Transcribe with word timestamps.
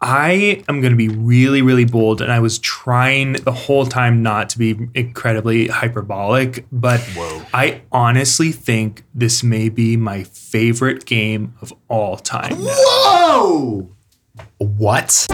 I 0.00 0.62
am 0.68 0.80
going 0.80 0.92
to 0.92 0.96
be 0.96 1.08
really, 1.08 1.60
really 1.60 1.84
bold, 1.84 2.20
and 2.20 2.30
I 2.30 2.38
was 2.38 2.60
trying 2.60 3.32
the 3.32 3.52
whole 3.52 3.84
time 3.84 4.22
not 4.22 4.48
to 4.50 4.58
be 4.58 4.88
incredibly 4.94 5.66
hyperbolic, 5.66 6.66
but 6.70 7.00
Whoa. 7.00 7.42
I 7.52 7.82
honestly 7.90 8.52
think 8.52 9.02
this 9.12 9.42
may 9.42 9.68
be 9.68 9.96
my 9.96 10.22
favorite 10.22 11.04
game 11.04 11.54
of 11.60 11.72
all 11.88 12.16
time. 12.16 12.52
now. 12.52 12.68
Whoa! 12.68 13.90
What? 14.58 15.26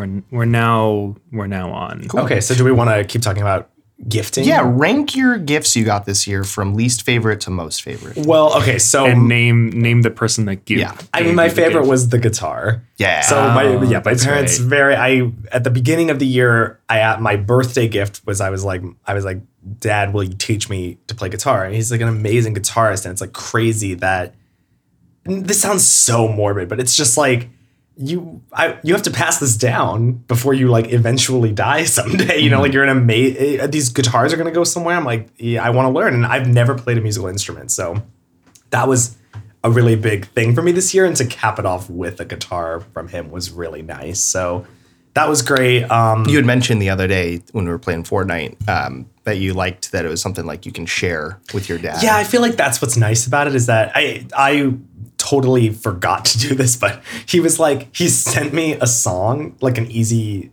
We're 0.00 0.06
we're 0.06 0.22
we're 0.30 0.44
now 0.44 1.16
we're 1.32 1.46
now 1.46 1.72
on. 1.72 2.06
Okay, 2.14 2.40
so 2.40 2.54
do 2.54 2.64
we 2.64 2.72
want 2.72 2.90
to 2.90 3.04
keep 3.04 3.22
talking 3.22 3.42
about 3.42 3.70
gifting? 4.08 4.44
Yeah, 4.44 4.62
rank 4.64 5.14
your 5.14 5.38
gifts 5.38 5.76
you 5.76 5.84
got 5.84 6.06
this 6.06 6.26
year 6.26 6.44
from 6.44 6.74
least 6.74 7.02
favorite 7.02 7.40
to 7.42 7.50
most 7.50 7.82
favorite. 7.82 8.16
Well, 8.16 8.56
okay, 8.58 8.78
so 8.78 9.06
And 9.06 9.28
name 9.28 9.70
name 9.70 10.02
the 10.02 10.10
person 10.10 10.46
that 10.46 10.64
gave. 10.64 10.78
Yeah. 10.78 10.96
I 11.12 11.22
mean, 11.22 11.34
my 11.34 11.44
you 11.44 11.50
the 11.50 11.56
favorite 11.56 11.82
gift. 11.82 11.90
was 11.90 12.08
the 12.08 12.18
guitar. 12.18 12.82
Yeah. 12.96 13.20
So 13.20 13.36
my 13.36 13.82
yeah, 13.84 14.02
my 14.04 14.14
parents 14.14 14.58
right. 14.58 14.68
very 14.68 14.96
I 14.96 15.32
at 15.52 15.64
the 15.64 15.70
beginning 15.70 16.10
of 16.10 16.18
the 16.18 16.26
year, 16.26 16.80
I 16.88 17.00
at 17.00 17.20
my 17.20 17.36
birthday 17.36 17.88
gift 17.88 18.22
was 18.26 18.40
I 18.40 18.50
was 18.50 18.64
like 18.64 18.82
I 19.06 19.14
was 19.14 19.24
like, 19.24 19.40
Dad, 19.78 20.14
will 20.14 20.24
you 20.24 20.34
teach 20.34 20.70
me 20.70 20.98
to 21.06 21.14
play 21.14 21.28
guitar? 21.28 21.64
And 21.64 21.74
he's 21.74 21.92
like 21.92 22.00
an 22.00 22.08
amazing 22.08 22.54
guitarist, 22.54 23.04
and 23.04 23.12
it's 23.12 23.20
like 23.20 23.32
crazy 23.32 23.94
that 23.94 24.34
and 25.24 25.46
this 25.46 25.60
sounds 25.60 25.86
so 25.86 26.28
morbid, 26.28 26.68
but 26.68 26.80
it's 26.80 26.96
just 26.96 27.16
like 27.16 27.50
you 28.00 28.40
I 28.52 28.78
you 28.82 28.94
have 28.94 29.02
to 29.02 29.10
pass 29.10 29.38
this 29.38 29.56
down 29.56 30.12
before 30.12 30.54
you 30.54 30.68
like 30.68 30.92
eventually 30.92 31.52
die 31.52 31.84
someday. 31.98 32.38
You 32.38 32.50
know, 32.50 32.60
like 32.60 32.72
you're 32.72 32.84
an 32.84 32.88
amazing 32.88 33.70
these 33.70 33.90
guitars 33.90 34.32
are 34.32 34.36
gonna 34.36 34.50
go 34.50 34.64
somewhere. 34.64 34.96
I'm 34.96 35.04
like, 35.04 35.28
yeah, 35.36 35.64
I 35.64 35.70
want 35.70 35.86
to 35.86 35.90
learn. 35.90 36.14
And 36.14 36.26
I've 36.26 36.48
never 36.48 36.74
played 36.74 36.98
a 36.98 37.00
musical 37.00 37.28
instrument. 37.28 37.70
So 37.70 38.02
that 38.70 38.88
was 38.88 39.16
a 39.62 39.70
really 39.70 39.96
big 39.96 40.26
thing 40.28 40.54
for 40.54 40.62
me 40.62 40.72
this 40.72 40.94
year. 40.94 41.04
And 41.04 41.14
to 41.16 41.26
cap 41.26 41.58
it 41.58 41.66
off 41.66 41.90
with 41.90 42.20
a 42.20 42.24
guitar 42.24 42.80
from 42.80 43.08
him 43.08 43.30
was 43.30 43.50
really 43.50 43.82
nice. 43.82 44.20
So 44.20 44.66
that 45.14 45.28
was 45.28 45.42
great. 45.42 45.84
Um 45.84 46.24
you 46.26 46.36
had 46.36 46.46
mentioned 46.46 46.80
the 46.80 46.90
other 46.90 47.06
day 47.06 47.42
when 47.52 47.66
we 47.66 47.70
were 47.70 47.78
playing 47.78 48.04
Fortnite 48.04 48.68
um, 48.68 49.10
that 49.24 49.36
you 49.36 49.52
liked 49.52 49.92
that 49.92 50.06
it 50.06 50.08
was 50.08 50.22
something 50.22 50.46
like 50.46 50.64
you 50.64 50.72
can 50.72 50.86
share 50.86 51.38
with 51.52 51.68
your 51.68 51.78
dad. 51.78 52.02
Yeah, 52.02 52.16
I 52.16 52.24
feel 52.24 52.40
like 52.40 52.56
that's 52.56 52.80
what's 52.80 52.96
nice 52.96 53.26
about 53.26 53.46
it 53.46 53.54
is 53.54 53.66
that 53.66 53.92
I 53.94 54.26
I 54.34 54.72
totally 55.30 55.70
forgot 55.70 56.24
to 56.26 56.38
do 56.38 56.54
this, 56.54 56.76
but 56.76 57.02
he 57.26 57.40
was 57.40 57.58
like 57.58 57.94
he 57.94 58.08
sent 58.08 58.52
me 58.52 58.74
a 58.74 58.86
song, 58.86 59.56
like 59.60 59.78
an 59.78 59.90
easy 59.90 60.50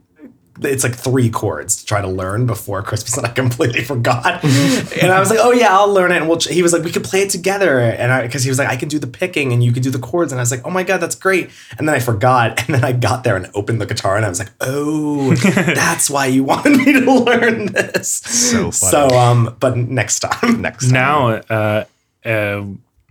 it's 0.61 0.83
like 0.83 0.95
three 0.95 1.29
chords 1.29 1.75
to 1.77 1.85
try 1.85 2.01
to 2.01 2.07
learn 2.07 2.45
before 2.47 2.81
Christmas, 2.81 3.15
and 3.17 3.25
I 3.25 3.29
completely 3.29 3.83
forgot. 3.83 4.43
and 4.43 5.11
I 5.11 5.19
was 5.19 5.29
like, 5.29 5.39
"Oh 5.39 5.51
yeah, 5.51 5.77
I'll 5.77 5.93
learn 5.93 6.11
it." 6.11 6.17
And 6.17 6.27
we'll. 6.27 6.37
Ch-. 6.37 6.49
He 6.49 6.63
was 6.63 6.73
like, 6.73 6.83
"We 6.83 6.91
could 6.91 7.03
play 7.03 7.21
it 7.21 7.29
together," 7.29 7.79
and 7.79 8.11
I 8.11 8.23
because 8.23 8.43
he 8.43 8.49
was 8.49 8.57
like, 8.57 8.67
"I 8.67 8.75
can 8.75 8.89
do 8.89 8.99
the 8.99 9.07
picking 9.07 9.53
and 9.53 9.63
you 9.63 9.71
can 9.71 9.83
do 9.83 9.91
the 9.91 9.99
chords," 9.99 10.31
and 10.31 10.39
I 10.39 10.41
was 10.41 10.51
like, 10.51 10.65
"Oh 10.65 10.71
my 10.71 10.83
god, 10.83 10.97
that's 10.97 11.15
great!" 11.15 11.49
And 11.77 11.87
then 11.87 11.95
I 11.95 11.99
forgot, 11.99 12.59
and 12.65 12.73
then 12.75 12.83
I 12.83 12.91
got 12.91 13.23
there 13.23 13.35
and 13.35 13.49
opened 13.53 13.79
the 13.81 13.85
guitar, 13.85 14.15
and 14.17 14.25
I 14.25 14.29
was 14.29 14.39
like, 14.39 14.51
"Oh, 14.61 15.33
that's 15.75 16.09
why 16.09 16.25
you 16.25 16.43
wanted 16.43 16.77
me 16.77 16.93
to 16.93 17.11
learn 17.13 17.67
this." 17.67 18.09
So 18.09 18.71
funny. 18.71 18.91
So 18.91 19.09
um, 19.09 19.55
but 19.59 19.77
next 19.77 20.19
time, 20.21 20.61
Next 20.61 20.85
time. 20.85 20.93
now 20.93 21.27
uh, 21.27 21.85
a 22.25 22.65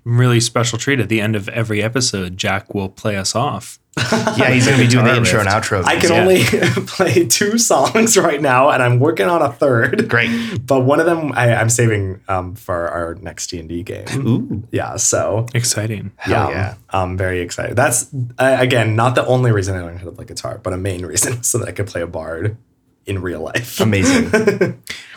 really 0.07 0.39
special 0.41 0.79
treat 0.79 1.01
at 1.01 1.09
the 1.09 1.21
end 1.21 1.35
of 1.37 1.49
every 1.49 1.83
episode. 1.83 2.37
Jack 2.37 2.73
will 2.75 2.89
play 2.89 3.17
us 3.17 3.35
off. 3.35 3.79
yeah, 4.13 4.51
he's 4.51 4.67
gonna 4.67 4.77
be 4.77 4.87
doing 4.87 5.07
the 5.07 5.11
Guitar 5.13 5.17
intro 5.17 5.41
and 5.41 5.47
riff. 5.49 5.55
outro. 5.55 5.85
I 5.87 5.97
can 5.97 6.11
Yeah. 6.13 6.21
only 6.21 6.45
play 6.87 7.25
two 7.27 7.57
songs 7.57 8.17
right 8.19 8.43
now, 8.43 8.69
and 8.69 8.83
I'm 8.83 8.99
working 9.01 9.27
on 9.27 9.41
a 9.41 9.51
third. 9.51 10.07
Great. 10.11 10.31
But 10.67 10.81
one 10.83 11.01
of 11.01 11.07
them 11.07 11.33
I, 11.33 11.55
I'm 11.55 11.71
saving 11.71 12.21
um, 12.29 12.55
for 12.57 12.89
our 12.89 13.15
next 13.15 13.47
D 13.49 13.59
and 13.59 13.69
D 13.71 13.83
game. 13.83 14.05
Ooh. 14.15 14.63
Yeah, 14.71 14.97
so 14.97 15.47
Exciting. 15.55 16.13
Hell 16.17 16.51
yeah, 16.51 16.57
yeah. 16.57 16.75
I'm 16.91 17.17
very 17.17 17.41
excited. 17.41 17.75
That's 17.75 18.07
uh, 18.39 18.57
again 18.61 18.97
not 18.97 19.15
the 19.15 19.25
only 19.27 19.51
reason 19.51 19.75
I 19.75 19.81
learned 19.81 19.99
how 20.01 20.05
to 20.05 20.13
play 20.13 20.27
guitar, 20.27 20.61
but 20.63 20.75
a 20.75 20.77
main 20.77 21.05
reason 21.07 21.43
so 21.43 21.57
that 21.59 21.67
I 21.69 21.73
could 21.73 21.87
play 21.87 22.03
a 22.03 22.07
bard 22.07 22.59
in 23.07 23.23
real 23.23 23.41
life. 23.41 23.81
Amazing. 23.81 24.29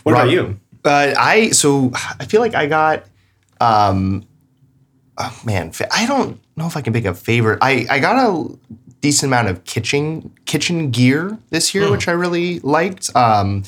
what 0.03 0.13
about 0.13 0.29
you? 0.29 0.57
Uh, 0.85 1.13
I 1.17 1.49
so 1.49 1.91
I 2.17 2.23
feel 2.25 2.39
like 2.39 2.55
I 2.55 2.65
got, 2.67 3.03
um, 3.59 4.23
oh 5.19 5.41
man, 5.45 5.71
I 5.91 6.05
don't 6.05 6.39
know 6.55 6.65
if 6.65 6.75
I 6.75 6.81
can 6.81 6.93
pick 6.93 7.05
a 7.05 7.13
favorite. 7.13 7.59
I 7.61 7.85
I 7.89 7.99
got 7.99 8.15
a 8.15 8.57
decent 9.01 9.29
amount 9.29 9.49
of 9.49 9.63
kitchen 9.65 10.31
kitchen 10.45 10.91
gear 10.91 11.37
this 11.49 11.73
year, 11.75 11.91
which 11.91 12.07
I 12.07 12.11
really 12.11 12.59
liked. 12.59 13.15
Um, 13.15 13.63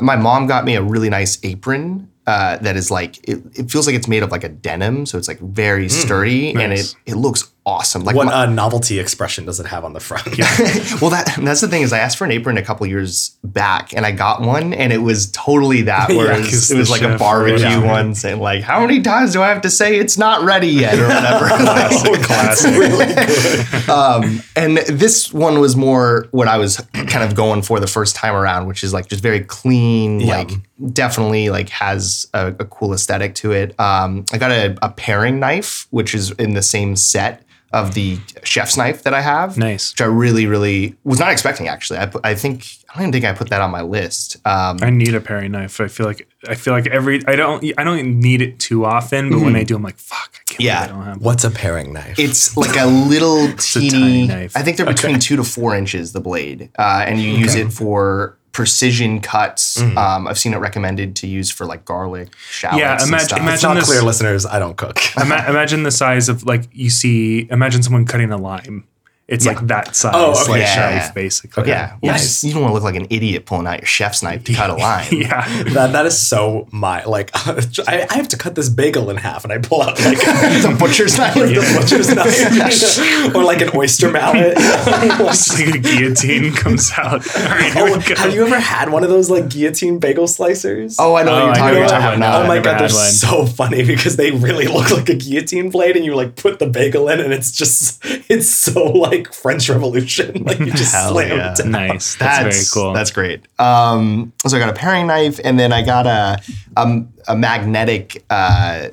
my 0.00 0.16
mom 0.16 0.46
got 0.46 0.64
me 0.64 0.74
a 0.76 0.82
really 0.82 1.10
nice 1.10 1.38
apron. 1.42 2.10
Uh, 2.26 2.56
that 2.58 2.74
is 2.74 2.90
like 2.90 3.18
it, 3.28 3.42
it 3.54 3.70
feels 3.70 3.86
like 3.86 3.94
it's 3.94 4.08
made 4.08 4.22
of 4.22 4.30
like 4.30 4.44
a 4.44 4.48
denim, 4.48 5.04
so 5.04 5.18
it's 5.18 5.28
like 5.28 5.40
very 5.40 5.88
sturdy 5.90 6.50
and 6.50 6.70
nice. 6.70 6.92
it 7.04 7.12
it 7.12 7.14
looks 7.16 7.52
awesome. 7.66 8.04
Like 8.04 8.14
What 8.16 8.26
my- 8.26 8.34
uh, 8.42 8.46
novelty 8.46 8.98
expression 8.98 9.46
does 9.46 9.58
it 9.60 9.66
have 9.66 9.84
on 9.84 9.92
the 9.94 10.00
front? 10.00 10.26
well, 11.00 11.10
that 11.10 11.34
that's 11.40 11.60
the 11.62 11.68
thing 11.68 11.82
is 11.82 11.92
I 11.92 11.98
asked 11.98 12.18
for 12.18 12.24
an 12.24 12.30
apron 12.32 12.56
a 12.58 12.62
couple 12.62 12.86
years 12.86 13.36
back, 13.42 13.94
and 13.94 14.04
I 14.04 14.12
got 14.12 14.42
one, 14.42 14.74
and 14.74 14.92
it 14.92 14.98
was 14.98 15.30
totally 15.32 15.82
that. 15.82 16.08
Yeah, 16.14 16.16
Whereas 16.18 16.50
'cause 16.50 16.70
it 16.70 16.76
was 16.78 16.90
like 16.90 17.02
a 17.02 17.16
barbecue 17.16 17.80
one, 17.84 18.14
saying 18.14 18.38
like, 18.40 18.62
"How 18.62 18.80
many 18.80 19.00
times 19.00 19.32
do 19.32 19.42
I 19.42 19.48
have 19.48 19.62
to 19.62 19.70
say 19.70 19.96
it's 19.96 20.18
not 20.18 20.42
ready 20.44 20.68
yet?" 20.68 20.98
or 20.98 21.08
whatever. 21.08 21.48
Classic. 22.24 23.88
um, 23.88 24.40
and 24.56 24.78
this 24.78 25.32
one 25.32 25.60
was 25.60 25.76
more 25.76 26.28
what 26.30 26.48
I 26.48 26.58
was 26.58 26.76
kind 26.92 27.22
of 27.24 27.34
going 27.34 27.62
for 27.62 27.80
the 27.80 27.86
first 27.86 28.16
time 28.16 28.34
around, 28.34 28.66
which 28.66 28.84
is 28.84 28.92
like 28.92 29.08
just 29.08 29.22
very 29.22 29.40
clean, 29.40 30.20
Yeah. 30.20 30.38
like 30.38 30.50
definitely 30.92 31.50
like 31.50 31.68
has 31.70 32.26
a, 32.34 32.48
a 32.48 32.64
cool 32.64 32.92
aesthetic 32.92 33.34
to 33.36 33.52
it. 33.52 33.78
Um, 33.80 34.24
I 34.32 34.38
got 34.38 34.50
a, 34.50 34.76
a 34.82 34.90
paring 34.90 35.40
knife, 35.40 35.86
which 35.90 36.14
is 36.14 36.30
in 36.32 36.54
the 36.54 36.62
same 36.62 36.96
set 36.96 37.42
of 37.74 37.94
the 37.94 38.18
chef's 38.44 38.76
knife 38.76 39.02
that 39.02 39.12
I 39.12 39.20
have. 39.20 39.58
Nice. 39.58 39.92
Which 39.92 40.00
I 40.00 40.04
really, 40.06 40.46
really 40.46 40.94
was 41.02 41.18
not 41.18 41.32
expecting 41.32 41.66
actually. 41.68 41.98
I, 41.98 42.10
I 42.22 42.34
think 42.34 42.66
I 42.88 42.94
don't 42.94 43.02
even 43.08 43.12
think 43.12 43.24
I 43.24 43.32
put 43.32 43.50
that 43.50 43.60
on 43.60 43.70
my 43.72 43.82
list. 43.82 44.36
Um, 44.46 44.78
I 44.80 44.90
need 44.90 45.14
a 45.14 45.20
paring 45.20 45.50
knife. 45.52 45.80
I 45.80 45.88
feel 45.88 46.06
like 46.06 46.28
I 46.48 46.54
feel 46.54 46.72
like 46.72 46.86
every 46.86 47.20
I 47.26 47.34
don't 47.34 47.64
I 47.76 47.82
don't 47.82 48.20
need 48.20 48.40
it 48.42 48.60
too 48.60 48.84
often, 48.84 49.30
but 49.30 49.40
when 49.40 49.56
I 49.56 49.64
do, 49.64 49.74
I'm 49.74 49.82
like, 49.82 49.98
fuck, 49.98 50.34
I 50.40 50.42
can't 50.46 50.60
Yeah. 50.60 50.82
I 50.82 50.86
don't 50.86 51.02
have 51.02 51.16
one. 51.16 51.20
What's 51.20 51.42
a 51.44 51.50
paring 51.50 51.92
knife? 51.92 52.18
It's 52.18 52.56
like 52.56 52.76
a 52.76 52.86
little 52.86 53.44
a 53.48 53.56
teeny. 53.56 53.90
tiny 53.90 54.26
knife. 54.28 54.56
I 54.56 54.62
think 54.62 54.76
they're 54.76 54.86
between 54.86 55.18
two 55.18 55.34
to 55.36 55.44
four 55.44 55.74
inches. 55.74 56.12
The 56.12 56.20
blade, 56.20 56.70
uh, 56.78 57.04
and 57.06 57.20
you 57.20 57.30
use 57.30 57.56
it 57.56 57.72
for 57.72 58.38
precision 58.54 59.20
cuts. 59.20 59.76
Mm-hmm. 59.82 59.98
Um, 59.98 60.26
I've 60.26 60.38
seen 60.38 60.54
it 60.54 60.58
recommended 60.58 61.16
to 61.16 61.26
use 61.26 61.50
for 61.50 61.66
like 61.66 61.84
garlic, 61.84 62.28
shallots. 62.50 62.78
Yeah, 62.80 62.92
and 62.94 63.08
imagine- 63.08 63.26
stuff. 63.28 63.38
imagine- 63.40 63.54
it's 63.54 63.62
not 63.62 63.74
this- 63.74 63.84
clear, 63.84 64.00
listeners. 64.02 64.46
I 64.46 64.58
don't 64.58 64.76
cook. 64.78 64.98
Ima- 65.20 65.44
imagine 65.48 65.82
the 65.82 65.90
size 65.90 66.30
of 66.30 66.44
like 66.44 66.68
you 66.72 66.88
see. 66.88 67.46
Imagine 67.50 67.82
someone 67.82 68.06
cutting 68.06 68.30
a 68.32 68.38
lime. 68.38 68.84
It's 69.26 69.46
like 69.46 69.58
that 69.68 69.88
oh, 69.88 69.92
size, 69.92 70.12
Oh, 70.14 70.42
okay. 70.42 70.50
like 70.52 70.60
Yeah. 70.60 70.90
knife, 70.96 71.14
basically. 71.14 71.68
Yeah, 71.68 71.96
well, 72.02 72.12
Nice. 72.12 72.44
you 72.44 72.52
don't 72.52 72.60
want 72.60 72.72
to 72.72 72.74
look 72.74 72.82
like 72.84 72.94
an 72.96 73.06
idiot 73.08 73.46
pulling 73.46 73.66
out 73.66 73.78
your 73.80 73.86
chef's 73.86 74.22
knife 74.22 74.44
to 74.44 74.52
cut 74.52 74.68
a 74.68 74.74
line. 74.86 75.06
yeah. 75.12 75.62
that 75.72 75.92
that 75.92 76.04
is 76.04 76.18
so 76.18 76.68
my 76.70 77.02
like. 77.04 77.30
I, 77.34 78.06
I 78.10 78.14
have 78.16 78.28
to 78.28 78.36
cut 78.36 78.54
this 78.54 78.68
bagel 78.68 79.08
in 79.08 79.16
half, 79.16 79.44
and 79.44 79.52
I 79.52 79.58
pull 79.58 79.80
out 79.80 79.98
like 80.04 80.18
the 80.20 80.76
butcher's 80.78 81.16
knife. 81.16 81.32
the 81.34 81.74
butcher's 81.74 82.14
knife, 82.14 83.34
or 83.34 83.44
like 83.44 83.62
an 83.62 83.70
oyster 83.74 84.10
mallet. 84.10 84.54
It's 84.58 85.58
like 85.58 85.74
a 85.74 85.78
guillotine 85.78 86.52
comes 86.52 86.92
out. 86.96 87.24
All 87.36 87.44
right, 87.44 87.72
here 87.72 87.82
Oh, 87.88 88.00
have 88.16 88.34
you 88.34 88.44
ever 88.46 88.60
had 88.60 88.90
one 88.90 89.04
of 89.04 89.10
those 89.10 89.30
like 89.30 89.48
guillotine 89.48 89.98
bagel 90.00 90.26
slicers? 90.26 90.96
Oh, 90.98 91.14
I 91.14 91.22
know 91.22 91.32
Oh, 91.34 91.46
what 91.48 91.56
you're 91.56 91.64
oh, 91.64 91.68
know 91.72 91.72
talking 91.72 91.76
about. 91.76 91.78
you're 91.78 91.88
talking 91.88 92.20
now. 92.20 92.42
Oh 92.42 92.46
my 92.46 92.58
god, 92.60 92.74
they're 92.78 92.82
one. 92.82 92.90
so 92.90 93.46
funny 93.46 93.84
because 93.84 94.16
they 94.16 94.32
really 94.32 94.66
look 94.66 94.90
like 94.90 95.08
a 95.08 95.14
guillotine 95.14 95.70
blade, 95.70 95.96
and 95.96 96.04
you 96.04 96.14
like 96.14 96.36
put 96.36 96.58
the 96.58 96.66
bagel 96.66 97.08
in, 97.08 97.20
and 97.20 97.32
it's 97.32 97.50
just 97.50 98.04
it's 98.28 98.48
so 98.48 98.84
like 98.84 99.13
French 99.22 99.68
Revolution, 99.68 100.44
like 100.44 100.58
you 100.58 100.72
just 100.72 100.94
Hell 100.94 101.12
slam 101.12 101.36
yeah. 101.36 101.52
it 101.52 101.58
down. 101.58 101.70
Nice. 101.70 102.16
That's, 102.16 102.42
very 102.42 102.64
cool. 102.72 102.92
That's 102.92 103.10
great. 103.10 103.46
Um, 103.58 104.32
so 104.46 104.56
I 104.56 104.60
got 104.60 104.70
a 104.70 104.74
paring 104.74 105.06
knife, 105.06 105.40
and 105.44 105.58
then 105.58 105.72
I 105.72 105.82
got 105.82 106.06
a 106.06 106.42
a, 106.76 107.04
a 107.28 107.36
magnetic 107.36 108.24
uh, 108.30 108.88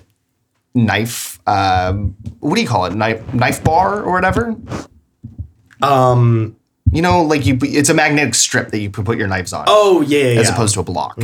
knife. 0.74 1.40
Um, 1.48 2.16
what 2.40 2.56
do 2.56 2.62
you 2.62 2.68
call 2.68 2.86
it? 2.86 2.94
Knife 2.94 3.34
knife 3.34 3.64
bar 3.64 4.04
or 4.04 4.12
whatever. 4.12 4.56
Um. 5.82 6.56
You 6.94 7.02
know, 7.02 7.22
like 7.22 7.46
you, 7.46 7.58
it's 7.62 7.88
a 7.88 7.94
magnetic 7.94 8.36
strip 8.36 8.72
that 8.72 8.80
you 8.80 8.90
can 8.90 9.06
put 9.06 9.18
your 9.18 9.28
knives 9.28 9.54
on. 9.54 9.64
Oh 9.68 10.02
yeah, 10.02 10.18
yeah. 10.18 10.26
as 10.26 10.36
yeah. 10.36 10.42
Mm-hmm. 10.42 10.54
opposed 10.54 10.74
to 10.74 10.80
a 10.82 10.84
block. 10.84 11.18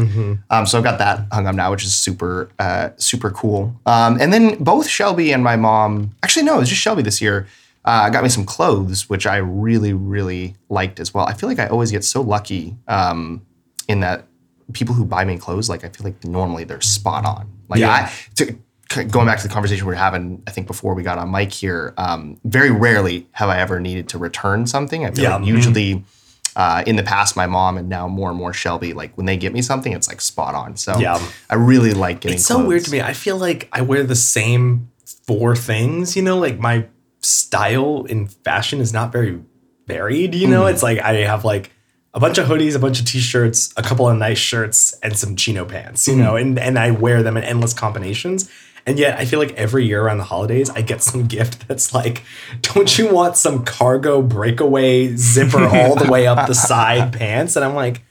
Um, 0.50 0.66
so 0.66 0.78
I've 0.78 0.84
got 0.86 0.98
that 1.00 1.26
hung 1.30 1.46
up 1.46 1.56
now, 1.56 1.72
which 1.72 1.84
is 1.84 1.94
super, 1.94 2.50
uh, 2.58 2.92
super 2.96 3.32
cool. 3.32 3.78
Um, 3.86 4.18
and 4.22 4.32
then 4.32 4.64
both 4.64 4.88
Shelby 4.88 5.34
and 5.34 5.44
my 5.44 5.58
mom, 5.58 6.16
actually, 6.24 6.46
no, 6.46 6.56
it 6.56 6.60
was 6.60 6.70
just 6.70 6.80
Shelby 6.80 7.02
this 7.02 7.22
year, 7.22 7.48
uh, 7.88 8.10
got 8.10 8.22
me 8.22 8.30
some 8.30 8.44
clothes, 8.45 9.10
which 9.10 9.25
I 9.25 9.38
really, 9.38 9.94
really 9.94 10.56
liked 10.69 11.00
as 11.00 11.13
well. 11.13 11.25
I 11.25 11.34
feel 11.34 11.48
like 11.50 11.57
I 11.60 11.68
always 11.68 11.89
get 11.89 12.04
so 12.04 12.22
lucky 12.22 12.75
um, 12.88 13.45
in 13.88 14.01
that 14.01 14.25
people 14.74 14.94
who 14.94 15.06
buy 15.06 15.24
me 15.25 15.38
clothes, 15.38 15.69
like 15.69 15.84
I 15.86 15.89
feel 15.89 16.04
like 16.04 16.22
normally 16.25 16.66
they're 16.66 16.81
spot 16.81 17.25
on. 17.25 17.50
Like 17.69 17.80
Yeah. 17.80 17.92
I, 18.12 18.12
to 18.36 18.57
going 19.06 19.25
back 19.25 19.38
to 19.39 19.48
the 19.48 19.54
conversation 19.54 19.86
we 19.86 19.92
were 19.92 19.95
having, 19.95 20.44
I 20.48 20.51
think 20.51 20.68
before 20.68 20.94
we 20.95 21.04
got 21.04 21.18
on 21.18 21.31
mic 21.31 21.51
here, 21.54 21.94
um, 21.98 22.38
very 22.44 22.72
rarely 22.72 23.28
have 23.31 23.50
I 23.50 23.60
ever 23.60 23.80
needed 23.80 24.10
to 24.10 24.18
return 24.18 24.68
something. 24.68 25.06
I 25.06 25.12
feel 25.12 25.24
Yeah. 25.24 25.36
like 25.38 25.45
usually 25.48 26.04
uh, 26.57 26.84
in 26.88 26.95
the 26.98 27.04
past, 27.04 27.36
my 27.38 27.45
mom 27.48 27.78
and 27.78 27.88
now 27.88 28.07
more 28.07 28.30
and 28.30 28.38
more 28.38 28.51
Shelby, 28.51 28.92
like 28.94 29.16
when 29.16 29.25
they 29.25 29.38
get 29.38 29.54
me 29.54 29.62
something, 29.62 29.94
it's 29.94 30.07
like 30.10 30.19
spot 30.22 30.56
on. 30.56 30.75
So 30.75 30.98
Yeah. 31.00 31.22
I 31.50 31.56
really 31.56 31.94
like 31.94 32.19
getting. 32.19 32.36
It's 32.38 32.45
so 32.45 32.66
weird 32.66 32.84
to 32.86 32.92
me. 32.92 33.00
I 33.01 33.13
feel 33.13 33.38
like 33.38 33.69
I 33.72 33.81
wear 33.81 34.04
the 34.04 34.16
same 34.16 34.89
four 35.25 35.56
things, 35.56 36.16
you 36.18 36.22
know, 36.22 36.38
like 36.38 36.57
my 36.60 36.86
style 37.22 38.06
in 38.06 38.28
fashion 38.28 38.80
is 38.80 38.94
not 38.94 39.12
very 39.12 39.42
varied, 39.88 40.36
you 40.36 40.48
know? 40.48 40.62
Mm-hmm. 40.62 40.74
It's 40.74 40.84
like 40.84 41.00
I 41.00 41.14
have 41.18 41.46
like 41.46 41.72
a 42.14 42.19
bunch 42.19 42.38
of 42.38 42.48
hoodies, 42.48 42.75
a 42.75 42.80
bunch 42.80 43.00
of 43.00 43.06
t-shirts, 43.06 43.74
a 43.78 43.84
couple 43.84 44.10
of 44.10 44.18
nice 44.18 44.38
shirts, 44.38 44.94
and 45.04 45.16
some 45.16 45.36
chino 45.36 45.66
pants, 45.66 46.08
you 46.08 46.14
mm-hmm. 46.14 46.24
know, 46.24 46.36
and, 46.36 46.60
and 46.60 46.80
I 46.80 46.92
wear 46.92 47.22
them 47.22 47.38
in 47.38 47.44
endless 47.44 47.74
combinations. 47.74 48.50
And 48.88 48.98
yet 48.98 49.19
I 49.19 49.25
feel 49.25 49.38
like 49.40 49.52
every 49.52 49.86
year 49.86 50.02
around 50.02 50.18
the 50.18 50.24
holidays, 50.24 50.69
I 50.69 50.81
get 50.81 51.04
some 51.04 51.28
gift 51.28 51.68
that's 51.68 51.94
like, 51.94 52.24
don't 52.62 52.98
you 52.98 53.14
want 53.14 53.36
some 53.36 53.66
cargo 53.66 54.22
breakaway 54.22 55.16
zipper 55.16 55.63
all 55.72 55.96
the 55.96 56.10
way 56.10 56.25
up 56.25 56.48
the 56.48 56.56
side 56.56 57.13
pants? 57.13 57.56
And 57.56 57.63
I'm 57.66 57.75
like, 57.75 58.02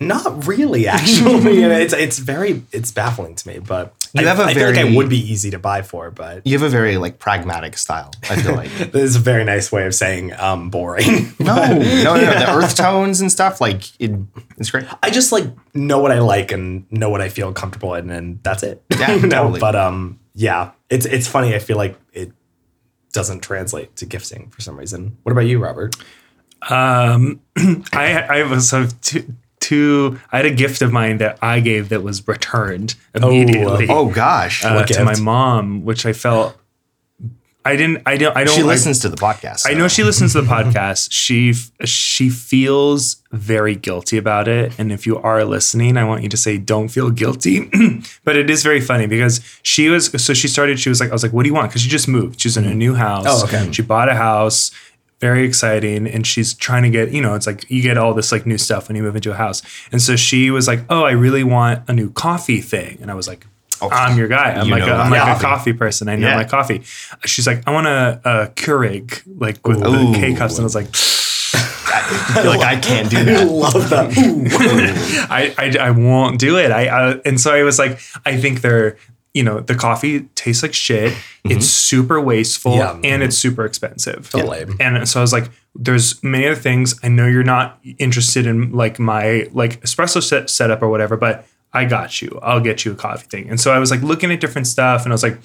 not 0.00 0.46
really, 0.46 0.88
actually. 0.88 1.62
it's 1.62 1.92
it's 1.92 2.18
very 2.18 2.62
it's 2.72 2.90
baffling 2.90 3.34
to 3.34 3.48
me, 3.48 3.58
but 3.58 3.94
You 4.14 4.22
I, 4.22 4.28
have 4.28 4.40
a 4.40 4.44
I 4.44 4.54
feel 4.54 4.66
like 4.68 4.78
I 4.78 4.96
would 4.96 5.08
be 5.10 5.18
easy 5.18 5.50
to 5.50 5.58
buy 5.58 5.82
for, 5.82 6.10
but 6.10 6.46
You 6.46 6.58
have 6.58 6.66
a 6.66 6.70
very 6.70 6.96
like 6.96 7.18
pragmatic 7.18 7.76
style. 7.76 8.10
I 8.30 8.36
feel 8.36 8.56
like. 8.56 8.70
this 8.92 9.02
is 9.02 9.16
a 9.16 9.20
very 9.20 9.44
nice 9.44 9.70
way 9.70 9.86
of 9.86 9.94
saying 9.94 10.32
um 10.34 10.70
boring. 10.70 11.34
no, 11.38 11.54
no, 11.54 11.78
no, 11.78 12.14
no. 12.14 12.38
The 12.38 12.50
earth 12.50 12.76
tones 12.76 13.20
and 13.20 13.30
stuff, 13.30 13.60
like 13.60 13.82
it, 14.00 14.10
it's 14.56 14.70
great. 14.70 14.86
I 15.02 15.10
just 15.10 15.32
like 15.32 15.44
know 15.74 15.98
what 15.98 16.12
I 16.12 16.20
like 16.20 16.50
and 16.50 16.90
know 16.90 17.10
what 17.10 17.20
I 17.20 17.28
feel 17.28 17.52
comfortable 17.52 17.94
in, 17.94 18.10
and 18.10 18.42
that's 18.42 18.62
it. 18.62 18.82
Yeah, 18.98 19.14
You 19.14 19.22
know? 19.26 19.42
totally. 19.42 19.60
But 19.60 19.76
um, 19.76 20.18
yeah, 20.34 20.72
it's 20.88 21.04
it's 21.04 21.28
funny. 21.28 21.54
I 21.54 21.58
feel 21.58 21.76
like 21.76 21.98
it 22.12 22.32
doesn't 23.12 23.40
translate 23.40 23.96
to 23.96 24.06
gifting 24.06 24.48
for 24.50 24.62
some 24.62 24.78
reason. 24.78 25.18
What 25.24 25.32
about 25.32 25.42
you, 25.46 25.58
Robert? 25.58 25.94
Um, 26.70 27.40
I 27.92 28.26
I 28.28 28.42
was 28.44 28.70
have 28.70 28.98
two, 29.00 29.24
two. 29.70 30.18
I 30.32 30.38
had 30.38 30.46
a 30.46 30.54
gift 30.54 30.82
of 30.82 30.92
mine 30.92 31.18
that 31.18 31.38
I 31.40 31.60
gave 31.60 31.88
that 31.90 32.02
was 32.02 32.26
returned 32.26 32.94
immediately. 33.14 33.86
Oh 33.88 34.08
oh 34.08 34.10
gosh, 34.10 34.64
uh, 34.64 34.84
to 34.84 35.04
my 35.04 35.18
mom, 35.18 35.84
which 35.84 36.04
I 36.04 36.12
felt 36.12 36.56
I 37.62 37.76
didn't. 37.76 38.02
I 38.06 38.16
don't. 38.16 38.34
I 38.34 38.44
don't. 38.44 38.54
she 38.54 38.62
I- 38.62 38.64
listens 38.64 39.00
to 39.00 39.08
the 39.08 39.16
podcast. 39.18 39.68
I 39.68 39.74
know 39.74 39.86
she 39.86 40.02
listens 40.02 40.32
to 40.32 40.40
the 40.40 40.48
podcast. 40.48 41.08
She 41.30 41.52
she 41.84 42.30
feels 42.30 43.22
very 43.30 43.76
guilty 43.76 44.16
about 44.16 44.48
it, 44.48 44.72
and 44.78 44.90
if 44.90 45.06
you 45.06 45.18
are 45.18 45.44
listening, 45.44 45.96
I 45.96 46.04
want 46.04 46.22
you 46.22 46.28
to 46.30 46.36
say 46.36 46.56
don't 46.56 46.88
feel 46.88 47.10
guilty. 47.10 47.70
but 48.24 48.36
it 48.36 48.48
is 48.48 48.62
very 48.62 48.80
funny 48.80 49.06
because 49.06 49.40
she 49.62 49.88
was 49.88 50.06
so 50.22 50.32
she 50.32 50.48
started. 50.48 50.80
She 50.80 50.88
was 50.88 51.00
like, 51.00 51.10
I 51.10 51.12
was 51.12 51.22
like, 51.22 51.32
what 51.32 51.42
do 51.42 51.48
you 51.48 51.54
want? 51.54 51.70
Because 51.70 51.82
she 51.82 51.88
just 51.88 52.08
moved. 52.08 52.40
She's 52.40 52.56
in 52.56 52.64
a 52.64 52.74
new 52.74 52.94
house. 52.94 53.26
Oh, 53.28 53.44
okay. 53.44 53.70
She 53.70 53.82
bought 53.82 54.08
a 54.08 54.14
house. 54.14 54.70
Very 55.20 55.44
exciting, 55.44 56.06
and 56.06 56.26
she's 56.26 56.54
trying 56.54 56.82
to 56.84 56.90
get 56.90 57.10
you 57.12 57.20
know 57.20 57.34
it's 57.34 57.46
like 57.46 57.68
you 57.70 57.82
get 57.82 57.98
all 57.98 58.14
this 58.14 58.32
like 58.32 58.46
new 58.46 58.56
stuff 58.58 58.88
when 58.88 58.96
you 58.96 59.02
move 59.02 59.16
into 59.16 59.30
a 59.30 59.34
house, 59.34 59.62
and 59.92 60.00
so 60.00 60.16
she 60.16 60.50
was 60.50 60.66
like, 60.66 60.80
oh, 60.88 61.04
I 61.04 61.10
really 61.12 61.44
want 61.44 61.86
a 61.88 61.92
new 61.92 62.10
coffee 62.10 62.60
thing, 62.60 62.98
and 63.02 63.10
I 63.10 63.14
was 63.14 63.28
like. 63.28 63.46
I'm 63.82 64.18
your 64.18 64.28
guy. 64.28 64.52
I'm 64.52 64.66
You 64.66 64.72
like 64.72 64.82
a, 64.82 64.86
know 64.88 64.96
I'm 64.96 65.10
like 65.10 65.20
coffee. 65.22 65.38
a 65.38 65.48
coffee 65.48 65.72
person. 65.72 66.08
I 66.10 66.16
know 66.16 66.28
Yeah. 66.28 66.36
my 66.36 66.44
coffee. 66.44 66.82
She's 67.24 67.46
like, 67.46 67.62
I 67.66 67.70
want 67.70 67.86
a, 67.86 68.20
a 68.26 68.48
Keurig, 68.48 69.22
like 69.40 69.66
with 69.66 69.78
the 69.80 70.12
K 70.14 70.34
cups, 70.34 70.56
and 70.58 70.60
I 70.60 70.64
was 70.64 70.74
like, 70.74 70.88
I 71.54 72.40
feel 72.42 72.50
like 72.50 72.60
I 72.60 72.78
can't 72.78 73.08
do 73.08 73.16
I 73.20 73.22
that. 73.24 73.46
love 73.50 73.88
that. 73.88 74.10
I, 75.30 75.54
I, 75.56 75.86
I 75.86 75.90
won't 75.92 76.38
do 76.38 76.58
it. 76.58 76.70
I, 76.70 76.88
uh, 76.88 77.20
and 77.24 77.40
so 77.40 77.54
I 77.54 77.62
was 77.62 77.78
like, 77.78 77.98
I 78.26 78.36
think 78.36 78.60
they're, 78.60 78.98
you 79.34 79.42
know, 79.44 79.60
the 79.60 79.74
coffee 79.74 80.22
tastes 80.34 80.62
like 80.62 80.74
shit. 80.74 81.12
It's 81.44 81.52
mm-hmm. 81.52 81.60
super 81.60 82.20
wasteful 82.20 82.76
Yeah. 82.76 82.98
and 83.04 83.22
it's 83.22 83.36
super 83.36 83.64
expensive. 83.64 84.28
Totally. 84.30 84.66
And 84.80 85.08
so 85.08 85.20
I 85.20 85.22
was 85.22 85.32
like, 85.32 85.50
there's 85.74 86.22
many 86.22 86.46
other 86.46 86.56
things. 86.56 86.98
I 87.02 87.08
know 87.08 87.26
you're 87.26 87.44
not 87.44 87.78
interested 87.98 88.46
in 88.46 88.72
like 88.72 88.98
my 88.98 89.48
like 89.52 89.80
espresso 89.82 90.22
set 90.22 90.50
setup 90.50 90.82
or 90.82 90.88
whatever, 90.88 91.16
but 91.16 91.46
I 91.72 91.84
got 91.84 92.20
you. 92.20 92.38
I'll 92.42 92.60
get 92.60 92.84
you 92.84 92.92
a 92.92 92.96
coffee 92.96 93.26
thing. 93.28 93.48
And 93.48 93.60
so 93.60 93.72
I 93.72 93.78
was 93.78 93.92
like 93.92 94.02
looking 94.02 94.32
at 94.32 94.40
different 94.40 94.66
stuff 94.66 95.04
and 95.04 95.12
I 95.12 95.14
was 95.14 95.22
like, 95.22 95.38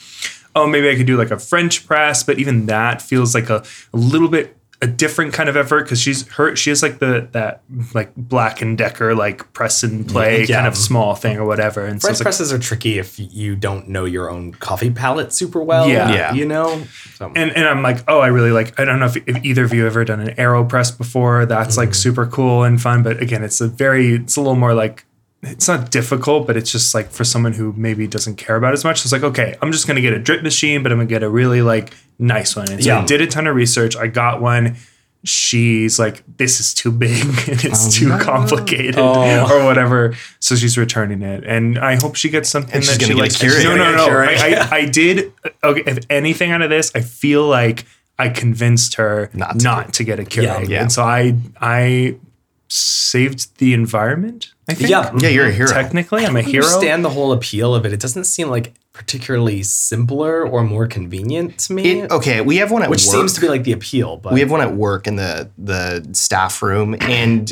oh, 0.55 0.65
maybe 0.65 0.89
I 0.89 0.95
could 0.95 1.05
do 1.05 1.17
like 1.17 1.31
a 1.31 1.37
French 1.37 1.85
press, 1.85 2.23
but 2.23 2.39
even 2.39 2.65
that 2.65 3.01
feels 3.01 3.35
like 3.35 3.49
a, 3.49 3.63
a 3.93 3.97
little 3.97 4.29
bit 4.29 4.57
a 4.85 4.87
different 4.87 5.33
kind 5.33 5.49
of 5.49 5.57
effort 5.57 5.83
because 5.83 5.99
she's 5.99 6.27
her 6.29 6.55
she 6.55 6.69
has 6.69 6.83
like 6.83 6.99
the 6.99 7.27
that 7.31 7.63
like 7.95 8.15
black 8.15 8.61
and 8.61 8.77
decker 8.77 9.15
like 9.15 9.51
press 9.51 9.81
and 9.81 10.07
play 10.07 10.45
Yeah. 10.45 10.57
kind 10.57 10.67
of 10.67 10.77
small 10.77 11.15
thing 11.15 11.37
or 11.37 11.45
whatever. 11.45 11.83
And 11.85 11.99
so 11.99 12.07
French 12.07 12.13
it's 12.13 12.19
like, 12.21 12.25
presses 12.25 12.53
are 12.53 12.59
tricky 12.59 12.99
if 12.99 13.15
you 13.17 13.55
don't 13.55 13.89
know 13.89 14.05
your 14.05 14.29
own 14.29 14.53
coffee 14.53 14.91
palate 14.91 15.33
super 15.33 15.61
well. 15.61 15.89
Yeah. 15.89 16.13
Yeah. 16.13 16.33
You 16.33 16.45
know? 16.45 16.83
So- 17.15 17.31
and, 17.35 17.51
and 17.55 17.67
I'm 17.67 17.81
like, 17.81 18.03
oh, 18.07 18.19
I 18.19 18.27
really 18.27 18.51
like. 18.51 18.79
I 18.79 18.85
don't 18.85 18.99
know 18.99 19.07
if, 19.07 19.17
if 19.27 19.43
either 19.43 19.63
of 19.63 19.73
you 19.73 19.87
ever 19.87 20.05
done 20.05 20.19
an 20.19 20.35
AeroPress 20.35 20.97
before. 20.97 21.45
That's 21.45 21.77
like 21.77 21.89
mm. 21.89 21.95
super 21.95 22.27
cool 22.27 22.63
and 22.63 22.79
fun. 22.79 23.01
But 23.01 23.21
again, 23.21 23.43
it's 23.43 23.59
a 23.61 23.67
very, 23.67 24.13
it's 24.13 24.35
a 24.35 24.41
little 24.41 24.55
more 24.55 24.73
like, 24.73 25.04
it's 25.45 25.67
not 25.67 25.91
difficult, 25.91 26.47
but 26.47 26.57
it's 26.57 26.71
just 26.71 26.93
like 26.93 27.09
for 27.11 27.23
someone 27.23 27.53
who 27.53 27.73
maybe 27.77 28.07
doesn't 28.07 28.35
care 28.35 28.55
about 28.55 28.71
it 28.71 28.73
as 28.73 28.83
much. 28.83 29.03
It's 29.03 29.11
like, 29.11 29.23
okay, 29.23 29.55
I'm 29.61 29.71
just 29.71 29.87
gonna 29.87 30.01
get 30.01 30.13
a 30.13 30.19
drip 30.19 30.43
machine, 30.43 30.83
but 30.83 30.91
I'm 30.91 30.97
gonna 30.97 31.07
get 31.07 31.23
a 31.23 31.29
really 31.29 31.61
like 31.61 31.93
nice 32.19 32.55
one. 32.55 32.69
And 32.71 32.83
so 32.83 32.91
I 32.95 32.99
Yeah. 32.99 33.05
did 33.05 33.21
a 33.21 33.27
ton 33.27 33.47
of 33.47 33.55
research. 33.55 33.95
I 33.95 34.07
got 34.07 34.41
one. 34.41 34.75
She's 35.23 35.97
like, 35.97 36.23
this 36.37 36.59
is 36.59 36.73
too 36.73 36.91
big 36.91 37.23
and 37.47 37.65
it's 37.65 37.95
too 37.97 38.11
oh. 38.13 38.19
complicated 38.19 38.95
Oh. 38.99 39.47
or 39.51 39.65
whatever. 39.65 40.13
So 40.39 40.55
she's 40.55 40.77
returning 40.77 41.23
it, 41.23 41.43
and 41.45 41.79
I 41.79 41.95
hope 41.95 42.15
she 42.15 42.29
gets 42.29 42.47
something 42.49 42.75
And 42.75 42.83
that 42.83 43.01
she 43.01 43.13
likes. 43.15 43.41
a 43.41 43.47
No, 43.63 43.75
no, 43.75 43.91
no. 43.95 44.05
get. 44.05 44.39
I, 44.41 44.53
I, 44.53 44.77
I 44.81 44.85
did. 44.89 45.33
Uh, 45.43 45.49
okay, 45.63 45.83
if 45.87 45.99
anything 46.11 46.51
out 46.51 46.61
of 46.61 46.69
this, 46.69 46.91
I 46.93 47.01
feel 47.01 47.47
like 47.47 47.85
I 48.19 48.29
convinced 48.29 48.95
her 48.95 49.29
Not 49.33 49.61
not 49.63 49.85
to 49.87 49.91
to, 49.93 50.03
get 50.03 50.19
a 50.19 50.23
Keurig, 50.23 50.43
Yeah. 50.43 50.61
Yeah. 50.75 50.81
and 50.83 50.91
so 50.91 51.01
I 51.03 51.35
I 51.59 52.17
saved 52.67 53.57
the 53.57 53.73
environment. 53.73 54.53
I 54.67 54.73
think. 54.73 54.89
Yeah. 54.89 55.11
Yeah, 55.17 55.29
you're 55.29 55.47
a 55.47 55.51
hero. 55.51 55.67
Technically, 55.67 56.25
I'm 56.25 56.35
a 56.35 56.41
hero. 56.41 56.65
understand 56.65 57.05
the 57.05 57.09
whole 57.09 57.31
appeal 57.31 57.75
of 57.75 57.85
it. 57.85 57.93
It 57.93 57.99
doesn't 57.99 58.23
seem 58.25 58.49
like 58.49 58.73
particularly 58.93 59.61
simpler 59.63 60.47
or 60.47 60.63
more 60.63 60.87
convenient 60.87 61.57
to 61.59 61.73
me. 61.73 62.01
It, 62.01 62.11
okay, 62.11 62.41
we 62.41 62.57
have 62.57 62.71
one 62.71 62.81
at 62.81 62.89
work 62.89 62.97
which 62.97 63.05
work. 63.05 63.15
seems 63.15 63.33
to 63.33 63.41
be 63.41 63.47
like 63.49 63.63
the 63.63 63.73
appeal, 63.73 64.17
but 64.17 64.33
we 64.33 64.39
have 64.39 64.49
one 64.51 64.61
at 64.61 64.73
work 64.73 65.05
in 65.07 65.15
the 65.17 65.49
the 65.57 66.07
staff 66.13 66.61
room 66.61 66.95
and 67.01 67.51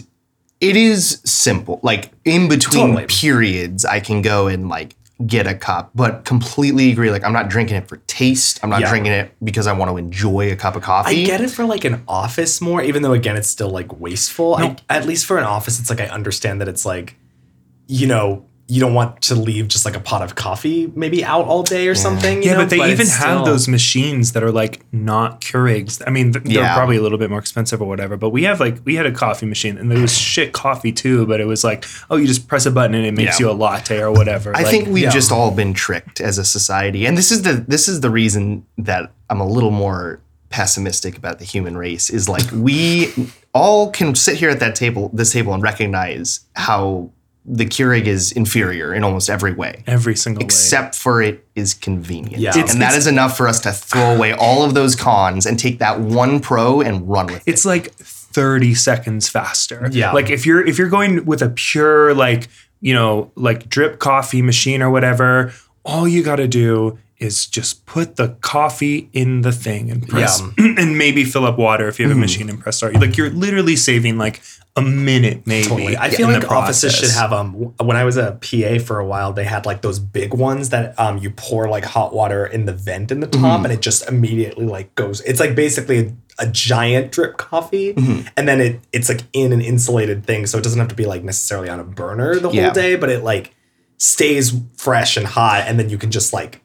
it 0.62 0.78
is 0.78 1.22
simple 1.26 1.80
like 1.84 2.12
in 2.24 2.48
between 2.48 2.88
Totally. 2.96 3.06
periods 3.08 3.84
i 3.84 4.00
can 4.00 4.22
go 4.22 4.48
and 4.48 4.70
like 4.70 4.96
get 5.28 5.46
a 5.48 5.54
cup 5.56 5.92
but 5.94 6.26
completely 6.26 6.92
agree 6.92 7.12
like 7.12 7.24
i'm 7.24 7.34
not 7.34 7.50
drinking 7.50 7.76
it 7.78 7.88
for 7.88 7.98
taste 8.08 8.60
i'm 8.64 8.70
not 8.70 8.82
Yeah. 8.82 8.90
drinking 8.90 9.12
it 9.14 9.32
because 9.44 9.68
i 9.68 9.74
want 9.74 9.90
to 9.92 9.98
enjoy 9.98 10.52
a 10.52 10.56
cup 10.56 10.76
of 10.76 10.82
coffee 10.82 11.22
I 11.24 11.26
get 11.26 11.40
it 11.42 11.50
for 11.52 11.66
like 11.66 11.86
an 11.86 12.04
office 12.08 12.60
more, 12.62 12.82
even 12.82 13.04
though 13.04 13.14
again 13.14 13.36
it's 13.38 13.48
still 13.48 13.70
like 13.70 14.00
wasteful. 14.00 14.56
I, 14.56 14.76
at 14.90 15.06
least 15.06 15.26
for 15.26 15.38
an 15.38 15.44
office, 15.44 15.80
it's 15.80 15.90
like 15.90 16.02
I 16.02 16.08
understand 16.08 16.60
that 16.62 16.68
it's 16.68 16.86
like, 16.86 17.16
you 17.88 18.08
know, 18.08 18.46
you 18.68 18.80
don't 18.80 18.94
want 18.94 19.22
to 19.22 19.36
leave 19.36 19.68
just 19.68 19.84
like 19.86 19.96
a 19.96 20.00
pot 20.00 20.22
of 20.22 20.36
coffee 20.36 20.90
maybe 20.96 21.24
out 21.24 21.46
all 21.46 21.64
day 21.64 21.88
or 21.90 21.96
something. 21.96 22.42
you 22.42 22.48
yeah, 22.50 22.54
know, 22.54 22.60
but 22.60 22.70
they 22.70 22.78
even 22.92 23.08
have 23.08 23.08
still- 23.08 23.44
those 23.46 23.68
machines 23.68 24.32
that 24.32 24.42
are 24.42 24.54
like 24.54 24.80
not 24.94 25.42
Keurigs. 25.42 26.02
I 26.08 26.12
mean, 26.12 26.32
th- 26.32 26.46
they're 26.46 26.64
Yeah. 26.64 26.74
probably 26.74 26.96
a 26.96 27.02
little 27.02 27.18
bit 27.18 27.30
more 27.30 27.40
expensive 27.40 27.82
or 27.82 27.88
whatever. 27.88 28.16
But 28.16 28.30
we 28.30 28.44
have 28.44 28.62
like 28.62 28.78
we 28.86 28.96
had 28.96 29.06
a 29.06 29.12
coffee 29.12 29.46
machine, 29.46 29.78
and 29.78 29.92
it 29.92 30.00
was 30.00 30.18
shit 30.18 30.54
coffee 30.54 30.94
too. 30.94 31.26
But 31.26 31.42
it 31.42 31.46
was 31.46 31.64
like, 31.66 31.86
oh, 32.10 32.16
you 32.16 32.26
just 32.26 32.48
press 32.48 32.66
a 32.66 32.72
button 32.72 32.96
and 32.96 33.06
it 33.06 33.14
makes 33.14 33.40
Yeah. 33.40 33.48
you 33.48 33.52
a 33.52 33.54
latte 33.54 34.00
or 34.00 34.12
whatever. 34.12 34.56
I 34.56 34.62
Like, 34.62 34.68
think 34.72 34.88
we've 34.88 35.04
yeah. 35.04 35.10
just 35.12 35.32
all 35.32 35.52
been 35.52 35.74
tricked 35.74 36.22
as 36.22 36.38
a 36.38 36.46
society, 36.46 37.06
and 37.06 37.18
this 37.18 37.32
is 37.32 37.42
the 37.42 37.66
this 37.68 37.90
is 37.90 38.00
the 38.00 38.10
reason 38.10 38.66
that 38.78 39.12
I'm 39.30 39.42
a 39.42 39.48
little 39.48 39.72
more 39.72 40.22
pessimistic 40.50 41.18
about 41.18 41.40
the 41.40 41.46
human 41.46 41.76
race. 41.78 42.10
Is 42.10 42.30
like 42.30 42.46
we 42.54 43.12
all 43.54 43.92
can 43.92 44.16
sit 44.16 44.38
here 44.38 44.50
at 44.50 44.60
that 44.62 44.76
table, 44.76 45.10
this 45.14 45.32
table, 45.34 45.54
and 45.54 45.62
recognize 45.62 46.42
how 46.56 47.10
the 47.46 47.66
Keurig 47.66 48.06
is 48.06 48.32
inferior 48.32 48.94
in 48.94 49.04
almost 49.04 49.30
every 49.30 49.54
way, 49.54 49.84
every 49.86 50.16
single 50.16 50.40
way. 50.42 50.46
except 50.46 50.96
for 50.96 51.22
it 51.22 51.46
is 51.56 51.74
convenient, 51.74 52.38
Yeah. 52.42 52.52
It's- 52.52 52.72
and 52.72 52.82
that 52.82 52.96
is 52.96 53.06
enough 53.06 53.36
for 53.36 53.48
us 53.50 53.60
to 53.62 53.72
throw 53.74 54.16
away 54.16 54.32
all 54.34 54.64
of 54.64 54.74
those 54.76 54.96
cons 54.96 55.46
and 55.46 55.60
take 55.60 55.80
that 55.80 56.00
one 56.00 56.40
pro 56.40 56.80
and 56.80 57.10
run 57.10 57.26
with 57.28 57.46
it. 57.46 57.52
it's 57.52 57.66
like 57.66 57.94
30 57.96 58.74
seconds 58.74 59.28
faster. 59.28 59.90
Yeah. 59.92 60.12
Like 60.14 60.30
if 60.30 60.46
you're 60.46 60.66
if 60.66 60.78
you're 60.78 60.90
going 60.90 61.26
with 61.26 61.42
a 61.42 61.50
pure 61.50 62.14
like, 62.14 62.48
you 62.82 62.94
know, 62.94 63.32
like 63.36 63.68
drip 63.70 64.00
coffee 64.00 64.42
machine 64.42 64.82
or 64.82 64.90
whatever, 64.90 65.52
all 65.86 66.08
you 66.08 66.24
got 66.24 66.38
to 66.38 66.48
do 66.48 66.98
is 67.20 67.46
just 67.46 67.86
put 67.86 68.16
the 68.18 68.30
coffee 68.42 69.10
in 69.14 69.42
the 69.42 69.52
thing 69.52 69.90
and 69.92 70.08
press 70.08 70.42
and 70.58 70.98
maybe 70.98 71.24
fill 71.24 71.46
up 71.46 71.58
water 71.58 71.88
if 71.88 72.00
you 72.00 72.08
have 72.08 72.16
a 72.18 72.20
machine 72.20 72.50
and 72.50 72.60
press 72.60 72.78
start. 72.78 72.96
Like 72.96 73.16
you're 73.18 73.30
literally 73.30 73.76
saving 73.76 74.18
like 74.18 74.42
a 74.76 74.82
minute 74.82 75.46
maybe. 75.46 75.68
Totally. 75.68 75.96
I 75.98 76.10
feel 76.10 76.28
like 76.28 76.50
offices 76.52 76.96
should 76.96 77.12
have 77.12 77.32
um 77.32 77.54
when 77.80 77.96
I 77.96 78.04
was 78.04 78.18
a 78.18 78.38
PA 78.42 78.84
for 78.84 79.00
a 79.00 79.06
while, 79.06 79.32
they 79.32 79.44
had 79.44 79.66
like 79.66 79.82
those 79.84 80.00
big 80.00 80.34
ones 80.34 80.70
that 80.70 81.00
um 81.00 81.18
you 81.20 81.30
pour 81.30 81.70
like 81.70 81.86
hot 81.86 82.14
water 82.14 82.46
in 82.46 82.66
the 82.66 82.74
vent 82.74 83.12
in 83.12 83.20
the 83.20 83.28
top 83.28 83.64
and 83.64 83.72
it 83.72 83.82
just 83.82 84.08
immediately 84.10 84.66
like 84.66 84.94
goes 84.96 85.22
it's 85.22 85.40
like 85.40 85.56
basically 85.56 86.00
a, 86.00 86.14
a 86.40 86.48
giant 86.48 87.12
drip 87.12 87.38
coffee 87.38 87.92
and 88.36 88.48
then 88.48 88.60
it 88.60 88.80
it's 88.92 89.08
like 89.10 89.22
in 89.34 89.54
an 89.54 89.62
insulated 89.62 90.26
thing 90.26 90.48
so 90.48 90.58
it 90.58 90.64
doesn't 90.64 90.80
have 90.80 90.90
to 90.90 90.96
be 90.96 91.06
like 91.06 91.24
necessarily 91.24 91.70
on 91.70 91.80
a 91.80 91.84
burner 91.84 92.34
the 92.36 92.48
whole 92.50 92.56
Yeah. 92.56 92.74
day 92.74 92.96
but 92.96 93.10
it 93.10 93.24
like 93.24 93.54
stays 94.00 94.54
fresh 94.76 95.16
and 95.18 95.26
hot 95.28 95.66
and 95.68 95.80
then 95.80 95.90
you 95.90 95.98
can 96.00 96.10
just 96.10 96.34
like 96.34 96.62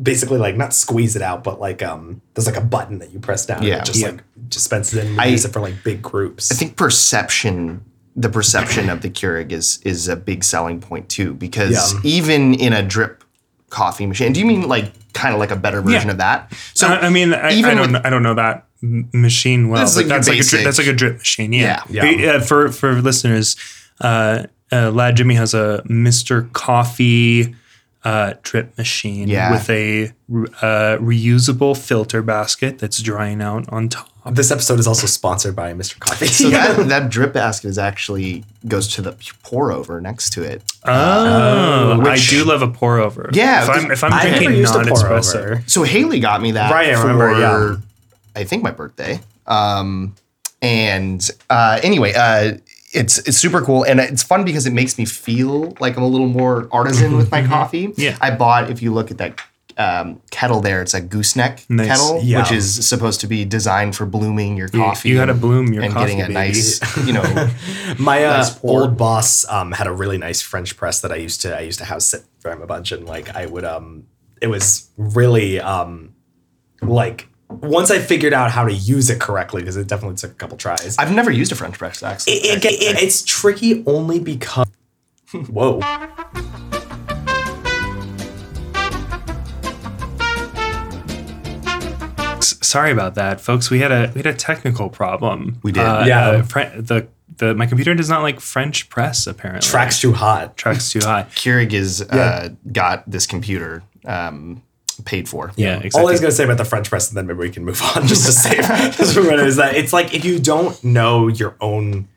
basically 0.00 0.38
like 0.38 0.56
not 0.56 0.72
squeeze 0.74 1.14
it 1.16 1.22
out, 1.22 1.44
but 1.44 1.60
like 1.60 1.82
um, 1.82 2.20
there's 2.34 2.46
like 2.46 2.56
a 2.56 2.60
button 2.64 2.98
that 2.98 3.10
you 3.12 3.18
press 3.20 3.46
down. 3.46 3.62
Yeah. 3.62 3.74
and 3.74 3.82
it 3.82 3.84
just 3.86 4.00
Yeah. 4.00 4.10
like 4.10 4.22
dispenses 4.48 4.98
it 4.98 5.06
and 5.06 5.20
I- 5.20 5.26
use 5.26 5.44
it 5.44 5.52
for 5.52 5.60
like 5.60 5.82
big 5.84 6.02
groups. 6.02 6.50
I 6.50 6.54
think 6.56 6.76
perception, 6.76 7.84
the 8.16 8.28
perception 8.28 8.88
of 8.90 9.02
the 9.02 9.10
Keurig 9.10 9.52
is 9.52 9.78
is 9.84 10.08
a 10.08 10.16
big 10.16 10.42
selling 10.44 10.80
point 10.80 11.08
too, 11.08 11.34
because 11.34 11.92
Yeah. 11.94 12.00
even 12.04 12.54
in 12.54 12.72
a 12.72 12.82
drip 12.82 13.22
coffee 13.70 14.06
machine, 14.06 14.32
do 14.32 14.40
you 14.40 14.46
mean 14.46 14.68
like 14.68 14.92
kind 15.14 15.32
of 15.34 15.40
like 15.40 15.50
a 15.50 15.56
better 15.56 15.80
version 15.80 16.06
Yeah. 16.08 16.12
of 16.12 16.18
that? 16.18 16.52
So 16.74 16.88
I, 16.88 17.06
I 17.06 17.08
mean, 17.10 17.32
I, 17.34 17.52
even 17.52 17.70
I 17.70 17.74
don't, 17.74 17.92
with- 17.92 18.06
I 18.06 18.10
don't 18.10 18.22
know 18.22 18.34
that 18.34 18.66
machine 18.82 19.68
well. 19.68 19.80
That's 19.80 19.96
like 19.96 20.06
that's 20.06 20.28
like 20.28 20.38
a 20.40 20.42
drip, 20.42 20.64
that's 20.64 20.78
like 20.78 20.86
a 20.88 20.92
drip 20.92 21.18
machine. 21.18 21.52
Yeah, 21.52 21.82
Yeah. 21.88 22.04
Yeah. 22.04 22.32
But, 22.32 22.34
uh, 22.36 22.40
for 22.44 22.68
for 22.72 23.00
listeners, 23.00 23.56
uh, 24.00 24.44
uh, 24.72 24.90
Lad 24.90 25.16
Jimmy 25.16 25.34
has 25.36 25.54
a 25.54 25.82
Mister 25.86 26.42
Coffee 26.52 27.54
uh, 28.04 28.34
drip 28.42 28.76
machine 28.76 29.28
Yeah. 29.28 29.50
with 29.50 29.68
a 29.70 30.12
re- 30.28 30.46
uh, 30.60 30.98
reusable 31.00 31.76
filter 31.76 32.20
basket 32.22 32.78
that's 32.78 33.00
drying 33.00 33.40
out 33.40 33.66
on 33.72 33.88
top. 33.88 34.08
this 34.30 34.50
episode 34.50 34.78
is 34.78 34.86
also 34.86 35.06
sponsored 35.06 35.54
by 35.56 35.72
Mr. 35.72 35.98
Coffee. 35.98 36.26
so 36.26 36.50
that 36.50 36.88
that 36.88 37.10
drip 37.10 37.32
basket 37.32 37.68
is 37.68 37.78
actually 37.78 38.44
goes 38.68 38.88
to 38.88 39.02
the 39.02 39.12
pour 39.42 39.72
over 39.72 40.00
next 40.00 40.30
to 40.34 40.42
it. 40.42 40.62
Oh, 40.84 41.92
I 41.92 42.10
which- 42.12 42.28
do 42.30 42.44
love 42.44 42.62
a 42.62 42.68
pour 42.68 42.98
over. 42.98 43.30
Yeah, 43.32 43.62
if 43.64 43.70
I'm, 43.70 43.90
if 43.90 44.04
I'm 44.04 44.12
I've 44.12 44.28
drinking 44.36 44.56
used 44.58 44.74
a 44.74 44.78
non 44.78 44.86
pour 44.88 44.96
espresso, 44.98 45.34
over. 45.36 45.62
So 45.66 45.82
Haley 45.82 46.20
got 46.20 46.40
me 46.42 46.52
that 46.52 46.70
Right, 46.72 46.90
I 46.90 46.94
for 47.00 47.08
remember, 47.08 47.40
yeah. 47.40 47.76
I 48.36 48.44
think 48.44 48.62
my 48.62 48.70
birthday. 48.70 49.20
Um, 49.46 50.14
and 50.62 51.26
uh, 51.50 51.80
anyway, 51.82 52.12
uh, 52.14 52.56
it's 52.94 53.18
it's 53.18 53.36
super 53.36 53.60
cool 53.60 53.82
and 53.84 53.98
it's 54.00 54.22
fun 54.22 54.44
because 54.44 54.66
it 54.66 54.72
makes 54.72 54.96
me 54.98 55.04
feel 55.04 55.74
like 55.80 55.96
I'm 55.96 56.02
a 56.02 56.08
little 56.08 56.28
more 56.28 56.68
artisan 56.70 57.16
with 57.16 57.30
my 57.30 57.46
coffee. 57.46 57.92
Yeah. 57.96 58.16
I 58.20 58.30
bought 58.30 58.70
if 58.70 58.80
you 58.82 58.92
look 58.92 59.10
at 59.10 59.18
that 59.18 59.40
um, 59.76 60.20
kettle 60.30 60.60
there, 60.60 60.80
it's 60.82 60.94
a 60.94 61.00
gooseneck 61.00 61.64
Nice. 61.68 61.88
kettle, 61.88 62.20
Yeah. 62.22 62.38
which 62.42 62.52
is 62.52 62.86
supposed 62.88 63.20
to 63.22 63.26
be 63.26 63.44
designed 63.44 63.96
for 63.96 64.06
blooming 64.06 64.56
your 64.56 64.68
coffee. 64.68 65.08
you 65.08 65.16
gotta 65.16 65.34
bloom 65.34 65.72
your 65.72 65.82
and 65.82 65.92
coffee, 65.92 66.14
getting 66.14 66.22
a 66.22 66.26
baby. 66.28 66.34
nice, 66.34 66.96
you 67.06 67.12
know, 67.12 67.22
My 67.98 68.24
uh, 68.24 68.36
Nice 68.36 68.62
old 68.64 68.96
boss 68.96 69.44
um, 69.48 69.72
had 69.72 69.88
a 69.88 69.92
really 69.92 70.16
nice 70.18 70.40
French 70.40 70.76
press 70.76 71.00
that 71.00 71.10
I 71.10 71.16
used 71.16 71.40
to 71.42 71.56
I 71.56 71.60
used 71.62 71.80
to 71.80 71.84
house 71.86 72.06
sit 72.06 72.22
for 72.38 72.52
him 72.52 72.62
a 72.62 72.66
bunch, 72.66 72.92
and 72.92 73.04
like 73.06 73.34
I 73.34 73.46
would 73.46 73.64
um, 73.64 74.06
it 74.40 74.46
was 74.46 74.88
really 74.96 75.58
um, 75.58 76.14
like 76.80 77.26
once 77.62 77.90
I 77.90 77.98
figured 77.98 78.32
out 78.32 78.50
how 78.50 78.64
to 78.66 78.72
use 78.72 79.10
it 79.10 79.20
correctly 79.20 79.62
because 79.62 79.76
it 79.76 79.86
definitely 79.86 80.16
took 80.16 80.32
a 80.32 80.34
couple 80.34 80.56
tries. 80.56 80.96
I've 80.98 81.12
never 81.14 81.30
used 81.30 81.52
a 81.52 81.54
French 81.56 81.78
press 81.78 82.02
actually. 82.02 82.34
it, 82.34 82.64
it, 82.64 82.72
it- 82.72 83.02
it's 83.02 83.22
tricky 83.24 83.82
only 83.86 84.18
because 84.20 84.66
whoa 85.48 85.80
sorry 92.40 92.90
about 92.90 93.14
that, 93.14 93.40
folks. 93.40 93.70
We 93.70 93.78
had 93.80 93.92
a 93.92 94.10
we 94.14 94.18
had 94.20 94.26
a 94.26 94.34
technical 94.34 94.88
problem. 94.88 95.58
We 95.62 95.72
did. 95.72 95.80
Yeah. 95.80 96.28
uh, 96.28 96.42
Fre- 96.42 96.60
the 96.76 97.06
the 97.36 97.54
my 97.54 97.66
computer 97.66 97.94
does 97.94 98.08
not 98.08 98.22
like 98.22 98.40
French 98.40 98.88
press. 98.90 99.26
Apparently, 99.26 99.66
tracks 99.68 100.00
too 100.00 100.12
hot. 100.12 100.56
tracks 100.56 100.90
too 100.90 101.00
hot. 101.00 101.30
Keurig 101.30 101.72
is 101.72 102.02
uh, 102.02 102.50
got 102.72 103.08
this 103.10 103.26
computer 103.26 103.82
um, 104.04 104.62
paid 105.04 105.28
for. 105.28 105.52
Yeah, 105.56 105.82
All 105.94 106.08
I 106.08 106.12
was 106.12 106.20
gonna 106.20 106.32
say 106.32 106.44
about 106.44 106.58
the 106.58 106.64
French 106.64 106.88
press, 106.88 107.08
and 107.08 107.16
then 107.16 107.26
maybe 107.26 107.38
we 107.38 107.50
can 107.50 107.64
move 107.64 107.80
on 107.96 108.06
just 108.06 108.26
to 108.26 108.32
save 108.32 108.64
just 108.96 109.14
for 109.14 109.20
is 109.32 109.56
that 109.56 109.74
it's 109.76 109.92
like 109.92 110.14
if 110.14 110.24
you 110.24 110.38
don't 110.38 110.82
know 110.84 111.28
your 111.28 111.56
own 111.60 112.08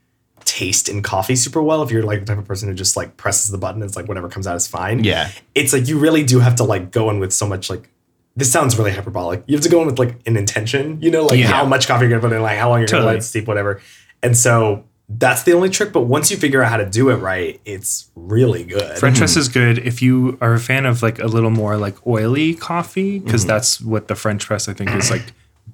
taste 0.46 0.88
in 0.88 1.02
coffee 1.04 1.36
super 1.36 1.62
well, 1.62 1.84
if 1.84 1.92
you're 1.92 2.04
like 2.04 2.22
the 2.22 2.26
type 2.26 2.38
of 2.38 2.46
person 2.46 2.70
who 2.70 2.74
just 2.76 2.96
like 2.96 3.18
presses 3.18 3.52
the 3.52 3.58
button, 3.58 3.82
it's 3.84 3.96
like 3.96 4.08
whatever 4.08 4.30
comes 4.30 4.48
out 4.48 4.56
is 4.56 4.66
fine. 4.68 5.04
Yeah. 5.04 5.30
It's 5.54 5.74
like 5.74 5.88
you 5.88 6.00
really 6.00 6.24
do 6.24 6.40
have 6.40 6.56
to 6.56 6.64
like 6.64 6.92
go 6.92 7.10
in 7.10 7.20
with 7.20 7.34
so 7.34 7.46
much 7.48 7.70
like 7.70 7.90
this 8.38 8.52
sounds 8.52 8.78
really 8.78 8.92
hyperbolic. 8.92 9.44
You 9.48 9.56
have 9.56 9.64
to 9.64 9.70
go 9.70 9.82
in 9.82 9.88
with 9.88 10.00
like 10.00 10.16
an 10.26 10.38
intention, 10.38 11.02
you 11.02 11.12
know, 11.12 11.26
like 11.26 11.40
Yeah. 11.40 11.48
how 11.48 11.66
much 11.66 11.88
coffee 11.88 12.06
you're 12.06 12.12
gonna 12.18 12.22
put 12.22 12.36
in, 12.36 12.42
like 12.42 12.58
how 12.58 12.70
long 12.70 12.80
you're 12.80 12.88
gonna 12.88 13.06
let 13.06 13.18
it 13.18 13.24
steep, 13.24 13.48
whatever. 13.48 13.82
And 14.24 14.38
so 14.38 14.86
that's 15.10 15.44
the 15.44 15.54
only 15.54 15.70
trick. 15.70 15.94
But 15.94 16.02
once 16.02 16.30
you 16.32 16.38
figure 16.38 16.62
out 16.62 16.70
how 16.70 16.78
to 16.78 16.86
do 16.90 17.10
it 17.10 17.16
right, 17.16 17.60
it's 17.66 18.10
really 18.16 18.64
good. 18.64 18.98
French 18.98 19.18
press 19.18 19.38
is 19.38 19.48
good 19.48 19.78
if 19.80 20.02
you 20.02 20.38
are 20.42 20.54
a 20.54 20.60
fan 20.60 20.86
of 20.86 21.02
like 21.02 21.20
a 21.20 21.28
little 21.28 21.50
more 21.50 21.78
like 21.78 22.06
oily 22.06 22.54
coffee 22.54 23.20
because 23.20 23.42
Mm-hmm. 23.44 23.48
that's 23.50 23.80
what 23.82 24.08
the 24.10 24.16
French 24.16 24.46
press 24.46 24.68
I 24.68 24.74
think 24.74 24.92
is 24.92 25.10
like 25.10 25.24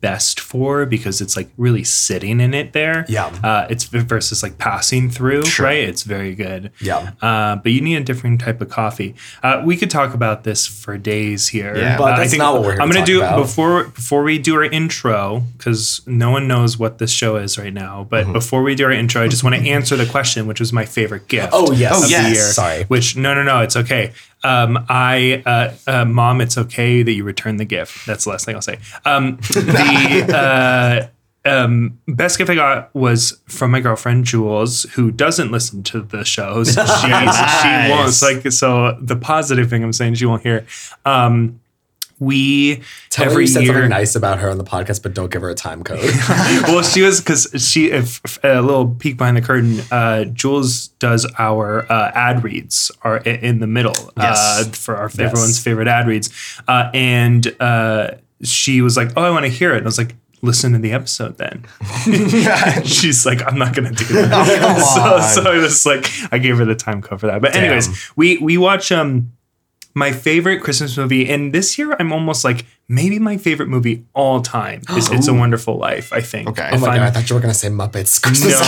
best 0.04 0.40
for 0.40 0.86
because 0.86 1.22
it's 1.22 1.36
like 1.38 1.50
really 1.58 1.84
sitting 1.86 2.42
in 2.42 2.54
it 2.54 2.74
there. 2.74 3.06
Yeah. 3.08 3.28
uh, 3.42 3.68
it's 3.70 3.86
versus 3.86 4.44
like 4.44 4.58
passing 4.58 5.10
through. 5.10 5.46
Sure. 5.46 5.66
Right, 5.68 5.88
it's 5.92 6.04
very 6.04 6.36
good. 6.36 6.72
Yeah. 6.82 7.14
uh, 7.22 7.56
but 7.56 7.72
you 7.72 7.80
need 7.82 7.96
a 7.96 8.04
different 8.04 8.42
type 8.42 8.60
of 8.62 8.70
coffee. 8.70 9.16
Uh, 9.42 9.62
we 9.66 9.78
could 9.78 9.90
talk 9.90 10.14
about 10.14 10.44
this 10.44 10.68
for 10.68 10.98
days 10.98 11.48
here. 11.48 11.76
Yeah. 11.78 11.98
But 11.98 12.14
Uh, 12.14 12.18
that's 12.18 12.38
not 12.38 12.54
what 12.54 12.64
we're 12.64 12.80
I'm 12.82 12.90
gonna 12.92 13.06
do 13.06 13.20
about. 13.22 13.38
before 13.38 13.86
before 13.86 14.24
we 14.24 14.38
do 14.40 14.56
our 14.56 14.66
intro 14.66 15.44
because 15.58 16.02
no 16.06 16.30
one 16.32 16.48
knows 16.50 16.78
what 16.78 16.98
this 16.98 17.12
show 17.12 17.38
is 17.38 17.58
right 17.58 17.74
now. 17.74 18.06
But 18.10 18.24
Mm-hmm. 18.26 18.34
before 18.34 18.62
we 18.62 18.76
do 18.76 18.84
our 18.86 18.92
intro, 18.92 19.24
I 19.24 19.28
just 19.30 19.44
want 19.46 19.56
to 19.56 19.64
answer 19.70 19.96
the 19.96 20.06
question, 20.06 20.48
which 20.48 20.60
was 20.60 20.72
my 20.74 20.86
favorite 20.86 21.28
gift. 21.30 21.50
Oh, 21.54 21.72
yes. 21.72 21.92
of 21.92 21.98
Oh, 21.98 22.02
the 22.04 22.10
yes. 22.12 22.34
year. 22.36 22.44
Sorry. 22.62 22.84
Which 22.94 23.16
no, 23.16 23.34
no, 23.34 23.44
no, 23.44 23.62
it's 23.62 23.78
okay. 23.78 24.12
Um, 24.44 24.86
I, 24.90 25.42
uh, 25.46 25.74
uh, 25.88 26.06
mom, 26.06 26.42
it's 26.42 26.58
okay 26.58 27.02
that 27.04 27.12
you 27.12 27.24
return 27.24 27.58
the 27.58 27.66
gift. 27.66 28.06
That's 28.06 28.26
the 28.26 28.32
last 28.32 28.46
thing 28.46 28.56
I'll 28.56 28.62
say. 28.62 28.78
Um, 29.06 29.38
the 29.38 31.08
uh, 31.46 31.50
um, 31.50 32.00
best 32.08 32.38
gift 32.38 32.50
I 32.50 32.56
got 32.56 32.94
was 32.96 33.42
from 33.48 33.72
my 33.72 33.80
girlfriend 33.80 34.26
Jules, 34.26 34.84
who 34.94 35.12
doesn't 35.12 35.52
listen 35.52 35.84
to 35.84 36.02
the 36.02 36.24
shows. 36.24 36.78
She, 36.84 37.08
she 37.08 37.90
won't. 37.90 38.22
Like 38.22 38.52
so. 38.52 38.98
The 39.02 39.16
positive 39.16 39.70
thing 39.70 39.84
I'm 39.84 39.94
saying, 39.94 40.16
she 40.16 40.26
won't 40.26 40.44
hear. 40.44 40.66
Um, 41.06 41.60
we 42.20 42.82
Tell 43.10 43.26
her 43.26 43.32
every 43.32 43.44
you 43.44 43.48
said 43.48 43.64
year 43.64 43.74
something 43.74 43.90
nice 43.90 44.16
about 44.16 44.40
her 44.40 44.50
on 44.50 44.58
the 44.58 44.64
podcast, 44.64 45.04
but 45.04 45.14
don't 45.14 45.32
give 45.32 45.42
her 45.42 45.50
a 45.50 45.56
time 45.56 45.84
code. 45.84 46.00
well, 46.68 46.84
she 46.84 47.02
was 47.02 47.20
because 47.20 47.48
she 47.58 47.92
if, 47.92 48.22
if- 48.24 48.40
a 48.44 48.62
little 48.62 48.88
peek 48.88 49.18
behind 49.18 49.38
the 49.38 49.42
curtain. 49.42 49.80
Uh, 49.92 50.26
Jules 50.26 50.88
does 51.00 51.26
our 51.38 51.92
uh, 51.92 52.12
ad 52.14 52.44
reads 52.44 52.92
are 53.02 53.18
in 53.18 53.60
the 53.60 53.68
middle 53.68 53.96
uh, 54.18 54.64
for 54.66 54.96
our 54.96 55.06
everyone's 55.06 55.60
favorite 55.60 55.88
ad 55.88 56.08
reads, 56.08 56.30
uh, 56.68 56.90
and 56.94 57.56
uh, 57.60 58.12
she 58.44 58.82
was 58.82 58.96
like, 58.98 59.12
"Oh, 59.18 59.24
I 59.24 59.30
want 59.30 59.46
to 59.46 59.52
hear 59.52 59.74
it." 59.74 59.78
And 59.78 59.86
I 59.86 59.88
was 59.88 59.98
like. 59.98 60.16
Listen 60.46 60.74
to 60.74 60.78
the 60.78 60.92
episode 60.92 61.38
then. 61.38 61.64
She's 62.84 63.26
like, 63.26 63.42
I'm 63.50 63.58
not 63.58 63.74
gonna 63.74 63.94
do 63.94 64.04
that. 64.04 64.60
come 64.60 64.78
so, 65.34 65.42
so 65.42 65.50
I 65.50 65.58
was 65.58 65.86
like, 65.86 66.06
I 66.34 66.38
gave 66.38 66.58
her 66.58 66.66
the 66.66 66.76
time 66.76 67.02
code 67.02 67.22
for 67.22 67.28
that. 67.28 67.42
But 67.42 67.54
Damn. 67.54 67.64
anyways, 67.64 68.12
we 68.18 68.40
we 68.40 68.58
watch 68.58 68.92
um 68.92 69.32
my 69.96 70.12
favorite 70.12 70.60
Christmas 70.62 70.98
movie, 70.98 71.30
and 71.30 71.54
this 71.54 71.78
year 71.78 71.96
I'm 72.00 72.12
almost 72.12 72.44
like 72.44 72.66
maybe 72.90 73.20
my 73.20 73.38
favorite 73.38 73.70
movie 73.70 74.06
all 74.14 74.42
time 74.42 74.82
is 74.98 75.10
It's 75.12 75.28
a 75.28 75.34
Wonderful 75.44 75.78
Life. 75.78 76.12
I 76.12 76.22
think. 76.22 76.50
Okay. 76.50 76.70
oh 76.72 76.80
my 76.80 76.98
god, 76.98 77.00
I 77.02 77.12
thought 77.12 77.30
you 77.30 77.36
were 77.36 77.42
gonna 77.42 77.54
say 77.54 77.70
Muppets. 77.70 78.22
no, 78.24 78.28
Christmas 78.30 78.60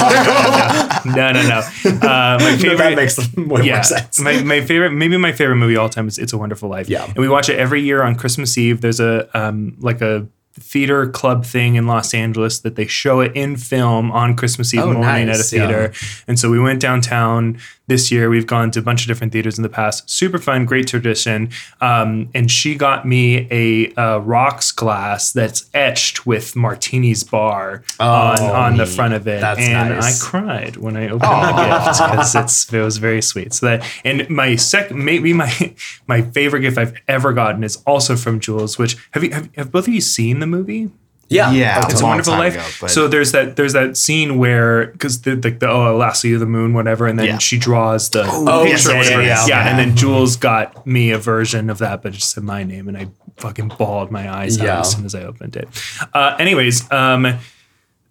no, 1.05 1.15
no, 1.15 1.31
no, 1.31 1.47
no. 1.49 2.07
Uh, 2.07 2.37
my 2.39 2.51
No, 2.51 2.57
favorite. 2.57 2.77
that 2.77 2.95
makes 2.95 3.17
way 3.37 3.65
yeah, 3.65 3.73
more 3.75 3.83
sense. 3.83 4.19
my, 4.19 4.41
my 4.43 4.61
favorite, 4.61 4.91
maybe 4.91 5.17
my 5.17 5.31
favorite 5.31 5.55
movie 5.57 5.77
all 5.77 5.89
time 5.89 6.07
is 6.07 6.17
It's 6.17 6.33
a 6.33 6.37
Wonderful 6.37 6.69
Life. 6.69 6.89
Yeah. 6.89 7.05
and 7.05 7.17
we 7.17 7.27
watch 7.29 7.49
it 7.49 7.57
every 7.59 7.81
year 7.81 8.03
on 8.03 8.15
Christmas 8.15 8.57
Eve. 8.57 8.81
There's 8.81 8.99
a 8.99 9.27
um 9.37 9.75
like 9.79 10.01
a 10.01 10.27
theater 10.57 11.05
club 11.09 11.43
thing 11.45 11.75
in 11.75 11.85
Los 11.85 12.13
Angeles 12.13 12.59
that 12.59 12.77
they 12.77 12.85
show 12.87 13.19
it 13.19 13.33
in 13.35 13.57
film 13.57 14.09
on 14.13 14.37
Christmas 14.37 14.73
Eve 14.73 14.83
Oh, 14.83 14.93
morning 14.93 15.25
nice, 15.27 15.35
at 15.37 15.41
a 15.41 15.43
theater. 15.43 15.91
And 16.29 16.39
so 16.39 16.49
we 16.49 16.59
went 16.61 16.79
downtown 16.79 17.57
this 17.87 18.11
year. 18.11 18.29
We've 18.29 18.47
gone 18.47 18.71
to 18.71 18.79
a 18.79 18.81
bunch 18.81 19.01
of 19.01 19.07
different 19.07 19.33
theaters 19.33 19.57
in 19.57 19.63
the 19.63 19.69
past. 19.69 20.09
Super 20.09 20.37
fun, 20.37 20.65
great 20.65 20.87
tradition. 20.87 21.49
Um, 21.81 22.29
and 22.33 22.49
she 22.49 22.75
got 22.75 23.05
me 23.07 23.47
a, 23.51 23.93
uh 23.95 24.19
rocks 24.19 24.71
glass 24.71 25.31
that's 25.31 25.69
etched 25.73 26.25
with 26.25 26.55
Martini's 26.55 27.23
bar 27.23 27.83
on, 27.99 28.41
on 28.41 28.77
the 28.77 28.85
front 28.85 29.13
of 29.13 29.27
it. 29.27 29.41
That's 29.41 29.59
and 29.59 29.89
nice. 29.89 30.21
I 30.21 30.25
cried 30.25 30.77
when 30.77 30.97
I 30.97 31.09
opened 31.09 31.21
the 31.21 31.83
gift 31.85 32.11
because 32.11 32.35
it's 32.35 32.73
it 32.73 32.81
was 32.81 32.97
very 32.97 33.21
sweet. 33.21 33.53
So 33.53 33.67
that 33.67 33.85
and 34.03 34.29
my 34.29 34.55
second 34.55 35.03
maybe 35.03 35.33
my 35.33 35.75
my 36.07 36.21
favorite 36.21 36.61
gift 36.61 36.77
I've 36.77 36.95
ever 37.07 37.33
gotten 37.33 37.63
is 37.63 37.77
also 37.85 38.15
from 38.15 38.39
Jules. 38.39 38.77
Which 38.77 38.97
have 39.11 39.23
you 39.23 39.31
have, 39.31 39.49
have 39.55 39.71
both 39.71 39.87
of 39.87 39.93
you 39.93 40.01
seen 40.01 40.39
the 40.39 40.47
movie? 40.47 40.91
Yeah. 41.27 41.51
Yeah. 41.51 41.83
It's 41.89 42.01
a 42.01 42.03
Wonderful 42.03 42.33
Life. 42.33 42.79
ago, 42.81 42.87
so 42.87 43.07
there's 43.07 43.31
that 43.31 43.55
there's 43.55 43.73
that 43.73 43.97
scene 43.97 44.37
where 44.37 44.87
because 44.87 45.21
the, 45.21 45.35
the 45.35 45.49
the 45.51 45.67
oh 45.69 45.97
Lassie 45.97 46.33
of 46.33 46.39
the 46.39 46.45
Moon 46.45 46.73
whatever, 46.73 47.07
and 47.07 47.17
then 47.17 47.25
Yeah. 47.25 47.37
she 47.39 47.57
draws 47.57 48.09
the 48.09 48.23
Oh, 48.27 48.63
yes, 48.63 48.87
yeah, 48.87 49.01
yes, 49.01 49.19
yeah, 49.19 49.45
yeah. 49.47 49.67
and 49.69 49.79
then 49.79 49.95
Jules 49.95 50.35
got 50.37 50.85
me 50.85 51.09
a 51.11 51.17
version 51.17 51.69
of 51.69 51.79
that, 51.79 52.03
but 52.03 52.13
it 52.13 52.17
just 52.17 52.31
said 52.31 52.43
my 52.43 52.63
name, 52.63 52.87
and 52.87 52.95
I 52.97 53.07
fucking 53.37 53.69
bawled 53.77 54.11
my 54.11 54.31
eyes 54.33 54.57
Yeah. 54.57 54.75
out 54.75 54.79
as 54.81 54.91
soon 54.91 55.05
as 55.05 55.15
I 55.15 55.23
opened 55.23 55.55
it. 55.55 55.67
Uh, 56.13 56.35
anyways, 56.37 56.89
um, 56.91 57.25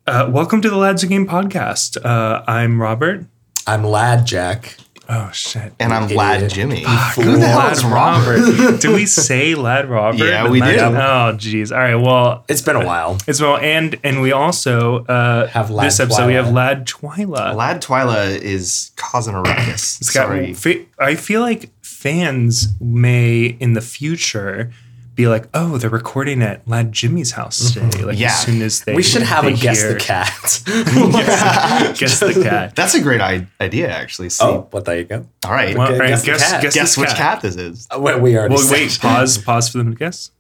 uh, 0.06 0.28
welcome 0.30 0.60
to 0.60 0.68
the 0.68 0.76
Lads 0.76 1.02
of 1.04 1.08
Game 1.08 1.26
podcast. 1.26 1.96
Uh, 2.04 2.42
I'm 2.48 2.80
Robert. 2.82 3.24
I'm 3.66 3.84
Lad 3.84 4.26
Jack. 4.26 4.76
Oh 5.08 5.30
shit. 5.32 5.72
And 5.78 5.92
I'm 5.92 6.04
Idiot. 6.04 6.18
Lad 6.18 6.50
Jimmy. 6.50 6.80
Who 6.80 7.36
the 7.36 7.46
hell 7.46 7.70
is 7.70 7.84
Robert? 7.84 8.80
did 8.80 8.90
we 8.90 9.04
say 9.06 9.54
Lad 9.54 9.88
Robert? 9.90 10.24
Yeah, 10.24 10.48
we 10.48 10.60
Lad- 10.60 10.72
did. 10.72 10.80
Oh, 10.82 11.34
geez. 11.36 11.72
All 11.72 11.78
right. 11.78 11.94
Well, 11.94 12.44
It's 12.48 12.62
been 12.62 12.76
a 12.76 12.84
while. 12.86 13.18
as 13.28 13.40
well, 13.40 13.56
and 13.58 13.98
and 14.02 14.22
we 14.22 14.32
also 14.32 15.04
uh, 15.04 15.46
Have 15.48 15.70
Lad 15.70 15.86
this 15.86 16.00
episode 16.00 16.26
we 16.26 16.34
have 16.34 16.50
Lad 16.52 16.86
Twyla. 16.86 17.54
Lad 17.54 17.82
Twyla 17.82 18.36
is 18.36 18.92
causing 18.96 19.34
a 19.34 19.42
ruckus. 19.42 20.00
It's 20.00 20.10
got- 20.10 20.26
Sorry. 20.28 20.86
I 20.98 21.14
feel 21.16 21.40
like 21.42 21.70
fans 21.82 22.68
may 22.80 23.44
in 23.60 23.74
the 23.74 23.80
future 23.80 24.72
be 25.14 25.28
like, 25.28 25.48
oh, 25.54 25.78
they're 25.78 25.90
recording 25.90 26.42
at 26.42 26.66
Lad 26.66 26.90
Jimmy's 26.92 27.32
house 27.32 27.72
today. 27.72 28.02
Like 28.02 28.18
Yeah. 28.18 28.28
as 28.28 28.40
soon 28.44 28.62
as 28.62 28.82
they 28.84 28.94
We 28.94 29.02
should 29.02 29.22
have 29.22 29.44
a 29.44 29.50
they 29.50 29.56
guess 29.56 29.82
the 29.82 29.94
cat. 29.96 30.62
guess 31.98 32.20
the 32.20 32.40
cat. 32.42 32.74
That's 32.74 32.94
a 32.94 33.00
great 33.00 33.20
I- 33.20 33.46
idea, 33.60 33.88
actually. 33.90 34.30
See, 34.30 34.44
oh, 34.44 34.68
well, 34.72 34.82
there 34.82 34.98
you 34.98 35.04
go. 35.04 35.26
all 35.46 35.52
right. 35.52 35.76
Well, 35.76 35.86
Okay, 35.88 35.94
all 35.94 36.00
right, 36.00 36.08
guess 36.10 36.24
guess 36.24 36.42
the 36.44 36.50
cat. 36.54 36.62
guess, 36.62 36.74
Guess 36.74 36.96
which 36.98 37.10
cat 37.14 37.40
this 37.42 37.56
is. 37.56 37.86
Uh, 37.94 38.00
Wait, 38.00 38.20
we 38.20 38.36
already 38.36 38.54
Well, 38.54 38.70
wait, 38.70 38.98
pause, 39.00 39.38
pause 39.38 39.68
for 39.68 39.78
them 39.78 39.90
to 39.92 39.96
guess. 39.98 40.30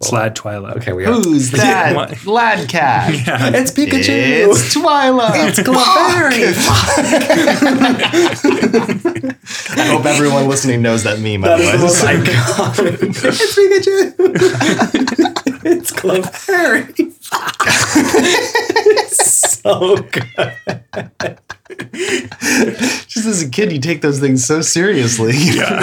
It's 0.00 0.12
Lad 0.12 0.36
Twilight. 0.36 0.76
Okay, 0.76 0.92
we 0.92 1.06
are. 1.06 1.12
Who's 1.12 1.50
that 1.52 1.94
What? 1.96 2.26
lad 2.26 2.68
cat? 2.68 3.14
It's 3.54 3.70
Pikachu. 3.70 4.50
It's 4.50 4.74
Twilight. 4.74 5.58
It's 5.58 5.60
I 9.78 9.86
hope 9.86 10.04
everyone 10.04 10.48
listening 10.48 10.82
knows 10.82 11.04
that 11.04 11.18
meme. 11.20 11.40
That 11.42 11.60
is 11.60 11.72
the 11.72 11.78
most 11.78 12.04
Otherwise, 12.04 12.28
iconic. 12.28 13.24
it's 13.24 13.56
Pikachu. 13.56 14.12
it's 15.64 15.92
Clefairy. 15.92 16.92
so 19.12 19.96
good. 19.96 20.52
just 23.08 23.26
as 23.26 23.42
a 23.42 23.48
kid, 23.48 23.72
you 23.72 23.78
take 23.80 24.02
those 24.02 24.20
things 24.20 24.44
so 24.44 24.60
seriously. 24.60 25.32
Yeah. 25.36 25.80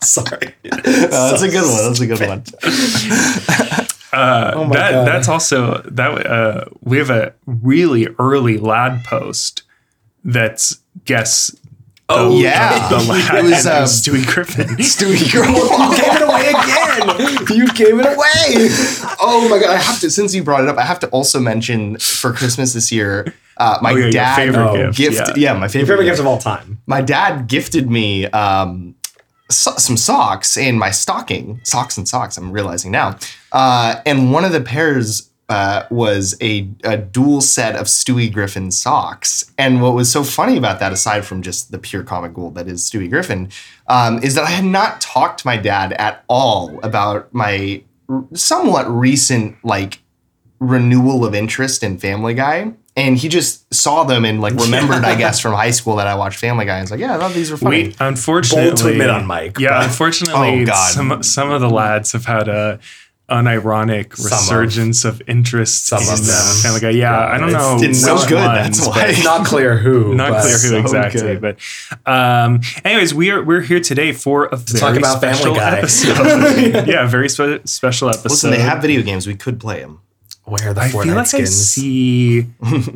Sorry. 0.00 0.54
Oh, 0.72 1.30
that's 1.30 1.42
a 1.42 1.48
good 1.48 1.62
one. 1.62 1.84
That's 1.84 2.00
a 2.00 2.06
good 2.06 2.20
one. 2.28 2.44
Uh, 4.10 4.52
Oh 4.56 4.68
that 4.70 4.90
God. 4.92 5.06
that's 5.06 5.28
also 5.28 5.82
that 5.82 6.26
uh, 6.26 6.64
we 6.80 6.96
have 6.96 7.10
a 7.10 7.34
really 7.44 8.08
early 8.18 8.56
lad 8.56 9.04
post 9.04 9.64
that's 10.24 10.78
guess 11.04 11.54
Oh, 12.08 12.30
the, 12.30 12.36
yeah. 12.44 12.88
the, 12.88 12.96
the 12.96 13.04
lad 13.04 13.34
It 13.34 13.42
was, 13.44 13.66
and 13.66 13.76
um, 13.76 13.84
Stewie 13.84 14.26
Griffin. 14.26 14.66
Stewie 14.78 15.30
Griffin 15.30 15.54
You 15.54 15.94
gave 15.94 16.16
it 16.16 16.22
away 16.22 16.48
again. 16.48 17.56
You 17.58 17.72
gave 17.74 18.00
it 18.00 18.06
away. 18.06 19.14
Oh 19.20 19.46
my 19.50 19.58
god! 19.58 19.68
I 19.68 19.76
have 19.76 20.00
to. 20.00 20.10
Since 20.10 20.34
you 20.34 20.42
brought 20.42 20.62
it 20.62 20.70
up, 20.70 20.78
I 20.78 20.84
have 20.84 21.00
to 21.00 21.08
also 21.08 21.38
mention 21.38 21.98
for 21.98 22.32
Christmas 22.32 22.72
this 22.72 22.90
year, 22.90 23.34
uh, 23.58 23.78
my 23.82 23.92
Oh, 23.92 23.96
yeah, 23.96 24.10
dad 24.10 24.36
favorite 24.36 24.70
Oh, 24.86 24.92
gift, 24.92 25.18
yeah. 25.18 25.34
yeah. 25.36 25.52
my 25.52 25.68
favorite, 25.68 25.86
favorite 25.86 26.04
gift. 26.06 26.12
gift 26.16 26.20
of 26.20 26.26
all 26.26 26.38
time. 26.38 26.78
My 26.86 27.02
dad 27.02 27.46
gifted 27.46 27.90
me 27.90 28.24
um, 28.28 28.94
so- 29.50 29.76
some 29.76 29.96
socks 29.96 30.56
in 30.56 30.78
my 30.78 30.90
stocking, 30.90 31.60
socks 31.64 31.96
and 31.96 32.08
socks. 32.08 32.36
I'm 32.36 32.52
realizing 32.52 32.90
now, 32.90 33.16
uh, 33.52 34.00
and 34.06 34.32
one 34.32 34.44
of 34.44 34.52
the 34.52 34.60
pairs. 34.60 35.24
Uh, 35.50 35.86
was 35.90 36.36
a, 36.42 36.68
a 36.84 36.98
dual 36.98 37.40
set 37.40 37.74
of 37.74 37.86
Stewie 37.86 38.30
Griffin 38.30 38.70
socks. 38.70 39.50
And 39.56 39.80
what 39.80 39.94
was 39.94 40.12
so 40.12 40.22
funny 40.22 40.58
about 40.58 40.78
that, 40.80 40.92
aside 40.92 41.24
from 41.24 41.40
just 41.40 41.72
the 41.72 41.78
pure 41.78 42.02
comic 42.02 42.34
gold 42.34 42.54
that 42.56 42.68
is 42.68 42.82
Stewie 42.82 43.08
Griffin, 43.08 43.48
um, 43.86 44.22
is 44.22 44.34
that 44.34 44.44
I 44.44 44.50
had 44.50 44.66
not 44.66 45.00
talked 45.00 45.40
to 45.40 45.46
my 45.46 45.56
dad 45.56 45.94
at 45.94 46.22
all 46.28 46.78
about 46.82 47.32
my 47.32 47.82
r- 48.10 48.26
somewhat 48.34 48.90
recent, 48.90 49.56
like, 49.64 50.02
renewal 50.60 51.24
of 51.24 51.34
interest 51.34 51.82
in 51.82 51.96
Family 51.96 52.34
Guy. 52.34 52.74
And 52.98 53.16
he 53.16 53.28
just 53.28 53.72
saw 53.72 54.02
them 54.02 54.24
and 54.24 54.40
like 54.40 54.54
remembered, 54.54 55.04
I 55.04 55.14
guess, 55.22 55.38
from 55.38 55.52
high 55.54 55.70
school 55.70 55.96
that 55.96 56.06
I 56.08 56.16
watched 56.16 56.38
Family 56.40 56.64
Guy. 56.64 56.78
And 56.78 56.82
was 56.82 56.90
like, 56.90 57.00
yeah, 57.00 57.14
I 57.14 57.18
thought 57.18 57.32
these 57.32 57.50
were 57.50 57.56
funny. 57.56 57.88
We 57.88 57.96
unfortunately 58.00 58.70
Bold 58.70 58.78
to 58.78 58.88
admit 58.88 59.08
on 59.10 59.26
mic. 59.26 59.58
Yeah, 59.58 59.78
but- 59.78 59.84
unfortunately, 59.84 60.62
Oh, 60.62 60.66
God. 60.66 60.90
some 60.92 61.22
some 61.22 61.50
of 61.52 61.60
the 61.60 61.70
lads 61.70 62.12
have 62.12 62.24
had 62.24 62.48
a 62.48 62.80
unironic 63.30 64.16
Some 64.16 64.26
of- 64.38 64.40
resurgence 64.40 65.04
of, 65.04 65.20
interest 65.26 65.86
some 65.86 66.02
in 66.02 66.08
of 66.08 66.26
them. 66.26 66.54
Family 66.62 66.80
Guy. 66.80 66.90
Yeah, 66.90 67.10
Yeah, 67.20 67.34
I 67.34 67.38
don't 67.38 67.52
know. 67.52 67.76
it's 67.80 68.00
so 68.02 68.16
good, 68.26 68.34
ones, 68.36 68.78
that's 68.78 68.86
but- 68.88 68.96
why. 68.96 69.22
Not 69.22 69.46
clear 69.46 69.76
who. 69.76 70.14
Not 70.22 70.40
clear 70.40 70.52
who 70.54 70.68
so 70.68 70.78
exactly, 70.78 71.36
good. 71.36 71.40
but 71.40 72.10
um, 72.10 72.60
anyways, 72.84 73.12
we 73.14 73.30
are 73.30 73.42
we're 73.44 73.60
here 73.60 73.80
today 73.80 74.12
for 74.12 74.46
a 74.46 74.56
very 74.56 74.80
talk 74.80 74.96
about 74.96 75.20
Family 75.20 75.54
Guy. 75.56 75.78
episode. 75.78 76.86
yeah, 76.88 77.06
very 77.06 77.28
spe- 77.28 77.66
special 77.66 78.08
episode. 78.08 78.30
Listen, 78.30 78.50
they 78.50 78.60
have 78.60 78.80
video 78.82 79.02
games. 79.02 79.26
We 79.26 79.34
could 79.36 79.60
play 79.60 79.80
them. 79.80 80.00
Where 80.50 80.70
are 80.70 80.74
the 80.74 80.80
I 80.82 80.88
Fortnite 80.88 81.04
feel 81.04 81.14
like 81.14 81.34
I 81.34 81.44
see 81.44 82.46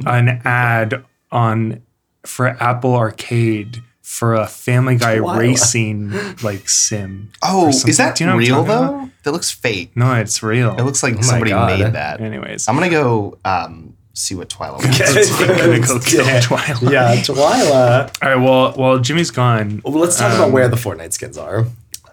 an 0.07 0.41
ad 0.45 1.05
on 1.31 1.83
for 2.25 2.49
Apple 2.49 2.95
Arcade 2.95 3.83
for 4.01 4.35
a 4.35 4.47
Family 4.47 4.97
Guy 4.97 5.19
Twilight. 5.19 5.39
racing 5.41 6.13
like 6.43 6.69
sim. 6.69 7.31
Oh, 7.43 7.69
is 7.69 7.97
that 7.97 8.17
Do 8.17 8.25
you 8.25 8.31
know 8.31 8.37
real 8.37 8.63
though? 8.65 8.85
about? 8.85 9.09
That 9.25 9.33
looks 9.33 9.51
fake. 9.51 9.97
No, 9.97 10.15
it's 10.15 10.43
real. 10.43 10.75
It 10.77 10.83
looks 10.83 11.03
like 11.03 11.15
my 11.15 11.21
somebody 11.23 11.53
made 11.53 11.93
that. 11.95 12.21
Anyways, 12.21 12.69
I'm 12.69 12.75
gonna 12.75 12.91
go 12.91 13.39
um, 13.45 13.97
see 14.15 14.35
what 14.35 14.49
Twilight. 14.49 14.85
was. 14.87 15.41
I'm 15.41 15.47
gonna 15.57 15.81
go 15.81 15.99
kill 16.01 16.27
Yeah. 16.27 16.41
Twilight. 16.41 16.83
Yeah, 16.83 17.15
Twyla. 17.23 18.11
All 18.23 18.29
right. 18.29 18.37
Well, 18.45 18.73
while 18.73 18.99
Jimmy's 18.99 19.31
gone 19.31 19.81
Well, 19.85 19.95
let's 19.95 20.19
talk 20.19 20.35
about 20.35 20.51
where 20.53 20.69
the 20.69 20.77
Fortnite 20.77 21.13
skins 21.13 21.39
are. 21.39 21.67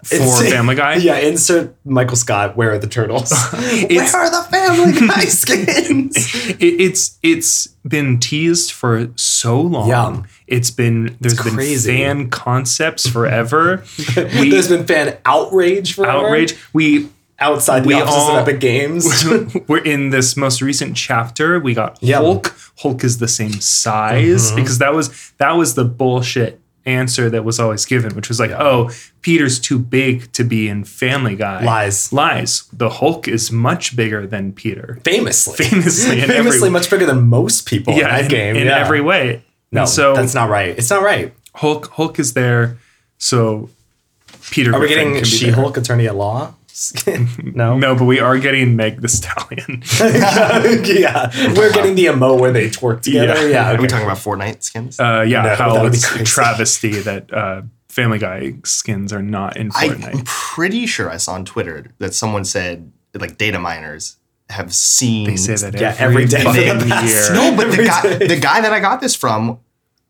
For 0.04 0.14
It's- 0.16 0.50
Family 0.50 0.74
Guy. 0.74 0.94
Yeah, 0.96 1.18
insert 1.18 1.74
Michael 1.84 2.16
Scott. 2.16 2.56
Where 2.56 2.72
are 2.72 2.78
the 2.78 2.86
turtles? 2.86 3.30
It's- 3.54 4.12
where 4.12 4.22
are 4.22 4.30
the 4.30 4.48
Family 4.50 5.06
Guy 5.08 5.24
skins? 5.26 6.16
it, 6.60 6.62
it's 6.80 7.18
it's 7.22 7.66
been 7.86 8.18
teased 8.18 8.72
for 8.72 9.10
so 9.16 9.60
long. 9.60 9.88
Yeah. 9.88 10.22
It's 10.46 10.70
been 10.70 11.16
there's 11.20 11.40
been 11.42 11.54
crazy. 11.54 11.92
fan 11.98 12.30
concepts 12.30 13.08
forever. 13.08 13.84
we 14.16 14.50
There's 14.50 14.68
been 14.68 14.86
fan 14.86 15.16
outrage 15.24 15.94
for 15.94 16.06
outrage. 16.06 16.56
We 16.72 17.08
outside 17.38 17.84
the 17.84 17.88
We 17.88 17.94
offices 17.94 18.14
all- 18.20 18.36
of 18.36 18.48
Epic 18.48 18.60
Games. 18.60 19.06
we're 19.66 19.78
in 19.78 20.10
this 20.10 20.36
most 20.36 20.60
recent 20.60 20.96
chapter. 20.96 21.58
We 21.58 21.72
got 21.74 21.98
Yeah. 22.02 22.16
Hulk. 22.18 22.54
Hulk 22.78 23.02
is 23.04 23.18
the 23.18 23.28
same 23.28 23.52
size 23.60 24.46
Mm-hmm. 24.48 24.56
because 24.56 24.78
that 24.78 24.92
was 24.94 25.32
that 25.38 25.52
was 25.56 25.74
the 25.74 25.84
bullshit 25.84 26.59
answer 26.86 27.28
that 27.30 27.44
was 27.44 27.60
always 27.60 27.84
given, 27.84 28.14
which 28.14 28.28
was 28.28 28.40
like, 28.40 28.50
oh, 28.52 28.90
Peter's 29.22 29.58
too 29.58 29.78
big 29.78 30.32
to 30.32 30.44
be 30.44 30.68
in 30.68 30.84
Family 30.84 31.36
Guy. 31.36 31.62
Lies. 31.64 32.12
lies. 32.12 32.64
The 32.72 32.88
Hulk 32.88 33.28
is 33.28 33.52
much 33.52 33.94
bigger 33.96 34.26
than 34.26 34.52
Peter. 34.52 34.98
famously, 35.04 35.56
Famously 35.66 36.20
famously 36.22 36.56
every- 36.58 36.70
much 36.70 36.88
bigger 36.90 37.06
than 37.06 37.28
most 37.28 37.66
people 37.66 37.94
Yeah, 37.94 38.16
in 38.16 38.22
that 38.22 38.30
game. 38.30 38.56
in 38.56 38.66
yeah. 38.66 38.78
every 38.78 39.00
way. 39.00 39.42
No, 39.72 39.80
And 39.82 39.88
so 39.88 40.14
that's 40.14 40.34
not 40.34 40.48
right. 40.48 40.76
It's 40.76 40.90
not 40.90 41.02
right. 41.02 41.32
Hulk 41.54 41.90
Hulk 41.92 42.18
is 42.18 42.32
there, 42.34 42.78
so 43.18 43.68
Peter. 44.50 44.74
Are 44.74 44.80
we 44.80 44.86
Griffin 44.86 45.04
getting 45.08 45.14
can 45.16 45.24
She-Hulk 45.24 45.76
Attorney 45.76 46.06
at 46.08 46.16
Law? 46.16 46.54
Skin? 46.80 47.28
no. 47.54 47.78
No, 47.78 47.94
but 47.94 48.04
we 48.04 48.20
are 48.20 48.38
getting 48.38 48.76
Meg 48.76 49.00
the 49.02 49.08
Stallion. 49.08 49.82
yeah, 50.84 51.30
we're 51.56 51.72
getting 51.72 51.94
the 51.94 52.04
emo 52.06 52.34
where 52.36 52.52
they 52.52 52.68
twerk 52.68 53.02
together. 53.02 53.48
Yeah. 53.48 53.70
Yeah, 53.70 53.72
Are 53.76 53.80
we 53.80 53.86
talking 53.88 54.06
about 54.06 54.18
Fortnite 54.18 54.62
skins? 54.62 54.98
Uh, 54.98 55.24
yeah, 55.26 55.42
No, 55.42 55.54
how 55.54 55.74
that 55.74 55.82
would 55.82 55.92
be 55.92 55.98
it's 55.98 56.14
a 56.14 56.24
travesty 56.24 56.92
that 57.00 57.32
uh, 57.32 57.62
Family 57.88 58.18
Guy 58.18 58.54
skins 58.64 59.12
are 59.12 59.22
not 59.22 59.56
in 59.56 59.70
Fortnite. 59.70 60.14
I'm 60.18 60.22
pretty 60.24 60.86
sure 60.86 61.10
I 61.10 61.16
saw 61.16 61.34
on 61.34 61.44
Twitter 61.44 61.86
that 61.98 62.14
someone 62.14 62.44
said 62.44 62.90
like 63.14 63.36
data 63.38 63.58
miners 63.58 64.16
have 64.48 64.74
seen. 64.74 65.26
they 65.26 65.36
say 65.36 65.54
that 65.70 65.80
Yeah, 65.80 65.94
every, 65.98 66.24
every 66.24 66.26
day 66.26 66.42
for 66.42 66.52
the 66.52 66.86
past- 66.88 67.06
year. 67.06 67.34
No, 67.34 67.56
but 67.56 67.70
the 67.70 67.84
guy, 67.84 68.02
day. 68.18 68.26
the 68.26 68.40
guy 68.40 68.60
that 68.60 68.72
I 68.72 68.80
got 68.80 69.00
this 69.00 69.14
from 69.14 69.58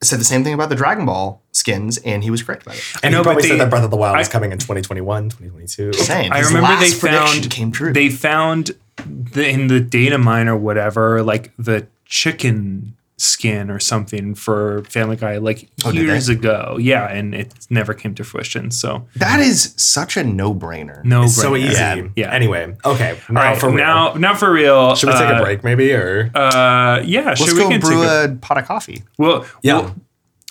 said 0.02 0.18
the 0.18 0.24
same 0.24 0.44
thing 0.44 0.54
about 0.54 0.68
the 0.70 0.74
Dragon 0.74 1.04
Ball 1.06 1.42
skins, 1.52 1.98
and 1.98 2.22
he 2.24 2.30
was 2.30 2.42
correct 2.42 2.62
about 2.62 2.76
it. 2.76 2.84
I 3.02 3.08
know, 3.10 3.18
he 3.18 3.24
but 3.24 3.42
they, 3.42 3.48
said 3.48 3.60
that 3.60 3.70
Breath 3.70 3.84
of 3.84 3.90
the 3.90 3.96
Wild 3.96 4.16
I- 4.16 4.20
is 4.20 4.28
coming 4.28 4.52
in 4.52 4.58
2021, 4.58 5.24
2022. 5.24 5.92
Saying 5.92 6.32
I 6.32 6.40
remember 6.40 6.68
they 6.68 6.90
last 6.90 7.00
prediction 7.00 7.42
found 7.42 7.50
came 7.50 7.72
true. 7.72 7.92
They 7.92 8.08
found 8.08 8.72
the, 8.96 9.48
in 9.48 9.66
the 9.66 9.80
data 9.80 10.18
mine 10.18 10.48
or 10.48 10.56
whatever, 10.56 11.22
like 11.22 11.52
the 11.58 11.86
chicken 12.06 12.96
skin 13.20 13.70
or 13.70 13.78
something 13.78 14.34
for 14.34 14.82
Family 14.84 15.16
Guy, 15.16 15.36
like 15.38 15.68
Oh, 15.84 15.90
years 15.92 16.28
ago. 16.30 16.78
Yeah, 16.80 17.06
and 17.06 17.34
it 17.34 17.52
never 17.68 17.92
came 17.94 18.14
to 18.14 18.24
fruition. 18.24 18.70
So 18.70 19.06
that 19.16 19.40
is 19.40 19.74
such 19.76 20.16
a 20.16 20.24
no-brainer. 20.24 21.04
no, 21.04 21.26
so 21.26 21.54
easy. 21.54 21.72
Yeah. 21.74 22.08
Yeah. 22.16 22.32
Anyway, 22.32 22.74
okay. 22.84 23.10
All 23.28 23.34
Now 23.34 23.40
right, 23.42 23.58
for 23.60 23.66
real. 23.68 23.76
now 23.76 24.14
now 24.14 24.34
for 24.34 24.50
real. 24.50 24.94
should 24.96 25.08
we 25.08 25.12
take 25.12 25.28
uh, 25.28 25.34
a 25.38 25.42
break 25.42 25.62
maybe 25.64 25.92
or? 25.92 26.30
Uh, 26.34 27.02
yeah, 27.04 27.24
Let's 27.26 27.44
sure. 27.44 27.54
We 27.54 27.60
go 27.60 27.68
can 27.68 27.80
brew 27.80 28.00
take 28.02 28.10
a, 28.10 28.24
a 28.32 28.36
pot 28.36 28.58
of 28.58 28.64
coffee. 28.66 29.02
Well, 29.18 29.44
Yeah. 29.62 29.80
We'll, 29.80 29.94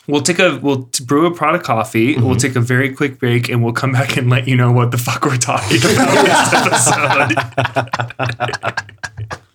we'll 0.08 0.22
take 0.22 0.40
a 0.40 0.58
we'll 0.62 0.84
t- 0.84 1.04
brew 1.04 1.26
a 1.26 1.36
pot 1.36 1.56
of 1.56 1.64
coffee. 1.64 2.18
We'll 2.18 2.36
take 2.36 2.56
a 2.56 2.62
very 2.62 2.94
quick 2.94 3.20
break, 3.20 3.50
and 3.50 3.64
we'll 3.64 3.74
come 3.74 3.92
back 3.94 4.16
and 4.18 4.30
let 4.30 4.48
you 4.48 4.56
know 4.56 4.72
what 4.72 4.92
the 4.92 4.98
fuck 4.98 5.26
we're 5.26 5.38
talking 5.38 5.78
about 5.78 6.14
this 6.70 6.88
episode. 6.92 7.36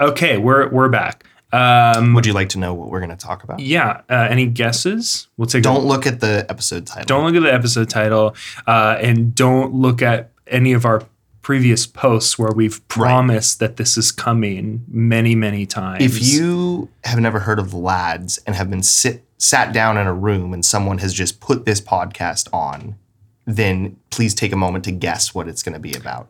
okay, 0.00 0.38
we're 0.38 0.68
we're 0.70 0.88
back. 0.88 1.24
Um, 1.52 2.12
Would 2.14 2.26
you 2.26 2.32
like 2.32 2.48
to 2.50 2.58
know 2.58 2.74
what 2.74 2.90
we're 2.90 2.98
going 3.00 3.10
to 3.10 3.16
talk 3.16 3.44
about? 3.44 3.60
yeah. 3.60 4.02
Uh, 4.10 4.26
any 4.28 4.46
guesses? 4.46 5.28
We'll 5.36 5.46
take. 5.46 5.62
Don't 5.62 5.84
A, 5.84 5.86
look 5.86 6.06
at 6.06 6.20
the 6.20 6.44
episode 6.48 6.86
title. 6.86 7.04
don't 7.06 7.24
look 7.24 7.36
at 7.36 7.46
the 7.46 7.54
episode 7.54 7.88
title, 7.88 8.34
uh, 8.66 8.98
and 9.00 9.34
don't 9.34 9.72
look 9.74 10.02
at 10.02 10.30
any 10.46 10.72
of 10.72 10.84
our 10.84 11.02
previous 11.42 11.86
posts 11.86 12.36
where 12.36 12.50
we've 12.52 12.86
promised 12.88 13.60
that 13.60 13.76
this 13.76 13.96
is 13.96 14.10
coming 14.10 14.84
many 14.88 15.34
many 15.36 15.64
times. 15.66 16.02
If 16.04 16.20
you 16.20 16.88
have 17.04 17.20
never 17.20 17.38
heard 17.38 17.60
of 17.60 17.72
Lads 17.72 18.38
and 18.46 18.56
have 18.56 18.68
been 18.68 18.82
sit 18.82 19.22
sat 19.38 19.72
down 19.72 19.96
in 19.96 20.06
a 20.06 20.14
room 20.14 20.52
and 20.52 20.64
someone 20.64 20.98
has 20.98 21.14
just 21.14 21.40
put 21.40 21.64
this 21.64 21.80
podcast 21.80 22.48
on, 22.52 22.96
then 23.44 23.96
please 24.10 24.34
take 24.34 24.50
a 24.50 24.56
moment 24.56 24.84
to 24.86 24.90
guess 24.90 25.34
what 25.34 25.46
it's 25.46 25.62
going 25.62 25.74
to 25.74 25.78
be 25.78 25.92
about. 25.94 26.28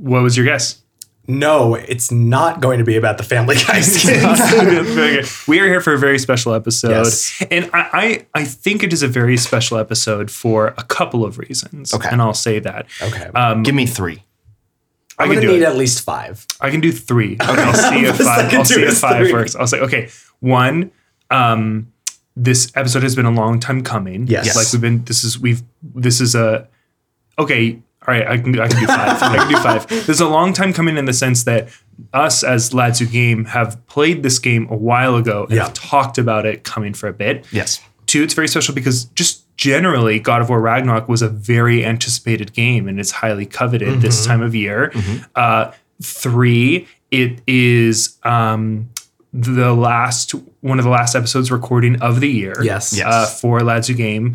What 0.00 0.22
was 0.22 0.36
your 0.36 0.46
guess? 0.46 0.82
no, 1.28 1.76
it's 1.76 2.10
not 2.10 2.60
going 2.60 2.78
to 2.78 2.84
be 2.84 2.96
about 2.96 3.16
the 3.16 3.22
Family 3.22 3.54
Guy 3.54 3.80
skins. 3.82 5.46
We 5.46 5.60
are 5.60 5.66
here 5.66 5.80
for 5.80 5.92
a 5.92 5.98
very 5.98 6.18
special 6.18 6.54
episode, 6.54 6.90
Yes. 6.90 7.40
and 7.52 7.70
I, 7.72 8.26
I 8.34 8.40
I 8.40 8.44
think 8.44 8.82
it 8.82 8.92
is 8.92 9.04
a 9.04 9.08
very 9.08 9.36
special 9.36 9.78
episode 9.78 10.28
for 10.30 10.68
a 10.76 10.82
couple 10.82 11.24
of 11.24 11.38
reasons. 11.38 11.94
Okay. 11.94 12.08
and 12.10 12.20
I'll 12.20 12.34
say 12.34 12.58
that. 12.58 12.86
okay. 13.00 13.26
Um, 13.34 13.62
Give 13.62 13.76
me 13.76 13.86
three. 13.86 14.24
I 15.18 15.24
I'm 15.24 15.28
can 15.28 15.36
going 15.36 15.40
to 15.42 15.46
do 15.48 15.52
need 15.58 15.62
it. 15.62 15.66
at 15.68 15.76
least 15.76 16.00
five. 16.02 16.46
I 16.60 16.70
can 16.70 16.80
do 16.80 16.90
three. 16.90 17.36
I'll 17.38 17.74
see 17.74 18.04
if 18.06 18.16
five. 18.16 18.52
I'll 18.54 18.64
see 18.64 18.82
if 18.82 18.98
five 18.98 19.22
three. 19.26 19.32
works. 19.32 19.54
I'll 19.54 19.66
say 19.68 19.78
okay. 19.80 20.08
One, 20.40 20.90
um, 21.30 21.92
this 22.34 22.72
episode 22.74 23.02
has 23.04 23.14
been 23.14 23.26
a 23.26 23.30
long 23.30 23.60
time 23.60 23.82
coming. 23.82 24.26
Yes. 24.26 24.46
Yes. 24.46 24.56
like 24.56 24.72
we've 24.72 24.80
been. 24.82 25.04
This 25.04 25.22
is 25.22 25.38
we've. 25.38 25.62
This 25.82 26.20
is 26.20 26.34
a. 26.34 26.66
Okay, 27.38 27.80
all 28.10 28.18
right. 28.18 28.26
I 28.26 28.38
can. 28.38 28.58
I 28.58 28.66
can 28.68 28.80
do 28.80 28.86
five. 28.86 29.22
I 29.22 29.36
can 29.36 29.48
do 29.48 29.56
five. 29.58 29.86
This 29.88 30.08
is 30.08 30.20
a 30.20 30.28
long 30.28 30.52
time 30.52 30.72
coming 30.72 30.96
in 30.96 31.04
the 31.04 31.12
sense 31.12 31.44
that 31.44 31.68
us 32.12 32.42
as 32.42 32.74
Lads 32.74 32.98
Who 32.98 33.06
Game 33.06 33.44
have 33.46 33.84
played 33.86 34.22
this 34.22 34.38
game 34.38 34.66
a 34.70 34.76
while 34.76 35.16
ago 35.16 35.44
and 35.44 35.52
Yeah. 35.56 35.64
have 35.64 35.74
talked 35.74 36.18
about 36.18 36.46
it 36.46 36.64
coming 36.64 36.94
for 36.94 37.08
a 37.08 37.12
bit. 37.12 37.46
Yes. 37.52 37.80
Two, 38.06 38.22
it's 38.22 38.34
very 38.34 38.48
special 38.48 38.74
because 38.74 39.04
just 39.04 39.44
generally, 39.56 40.18
God 40.18 40.40
of 40.42 40.48
War 40.48 40.60
Ragnarok 40.60 41.08
was 41.08 41.22
a 41.22 41.28
very 41.28 41.84
anticipated 41.84 42.52
game 42.52 42.88
and 42.88 42.98
it's 42.98 43.10
highly 43.12 43.46
coveted 43.46 44.00
this 44.00 44.26
time 44.26 44.42
of 44.42 44.54
year. 44.54 44.92
Uh, 45.36 45.70
three, 46.02 46.88
it 47.10 47.40
is 47.46 48.18
um, 48.24 48.88
the 49.32 49.72
last 49.74 50.32
one 50.62 50.78
of 50.78 50.84
the 50.84 50.90
last 50.90 51.14
episodes 51.14 51.50
recording 51.52 52.00
of 52.02 52.20
the 52.20 52.28
year. 52.30 52.54
Yes. 52.62 52.92
Yes. 52.96 53.06
Uh, 53.06 53.26
for 53.26 53.60
Lads 53.60 53.86
Who 53.88 53.94
Game. 53.94 54.34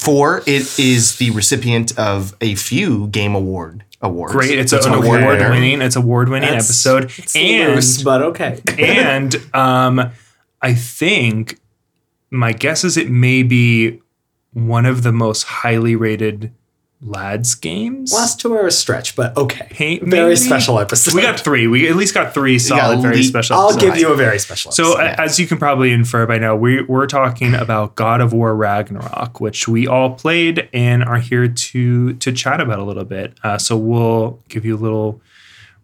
Four, 0.00 0.38
it 0.46 0.78
is 0.78 1.16
the 1.18 1.30
recipient 1.30 1.98
of 1.98 2.34
a 2.40 2.54
few 2.54 3.08
game 3.08 3.34
award 3.34 3.84
awards. 4.00 4.32
Great. 4.32 4.58
It's, 4.58 4.72
It's 4.72 4.86
an 4.86 4.94
an 4.94 5.02
award 5.02 5.20
award 5.22 5.38
winner. 5.38 5.50
winning. 5.50 5.82
It's 5.82 5.96
award 5.96 6.28
winning 6.30 6.48
episode. 6.48 7.12
It's 7.18 7.36
and 7.36 7.74
loose, 7.74 8.02
but 8.02 8.22
okay. 8.22 8.62
and 8.78 9.34
um, 9.52 10.10
I 10.62 10.74
think 10.74 11.58
my 12.30 12.52
guess 12.52 12.82
is 12.82 12.96
it 12.96 13.10
may 13.10 13.42
be 13.42 14.00
one 14.52 14.86
of 14.86 15.02
the 15.02 15.12
most 15.12 15.42
highly 15.44 15.96
rated 15.96 16.52
lads 17.02 17.54
games. 17.54 18.12
Last 18.12 18.40
two 18.40 18.52
are 18.52 18.66
a 18.66 18.70
stretch, 18.70 19.16
but 19.16 19.36
okay. 19.36 19.66
Hey, 19.70 19.98
very 20.00 20.34
maybe? 20.34 20.36
special 20.36 20.78
episode. 20.78 21.14
we 21.14 21.22
got 21.22 21.40
three. 21.40 21.66
We 21.66 21.88
at 21.88 21.96
least 21.96 22.12
got 22.14 22.34
three 22.34 22.58
solid, 22.58 22.96
got 22.96 23.02
very 23.02 23.16
le- 23.16 23.22
special. 23.22 23.56
I'll 23.56 23.70
episodes. 23.70 23.84
give 23.94 23.96
you 24.00 24.12
a 24.12 24.16
very 24.16 24.38
special. 24.38 24.72
So, 24.72 24.98
episode. 24.98 25.02
a- 25.18 25.20
as 25.20 25.38
you 25.38 25.46
can 25.46 25.56
probably 25.58 25.92
infer 25.92 26.26
by 26.26 26.38
now, 26.38 26.54
we, 26.56 26.82
we're 26.82 27.06
talking 27.06 27.54
about 27.54 27.96
God 27.96 28.20
of 28.20 28.32
War 28.32 28.54
Ragnarok, 28.54 29.40
which 29.40 29.66
we 29.66 29.86
all 29.86 30.10
played 30.14 30.68
and 30.74 31.02
are 31.02 31.18
here 31.18 31.48
to 31.48 32.12
to 32.14 32.32
chat 32.32 32.60
about 32.60 32.78
a 32.78 32.84
little 32.84 33.04
bit. 33.04 33.32
Uh, 33.42 33.56
so 33.56 33.76
we'll 33.76 34.38
give 34.48 34.64
you 34.66 34.76
a 34.76 34.78
little 34.78 35.20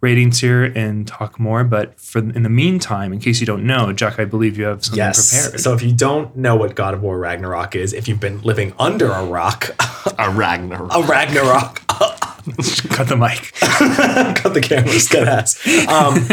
ratings 0.01 0.41
here 0.41 0.65
and 0.65 1.07
talk 1.07 1.41
more. 1.41 1.65
But 1.65 1.99
for 2.01 2.19
in 2.19 2.43
the 2.43 2.49
meantime, 2.49 3.13
in 3.13 3.19
case 3.19 3.41
you 3.41 3.47
don't 3.47 3.65
know, 3.65 3.93
Jack, 3.93 4.19
I 4.19 4.25
believe 4.25 4.59
you 4.59 4.65
have 4.65 4.85
something 4.85 4.99
yes. 4.99 5.33
prepared. 5.33 5.61
So 5.61 5.75
if 5.75 5.83
you 5.83 5.93
don't 5.93 6.37
know 6.37 6.57
what 6.57 6.75
God 6.75 6.95
of 6.95 7.03
War 7.03 7.19
Ragnarok 7.19 7.75
is, 7.75 7.93
if 7.93 8.09
you've 8.09 8.21
been 8.21 8.43
living 8.43 8.73
under 8.79 9.11
a 9.11 9.25
rock, 9.25 9.71
A 10.19 10.31
Ragnarok. 10.31 10.91
a 10.95 11.03
Ragnarok. 11.03 11.83
Cut 12.91 13.09
the 13.09 13.17
mic. 13.17 13.53
Cut 14.37 14.55
the 14.55 14.61
cameras, 14.61 15.07
dead 15.09 15.27
ass. 15.27 15.59
Um, 15.89 16.29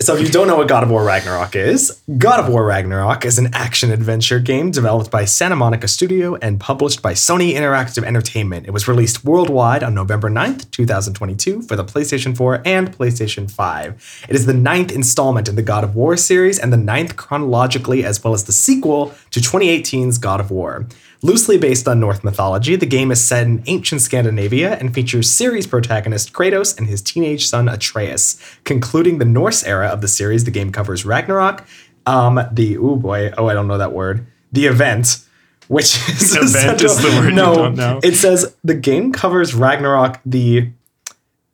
so 0.00 0.16
if 0.16 0.22
you 0.22 0.28
don't 0.28 0.46
know 0.46 0.56
what 0.56 0.66
God 0.66 0.82
of 0.82 0.88
War 0.88 1.04
Ragnarok 1.04 1.54
is, 1.56 2.00
God 2.16 2.40
of 2.40 2.48
War 2.48 2.64
Ragnarok 2.64 3.26
is 3.26 3.38
an 3.38 3.50
action 3.52 3.92
adventure 3.92 4.40
game 4.40 4.70
developed 4.70 5.10
by 5.10 5.26
Santa 5.26 5.56
Monica 5.56 5.86
Studio 5.86 6.36
and 6.36 6.58
published 6.58 7.02
by 7.02 7.12
Sony 7.12 7.52
Interactive 7.52 8.02
Entertainment. 8.02 8.66
It 8.66 8.70
was 8.70 8.88
released 8.88 9.26
worldwide 9.26 9.82
on 9.82 9.92
November 9.92 10.30
9th, 10.30 10.70
2022 10.70 11.60
for 11.62 11.76
the 11.76 11.84
PlayStation 11.84 12.34
4 12.34 12.62
and 12.64 12.90
PlayStation 12.96 13.50
5. 13.50 14.26
It 14.26 14.34
is 14.34 14.46
the 14.46 14.54
ninth 14.54 14.90
installment 14.90 15.48
in 15.48 15.56
the 15.56 15.62
God 15.62 15.84
of 15.84 15.94
War 15.94 16.16
series 16.16 16.58
and 16.58 16.72
the 16.72 16.78
ninth 16.78 17.16
chronologically 17.16 18.06
as 18.06 18.24
well 18.24 18.32
as 18.32 18.44
the 18.44 18.52
sequel 18.52 19.12
to 19.32 19.40
2018's 19.40 20.16
God 20.16 20.40
of 20.40 20.50
War. 20.50 20.86
Loosely 21.20 21.58
based 21.58 21.88
on 21.88 21.98
Norse 21.98 22.22
mythology, 22.22 22.76
the 22.76 22.86
game 22.86 23.10
is 23.10 23.22
set 23.22 23.44
in 23.44 23.62
ancient 23.66 24.02
Scandinavia 24.02 24.76
and 24.78 24.94
features 24.94 25.28
series 25.28 25.66
protagonist 25.66 26.32
Kratos 26.32 26.78
and 26.78 26.86
his 26.86 27.02
teenage 27.02 27.48
son 27.48 27.68
Atreus. 27.68 28.40
Concluding 28.62 29.18
the 29.18 29.24
Norse 29.24 29.64
era 29.64 29.88
of 29.88 30.00
the 30.00 30.06
series, 30.06 30.44
the 30.44 30.52
game 30.52 30.70
covers 30.70 31.04
Ragnarok, 31.04 31.66
um, 32.06 32.40
the 32.52 32.78
oh 32.78 32.94
boy, 32.94 33.32
oh 33.36 33.48
I 33.48 33.54
don't 33.54 33.66
know 33.66 33.78
that 33.78 33.92
word, 33.92 34.26
the 34.52 34.66
event, 34.66 35.18
which 35.66 35.96
is 36.08 36.36
Event 36.36 36.82
is 36.82 36.98
the 37.02 37.08
word 37.08 37.30
you 37.30 37.34
No, 37.34 37.54
don't 37.56 37.74
know. 37.74 38.00
it 38.04 38.14
says 38.14 38.54
the 38.62 38.74
game 38.74 39.12
covers 39.12 39.54
Ragnarok, 39.54 40.20
the 40.24 40.70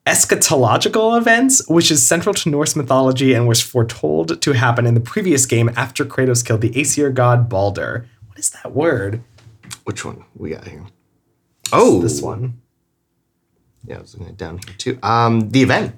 eschatological 0.07 1.17
events, 1.17 1.67
which 1.69 1.91
is 1.91 2.07
central 2.07 2.35
to 2.35 2.51
Norse 2.51 2.77
mythology 2.77 3.33
and 3.33 3.49
was 3.49 3.63
foretold 3.63 4.43
to 4.43 4.53
happen 4.53 4.87
in 4.87 4.93
the 4.93 5.01
previous 5.01 5.47
game 5.47 5.71
after 5.75 6.05
Kratos 6.05 6.45
killed 6.45 6.61
the 6.61 6.79
Aesir 6.79 7.11
god 7.11 7.49
Baldur. 7.49 8.07
What 8.29 8.39
is 8.39 8.51
that 8.51 8.73
word? 8.73 9.23
Which 9.85 10.05
one 10.05 10.25
we 10.37 10.51
got 10.51 10.67
here? 10.67 10.85
Oh, 11.73 12.01
This 12.03 12.21
one. 12.23 12.61
Yeah, 13.87 13.99
I 13.99 14.01
was 14.01 14.15
looking 14.15 14.29
at 14.29 14.37
down 14.39 14.59
here 14.67 14.75
too. 14.79 14.99
Um, 15.03 15.51
the 15.51 15.63
event. 15.63 15.95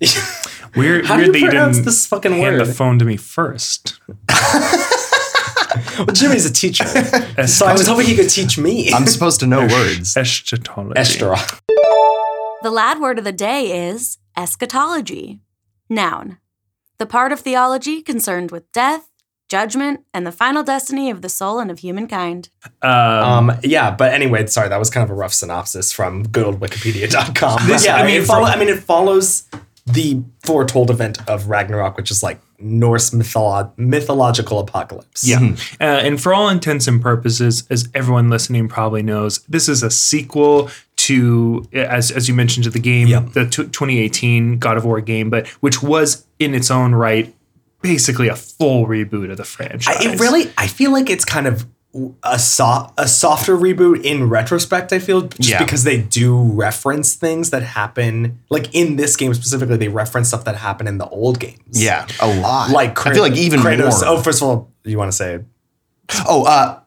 Weird, 0.76 1.06
How 1.06 1.16
do 1.16 1.22
weird 1.22 1.26
you 1.26 1.32
that 1.32 1.38
you 1.40 1.46
pronounce 1.48 1.76
didn't 1.76 1.86
this 1.86 2.06
fucking 2.06 2.32
hand 2.32 2.56
word? 2.58 2.66
the 2.66 2.72
phone 2.72 2.98
to 2.98 3.04
me 3.04 3.16
first. 3.16 4.00
Well, 5.98 6.06
Jimmy's 6.06 6.46
a 6.46 6.52
teacher, 6.52 6.84
so 7.46 7.66
I 7.66 7.72
was 7.72 7.86
hoping 7.86 8.06
he 8.06 8.16
could 8.16 8.30
teach 8.30 8.56
me. 8.58 8.92
I'm 8.92 9.06
supposed 9.06 9.40
to 9.40 9.46
know 9.46 9.60
words. 9.66 10.16
Eschatology. 10.16 10.98
Estra. 10.98 11.36
The 12.62 12.70
lad 12.70 12.98
word 12.98 13.18
of 13.18 13.24
the 13.24 13.32
day 13.32 13.86
is 13.88 14.16
eschatology. 14.36 15.40
Noun. 15.90 16.38
The 16.98 17.04
part 17.06 17.30
of 17.32 17.40
theology 17.40 18.00
concerned 18.02 18.50
with 18.50 18.70
death, 18.72 19.10
judgment, 19.48 20.04
and 20.12 20.26
the 20.26 20.32
final 20.32 20.62
destiny 20.62 21.10
of 21.10 21.22
the 21.22 21.28
soul 21.28 21.58
and 21.58 21.70
of 21.70 21.78
humankind. 21.80 22.48
Um, 22.82 22.90
Um, 23.50 23.58
yeah, 23.62 23.90
but 23.90 24.12
anyway, 24.12 24.46
sorry, 24.46 24.68
that 24.68 24.78
was 24.78 24.90
kind 24.90 25.04
of 25.04 25.10
a 25.10 25.14
rough 25.14 25.32
synopsis 25.34 25.92
from 25.92 26.24
good 26.24 26.44
old 26.44 26.60
Wikipedia.com. 26.60 27.66
This- 27.66 27.84
yeah, 27.86 27.96
I 27.96 28.00
I 28.00 28.02
mean, 28.04 28.14
mean, 28.14 28.22
it 28.22 28.26
follow, 28.26 28.44
I 28.46 28.56
mean, 28.58 28.68
it 28.68 28.80
follows 28.82 29.44
the 29.86 30.20
foretold 30.44 30.90
event 30.90 31.18
of 31.28 31.48
Ragnarok, 31.48 31.96
which 31.96 32.10
is 32.10 32.22
like 32.22 32.40
Norse 32.58 33.10
mytholo- 33.10 33.70
mythological 33.76 34.58
apocalypse. 34.58 35.22
Yeah. 35.24 35.54
Uh, 35.80 35.84
and 35.84 36.20
for 36.20 36.34
all 36.34 36.48
intents 36.48 36.88
and 36.88 37.00
purposes, 37.00 37.64
as 37.70 37.88
everyone 37.94 38.28
listening 38.30 38.66
probably 38.66 39.02
knows, 39.02 39.38
this 39.48 39.68
is 39.68 39.82
a 39.84 39.90
sequel 39.90 40.70
to, 40.96 41.68
as, 41.72 42.10
as 42.10 42.26
you 42.26 42.34
mentioned, 42.34 42.64
to 42.64 42.70
the 42.70 42.80
game, 42.80 43.06
Yep. 43.08 43.32
the 43.34 43.44
t- 43.44 43.62
2018 43.64 44.58
God 44.58 44.76
of 44.76 44.84
War 44.84 45.00
game, 45.00 45.30
but 45.30 45.46
which 45.60 45.82
was 45.82 46.26
in 46.40 46.54
its 46.54 46.70
own 46.70 46.94
right 46.94 47.32
basically 47.86 48.28
a 48.28 48.36
full 48.36 48.86
reboot 48.86 49.30
of 49.30 49.36
the 49.36 49.44
franchise. 49.44 49.96
I, 49.96 50.12
it 50.12 50.20
really, 50.20 50.50
I 50.58 50.66
feel 50.66 50.90
like 50.92 51.08
it's 51.10 51.24
kind 51.24 51.46
of 51.46 51.66
a 52.22 52.38
soft, 52.38 52.92
a 52.98 53.08
softer 53.08 53.56
reboot 53.56 54.02
in 54.04 54.28
retrospect. 54.28 54.92
I 54.92 54.98
feel 54.98 55.22
just 55.22 55.48
Yeah. 55.48 55.62
because 55.64 55.84
they 55.84 55.98
do 56.02 56.36
reference 56.52 57.14
things 57.14 57.50
that 57.50 57.62
happen, 57.62 58.38
like 58.50 58.74
in 58.74 58.96
this 58.96 59.16
game 59.16 59.32
specifically, 59.34 59.76
they 59.78 59.88
reference 59.88 60.28
stuff 60.28 60.44
that 60.44 60.56
happened 60.56 60.88
in 60.88 60.98
the 60.98 61.08
old 61.08 61.38
games. 61.40 61.82
Yeah, 61.82 62.06
a 62.20 62.26
lot. 62.40 62.70
like 62.70 63.06
I 63.06 63.14
feel 63.14 63.22
like 63.22 63.36
even 63.36 63.60
Kratos. 63.60 64.02
more. 64.04 64.16
Oh, 64.18 64.20
first 64.22 64.42
of 64.42 64.48
all, 64.48 64.70
you 64.84 64.98
want 64.98 65.10
to 65.10 65.16
say 65.16 65.40
Oh, 66.28 66.44
uh, 66.44 66.80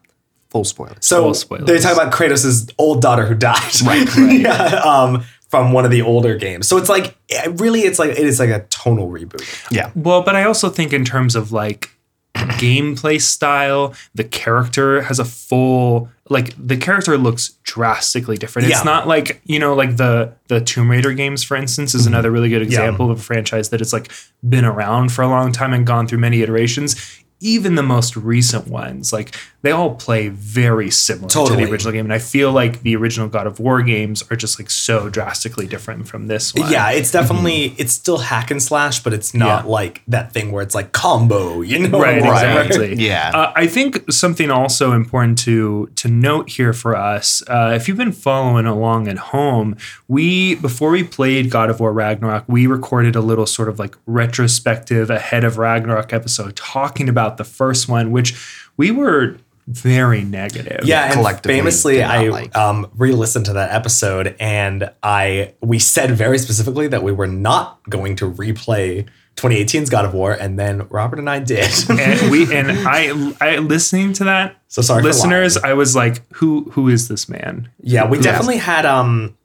full 0.50 0.64
spoilers. 0.64 1.04
So 1.04 1.22
Full 1.24 1.34
spoilers. 1.34 1.66
they 1.66 1.78
talk 1.78 1.94
about 1.94 2.12
Kratos' 2.12 2.72
old 2.78 3.02
daughter 3.02 3.26
who 3.26 3.34
died, 3.34 3.80
right? 3.82 4.08
yeah, 4.16 4.80
um, 4.84 5.24
from 5.50 5.72
one 5.72 5.84
of 5.84 5.90
the 5.90 6.02
older 6.02 6.36
games. 6.36 6.68
So 6.68 6.76
it's 6.76 6.88
like 6.88 7.16
it- 7.28 7.60
really, 7.60 7.80
it's 7.80 7.98
like 7.98 8.10
it 8.10 8.18
is 8.18 8.38
like 8.38 8.50
a 8.50 8.60
tonal 8.70 9.08
reboot. 9.08 9.44
Yeah, 9.70 9.90
Well, 9.94 10.22
but 10.22 10.36
I 10.36 10.44
also 10.44 10.70
think 10.70 10.92
in 10.92 11.04
terms 11.04 11.34
of 11.34 11.52
like 11.52 11.90
gameplay 12.34 13.20
style, 13.20 13.94
the 14.14 14.24
character 14.24 15.02
has 15.02 15.18
a 15.18 15.24
full 15.24 16.08
like 16.28 16.54
the 16.56 16.76
character 16.76 17.18
looks 17.18 17.50
drastically 17.64 18.36
different. 18.36 18.68
Yeah. 18.68 18.76
It's 18.76 18.84
not 18.84 19.08
like, 19.08 19.40
you 19.44 19.58
know, 19.58 19.74
like 19.74 19.96
the 19.96 20.32
the 20.46 20.60
Tomb 20.60 20.90
Raider 20.90 21.12
games, 21.12 21.42
for 21.42 21.56
instance, 21.56 21.94
is 21.94 22.02
mm-hmm. 22.02 22.14
another 22.14 22.30
really 22.30 22.48
good 22.48 22.62
example 22.62 23.10
of 23.10 23.18
a 23.18 23.22
franchise 23.22 23.70
that 23.70 23.80
has 23.80 23.92
like 23.92 24.10
been 24.48 24.64
around 24.64 25.12
for 25.12 25.22
a 25.22 25.28
long 25.28 25.50
time 25.50 25.74
and 25.74 25.84
gone 25.86 26.06
through 26.06 26.18
many 26.18 26.40
iterations. 26.40 27.20
Even 27.40 27.74
the 27.74 27.82
most 27.82 28.16
recent 28.16 28.68
ones, 28.68 29.12
like 29.12 29.34
they 29.62 29.72
all 29.72 29.94
play 29.94 30.28
very 30.28 30.90
similar 30.90 31.28
to 31.28 31.54
the 31.54 31.70
original 31.70 31.92
game. 31.92 32.06
And 32.06 32.14
I 32.14 32.18
feel 32.18 32.50
like 32.50 32.80
the 32.82 32.96
original 32.96 33.28
God 33.28 33.46
of 33.46 33.60
War 33.60 33.82
games 33.82 34.22
are 34.30 34.36
just 34.36 34.58
like 34.58 34.70
so 34.70 35.10
drastically 35.10 35.66
different 35.66 36.08
from 36.08 36.28
this 36.28 36.54
one. 36.54 36.72
Yeah, 36.72 36.90
it's 36.92 37.10
definitely 37.10 37.74
it's 37.76 37.92
still 37.92 38.18
hack 38.18 38.50
and 38.50 38.62
slash, 38.62 39.02
but 39.02 39.12
it's 39.12 39.34
not 39.34 39.64
Yeah. 39.66 39.70
like 39.70 40.02
that 40.08 40.32
thing 40.32 40.50
where 40.50 40.62
it's 40.62 40.74
like 40.74 40.92
combo. 40.92 41.60
You 41.60 41.88
know, 41.88 42.00
Right, 42.00 42.22
Like, 42.22 42.66
exactly. 42.68 42.94
Yeah. 43.10 43.30
Uh, 43.34 43.52
I 43.54 43.66
think 43.66 44.10
something 44.10 44.50
also 44.50 44.92
important 44.92 45.38
to 45.40 45.90
to 45.96 46.08
note 46.08 46.48
here 46.50 46.72
for 46.72 46.96
us, 46.96 47.42
uh, 47.48 47.72
if 47.76 47.86
you've 47.86 47.98
been 47.98 48.12
following 48.12 48.64
along 48.66 49.08
at 49.08 49.18
home, 49.18 49.76
we 50.08 50.54
before 50.54 50.90
we 50.90 51.04
played 51.04 51.50
God 51.50 51.68
of 51.68 51.80
War 51.80 51.92
Ragnarok, 51.92 52.44
we 52.48 52.66
recorded 52.66 53.14
a 53.14 53.20
little 53.20 53.46
sort 53.46 53.68
of 53.68 53.78
like 53.78 53.94
retrospective 54.06 55.10
ahead 55.10 55.44
of 55.44 55.58
Ragnarok 55.58 56.12
episode 56.12 56.56
talking 56.56 57.08
about 57.08 57.36
the 57.36 57.44
first 57.44 57.88
one, 57.88 58.10
which 58.10 58.34
we 58.76 58.90
were 58.90 59.36
very 59.70 60.22
negative. 60.22 60.80
Yeah, 60.84 61.04
and 61.04 61.12
collectively 61.14 61.56
famously, 61.58 62.02
I 62.02 62.28
like. 62.28 62.56
um, 62.56 62.90
re-listened 62.96 63.46
to 63.46 63.52
that 63.54 63.70
episode, 63.72 64.36
and 64.40 64.90
I 65.02 65.54
we 65.60 65.78
said 65.78 66.10
very 66.12 66.38
specifically 66.38 66.88
that 66.88 67.02
we 67.02 67.12
were 67.12 67.26
not 67.26 67.78
going 67.88 68.16
to 68.16 68.30
replay 68.30 69.06
2018's 69.36 69.88
God 69.90 70.04
of 70.04 70.12
War, 70.12 70.32
and 70.32 70.58
then 70.58 70.86
Robert 70.88 71.18
and 71.18 71.30
I 71.30 71.38
did. 71.38 71.70
and 71.88 72.30
we 72.30 72.54
and 72.54 72.70
I, 72.86 73.32
I 73.40 73.56
listening 73.58 74.12
to 74.14 74.24
that. 74.24 74.56
So 74.68 74.82
sorry 74.82 75.02
listeners. 75.02 75.56
lying. 75.56 75.70
I 75.70 75.74
was 75.74 75.94
like, 75.96 76.22
who 76.34 76.70
who 76.72 76.88
is 76.88 77.08
this 77.08 77.28
man? 77.28 77.70
yeah, 77.80 78.06
we 78.08 78.16
Who- 78.18 78.22
definitely 78.24 78.58
had. 78.58 78.84
Um, 78.86 79.36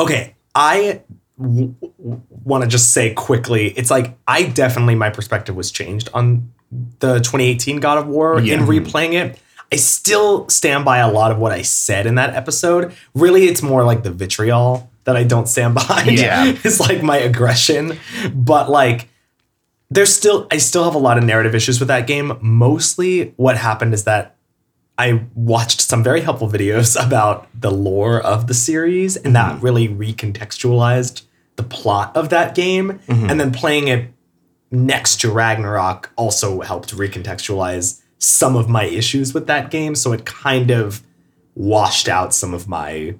okay, 0.00 0.34
I 0.54 1.02
w- 1.38 1.74
w- 1.80 2.22
want 2.44 2.64
to 2.64 2.68
just 2.70 2.92
say 2.92 3.12
quickly, 3.14 3.68
it's 3.76 3.90
like 3.90 4.16
I 4.26 4.44
definitely 4.44 4.94
my 4.94 5.10
perspective 5.10 5.54
was 5.56 5.70
changed 5.70 6.08
on 6.14 6.50
the 6.98 7.18
2018 7.20 7.78
God 7.78 7.98
of 7.98 8.06
War 8.08 8.40
Yeah. 8.40 8.54
in 8.54 8.60
replaying 8.62 9.12
it. 9.12 9.38
I 9.74 9.76
still 9.76 10.48
stand 10.48 10.84
by 10.84 10.98
a 10.98 11.10
lot 11.10 11.32
of 11.32 11.38
what 11.38 11.50
I 11.50 11.62
said 11.62 12.06
in 12.06 12.14
that 12.14 12.32
episode. 12.32 12.94
Really, 13.12 13.46
it's 13.46 13.60
more 13.60 13.82
like 13.82 14.04
the 14.04 14.12
vitriol 14.12 14.88
that 15.02 15.16
I 15.16 15.24
don't 15.24 15.48
stand 15.48 15.74
behind. 15.80 16.12
Yeah. 16.12 16.44
it's 16.62 16.78
like 16.78 17.02
my 17.02 17.16
aggression, 17.16 17.98
but 18.32 18.70
like 18.70 19.08
there's 19.90 20.14
still 20.14 20.46
I 20.52 20.58
still 20.58 20.84
have 20.84 20.94
a 20.94 20.98
lot 20.98 21.18
of 21.18 21.24
narrative 21.24 21.56
issues 21.56 21.80
with 21.80 21.88
that 21.88 22.06
game. 22.06 22.38
Mostly 22.40 23.34
what 23.34 23.56
happened 23.56 23.94
is 23.94 24.04
that 24.04 24.36
I 24.96 25.24
watched 25.34 25.80
some 25.80 26.04
very 26.04 26.20
helpful 26.20 26.48
videos 26.48 26.94
about 27.06 27.48
the 27.52 27.72
lore 27.72 28.20
of 28.20 28.46
the 28.46 28.54
series 28.54 29.16
and 29.16 29.34
that 29.34 29.54
mm-hmm. 29.56 29.64
really 29.64 29.88
recontextualized 29.88 31.22
the 31.56 31.64
plot 31.64 32.16
of 32.16 32.28
that 32.28 32.54
game 32.54 33.00
mm-hmm. 33.08 33.28
and 33.28 33.40
then 33.40 33.50
playing 33.50 33.88
it 33.88 34.12
next 34.70 35.20
to 35.22 35.32
Ragnarok 35.32 36.12
also 36.14 36.60
helped 36.60 36.96
recontextualize 36.96 38.02
some 38.18 38.56
of 38.56 38.68
my 38.68 38.84
issues 38.84 39.34
with 39.34 39.46
that 39.46 39.70
game 39.70 39.94
so 39.94 40.12
it 40.12 40.24
kind 40.24 40.70
of 40.70 41.02
washed 41.54 42.08
out 42.08 42.34
some 42.34 42.54
of 42.54 42.68
my 42.68 43.14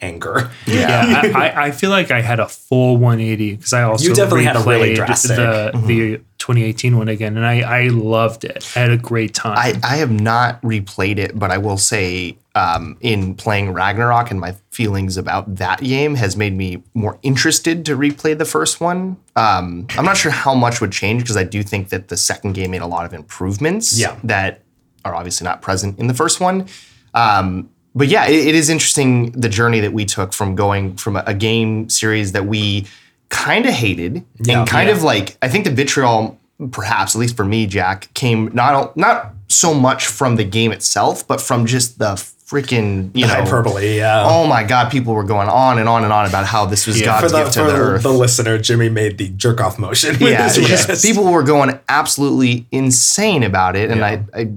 anger. 0.00 0.50
Yeah, 0.66 1.22
I, 1.24 1.30
I, 1.32 1.64
I 1.66 1.70
feel 1.70 1.90
like 1.90 2.10
I 2.10 2.20
had 2.20 2.40
a 2.40 2.48
full 2.48 2.96
180 2.98 3.56
because 3.56 3.72
I 3.72 3.82
also 3.82 4.08
You 4.08 4.14
definitely 4.14 4.44
had 4.44 4.56
a 4.56 4.60
really 4.60 4.94
drastic- 4.94 5.36
the 5.36 5.72
the 5.86 6.20
2018 6.38 6.96
one 6.96 7.08
again, 7.08 7.36
and 7.36 7.44
I 7.44 7.60
I 7.60 7.88
loved 7.88 8.44
it. 8.44 8.70
I 8.76 8.80
had 8.80 8.90
a 8.90 8.96
great 8.96 9.34
time. 9.34 9.58
I, 9.58 9.78
I 9.82 9.96
have 9.96 10.10
not 10.10 10.62
replayed 10.62 11.18
it, 11.18 11.38
but 11.38 11.50
I 11.50 11.58
will 11.58 11.76
say, 11.78 12.38
um, 12.54 12.96
in 13.00 13.34
playing 13.34 13.72
Ragnarok 13.72 14.30
and 14.30 14.40
my 14.40 14.54
feelings 14.70 15.16
about 15.16 15.56
that 15.56 15.80
game 15.80 16.14
has 16.14 16.36
made 16.36 16.56
me 16.56 16.82
more 16.94 17.18
interested 17.22 17.84
to 17.86 17.96
replay 17.96 18.38
the 18.38 18.44
first 18.44 18.80
one. 18.80 19.16
Um, 19.36 19.86
I'm 19.98 20.04
not 20.04 20.16
sure 20.16 20.30
how 20.30 20.54
much 20.54 20.80
would 20.80 20.92
change 20.92 21.22
because 21.22 21.36
I 21.36 21.44
do 21.44 21.62
think 21.62 21.88
that 21.90 22.08
the 22.08 22.16
second 22.16 22.52
game 22.52 22.70
made 22.70 22.82
a 22.82 22.86
lot 22.86 23.04
of 23.04 23.12
improvements 23.12 23.98
Yeah. 23.98 24.16
that 24.24 24.62
are 25.04 25.14
obviously 25.14 25.44
not 25.44 25.60
present 25.60 25.98
in 25.98 26.06
the 26.06 26.14
first 26.14 26.40
one. 26.40 26.66
Um, 27.14 27.70
but 27.98 28.08
yeah, 28.08 28.26
it, 28.28 28.46
it 28.48 28.54
is 28.54 28.70
interesting 28.70 29.32
the 29.32 29.48
journey 29.48 29.80
that 29.80 29.92
we 29.92 30.04
took 30.04 30.32
from 30.32 30.54
going 30.54 30.96
from 30.96 31.16
a, 31.16 31.22
a 31.26 31.34
game 31.34 31.88
series 31.90 32.32
that 32.32 32.46
we 32.46 32.86
kind 33.28 33.66
of 33.66 33.72
hated 33.74 34.24
Yeah. 34.40 34.60
and 34.60 34.68
kind 34.68 34.88
Yeah. 34.88 34.94
of 34.96 35.02
like 35.02 35.36
I 35.42 35.48
think 35.48 35.64
the 35.64 35.70
vitriol, 35.70 36.38
perhaps 36.70 37.14
at 37.14 37.18
least 37.18 37.36
for 37.36 37.44
me, 37.44 37.66
Jack, 37.66 38.12
came 38.14 38.50
not 38.54 38.96
not 38.96 39.34
so 39.48 39.74
much 39.74 40.06
from 40.06 40.36
the 40.36 40.44
game 40.44 40.72
itself, 40.72 41.26
but 41.26 41.40
from 41.40 41.66
just 41.66 41.98
the 41.98 42.14
freaking 42.48 43.10
you 43.14 43.26
know 43.26 43.34
Hyperbole, 43.34 43.96
yeah. 43.98 44.24
Oh 44.26 44.46
my 44.46 44.64
god, 44.64 44.90
people 44.90 45.12
were 45.12 45.24
going 45.24 45.48
on 45.50 45.78
and 45.78 45.86
on 45.86 46.02
and 46.04 46.12
on 46.14 46.24
about 46.26 46.46
how 46.46 46.64
this 46.64 46.86
was 46.86 46.98
Yeah. 46.98 47.20
God's 47.20 47.32
the, 47.32 47.38
gift 47.40 47.52
to 47.54 47.60
the 47.64 47.66
the, 47.72 47.74
earth. 47.78 48.02
the 48.02 48.12
listener, 48.12 48.56
Jimmy 48.58 48.88
made 48.88 49.18
the 49.18 49.28
jerk 49.28 49.60
off 49.60 49.78
motion. 49.78 50.16
yeah, 50.20 50.48
just 50.48 51.04
people 51.04 51.24
were 51.30 51.42
going 51.42 51.78
absolutely 51.90 52.66
insane 52.72 53.42
about 53.42 53.76
it, 53.76 53.90
and 53.90 54.02
I, 54.02 54.22
I 54.34 54.48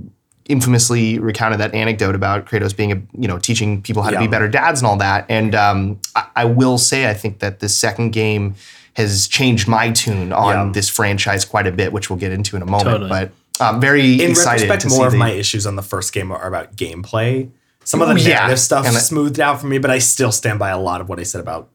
infamously 0.46 1.20
recounted 1.20 1.60
that 1.60 1.74
anecdote 1.74 2.16
about 2.16 2.46
Kratos 2.46 2.76
being 2.76 2.92
a 2.92 2.96
you 3.18 3.28
know 3.28 3.38
teaching 3.40 3.82
people 3.82 4.02
how 4.04 4.10
to 4.10 4.20
be 4.20 4.28
better 4.28 4.48
dads 4.48 4.82
and 4.82 4.88
all 4.88 4.98
that. 4.98 5.26
And 5.30 5.56
um, 5.56 6.00
I, 6.16 6.28
I 6.38 6.46
will 6.46 6.78
say, 6.78 7.10
I 7.10 7.14
think 7.14 7.40
that 7.40 7.60
the 7.60 7.70
second 7.70 8.12
game 8.12 8.56
has 8.96 9.28
changed 9.28 9.68
my 9.68 9.92
tune 9.92 10.34
on 10.34 10.68
Yeah. 10.68 10.72
this 10.74 10.90
franchise 10.90 11.46
quite 11.46 11.66
a 11.68 11.72
bit, 11.72 11.94
which 11.94 12.10
we'll 12.10 12.20
get 12.20 12.32
into 12.32 12.56
in 12.56 12.62
a 12.62 12.66
moment. 12.66 12.90
Totally. 12.90 13.10
But 13.10 13.32
I'm 13.60 13.80
very 13.80 14.22
in 14.22 14.32
excited 14.32 14.70
retrospect, 14.70 14.82
to 14.82 14.90
more 14.90 15.06
of 15.06 15.12
the, 15.14 15.18
my 15.18 15.32
issues 15.32 15.66
on 15.66 15.76
the 15.76 15.82
first 15.82 16.12
game 16.14 16.32
are 16.32 16.48
about 16.48 16.76
gameplay. 16.76 17.50
Some 17.84 18.02
of 18.02 18.10
the 18.10 18.16
Ooh, 18.16 18.18
yeah. 18.18 18.54
stuff 18.56 18.86
smoothed 18.88 19.40
out 19.40 19.60
for 19.62 19.68
me, 19.68 19.78
but 19.80 19.90
I 19.90 20.00
still 20.00 20.32
stand 20.32 20.60
by 20.60 20.70
a 20.70 20.80
lot 20.80 21.02
of 21.02 21.10
what 21.10 21.20
I 21.20 21.24
said 21.24 21.42
about 21.42 21.70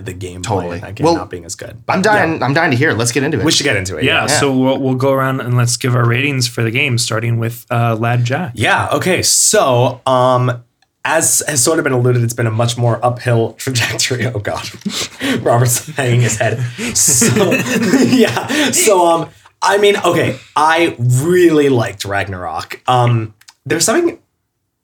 the 0.00 0.12
game 0.12 0.42
Totally. 0.42 0.74
and 0.74 0.82
that 0.82 0.94
game 0.94 1.04
Well, 1.04 1.16
not 1.16 1.28
being 1.30 1.44
as 1.44 1.54
good. 1.56 1.84
But 1.84 1.94
I'm 1.94 2.02
dying. 2.02 2.42
I'm 2.42 2.54
dying 2.54 2.70
to 2.70 2.76
hear. 2.76 2.90
it. 2.90 2.94
Let's 2.98 3.10
get 3.12 3.24
into 3.24 3.40
it. 3.40 3.44
We 3.44 3.50
should 3.50 3.64
get 3.64 3.76
into 3.76 3.96
it. 3.96 4.04
yeah, 4.04 4.22
Yeah. 4.22 4.26
so 4.28 4.56
we'll, 4.56 4.78
we'll 4.78 4.94
go 4.94 5.12
around 5.12 5.40
and 5.40 5.56
let's 5.56 5.76
give 5.76 5.96
our 5.96 6.06
ratings 6.06 6.46
for 6.46 6.62
the 6.62 6.70
game, 6.70 6.98
starting 6.98 7.38
with 7.38 7.66
uh, 7.70 7.96
Lad 7.96 8.24
Jack. 8.24 8.52
Yeah. 8.54 8.88
Okay. 8.92 9.22
So, 9.22 10.00
um, 10.06 10.62
as 11.04 11.42
has 11.48 11.60
sort 11.64 11.78
of 11.80 11.82
been 11.84 11.92
alluded, 11.92 12.22
it's 12.22 12.32
been 12.34 12.46
a 12.46 12.50
much 12.52 12.78
more 12.78 13.04
uphill 13.04 13.52
trajectory. 13.58 14.24
Oh 14.26 14.38
God, 14.38 14.68
Robert's 15.40 15.88
hanging 15.96 16.20
his 16.20 16.36
head. 16.38 16.60
So, 16.96 17.52
yeah. 18.06 18.70
So, 18.70 19.04
um, 19.06 19.30
I 19.60 19.78
mean, 19.78 19.96
okay, 19.96 20.38
I 20.54 20.94
really 20.98 21.68
liked 21.68 22.04
Ragnarok. 22.04 22.80
Um, 22.86 23.34
there's 23.66 23.84
something 23.84 24.20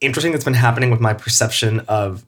interesting 0.00 0.32
that's 0.32 0.44
been 0.44 0.54
happening 0.54 0.90
with 0.90 1.00
my 1.00 1.14
perception 1.14 1.80
of 1.86 2.24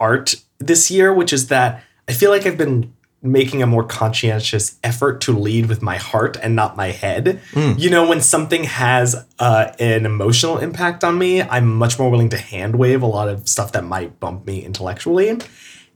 art 0.00 0.34
this 0.58 0.90
year, 0.90 1.12
which 1.12 1.32
is 1.34 1.48
that 1.48 1.82
I 2.08 2.12
feel 2.12 2.30
like 2.30 2.46
I've 2.46 2.58
been 2.58 2.92
making 3.22 3.62
a 3.62 3.66
more 3.66 3.82
conscientious 3.82 4.78
effort 4.84 5.20
to 5.22 5.32
lead 5.32 5.66
with 5.66 5.82
my 5.82 5.96
heart 5.96 6.36
and 6.42 6.54
not 6.54 6.76
my 6.76 6.88
head. 6.88 7.40
You 7.54 7.90
know, 7.90 8.08
when 8.08 8.20
something 8.20 8.64
has 8.64 9.16
uh, 9.38 9.72
an 9.80 10.06
emotional 10.06 10.58
impact 10.58 11.02
on 11.02 11.18
me, 11.18 11.42
I'm 11.42 11.74
much 11.74 11.98
more 11.98 12.10
willing 12.10 12.28
to 12.28 12.38
hand 12.38 12.76
wave 12.76 13.02
a 13.02 13.06
lot 13.06 13.28
of 13.28 13.48
stuff 13.48 13.72
that 13.72 13.82
might 13.84 14.20
bump 14.20 14.46
me 14.46 14.62
intellectually. 14.64 15.40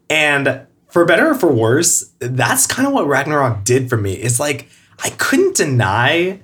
And 0.09 0.67
for 0.89 1.05
better 1.05 1.29
or 1.31 1.35
for 1.35 1.53
worse, 1.53 2.11
that's 2.19 2.67
kind 2.67 2.89
of 2.89 2.93
what 2.95 3.07
Ragnarok 3.07 3.63
did 3.63 3.89
for 3.89 3.97
me. 3.97 4.15
It's 4.15 4.41
like 4.41 4.69
I 5.05 5.11
couldn't 5.11 5.55
deny 5.57 6.41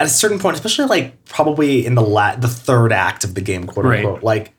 at 0.00 0.06
a 0.06 0.10
certain 0.10 0.40
point, 0.40 0.56
especially 0.56 0.86
like 0.86 1.24
probably 1.26 1.86
in 1.86 1.94
the 1.94 2.02
la- 2.02 2.34
the 2.34 2.48
third 2.48 2.92
act 2.92 3.22
of 3.22 3.34
the 3.36 3.40
game, 3.40 3.66
quote 3.66 3.86
Right. 3.86 4.04
unquote, 4.04 4.24
like 4.24 4.52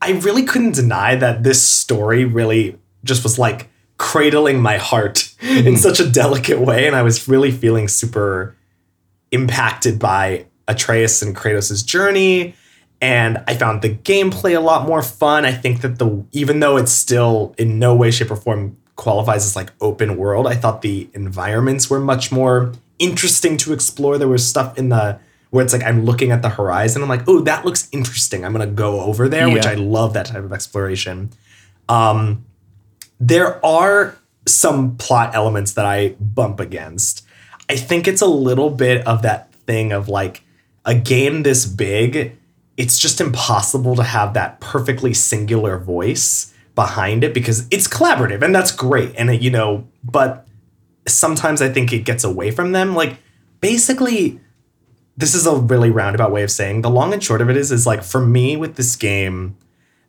I 0.00 0.12
really 0.12 0.44
couldn't 0.44 0.74
deny 0.74 1.14
that 1.16 1.42
this 1.42 1.62
story 1.62 2.24
really 2.24 2.78
just 3.04 3.22
was 3.22 3.38
like 3.38 3.68
cradling 3.96 4.60
my 4.60 4.76
heart 4.76 5.32
in 5.40 5.76
such 5.76 6.00
a 6.00 6.08
delicate 6.08 6.60
way. 6.60 6.86
And 6.86 6.96
I 6.96 7.02
was 7.02 7.28
really 7.28 7.50
feeling 7.50 7.88
super 7.88 8.56
impacted 9.30 9.98
by 9.98 10.46
Atreus 10.68 11.22
and 11.22 11.34
Kratos' 11.36 11.84
journey. 11.84 12.54
And 13.00 13.42
I 13.46 13.54
found 13.54 13.82
the 13.82 13.90
gameplay 13.90 14.56
a 14.56 14.60
lot 14.60 14.86
more 14.86 15.02
fun. 15.02 15.44
I 15.44 15.52
think 15.52 15.82
that 15.82 15.98
the 15.98 16.24
even 16.32 16.60
though 16.60 16.76
it's 16.76 16.92
still 16.92 17.54
in 17.58 17.78
no 17.78 17.94
way, 17.94 18.10
shape, 18.10 18.30
or 18.30 18.36
form 18.36 18.76
qualifies 18.96 19.44
as 19.44 19.56
like 19.56 19.72
open 19.80 20.16
world, 20.16 20.46
I 20.46 20.54
thought 20.54 20.82
the 20.82 21.08
environments 21.12 21.90
were 21.90 22.00
much 22.00 22.32
more 22.32 22.72
interesting 22.98 23.56
to 23.58 23.72
explore. 23.72 24.16
There 24.16 24.28
was 24.28 24.46
stuff 24.46 24.78
in 24.78 24.88
the 24.88 25.18
where 25.50 25.62
it's 25.62 25.72
like 25.72 25.84
I'm 25.84 26.04
looking 26.04 26.30
at 26.32 26.42
the 26.42 26.48
horizon. 26.48 27.02
I'm 27.02 27.08
like, 27.08 27.28
oh, 27.28 27.40
that 27.42 27.64
looks 27.64 27.88
interesting. 27.92 28.44
I'm 28.44 28.52
gonna 28.52 28.66
go 28.66 29.00
over 29.00 29.28
there, 29.28 29.50
which 29.50 29.66
I 29.66 29.74
love 29.74 30.14
that 30.14 30.26
type 30.26 30.42
of 30.42 30.52
exploration. 30.52 31.30
Um, 31.88 32.44
there 33.28 33.64
are 33.64 34.18
some 34.46 34.96
plot 34.98 35.34
elements 35.34 35.72
that 35.72 35.86
I 35.86 36.10
bump 36.20 36.60
against. 36.60 37.24
I 37.70 37.76
think 37.76 38.06
it's 38.06 38.20
a 38.20 38.26
little 38.26 38.68
bit 38.68 39.06
of 39.06 39.22
that 39.22 39.52
thing 39.66 39.92
of 39.92 40.08
like 40.10 40.42
a 40.84 40.94
game 40.94 41.42
this 41.42 41.64
big, 41.64 42.36
it's 42.76 42.98
just 42.98 43.22
impossible 43.22 43.96
to 43.96 44.02
have 44.02 44.34
that 44.34 44.60
perfectly 44.60 45.14
singular 45.14 45.78
voice 45.78 46.52
behind 46.74 47.24
it 47.24 47.32
because 47.32 47.66
it's 47.70 47.88
collaborative 47.88 48.42
and 48.42 48.54
that's 48.54 48.72
great. 48.72 49.14
And 49.16 49.42
you 49.42 49.50
know, 49.50 49.88
but 50.02 50.46
sometimes 51.08 51.62
I 51.62 51.70
think 51.70 51.94
it 51.94 52.00
gets 52.00 52.24
away 52.24 52.50
from 52.50 52.72
them. 52.72 52.94
Like 52.94 53.16
basically, 53.62 54.38
this 55.16 55.34
is 55.34 55.46
a 55.46 55.56
really 55.56 55.90
roundabout 55.90 56.30
way 56.30 56.42
of 56.42 56.50
saying 56.50 56.82
the 56.82 56.90
long 56.90 57.14
and 57.14 57.24
short 57.24 57.40
of 57.40 57.48
it 57.48 57.56
is 57.56 57.72
is 57.72 57.86
like 57.86 58.02
for 58.02 58.20
me 58.20 58.54
with 58.58 58.76
this 58.76 58.96
game, 58.96 59.56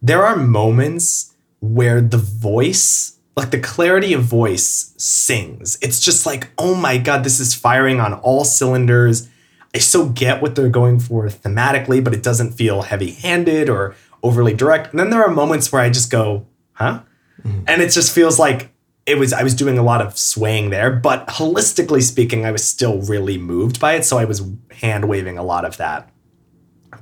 there 0.02 0.26
are 0.26 0.36
moments 0.36 1.35
where 1.74 2.02
the 2.02 2.18
voice, 2.18 3.18
like 3.36 3.52
the 3.52 3.60
clarity 3.60 4.14
of 4.14 4.24
voice, 4.24 4.94
sings. 4.98 5.78
It's 5.82 6.00
just 6.00 6.26
like, 6.26 6.50
oh 6.58 6.76
my 6.76 6.98
God, 6.98 7.24
this 7.24 7.40
is 7.40 7.54
firing 7.54 8.00
on 8.00 8.14
all 8.14 8.46
cylinders. 8.46 9.28
I 9.74 9.80
so 9.80 10.08
get 10.08 10.42
what 10.42 10.56
they're 10.56 10.70
going 10.70 11.00
for 11.00 11.28
thematically, 11.28 12.04
but 12.04 12.14
it 12.14 12.24
doesn't 12.24 12.54
feel 12.54 12.84
heavy 12.84 13.12
handed 13.12 13.70
or 13.70 13.96
overly 14.24 14.54
direct. 14.54 14.92
And 14.92 15.00
then 15.00 15.10
there 15.10 15.24
are 15.24 15.32
moments 15.32 15.72
where 15.72 15.82
I 15.82 15.90
just 15.90 16.10
go, 16.10 16.48
huh? 16.74 17.02
Mm-hmm. 17.44 17.64
And 17.68 17.82
it 17.82 17.92
just 17.92 18.14
feels 18.14 18.40
like 18.40 18.72
it 19.06 19.18
was, 19.18 19.34
I 19.34 19.44
was 19.44 19.54
doing 19.54 19.78
a 19.78 19.84
lot 19.84 20.02
of 20.02 20.18
swaying 20.18 20.70
there, 20.70 20.90
but 20.90 21.28
holistically 21.28 22.02
speaking, 22.02 22.46
I 22.46 22.52
was 22.52 22.64
still 22.64 23.02
really 23.02 23.38
moved 23.38 23.80
by 23.80 23.94
it. 23.94 24.06
So 24.06 24.18
I 24.18 24.26
was 24.26 24.42
hand 24.72 25.08
waving 25.08 25.38
a 25.38 25.44
lot 25.44 25.66
of 25.66 25.78
that. 25.78 26.10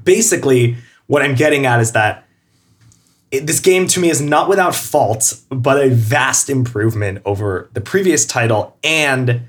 Basically, 0.04 0.76
what 1.08 1.22
I'm 1.22 1.36
getting 1.36 1.66
at 1.66 1.80
is 1.80 1.92
that 1.92 2.23
it- 3.34 3.48
this 3.48 3.60
game 3.60 3.88
to 3.88 4.00
me 4.00 4.10
is 4.10 4.22
not 4.22 4.48
without 4.48 4.76
faults, 4.76 5.42
but 5.50 5.84
a 5.84 5.90
vast 5.90 6.50
improvement 6.50 7.22
over 7.26 7.70
the 7.74 7.82
previous 7.82 8.26
title 8.26 8.78
and 8.84 9.42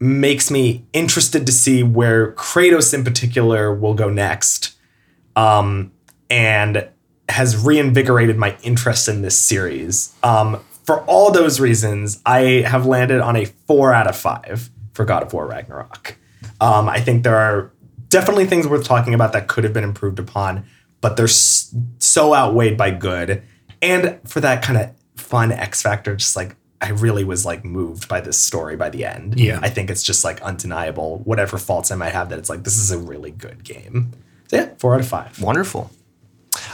makes 0.00 0.50
me 0.50 0.84
interested 0.92 1.44
to 1.44 1.52
see 1.52 1.82
where 1.82 2.32
Kratos 2.32 2.94
in 2.94 3.02
particular 3.04 3.74
will 3.74 3.94
go 3.94 4.08
next. 4.08 4.74
um, 5.36 5.92
and 6.30 6.88
has 7.28 7.56
reinvigorated 7.56 8.36
my 8.36 8.56
interest 8.64 9.06
in 9.08 9.22
this 9.22 9.38
series. 9.38 10.12
Um, 10.24 10.58
for 10.84 11.00
all 11.02 11.30
those 11.30 11.60
reasons, 11.60 12.20
I 12.26 12.64
have 12.66 12.86
landed 12.86 13.20
on 13.20 13.36
a 13.36 13.44
four 13.68 13.94
out 13.94 14.08
of 14.08 14.16
five 14.16 14.68
for 14.94 15.04
God 15.04 15.22
of 15.22 15.32
War 15.32 15.46
Ragnarok. 15.46 16.16
Um, 16.60 16.88
I 16.88 17.00
think 17.00 17.22
there 17.22 17.36
are 17.36 17.70
definitely 18.08 18.46
things 18.46 18.66
worth 18.66 18.84
talking 18.84 19.14
about 19.14 19.32
that 19.32 19.46
could 19.46 19.62
have 19.62 19.72
been 19.72 19.84
improved 19.84 20.18
upon, 20.18 20.64
but 21.00 21.16
they're 21.16 21.28
so 21.28 22.34
outweighed 22.34 22.76
by 22.76 22.90
good. 22.90 23.42
And 23.80 24.18
for 24.26 24.40
that 24.40 24.62
kind 24.62 24.78
of 24.78 24.94
fun 25.16 25.52
X 25.52 25.82
factor, 25.82 26.16
just 26.16 26.36
like 26.36 26.56
I 26.80 26.90
really 26.90 27.24
was 27.24 27.44
like 27.44 27.64
moved 27.64 28.08
by 28.08 28.20
this 28.20 28.38
story 28.38 28.76
by 28.76 28.90
the 28.90 29.04
end. 29.04 29.38
Yeah. 29.38 29.58
I 29.62 29.68
think 29.68 29.90
it's 29.90 30.02
just 30.02 30.24
like 30.24 30.40
undeniable, 30.42 31.18
whatever 31.24 31.58
faults 31.58 31.90
I 31.90 31.96
might 31.96 32.12
have, 32.12 32.28
that 32.28 32.38
it's 32.38 32.48
like 32.48 32.64
this 32.64 32.78
is 32.78 32.90
a 32.90 32.98
really 32.98 33.30
good 33.30 33.64
game. 33.64 34.12
So 34.48 34.56
yeah, 34.56 34.70
four 34.78 34.94
out 34.94 35.00
of 35.00 35.08
five. 35.08 35.40
Wonderful. 35.40 35.90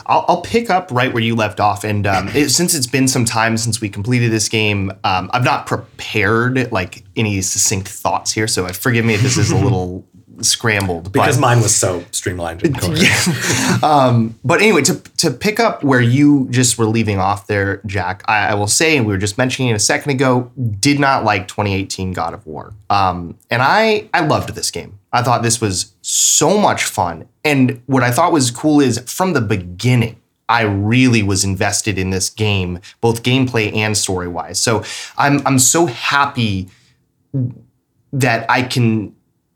I'll, 0.06 0.24
I'll 0.28 0.40
pick 0.42 0.70
up 0.70 0.90
right 0.90 1.12
where 1.12 1.22
you 1.22 1.34
left 1.34 1.60
off, 1.60 1.84
and 1.84 2.06
um, 2.06 2.28
it, 2.28 2.50
since 2.50 2.74
it's 2.74 2.87
been 2.87 3.08
some 3.08 3.24
time 3.24 3.56
since 3.56 3.80
we 3.80 3.88
completed 3.88 4.30
this 4.30 4.48
game, 4.48 4.92
um, 5.02 5.30
I've 5.32 5.44
not 5.44 5.66
prepared 5.66 6.70
like 6.72 7.04
any 7.16 7.40
succinct 7.42 7.88
thoughts 7.88 8.32
here. 8.32 8.46
So 8.46 8.66
forgive 8.68 9.04
me 9.04 9.14
if 9.14 9.22
this 9.22 9.37
is 9.37 9.50
a 9.50 9.56
little 9.56 10.06
scrambled. 10.40 11.12
Because 11.12 11.36
but, 11.36 11.40
mine 11.40 11.60
was 11.60 11.74
so 11.74 12.04
streamlined 12.10 12.62
and 12.64 12.78
coherent. 12.78 13.82
um, 13.82 14.38
but 14.44 14.60
anyway, 14.60 14.82
to 14.82 14.94
to 15.18 15.30
pick 15.30 15.60
up 15.60 15.84
where 15.84 16.00
you 16.00 16.48
just 16.50 16.78
were 16.78 16.86
leaving 16.86 17.18
off 17.18 17.46
there, 17.46 17.80
Jack, 17.86 18.22
I, 18.26 18.48
I 18.48 18.54
will 18.54 18.66
say, 18.66 18.96
and 18.96 19.06
we 19.06 19.12
were 19.12 19.18
just 19.18 19.38
mentioning 19.38 19.70
it 19.70 19.74
a 19.74 19.80
second 19.80 20.12
ago, 20.12 20.50
did 20.80 20.98
not 20.98 21.24
like 21.24 21.48
2018 21.48 22.12
God 22.12 22.34
of 22.34 22.46
War, 22.46 22.74
um, 22.90 23.38
and 23.50 23.62
I 23.62 24.08
I 24.14 24.20
loved 24.20 24.54
this 24.54 24.70
game. 24.70 24.98
I 25.12 25.22
thought 25.22 25.42
this 25.42 25.60
was 25.60 25.94
so 26.02 26.58
much 26.58 26.84
fun, 26.84 27.28
and 27.44 27.80
what 27.86 28.02
I 28.02 28.10
thought 28.10 28.32
was 28.32 28.50
cool 28.50 28.80
is 28.80 28.98
from 29.06 29.32
the 29.32 29.40
beginning. 29.40 30.20
I 30.48 30.62
really 30.62 31.22
was 31.22 31.44
invested 31.44 31.98
in 31.98 32.10
this 32.10 32.28
game, 32.28 32.80
both 33.00 33.22
gameplay 33.22 33.74
and 33.74 33.96
story 33.96 34.28
wise. 34.28 34.60
So 34.60 34.84
I'm 35.16 35.46
I'm 35.46 35.58
so 35.58 35.86
happy 35.86 36.68
that 38.12 38.48
I 38.48 38.62
can 38.62 39.13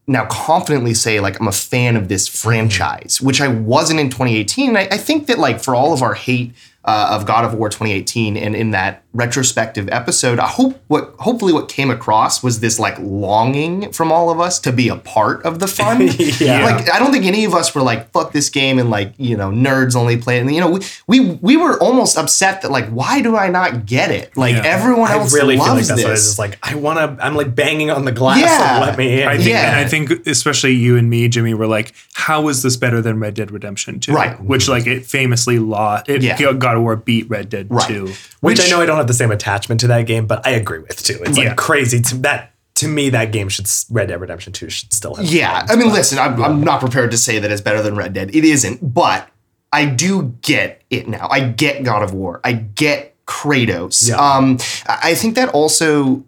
now 0.09 0.25
confidently 0.27 0.95
say 0.95 1.21
like 1.21 1.39
I'm 1.39 1.47
a 1.47 1.53
fan 1.53 1.95
of 1.97 2.09
this 2.09 2.27
franchise, 2.27 3.21
which 3.21 3.41
I 3.41 3.49
wasn't 3.49 4.01
in 4.01 4.09
2018. 4.09 4.71
And 4.71 4.79
I, 4.79 4.89
I 4.91 4.97
think 4.97 5.27
that 5.27 5.39
like 5.39 5.61
for 5.61 5.75
all 5.75 5.93
of 5.93 6.03
our 6.03 6.15
hate 6.15 6.55
uh, 6.85 7.11
of 7.13 7.27
God 7.27 7.45
of 7.45 7.55
War 7.55 7.69
2018 7.69 8.37
and 8.37 8.57
in 8.57 8.71
that 8.71 9.05
retrospective 9.19 9.89
episode, 9.91 10.39
I 10.39 10.47
hope 10.47 10.81
what 10.87 11.15
hopefully 11.19 11.53
what 11.53 11.69
came 11.69 11.91
across 11.91 12.43
was 12.43 12.61
this 12.61 12.79
like 12.79 12.97
longing 13.01 13.93
from 13.93 14.11
all 14.13 14.31
of 14.31 14.41
us 14.41 14.59
to 14.61 14.73
be 14.73 14.89
a 14.89 14.97
part 14.97 15.45
of 15.45 15.59
the 15.59 15.67
fun. 15.69 16.09
Yeah. 16.39 16.65
Like 16.65 16.91
I 16.93 16.99
don't 16.99 17.11
think 17.13 17.25
any 17.25 17.45
of 17.45 17.55
us 17.55 17.75
were 17.75 17.83
like 17.83 18.11
fuck 18.13 18.33
this 18.33 18.49
game 18.49 18.79
and 18.79 18.91
like 18.91 19.13
you 19.19 19.37
know 19.37 19.51
nerds 19.51 19.97
only 19.97 20.17
play 20.17 20.39
it. 20.39 20.41
And 20.43 20.55
you 20.55 20.61
know 20.61 20.71
we 20.71 20.81
we, 21.07 21.21
we 21.43 21.57
were 21.57 21.79
almost 21.83 22.17
upset 22.17 22.63
that 22.63 22.71
like 22.71 22.89
why 22.91 23.21
do 23.21 23.37
I 23.37 23.49
not 23.49 23.87
get 23.87 24.11
it? 24.11 24.37
Like 24.37 24.55
Yeah. 24.55 24.63
everyone 24.65 25.11
I 25.11 25.15
else 25.15 25.35
really 25.35 25.57
feel 25.57 25.67
like 25.67 25.75
loves 25.77 25.89
that's 25.89 26.03
what 26.03 26.11
it 26.11 26.13
is. 26.15 26.21
this. 26.23 26.31
It's 26.31 26.39
like 26.39 26.59
I 26.63 26.75
want 26.77 26.99
to. 27.19 27.25
I'm 27.25 27.35
like 27.35 27.55
banging 27.55 27.91
on 27.91 28.05
the 28.05 28.13
glass. 28.13 28.39
Yeah. 28.41 28.79
Like, 28.79 28.89
let 28.91 28.99
me 28.99 29.23
in. 29.23 29.29
I 29.29 29.37
think, 29.37 29.49
Yeah. 29.49 29.71
and 29.71 29.77
I 29.77 29.89
think 29.89 30.27
especially 30.27 30.73
you 30.75 30.97
and 30.97 31.11
me, 31.11 31.29
Jimmy, 31.29 31.55
were 31.55 31.67
like, 31.67 31.93
"How 32.15 32.49
is 32.49 32.63
this 32.63 32.77
better 32.77 33.01
than 33.03 33.19
Red 33.19 33.35
Dead 33.35 33.51
Redemption 33.51 33.99
2? 34.01 34.13
Right. 34.13 34.41
Which, 34.43 34.69
like, 34.69 34.87
it 34.87 35.05
famously 35.07 35.59
lost. 35.59 36.09
It 36.09 36.23
Yeah. 36.23 36.39
God 36.53 36.77
of 36.77 36.83
War 36.83 36.97
beat 36.97 37.29
Red 37.29 37.49
Dead 37.49 37.67
Right. 37.71 37.87
2. 37.89 38.05
Which, 38.05 38.15
Which- 38.41 38.61
I 38.67 38.71
know 38.71 38.81
I 38.81 38.87
don't 38.87 38.97
have 38.99 39.08
the 39.09 39.15
same 39.15 39.31
attachment 39.33 39.81
to 39.81 39.89
that 39.89 40.03
game, 40.07 40.27
but 40.27 40.47
I 40.47 40.51
agree 40.51 40.79
with 40.79 41.03
too. 41.03 41.19
It's 41.25 41.37
Yeah. 41.37 41.49
like 41.49 41.57
crazy 41.57 42.01
to 42.03 42.15
that. 42.19 42.53
To 42.77 42.87
me, 42.87 43.11
that 43.11 43.33
game 43.33 43.49
should 43.49 43.67
Red 43.91 44.07
Dead 44.09 44.21
Redemption 44.21 44.53
Two 44.53 44.71
should 44.71 44.93
still 44.93 45.17
have. 45.17 45.27
Yeah, 45.27 45.67
I 45.69 45.75
mean, 45.75 45.93
listen, 45.93 46.17
I'm, 46.21 46.41
I'm 46.43 46.61
not 46.61 46.79
prepared 46.79 47.11
to 47.11 47.19
say 47.19 47.41
that 47.41 47.51
it's 47.51 47.61
better 47.61 47.83
than 47.83 47.97
Red 47.97 48.13
Dead. 48.13 48.33
It 48.33 48.45
isn't, 48.45 48.95
but 48.95 49.29
I 49.73 49.85
do 49.85 50.35
get 50.43 50.83
it 50.89 51.09
now. 51.09 51.27
I 51.29 51.41
get 51.41 51.83
God 51.83 52.05
of 52.05 52.15
War. 52.15 52.41
I 52.45 52.53
get 52.53 53.17
Kratos. 53.27 54.09
Yeah. 54.09 54.15
Um, 54.17 54.59
I 54.89 55.15
think 55.15 55.35
that 55.35 55.49
also 55.49 56.25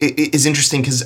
is 0.00 0.44
interesting 0.44 0.80
because 0.82 1.04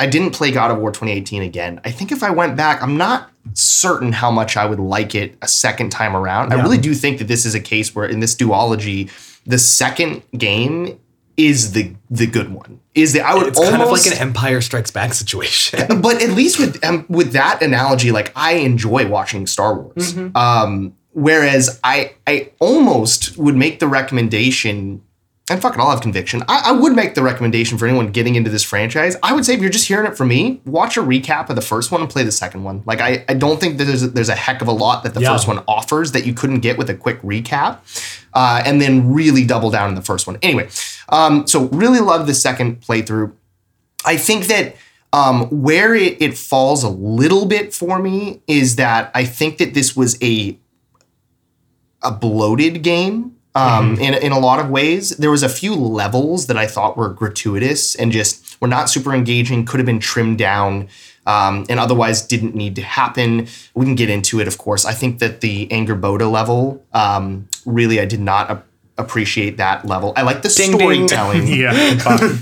I 0.00 0.06
didn't 0.06 0.32
play 0.32 0.50
God 0.50 0.70
of 0.70 0.78
War 0.78 0.90
2018 0.90 1.42
again. 1.42 1.80
I 1.84 1.90
think 1.92 2.10
if 2.12 2.22
I 2.24 2.30
went 2.30 2.56
back, 2.56 2.82
I'm 2.82 2.96
not 2.96 3.30
certain 3.54 4.12
how 4.12 4.30
much 4.30 4.56
I 4.56 4.66
would 4.66 4.78
like 4.80 5.14
it 5.14 5.36
a 5.42 5.48
second 5.48 5.90
time 5.90 6.14
around. 6.16 6.52
I 6.52 6.60
really 6.60 6.76
do 6.78 6.92
think 6.94 7.18
that 7.18 7.28
this 7.28 7.46
is 7.46 7.54
a 7.54 7.60
case 7.60 7.94
where 7.94 8.04
in 8.04 8.20
this 8.20 8.34
duology, 8.36 9.10
the 9.48 9.58
second 9.58 10.22
game 10.36 11.00
is 11.36 11.72
the 11.72 11.94
the 12.10 12.26
good 12.26 12.52
one. 12.52 12.80
Is 12.94 13.14
the 13.14 13.22
I 13.22 13.34
would 13.34 13.48
It's 13.48 13.58
almost 13.58 13.72
kind 13.72 13.82
of 13.82 13.90
like 13.90 14.06
an 14.06 14.18
Empire 14.18 14.60
Strikes 14.60 14.90
Back 14.90 15.14
situation. 15.14 16.00
but 16.02 16.22
at 16.22 16.30
least 16.30 16.58
with 16.58 16.84
um, 16.84 17.06
with 17.08 17.32
that 17.32 17.62
analogy, 17.62 18.12
like 18.12 18.30
I 18.36 18.52
enjoy 18.54 19.08
watching 19.08 19.46
Star 19.46 19.74
Wars. 19.74 20.16
Um, 20.34 20.94
whereas 21.12 21.80
I 21.82 22.14
I 22.26 22.52
almost 22.60 23.38
would 23.38 23.56
make 23.56 23.80
the 23.80 23.88
recommendation, 23.88 25.02
and 25.50 25.60
fucking 25.62 25.80
I'll 25.80 25.90
have 25.90 26.00
conviction. 26.00 26.42
I, 26.48 26.62
I 26.66 26.72
would 26.72 26.94
make 26.94 27.14
the 27.14 27.22
recommendation 27.22 27.78
for 27.78 27.86
anyone 27.86 28.08
getting 28.12 28.34
into 28.34 28.50
this 28.50 28.62
franchise. 28.62 29.16
I 29.22 29.32
would 29.32 29.44
say 29.46 29.54
if 29.54 29.60
you're 29.60 29.70
just 29.70 29.88
hearing 29.88 30.06
it 30.10 30.16
from 30.16 30.28
me, 30.28 30.60
watch 30.66 30.96
a 30.96 31.00
recap 31.00 31.48
of 31.50 31.56
the 31.56 31.62
first 31.62 31.90
one 31.90 32.00
and 32.00 32.10
play 32.10 32.22
the 32.22 32.32
second 32.32 32.64
one. 32.64 32.82
Like 32.86 33.00
I, 33.00 33.24
I 33.28 33.34
don't 33.34 33.58
think 33.60 33.78
there's 33.78 34.02
a, 34.02 34.08
there's 34.08 34.28
a 34.28 34.34
heck 34.34 34.60
of 34.62 34.68
a 34.68 34.72
lot 34.72 35.04
that 35.04 35.14
the 35.14 35.20
Yeah. 35.20 35.32
first 35.32 35.48
one 35.48 35.62
offers 35.66 36.12
that 36.12 36.26
you 36.26 36.34
couldn't 36.34 36.60
get 36.60 36.76
with 36.78 36.90
a 36.90 36.94
quick 36.94 37.20
recap. 37.22 37.78
Uh, 38.34 38.62
and 38.64 38.80
then 38.80 39.12
really 39.12 39.44
double 39.44 39.70
down 39.70 39.88
in 39.88 39.94
the 39.94 40.02
first 40.02 40.26
one. 40.26 40.36
Anyway, 40.42 40.68
um, 41.08 41.46
so 41.46 41.64
really 41.68 41.98
love 41.98 42.26
the 42.26 42.34
second 42.34 42.80
playthrough. 42.82 43.32
I 44.04 44.16
think 44.18 44.46
that 44.48 44.76
um, 45.14 45.46
where 45.46 45.94
it, 45.94 46.20
it 46.20 46.36
falls 46.36 46.84
a 46.84 46.90
little 46.90 47.46
bit 47.46 47.72
for 47.74 47.98
me 47.98 48.42
is 48.46 48.76
that 48.76 49.10
I 49.14 49.24
think 49.24 49.56
that 49.58 49.72
this 49.72 49.96
was 49.96 50.18
a 50.22 50.58
a 52.02 52.12
bloated 52.12 52.82
game 52.82 53.34
um, 53.58 53.98
in, 53.98 54.14
in 54.14 54.32
a 54.32 54.38
lot 54.38 54.58
of 54.60 54.70
ways. 54.70 55.10
There 55.16 55.30
was 55.30 55.42
a 55.42 55.48
few 55.48 55.74
levels 55.74 56.46
that 56.46 56.56
I 56.56 56.66
thought 56.66 56.96
were 56.96 57.08
gratuitous 57.08 57.94
and 57.94 58.12
just 58.12 58.60
were 58.60 58.68
not 58.68 58.88
super 58.90 59.14
engaging, 59.14 59.64
could 59.64 59.78
have 59.80 59.86
been 59.86 60.00
trimmed 60.00 60.38
down, 60.38 60.88
um, 61.26 61.64
and 61.68 61.78
otherwise 61.78 62.22
didn't 62.26 62.54
need 62.54 62.74
to 62.76 62.82
happen. 62.82 63.46
We 63.74 63.84
can 63.86 63.94
get 63.94 64.10
into 64.10 64.40
it, 64.40 64.48
of 64.48 64.58
course. 64.58 64.84
I 64.84 64.92
think 64.94 65.18
that 65.18 65.40
the 65.40 65.66
Angrboda 65.68 66.30
level, 66.30 66.84
um, 66.92 67.48
really, 67.66 68.00
I 68.00 68.04
did 68.06 68.20
not 68.20 68.50
ap- 68.50 68.64
appreciate 68.96 69.58
that 69.58 69.84
level. 69.86 70.12
I 70.16 70.22
like 70.22 70.42
the 70.42 70.48
Ding, 70.48 70.70
ding. 70.76 71.06
storytelling. 71.08 71.46
Yeah. 71.62 71.72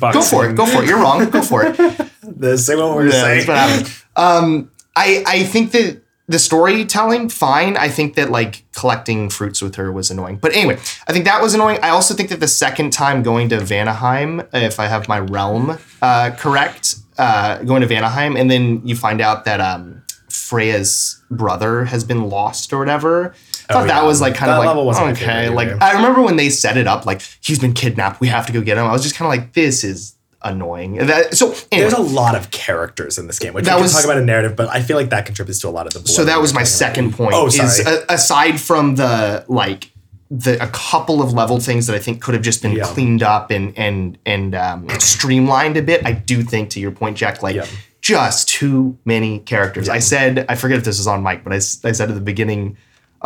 bo- 0.01 0.13
Go 0.13 0.23
for 0.23 0.49
it. 0.49 0.55
Go 0.57 0.65
for 0.67 0.83
it. 0.83 0.89
You're 0.89 1.01
wrong. 1.01 1.29
Go 1.31 1.43
for 1.43 1.65
it. 1.67 1.77
the 2.23 2.57
same 2.57 2.79
what 2.79 2.95
we're 2.95 3.07
Yeah, 3.09 3.23
saying. 3.43 3.47
what. 3.47 4.05
Um, 4.17 4.71
I 4.95 5.23
I 5.27 5.43
think 5.45 5.73
that 5.73 6.01
the 6.29 6.39
storytelling, 6.39 7.29
fine. 7.29 7.77
I 7.77 7.89
think 7.89 8.15
that 8.17 8.31
like 8.31 8.65
collecting 8.75 9.31
fruits 9.31 9.63
with 9.63 9.77
her 9.77 9.93
was 9.93 10.11
annoying. 10.11 10.37
But 10.39 10.55
anyway, 10.55 10.77
I 11.07 11.13
think 11.13 11.25
that 11.25 11.41
was 11.41 11.55
annoying. 11.55 11.79
I 11.83 11.91
also 11.91 12.15
think 12.15 12.31
that 12.31 12.41
the 12.41 12.49
second 12.49 12.93
time 12.93 13.23
going 13.23 13.49
to 13.51 13.59
Vanaheim, 13.59 14.47
if 14.53 14.81
I 14.81 14.87
have 14.87 15.09
my 15.09 15.21
realm 15.21 15.79
uh, 16.03 16.31
correct, 16.37 16.97
uh, 17.19 17.59
going 17.63 17.81
to 17.83 17.87
Vanaheim, 17.89 18.39
and 18.39 18.51
then 18.51 18.83
you 18.85 18.97
find 18.97 19.21
out 19.21 19.45
that 19.45 19.61
um, 19.61 20.03
Freya's 20.29 21.23
brother 21.31 21.85
has 21.87 22.05
been 22.05 22.29
lost 22.29 22.73
or 22.73 22.79
whatever. 22.79 23.35
I 23.69 23.73
thought 23.73 23.83
Oh, 23.85 23.87
that 23.87 24.03
yeah. 24.03 24.07
was 24.07 24.21
like 24.21 24.35
kind 24.35 24.51
That 24.51 24.59
of 24.59 24.65
like 24.65 24.69
okay. 25.17 25.25
favorite 25.49 25.55
Like. 25.55 25.83
I 25.83 25.93
remember 25.93 26.23
when 26.23 26.37
they 26.37 26.51
set 26.51 26.77
it 26.77 26.87
up, 26.87 27.07
like 27.07 27.23
he's 27.41 27.59
been 27.59 27.73
kidnapped. 27.73 28.21
We 28.21 28.29
have 28.29 28.47
to 28.47 28.53
go 28.53 28.61
get 28.61 28.79
him. 28.79 28.85
I 28.85 28.93
was 28.93 29.03
just 29.03 29.15
kind 29.17 29.27
of 29.27 29.31
like, 29.39 29.55
this 29.55 29.83
is 29.85 30.16
annoying. 30.43 30.97
That, 31.07 31.35
so 31.37 31.47
anyway, 31.73 31.89
There's 31.91 31.93
a 31.95 32.01
lot 32.03 32.35
of 32.35 32.51
characters 32.51 33.19
in 33.19 33.27
this 33.27 33.39
game, 33.39 33.53
which 33.55 33.65
That 33.65 33.73
we 33.75 33.77
can 33.79 33.83
was- 33.85 33.93
talk 33.95 34.05
about 34.05 34.19
a 34.19 34.25
narrative, 34.25 34.55
but 34.57 34.69
I 34.69 34.83
feel 34.83 34.97
like 34.97 35.11
that 35.11 35.27
contributes 35.27 35.61
to 35.61 35.69
a 35.69 35.71
lot 35.71 35.87
of 35.87 35.93
the. 35.95 36.09
So 36.09 36.25
that 36.25 36.41
was 36.41 36.55
my 36.55 36.63
second 36.65 37.15
point. 37.15 37.33
Oh, 37.35 37.47
Is 37.47 37.57
sorry. 37.57 37.97
a, 38.09 38.15
aside 38.15 38.61
from 38.61 38.95
the 38.97 39.45
like 39.49 39.91
the 40.31 40.61
a 40.63 40.67
couple 40.69 41.23
of 41.23 41.33
level 41.33 41.61
things 41.61 41.87
that 41.87 41.95
I 41.95 42.01
think 42.01 42.21
could 42.21 42.35
have 42.35 42.43
just 42.43 42.61
been 42.63 42.73
Yeah. 42.73 42.85
cleaned 42.85 43.23
up 43.23 43.51
and 43.51 43.73
and 43.79 44.19
and 44.27 44.55
um, 44.55 44.89
streamlined 44.99 45.77
a 45.77 45.83
bit. 45.83 46.05
I 46.05 46.13
do 46.13 46.43
think 46.43 46.71
to 46.71 46.81
your 46.81 46.91
point, 46.91 47.17
Jack, 47.17 47.43
like 47.43 47.55
Yeah. 47.57 47.67
just 48.01 48.49
too 48.49 48.99
many 49.05 49.39
characters. 49.41 49.89
I 49.89 50.01
said 50.01 50.45
I 50.49 50.55
forget 50.57 50.79
if 50.79 50.85
this 50.85 50.99
was 50.99 51.07
on 51.07 51.23
mic, 51.23 51.45
but 51.45 51.53
I, 51.53 51.57
I 51.57 51.59
said 51.93 52.09
at 52.09 52.15
the 52.15 52.21
beginning 52.21 52.77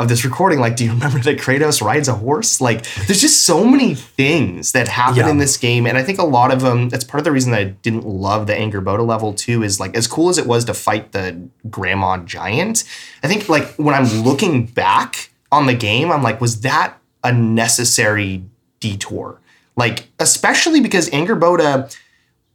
of 0.02 0.08
this 0.08 0.24
recording, 0.24 0.58
like, 0.60 0.76
do 0.76 0.84
you 0.84 0.90
remember 0.92 1.18
that 1.20 1.38
Kratos 1.38 1.80
rides 1.82 2.08
a 2.08 2.14
horse? 2.14 2.60
Like, 2.60 2.84
there's 3.06 3.20
just 3.20 3.44
so 3.44 3.64
many 3.64 3.94
things 3.94 4.72
that 4.72 4.88
happen 4.88 5.16
Yeah. 5.18 5.28
in 5.30 5.38
this 5.38 5.56
game, 5.56 5.86
and 5.86 5.96
I 5.98 6.02
think 6.02 6.18
a 6.18 6.24
lot 6.24 6.52
of 6.52 6.60
them. 6.60 6.88
That's 6.88 7.04
part 7.04 7.20
of 7.20 7.24
the 7.24 7.32
reason 7.32 7.52
that 7.52 7.60
I 7.60 7.64
didn't 7.64 8.06
love 8.06 8.46
the 8.46 8.54
Angrboda 8.54 9.06
level 9.06 9.32
too. 9.32 9.62
Is 9.62 9.78
like 9.80 9.96
as 9.96 10.06
cool 10.06 10.28
as 10.28 10.38
it 10.38 10.46
was 10.46 10.64
to 10.66 10.74
fight 10.74 11.12
the 11.12 11.48
Grandma 11.68 12.18
Giant. 12.18 12.84
I 13.22 13.28
think 13.28 13.48
like 13.48 13.74
when 13.76 13.94
I'm 13.94 14.06
looking 14.22 14.66
back 14.66 15.30
on 15.52 15.66
the 15.66 15.74
game, 15.74 16.10
I'm 16.10 16.22
like, 16.22 16.40
was 16.40 16.60
that 16.62 16.94
a 17.22 17.32
necessary 17.32 18.42
detour? 18.80 19.40
Like, 19.76 20.08
especially 20.18 20.80
because 20.80 21.08
Angrboda 21.10 21.94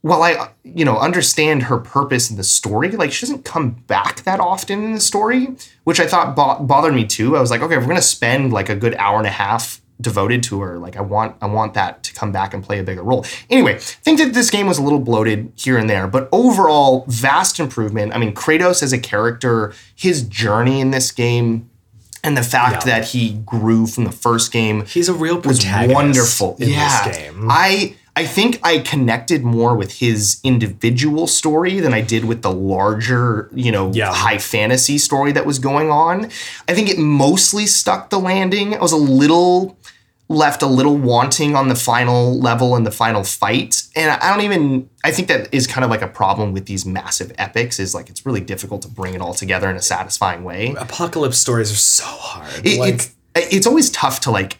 while 0.05 0.21
I, 0.21 0.49
you 0.63 0.85
know, 0.85 0.99
understand 0.99 1.63
her 1.63 1.79
purpose 1.79 2.29
in 2.29 2.37
the 2.37 2.43
story, 2.43 2.91
like 2.91 3.11
she 3.11 3.25
doesn't 3.25 3.43
come 3.43 3.71
back 3.87 4.21
that 4.21 4.39
often 4.39 4.83
in 4.83 4.93
the 4.93 4.99
story, 5.01 5.47
which 5.83 5.99
I 5.99 6.05
thought 6.05 6.35
bo- 6.35 6.59
bothered 6.63 6.93
me 6.93 7.05
too. 7.05 7.35
I 7.35 7.41
was 7.41 7.49
like, 7.49 7.61
okay, 7.61 7.73
if 7.75 7.81
we're 7.81 7.87
gonna 7.87 8.03
spend 8.03 8.53
like 8.53 8.69
a 8.69 8.75
good 8.75 8.93
hour 8.97 9.17
and 9.17 9.25
a 9.25 9.31
half 9.31 9.81
devoted 9.99 10.43
to 10.43 10.61
her, 10.61 10.77
like 10.77 10.95
I 10.95 11.01
want, 11.01 11.37
I 11.41 11.47
want 11.47 11.73
that 11.73 12.03
to 12.03 12.13
come 12.13 12.31
back 12.31 12.53
and 12.53 12.63
play 12.63 12.77
a 12.77 12.83
bigger 12.83 13.01
role. 13.01 13.25
Anyway, 13.49 13.75
I 13.75 13.79
think 13.79 14.19
that 14.19 14.35
this 14.35 14.51
game 14.51 14.67
was 14.67 14.77
a 14.77 14.83
little 14.83 14.99
bloated 14.99 15.51
here 15.55 15.75
and 15.75 15.89
there, 15.89 16.05
but 16.07 16.29
overall, 16.31 17.05
vast 17.07 17.59
improvement. 17.59 18.13
I 18.13 18.19
mean, 18.19 18.35
Kratos 18.35 18.83
as 18.83 18.93
a 18.93 18.99
character, 18.99 19.73
his 19.95 20.21
journey 20.21 20.81
in 20.81 20.91
this 20.91 21.11
game 21.11 21.67
and 22.23 22.37
the 22.37 22.43
fact 22.43 22.85
Yeah. 22.85 22.99
that 22.99 23.07
he 23.09 23.33
grew 23.43 23.87
from 23.87 24.03
the 24.03 24.11
first 24.11 24.51
game 24.51 24.85
He's 24.85 25.09
a 25.09 25.13
real 25.13 25.37
was 25.39 25.57
protagonist 25.59 25.95
wonderful. 25.95 26.57
in 26.59 26.69
yeah, 26.69 27.07
this 27.07 27.17
game. 27.17 27.47
I 27.49 27.95
I 28.17 28.25
think 28.25 28.59
I 28.63 28.79
connected 28.79 29.43
more 29.43 29.75
with 29.75 29.99
his 29.99 30.39
individual 30.43 31.27
story 31.27 31.79
than 31.81 31.93
I 31.93 32.01
did 32.01 32.23
with 32.25 32.41
the 32.43 32.51
larger, 32.51 33.49
you 33.53 33.71
know, 33.71 33.91
Yeah. 33.93 34.13
high 34.13 34.37
fantasy 34.37 34.97
story 34.97 35.33
that 35.33 35.45
was 35.45 35.59
going 35.59 35.91
on. 35.91 36.29
I 36.69 36.73
think 36.73 36.89
it 36.89 36.97
mostly 36.97 37.65
stuck 37.67 38.09
the 38.09 38.19
landing. 38.19 38.73
I 38.75 38.79
was 38.79 38.93
a 38.93 38.97
little 38.97 39.77
left 40.27 40.63
a 40.63 40.65
little 40.65 40.97
wanting 40.97 41.55
on 41.55 41.67
the 41.67 41.75
final 41.75 42.39
level 42.39 42.75
and 42.75 42.83
the 42.83 42.89
final 42.91 43.23
fight. 43.23 43.83
And 43.95 44.09
I 44.09 44.31
don't 44.31 44.43
even 44.43 44.89
I 45.03 45.11
think 45.11 45.27
that 45.27 45.49
is 45.53 45.67
kind 45.67 45.85
of 45.85 45.91
like 45.91 46.01
a 46.01 46.07
problem 46.07 46.51
with 46.51 46.65
these 46.65 46.83
massive 46.83 47.31
epics 47.37 47.79
is 47.79 47.93
like 47.93 48.09
it's 48.09 48.25
really 48.25 48.41
difficult 48.41 48.81
to 48.83 48.87
bring 48.87 49.13
it 49.13 49.21
all 49.21 49.35
together 49.35 49.69
in 49.69 49.75
a 49.75 49.81
satisfying 49.83 50.43
way 50.43 50.73
Apocalypse 50.79 51.37
stories 51.37 51.71
are 51.71 51.75
so 51.75 52.05
hard. 52.05 52.65
it, 52.65 52.79
like, 52.79 52.93
it's 52.95 53.11
it's 53.35 53.67
always 53.67 53.91
tough 53.91 54.19
to 54.21 54.31
like 54.31 54.57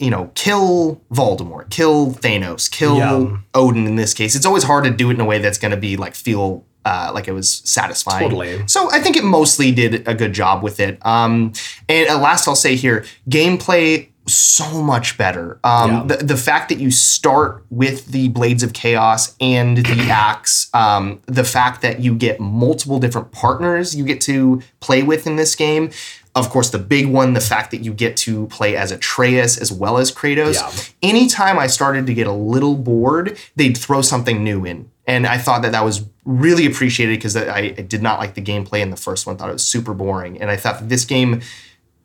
you 0.00 0.10
know 0.10 0.30
kill 0.34 1.00
Voldemort, 1.12 1.70
kill 1.70 2.12
Thanos, 2.12 2.70
kill 2.70 2.96
Yeah. 2.96 3.36
Odin 3.54 3.86
in 3.86 3.96
this 3.96 4.14
case. 4.14 4.34
It's 4.34 4.46
always 4.46 4.64
hard 4.64 4.84
to 4.84 4.90
do 4.90 5.10
it 5.10 5.14
in 5.14 5.20
a 5.20 5.24
way 5.24 5.38
that's 5.38 5.58
going 5.58 5.72
to 5.72 5.76
be 5.76 5.96
like 5.96 6.14
feel 6.14 6.64
uh, 6.84 7.10
like 7.12 7.28
it 7.28 7.32
was 7.32 7.60
satisfying. 7.64 8.22
Totally. 8.22 8.66
So 8.66 8.90
I 8.90 9.00
think 9.00 9.16
it 9.16 9.24
mostly 9.24 9.72
did 9.72 10.08
a 10.08 10.14
good 10.14 10.32
job 10.32 10.62
with 10.62 10.80
it. 10.80 11.04
Um, 11.04 11.52
and 11.88 12.08
uh, 12.08 12.18
last 12.18 12.48
I'll 12.48 12.54
say 12.56 12.76
here, 12.76 13.04
gameplay 13.28 14.08
so 14.26 14.82
much 14.82 15.16
better. 15.18 15.58
Um, 15.64 15.90
Yeah. 15.90 16.16
the, 16.16 16.24
the 16.24 16.36
fact 16.36 16.68
that 16.68 16.78
you 16.78 16.90
start 16.90 17.64
with 17.70 18.06
the 18.06 18.28
Blades 18.28 18.62
of 18.62 18.72
Chaos 18.74 19.34
and 19.40 19.78
the 19.78 20.08
axe, 20.10 20.68
um, 20.74 21.20
the 21.26 21.44
fact 21.44 21.80
that 21.82 22.00
you 22.00 22.14
get 22.14 22.38
multiple 22.38 22.98
different 22.98 23.32
partners 23.32 23.94
you 23.94 24.04
get 24.04 24.20
to 24.22 24.62
play 24.80 25.02
with 25.02 25.26
in 25.26 25.36
this 25.36 25.54
game. 25.54 25.90
Of 26.38 26.50
course, 26.50 26.70
the 26.70 26.78
big 26.78 27.06
one, 27.08 27.32
the 27.34 27.40
fact 27.40 27.70
that 27.72 27.78
you 27.78 27.92
get 27.92 28.16
to 28.18 28.46
play 28.46 28.76
as 28.76 28.90
Atreus 28.92 29.58
as 29.58 29.72
well 29.72 29.98
as 29.98 30.10
Kratos. 30.12 30.54
Yeah. 30.54 31.08
Anytime 31.10 31.58
I 31.58 31.66
started 31.66 32.06
to 32.06 32.14
get 32.14 32.26
a 32.26 32.32
little 32.32 32.74
bored, 32.76 33.36
they'd 33.56 33.76
throw 33.76 34.02
something 34.02 34.42
new 34.44 34.64
in. 34.64 34.90
And 35.06 35.26
I 35.26 35.38
thought 35.38 35.62
that 35.62 35.72
that 35.72 35.84
was 35.84 36.04
really 36.24 36.66
appreciated 36.66 37.16
because 37.18 37.34
I, 37.36 37.56
I 37.58 37.70
did 37.70 38.02
not 38.02 38.18
like 38.18 38.34
the 38.34 38.42
gameplay 38.42 38.80
in 38.80 38.90
the 38.90 38.96
first 38.96 39.26
one. 39.26 39.36
thought 39.36 39.48
it 39.48 39.54
was 39.54 39.64
super 39.64 39.94
boring. 39.94 40.40
And 40.40 40.50
I 40.50 40.56
thought 40.56 40.80
that 40.80 40.88
this 40.88 41.04
game 41.04 41.40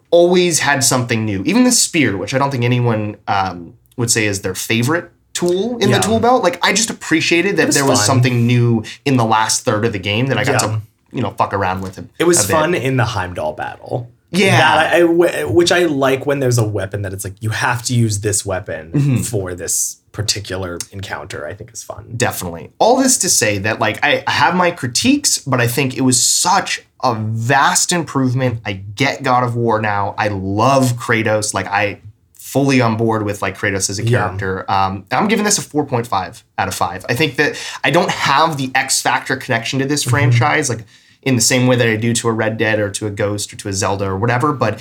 always 0.09 0.59
had 0.59 0.83
something 0.83 1.25
new. 1.25 1.43
Even 1.45 1.63
the 1.63 1.71
spear, 1.71 2.15
which 2.17 2.33
I 2.33 2.37
don't 2.37 2.51
think 2.51 2.63
anyone 2.63 3.17
um, 3.27 3.75
would 3.97 4.11
say 4.11 4.25
is 4.25 4.41
their 4.41 4.55
favorite 4.55 5.11
tool 5.33 5.77
in 5.79 5.89
Yeah. 5.89 5.97
the 5.97 6.03
tool 6.03 6.19
belt. 6.19 6.43
Like 6.43 6.63
I 6.65 6.73
just 6.73 6.89
appreciated 6.89 7.57
that 7.57 7.65
was 7.67 7.75
there 7.75 7.85
was 7.85 7.99
fun. 7.99 8.05
something 8.07 8.45
new 8.47 8.83
in 9.05 9.17
the 9.17 9.25
last 9.25 9.65
third 9.65 9.83
of 9.85 9.91
the 9.93 9.99
game 9.99 10.27
that 10.27 10.37
I 10.37 10.43
got 10.43 10.61
Yeah. 10.61 10.67
to 10.77 10.81
you 11.11 11.21
know 11.21 11.31
fuck 11.31 11.53
around 11.53 11.81
with. 11.81 11.97
It, 11.97 12.05
It 12.19 12.23
was 12.25 12.45
fun 12.49 12.73
in 12.75 12.97
the 12.97 13.05
Heimdall 13.05 13.53
battle. 13.53 14.09
Yeah. 14.33 14.89
I, 14.93 14.99
I- 15.01 15.43
which 15.45 15.71
I 15.71 15.85
like 15.85 16.25
when 16.25 16.39
there's 16.39 16.57
a 16.57 16.63
weapon 16.67 17.01
that 17.03 17.13
it's 17.13 17.23
like 17.23 17.35
you 17.41 17.49
have 17.51 17.83
to 17.83 17.95
use 17.95 18.19
this 18.21 18.45
weapon 18.45 18.91
Mm-hmm. 18.91 19.17
for 19.23 19.53
this 19.53 19.97
particular 20.11 20.77
encounter. 20.91 21.47
I 21.47 21.53
think 21.55 21.71
is 21.73 21.81
fun. 21.83 22.13
Definitely. 22.17 22.71
All 22.79 22.97
this 22.97 23.17
to 23.19 23.29
say 23.29 23.57
that 23.59 23.79
like 23.79 23.99
I, 24.03 24.23
have 24.27 24.55
my 24.55 24.71
critiques, 24.71 25.39
but 25.39 25.59
I 25.59 25.67
think 25.67 25.97
it 25.97 26.01
was 26.01 26.21
such 26.21 26.85
a 27.03 27.15
vast 27.15 27.91
improvement. 27.91 28.61
I 28.65 28.73
get 28.73 29.23
God 29.23 29.43
of 29.43 29.55
War 29.55 29.81
now. 29.81 30.13
I 30.17 30.27
love 30.29 30.93
Kratos. 30.93 31.53
Like 31.53 31.65
I 31.67 31.99
fully 32.35 32.79
on 32.81 32.95
board 32.97 33.23
with 33.23 33.41
like 33.41 33.57
Kratos 33.57 33.89
as 33.89 33.97
a 33.97 34.03
Yeah. 34.03 34.19
character. 34.27 34.69
Um, 34.71 35.05
I'm 35.11 35.27
giving 35.27 35.43
this 35.45 35.57
a 35.57 35.61
4.5 35.61 36.43
out 36.59 36.67
of 36.67 36.75
5. 36.75 37.05
I 37.09 37.15
think 37.15 37.37
that 37.37 37.57
I 37.83 37.89
don't 37.89 38.11
have 38.11 38.57
the 38.57 38.69
X 38.75 39.01
Factor 39.01 39.35
connection 39.35 39.79
to 39.79 39.85
this 39.85 40.03
franchise, 40.03 40.69
like 40.69 40.85
in 41.23 41.35
the 41.35 41.41
same 41.41 41.67
way 41.67 41.75
that 41.75 41.87
I 41.87 41.95
do 41.95 42.13
to 42.13 42.27
a 42.27 42.31
Red 42.31 42.57
Dead 42.57 42.79
or 42.79 42.89
to 42.91 43.07
a 43.07 43.09
Ghost 43.11 43.51
or 43.53 43.55
to 43.57 43.69
a 43.69 43.73
Zelda 43.73 44.05
or 44.05 44.17
whatever, 44.17 44.53
but 44.53 44.79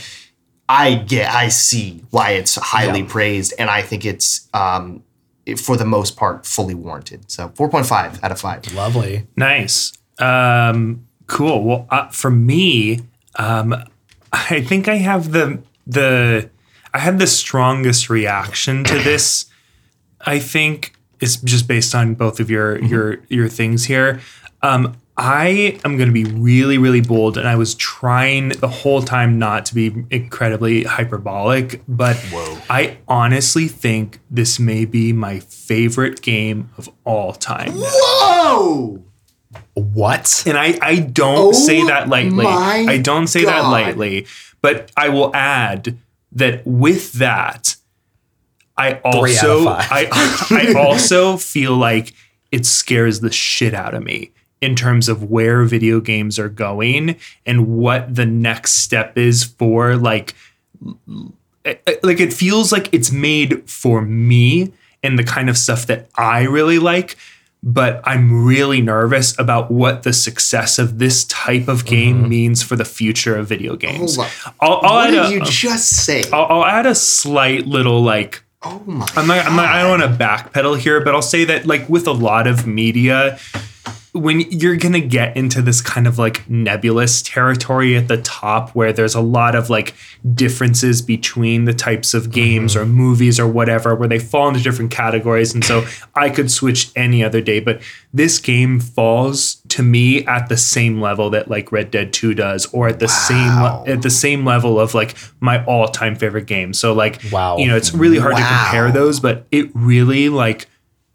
I 0.69 0.95
get 0.95 1.33
I 1.33 1.49
see 1.49 2.03
why 2.11 2.31
it's 2.31 2.57
highly 2.57 3.01
Yeah. 3.01 3.07
praised, 3.09 3.55
and 3.59 3.69
I 3.71 3.83
think 3.83 4.05
it's 4.05 4.49
um, 4.55 5.03
it- 5.47 5.59
for 5.61 5.77
the 5.77 5.85
most 5.85 6.17
part 6.17 6.47
fully 6.47 6.75
warranted. 6.75 7.31
So 7.31 7.49
4.5 7.51 8.23
out 8.23 8.31
of 8.33 8.41
5. 8.41 8.73
Lovely. 8.75 9.27
Nice. 9.37 9.93
Um, 10.19 11.07
cool. 11.27 11.65
Well, 11.65 11.87
uh, 11.91 12.09
for 12.09 12.31
me, 12.31 13.01
um, 13.37 13.75
I 14.33 14.61
think 14.63 14.89
I 14.89 14.97
have 14.97 15.33
the 15.33 15.59
the 15.87 16.49
I 16.95 16.99
had 17.01 17.19
the 17.19 17.27
strongest 17.27 18.09
reaction 18.11 18.85
to 18.85 18.95
this. 18.99 19.47
I 20.25 20.39
think 20.39 20.95
is 21.21 21.37
just 21.39 21.67
based 21.67 21.95
on 21.95 22.15
both 22.15 22.39
of 22.41 22.51
your 22.51 22.79
your 22.83 23.19
your 23.29 23.49
things 23.49 23.87
here. 23.87 24.21
Um, 24.63 24.97
I 25.17 25.79
am 25.85 25.99
going 25.99 26.09
to 26.09 26.13
be 26.13 26.25
really 26.25 26.79
really 26.79 27.03
bold, 27.03 27.37
and 27.37 27.47
I 27.47 27.57
was 27.57 27.75
trying 27.75 28.51
the 28.51 28.69
whole 28.69 29.03
time 29.03 29.39
not 29.39 29.67
to 29.67 29.75
be 29.75 30.05
incredibly 30.11 30.85
hyperbolic, 30.85 31.83
but 31.87 32.17
Whoa. 32.17 32.59
I 32.71 32.99
honestly 33.07 33.69
think 33.69 34.21
this 34.31 34.59
may 34.59 34.85
be 34.85 35.13
my 35.13 35.41
favorite 35.41 36.23
game 36.23 36.71
of 36.79 36.89
all 37.05 37.33
time. 37.33 37.73
Whoa! 37.75 39.05
What? 39.75 40.45
And 40.47 40.57
I, 40.57 40.79
I 40.81 40.97
don't 40.97 41.49
Oh 41.49 41.53
say 41.53 41.85
that 41.87 42.09
lightly. 42.09 42.47
I 42.47 42.99
don't 42.99 43.27
say 43.27 43.45
that 43.45 43.63
lightly. 43.63 44.27
But 44.63 44.93
I 44.97 45.09
will 45.09 45.35
add 45.35 45.99
that 46.33 46.67
with 46.67 47.15
that, 47.15 47.77
I 48.77 48.95
Three 48.95 49.37
out 49.37 49.45
of 49.45 49.67
also. 49.67 49.69
I 49.69 50.09
I 50.51 50.75
also 50.79 51.37
feel 51.37 51.77
like 51.77 52.15
it 52.51 52.65
scares 52.65 53.21
the 53.21 53.33
shit 53.33 53.75
out 53.75 53.95
of 53.95 54.03
me 54.03 54.33
in 54.63 54.77
terms 54.77 55.09
of 55.09 55.25
where 55.25 55.65
video 55.65 56.01
games 56.01 56.39
are 56.39 56.49
going 56.49 57.17
and 57.45 57.67
what 57.67 58.15
the 58.15 58.25
next 58.25 58.77
step 58.77 59.19
is 59.19 59.45
for 59.45 59.97
like 59.97 60.35
like 62.03 62.21
it 62.21 62.33
feels 62.33 62.73
like 62.73 62.93
it's 62.95 63.13
made 63.13 63.69
for 63.69 64.01
me 64.03 64.73
and 65.03 65.19
the 65.19 65.25
kind 65.25 65.51
of 65.51 65.59
stuff 65.59 65.87
that 65.87 66.09
I 66.15 66.43
really 66.43 66.79
like. 66.79 67.17
But 67.65 68.01
I'm 68.03 68.45
really 68.45 68.81
nervous 68.81 69.39
about 69.39 69.71
what 69.71 70.03
the 70.03 70.13
success 70.13 70.81
of 70.81 70.99
this 70.99 71.25
type 71.27 71.69
of 71.69 71.85
game 71.85 72.23
mm-hmm. 72.23 72.29
means 72.29 72.61
for 72.61 72.75
the 72.75 72.85
future 72.85 73.37
of 73.37 73.47
video 73.47 73.77
games. 73.77 74.17
Hold 74.17 74.29
I'll, 74.61 74.81
I'll 74.83 74.95
what 74.95 75.07
add 75.07 75.11
did 75.11 75.25
a, 75.25 75.31
you 75.31 75.45
just 75.45 76.05
say? 76.05 76.25
I'll, 76.33 76.47
I'll 76.47 76.65
add 76.65 76.87
a 76.87 76.95
slight 76.97 77.67
little 77.67 78.03
like 78.03 78.43
oh 78.63 78.83
my 78.85 79.07
I'm 79.15 79.29
not, 79.29 79.47
I'm 79.47 79.55
not 79.55 79.67
I 79.67 79.83
don't 79.83 80.01
want 80.01 80.19
to 80.19 80.25
backpedal 80.25 80.79
here, 80.79 81.05
but 81.05 81.15
I'll 81.15 81.23
say 81.23 81.45
that 81.45 81.65
like 81.65 81.89
with 81.89 82.09
a 82.09 82.13
lot 82.13 82.49
of 82.49 82.67
media, 82.67 83.39
when 84.13 84.41
you're 84.41 84.77
gonna 84.77 85.01
get 85.01 85.35
into 85.37 85.63
this 85.63 85.81
kind 85.81 86.07
of 86.07 86.19
like 86.19 86.49
nebulous 86.49 87.23
territory 87.23 87.97
at 87.97 88.09
the 88.09 88.19
top 88.19 88.71
where 88.71 88.93
there's 88.93 89.15
a 89.15 89.21
lot 89.21 89.55
of 89.55 89.71
like 89.71 89.95
differences 90.35 91.01
between 91.01 91.65
the 91.65 91.73
types 91.73 92.13
of 92.13 92.25
mm-hmm. 92.25 92.33
games 92.33 92.77
or 92.77 92.85
movies 92.85 93.41
or 93.41 93.47
whatever 93.47 93.95
where 93.95 94.09
they 94.09 94.19
fall 94.19 94.49
into 94.49 94.61
different 94.61 94.91
categories 94.91 95.55
and 95.55 95.65
so 95.65 95.87
i 96.15 96.29
could 96.29 96.51
switch 96.51 96.91
any 96.95 97.25
other 97.25 97.41
day 97.41 97.59
but 97.59 97.81
this 98.13 98.39
game 98.39 98.79
falls 98.79 99.57
to 99.69 99.83
me 99.83 100.25
at 100.27 100.49
the 100.51 100.59
same 100.59 101.01
level 101.01 101.31
that 101.31 101.49
like 101.49 101.73
red 101.73 101.91
dead 101.91 102.13
2 102.13 102.35
does 102.35 102.67
or 102.75 102.89
at 102.89 102.99
the 102.99 103.09
same 103.09 103.63
le- 103.63 103.85
at 103.87 104.03
the 104.03 104.11
same 104.11 104.45
level 104.45 104.79
of 104.79 104.93
like 104.93 105.17
my 105.41 105.65
all-time 105.65 106.15
favorite 106.15 106.47
game 106.47 106.75
so 106.75 106.93
like 106.93 107.21
Wow. 107.33 107.57
you 107.57 107.67
know 107.67 107.77
it's 107.77 107.95
really 107.95 108.19
hard 108.19 108.37
to 108.37 108.43
compare 108.43 108.93
those 108.93 109.21
but 109.21 109.47
it 109.51 109.71
really 109.75 110.29
like 110.29 110.67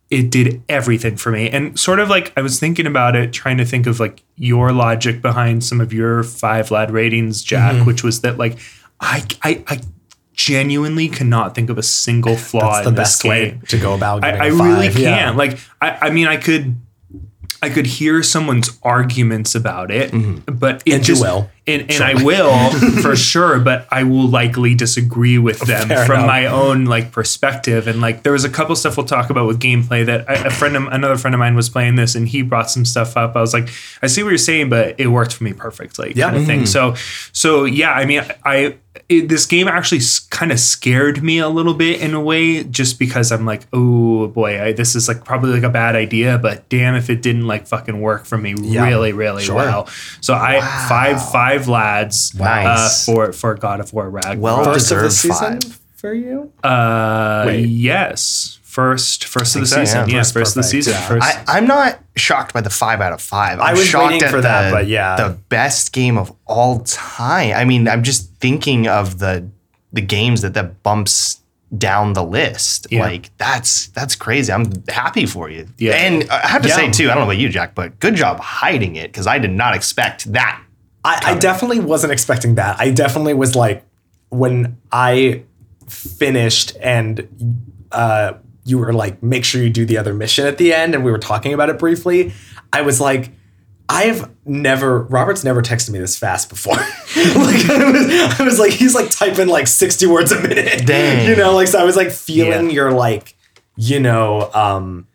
it 0.10 0.30
did 0.30 0.62
everything 0.70 1.18
for 1.18 1.32
me. 1.32 1.50
And 1.50 1.78
sort 1.80 2.00
of 2.00 2.10
like 2.10 2.32
I 2.38 2.42
was 2.42 2.60
thinking 2.60 2.88
about 2.88 3.16
it, 3.16 3.34
trying 3.34 3.58
to 3.58 3.66
think 3.66 3.88
of 3.88 4.00
like 4.00 4.24
your 4.38 4.72
logic 4.72 5.22
behind 5.22 5.64
some 5.64 5.82
of 5.82 5.92
your 5.92 6.24
five 6.24 6.72
lad 6.72 6.92
ratings, 6.92 7.44
Jack, 7.44 7.74
Mm-hmm. 7.76 7.86
which 7.86 8.04
was 8.04 8.22
that 8.22 8.38
like 8.38 8.58
I 9.02 9.26
I, 9.44 9.64
I 9.68 9.82
genuinely 10.34 11.10
cannot 11.10 11.56
think 11.56 11.70
of 11.70 11.78
a 11.78 11.84
single 11.84 12.36
flaw 12.36 12.74
That's 12.76 12.86
the 12.86 12.92
best 12.92 13.24
way 13.24 13.60
to 13.70 13.78
go 13.80 13.96
about 13.96 14.24
it. 14.24 14.28
I, 14.28 14.46
I 14.46 14.48
really 14.48 14.88
five. 14.88 14.94
can. 14.96 15.04
Yeah. 15.04 15.32
Like 15.32 15.60
I, 15.82 15.98
I 16.04 16.10
mean 16.12 16.28
I 16.28 16.38
could 16.38 16.76
I 17.62 17.70
could 17.70 17.88
hear 17.88 18.22
someone's 18.24 18.78
arguments 18.84 19.56
about 19.56 19.90
it, 19.92 20.12
but 20.46 20.84
it 20.86 20.94
And 20.94 21.04
just, 21.04 21.22
will. 21.24 21.50
And, 21.68 21.92
and 21.92 22.02
I 22.04 22.24
will 22.24 22.72
for 23.02 23.16
sure, 23.16 23.60
but 23.60 23.88
I 23.92 24.04
will 24.04 24.28
likely 24.28 24.74
disagree 24.76 25.38
with 25.38 25.60
them 25.60 25.88
Fair 25.90 26.06
from 26.06 26.16
enough. 26.18 26.28
my 26.28 26.46
own 26.46 26.86
like 26.86 27.12
perspective. 27.12 27.88
And 27.88 28.00
like 28.02 28.24
there 28.24 28.32
was 28.34 28.46
a 28.46 28.50
couple 28.50 28.76
stuff 28.76 28.96
we'll 28.98 29.06
talk 29.06 29.30
about 29.30 29.48
with 29.48 29.60
gameplay 29.60 30.06
that 30.06 30.30
I, 30.30 30.34
a 30.36 30.50
friend 30.50 30.76
of 30.78 30.88
another 30.88 31.18
friend 31.18 31.34
of 31.36 31.40
mine 31.40 31.56
was 31.56 31.70
playing 31.70 31.96
this 31.96 32.16
and 32.16 32.28
he 32.28 32.42
brought 32.42 32.70
some 32.70 32.86
stuff 32.86 33.18
up. 33.18 33.36
I 33.36 33.42
was 33.42 33.54
like, 33.54 33.70
I 34.02 34.08
see 34.08 34.24
what 34.24 34.30
you're 34.30 34.38
saying, 34.38 34.70
but 34.70 35.00
it 35.00 35.08
worked 35.08 35.34
for 35.34 35.44
me 35.44 35.54
perfectly, 35.54 36.14
Yeah. 36.16 36.26
kind 36.30 36.38
of 36.38 36.46
thing. 36.46 36.60
Mm-hmm. 36.62 36.66
So 36.66 36.96
so 37.34 37.66
yeah, 37.66 37.92
I 37.92 38.06
mean, 38.06 38.24
I 38.44 38.78
it, 39.10 39.30
this 39.30 39.46
game 39.46 39.68
actually 39.68 40.02
kind 40.32 40.52
of 40.52 40.60
scared 40.60 41.24
me 41.24 41.38
a 41.38 41.48
little 41.48 41.76
bit 41.76 42.02
in 42.02 42.14
a 42.14 42.20
way, 42.20 42.64
just 42.64 43.00
because 43.00 43.32
I'm 43.32 43.46
like, 43.46 43.62
oh 43.72 44.28
boy, 44.28 44.62
I, 44.62 44.74
this 44.74 44.96
is 44.96 45.08
like 45.08 45.24
probably 45.24 45.52
like 45.52 45.64
a 45.64 45.70
bad 45.70 45.96
idea, 45.96 46.38
but 46.38 46.68
damn 46.68 46.96
if 46.96 47.10
it 47.10 47.22
didn't 47.22 47.48
like 47.48 47.68
fucking 47.68 48.02
work 48.02 48.26
for 48.26 48.38
me 48.38 48.56
Yeah. 48.60 48.86
really 48.88 49.14
really 49.14 49.44
Sure. 49.44 49.56
well. 49.56 49.88
So 50.20 50.34
I 50.34 50.60
five 50.90 51.24
five 51.32 51.57
lads 51.68 52.34
uh, 52.40 52.90
for 53.06 53.32
for 53.34 53.56
God 53.56 53.80
of 53.80 53.94
War 53.94 54.10
Ragnarok. 54.10 54.40
Well 54.40 54.64
First 54.64 54.92
of 54.92 55.00
the 55.00 55.10
season 55.10 55.62
five. 55.62 55.80
for 55.96 56.14
you? 56.14 56.52
uh, 56.64 57.44
Wait. 57.48 57.66
yes, 57.68 58.60
first 58.64 59.26
first 59.26 59.56
of 59.56 59.62
the 59.62 59.68
so, 59.68 59.78
season. 59.84 60.10
Yeah, 60.10 60.20
First 60.20 60.34
first, 60.34 60.58
of 60.58 60.64
the 60.64 60.68
season. 60.68 60.94
yeah. 60.94 61.08
First. 61.08 61.26
I, 61.26 61.44
I'm 61.58 61.66
not 61.66 62.00
shocked 62.16 62.54
by 62.54 62.62
the 62.62 62.70
five 62.70 63.02
out 63.02 63.14
of 63.14 63.22
five. 63.22 63.60
I'm 63.60 63.68
I 63.68 63.72
was 63.74 63.86
shocked 63.88 64.12
waiting 64.12 64.24
at 64.28 64.32
for 64.32 64.42
that, 64.42 64.72
but 64.72 64.88
yeah. 64.88 65.16
the 65.16 65.30
best 65.50 65.94
game 65.94 66.18
of 66.18 66.32
all 66.46 66.82
time. 66.82 67.54
I 67.56 67.64
mean, 67.66 67.88
I'm 67.88 68.04
just 68.04 68.30
thinking 68.36 68.88
of 68.88 69.18
the 69.20 69.48
the 69.94 70.02
games 70.02 70.42
that 70.42 70.54
that 70.54 70.84
bumps 70.84 71.42
down 71.78 72.14
the 72.14 72.24
list. 72.24 72.88
Yeah. 72.90 73.02
Like 73.02 73.30
that's 73.38 73.88
that's 73.88 74.16
crazy. 74.16 74.54
I'm 74.54 74.72
happy 74.88 75.26
for 75.26 75.50
you. 75.50 75.68
Yeah. 75.78 75.96
And 75.96 76.30
I 76.30 76.48
have 76.48 76.62
to 76.62 76.70
Yeah. 76.70 76.76
say 76.78 76.92
too, 76.92 77.06
I 77.06 77.08
don't 77.10 77.18
know 77.18 77.24
about 77.24 77.38
you, 77.38 77.50
Jack, 77.50 77.76
but 77.76 78.00
good 78.00 78.16
job 78.16 78.40
hiding 78.40 78.96
it 78.96 79.12
because 79.12 79.28
I 79.28 79.38
did 79.40 79.52
not 79.52 79.76
expect 79.76 80.32
that. 80.32 80.62
I, 81.08 81.32
I 81.32 81.36
definitely 81.40 81.80
wasn't 81.80 82.12
expecting 82.14 82.56
that. 82.56 82.80
I 82.80 82.92
definitely 82.92 83.34
was 83.34 83.56
like, 83.56 83.84
when 84.30 84.78
I 84.92 85.44
finished 85.88 86.76
and 86.82 87.28
uh, 87.92 88.34
you 88.66 88.78
were 88.78 88.94
like, 88.94 89.24
make 89.24 89.46
sure 89.46 89.64
you 89.64 89.70
do 89.70 89.86
the 89.86 89.98
other 89.98 90.14
mission 90.14 90.46
at 90.46 90.58
the 90.58 90.74
end, 90.74 90.94
and 90.94 91.06
we 91.06 91.12
were 91.12 91.18
talking 91.18 91.54
about 91.54 91.70
it 91.70 91.80
briefly. 91.80 92.34
I 92.74 92.82
was 92.82 93.00
like, 93.00 93.32
I've 93.90 94.30
never 94.46 95.04
Robert's 95.04 95.46
never 95.46 95.62
texted 95.62 95.92
me 95.92 96.00
this 96.00 96.18
fast 96.18 96.50
before. 96.50 96.74
like 96.76 97.70
I 97.70 97.90
was, 97.90 98.40
I 98.40 98.44
was 98.44 98.60
like, 98.60 98.74
he's 98.74 98.94
like 98.94 99.10
typing 99.10 99.48
like 99.48 99.68
60 99.68 100.06
words 100.08 100.34
a 100.34 100.42
minute. 100.42 100.86
Dang. 100.86 101.26
You 101.26 101.38
know, 101.38 101.56
like 101.56 101.70
so 101.70 101.80
I 101.80 101.86
was 101.86 101.96
like 101.96 102.12
feeling 102.12 102.66
Yeah. 102.66 102.74
your 102.76 102.92
like, 102.92 103.36
you 103.78 104.02
know, 104.02 104.52
um 104.54 105.08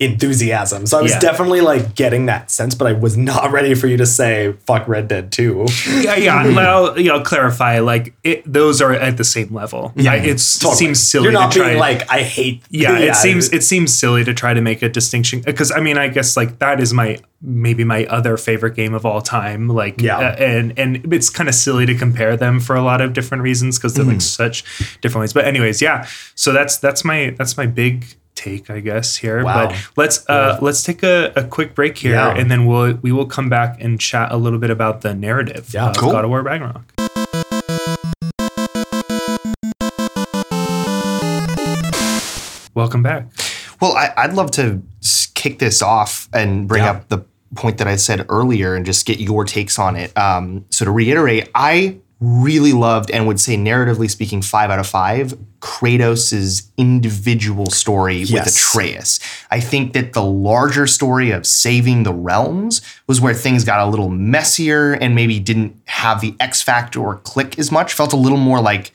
enthusiasm. 0.00 0.86
So 0.86 0.98
I 0.98 1.02
was 1.02 1.12
Yeah. 1.12 1.18
definitely 1.20 1.60
like 1.60 1.94
getting 1.94 2.26
that 2.26 2.50
sense, 2.50 2.74
but 2.74 2.86
I 2.86 2.92
was 2.92 3.16
not 3.16 3.50
ready 3.52 3.74
for 3.74 3.86
you 3.86 3.96
to 3.96 4.06
say 4.06 4.54
fuck 4.66 4.86
Red 4.88 5.08
Dead 5.08 5.32
2. 5.32 5.66
yeah, 6.00 6.16
yeah. 6.16 6.42
I'll, 6.58 6.98
you 6.98 7.08
know, 7.08 7.20
clarify. 7.20 7.78
Like 7.80 8.14
it, 8.24 8.42
those 8.50 8.80
are 8.82 8.92
at 8.92 9.16
the 9.16 9.24
same 9.24 9.54
level. 9.54 9.92
Yeah, 9.96 10.14
it 10.14 10.38
Totally. 10.60 10.74
seems 10.76 11.00
silly 11.02 11.24
You're 11.24 11.32
not 11.32 11.52
to 11.52 11.58
try. 11.60 11.68
being 11.68 11.78
like, 11.78 12.10
I 12.10 12.22
hate. 12.22 12.62
yeah, 12.70 12.98
it 12.98 13.16
seems 13.16 13.52
it 13.52 13.62
seems 13.62 13.94
silly 13.96 14.24
to 14.24 14.34
try 14.34 14.54
to 14.54 14.60
make 14.60 14.82
a 14.82 14.88
distinction 14.88 15.40
because 15.40 15.70
I 15.72 15.80
mean 15.80 15.98
I 15.98 16.08
guess 16.08 16.36
like 16.36 16.58
that 16.58 16.80
is 16.80 16.92
my 16.92 17.18
maybe 17.44 17.82
my 17.82 18.04
other 18.06 18.36
favorite 18.36 18.76
game 18.76 18.94
of 18.94 19.04
all 19.04 19.20
time 19.20 19.68
like 19.68 20.00
Yeah. 20.00 20.18
uh, 20.18 20.36
and 20.38 20.78
and 20.78 21.12
it's 21.12 21.28
kind 21.28 21.48
of 21.48 21.54
silly 21.56 21.86
to 21.86 21.94
compare 21.96 22.36
them 22.36 22.60
for 22.60 22.76
a 22.76 22.82
lot 22.82 23.00
of 23.00 23.12
different 23.14 23.42
reasons 23.42 23.78
because 23.78 23.94
they're 23.94 24.04
like 24.04 24.20
such 24.20 24.62
different 25.00 25.22
ways 25.22 25.32
but 25.32 25.44
anyways 25.44 25.82
yeah 25.82 26.06
so 26.36 26.52
that's 26.52 26.76
that's 26.76 27.04
my 27.04 27.34
that's 27.36 27.56
my 27.56 27.66
big 27.66 28.04
take 28.42 28.70
I 28.70 28.80
guess 28.80 29.16
here 29.16 29.44
Wow. 29.44 29.68
but 29.68 29.88
let's 29.96 30.28
uh 30.28 30.58
let's 30.60 30.82
take 30.82 31.02
a, 31.02 31.32
a 31.36 31.44
quick 31.44 31.74
break 31.74 31.96
here 31.98 32.12
Yeah. 32.14 32.34
and 32.36 32.50
then 32.50 32.66
we'll 32.66 32.94
we 33.02 33.12
will 33.12 33.26
come 33.26 33.48
back 33.48 33.76
and 33.80 34.00
chat 34.00 34.32
a 34.32 34.36
little 34.36 34.58
bit 34.58 34.70
about 34.70 35.02
the 35.02 35.14
narrative 35.14 35.70
Yeah. 35.72 35.90
of 35.90 35.96
Cool. 35.96 36.12
God 36.12 36.24
of 36.24 36.30
War 36.30 36.42
Ragnarok 36.42 36.82
welcome 42.74 43.02
back 43.02 43.26
Well, 43.80 43.92
I, 43.96 44.12
I'd 44.16 44.32
love 44.34 44.50
to 44.52 44.82
kick 45.34 45.58
this 45.58 45.82
off 45.82 46.28
and 46.32 46.68
bring 46.68 46.84
Yeah. 46.84 46.92
up 46.92 47.08
the 47.08 47.24
point 47.56 47.78
that 47.78 47.86
I 47.88 47.96
said 47.96 48.24
earlier 48.28 48.74
and 48.74 48.86
just 48.86 49.04
get 49.06 49.18
your 49.20 49.44
takes 49.44 49.78
on 49.78 49.94
it. 49.96 50.16
Um, 50.16 50.64
so 50.70 50.84
to 50.86 50.90
reiterate, 50.90 51.50
I 51.54 51.98
really 52.22 52.72
loved 52.72 53.10
and 53.10 53.26
would 53.26 53.40
say, 53.40 53.56
narratively 53.56 54.08
speaking, 54.08 54.42
five 54.42 54.70
out 54.70 54.78
of 54.78 54.86
five, 54.86 55.34
Kratos' 55.58 56.70
individual 56.76 57.66
story 57.66 58.20
with 58.20 58.46
Atreus. 58.46 59.18
I 59.50 59.58
think 59.58 59.92
that 59.94 60.12
the 60.12 60.22
larger 60.22 60.86
story 60.86 61.32
of 61.32 61.46
saving 61.46 62.04
the 62.04 62.12
realms 62.12 62.80
was 63.08 63.20
where 63.20 63.34
things 63.34 63.64
got 63.64 63.80
a 63.80 63.90
little 63.90 64.08
messier 64.08 64.92
and 64.92 65.16
maybe 65.16 65.40
didn't 65.40 65.76
have 65.86 66.20
the 66.20 66.36
X 66.38 66.62
factor 66.62 67.00
or 67.00 67.16
click 67.16 67.58
as 67.58 67.72
much. 67.72 67.92
Felt 67.92 68.12
a 68.12 68.16
little 68.16 68.38
more 68.38 68.60
like 68.60 68.92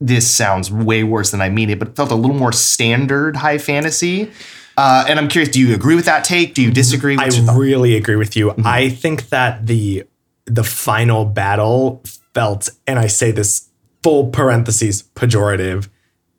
this 0.00 0.30
sounds 0.30 0.70
way 0.72 1.04
worse 1.04 1.30
than 1.30 1.42
I 1.42 1.50
mean 1.50 1.68
it, 1.68 1.78
but 1.78 1.96
felt 1.96 2.10
a 2.10 2.14
little 2.14 2.36
more 2.36 2.52
standard 2.52 3.36
high 3.36 3.58
fantasy. 3.58 4.30
Uh, 4.76 5.04
and 5.06 5.18
I'm 5.18 5.28
curious, 5.28 5.50
do 5.50 5.60
you 5.60 5.74
agree 5.74 5.94
with 5.94 6.06
that 6.06 6.24
take? 6.24 6.54
Do 6.54 6.62
you 6.62 6.70
disagree? 6.70 7.16
I 7.16 7.24
What's 7.24 7.38
thought? 7.38 7.58
really 7.58 7.94
agree 7.94 8.16
with 8.16 8.36
you. 8.36 8.54
I 8.64 8.88
think 8.88 9.28
that 9.28 9.66
the 9.66 10.04
the 10.46 10.64
final 10.64 11.24
battle 11.24 12.02
felt, 12.34 12.68
and 12.86 12.98
I 12.98 13.06
say 13.06 13.30
this 13.30 13.70
full 14.02 14.30
parentheses 14.30 15.04
pejorative, 15.14 15.88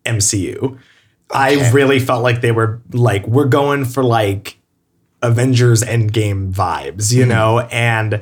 MCU. 0.06 0.78
I 1.32 1.72
really 1.72 2.00
felt 2.00 2.22
like 2.22 2.42
they 2.42 2.52
were 2.52 2.82
like 2.92 3.26
we're 3.28 3.46
going 3.46 3.86
for 3.86 4.04
like 4.04 4.60
Avengers 5.24 5.82
Endgame 5.82 6.54
vibes, 6.54 7.12
you 7.12 7.22
mm-hmm. 7.22 7.30
know, 7.30 7.60
and 7.72 8.22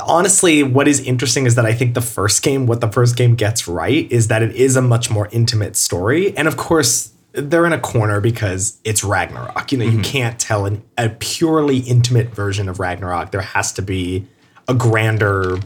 honestly, 0.00 0.62
what 0.62 0.86
is 0.86 1.00
interesting 1.00 1.46
is 1.46 1.54
that 1.54 1.64
I 1.64 1.72
think 1.72 1.94
the 1.94 2.02
first 2.02 2.42
game, 2.42 2.66
what 2.66 2.80
the 2.80 2.88
first 2.88 3.16
game 3.16 3.34
gets 3.34 3.66
right, 3.66 4.10
is 4.10 4.28
that 4.28 4.42
it 4.42 4.54
is 4.54 4.76
a 4.76 4.82
much 4.82 5.10
more 5.10 5.28
intimate 5.32 5.76
story. 5.76 6.36
And 6.36 6.46
of 6.46 6.56
course, 6.56 7.12
they're 7.32 7.66
in 7.66 7.72
a 7.72 7.80
corner 7.80 8.20
because 8.20 8.78
it's 8.84 9.02
Ragnarok. 9.02 9.72
You 9.72 9.78
know, 9.78 9.84
you 9.84 10.00
can't 10.02 10.38
tell 10.38 10.66
an, 10.66 10.82
a 10.98 11.08
purely 11.08 11.78
intimate 11.78 12.28
version 12.28 12.68
of 12.68 12.78
Ragnarok. 12.78 13.30
There 13.30 13.40
has 13.40 13.72
to 13.72 13.82
be 13.82 14.26
a 14.68 14.74
grander 14.74 15.58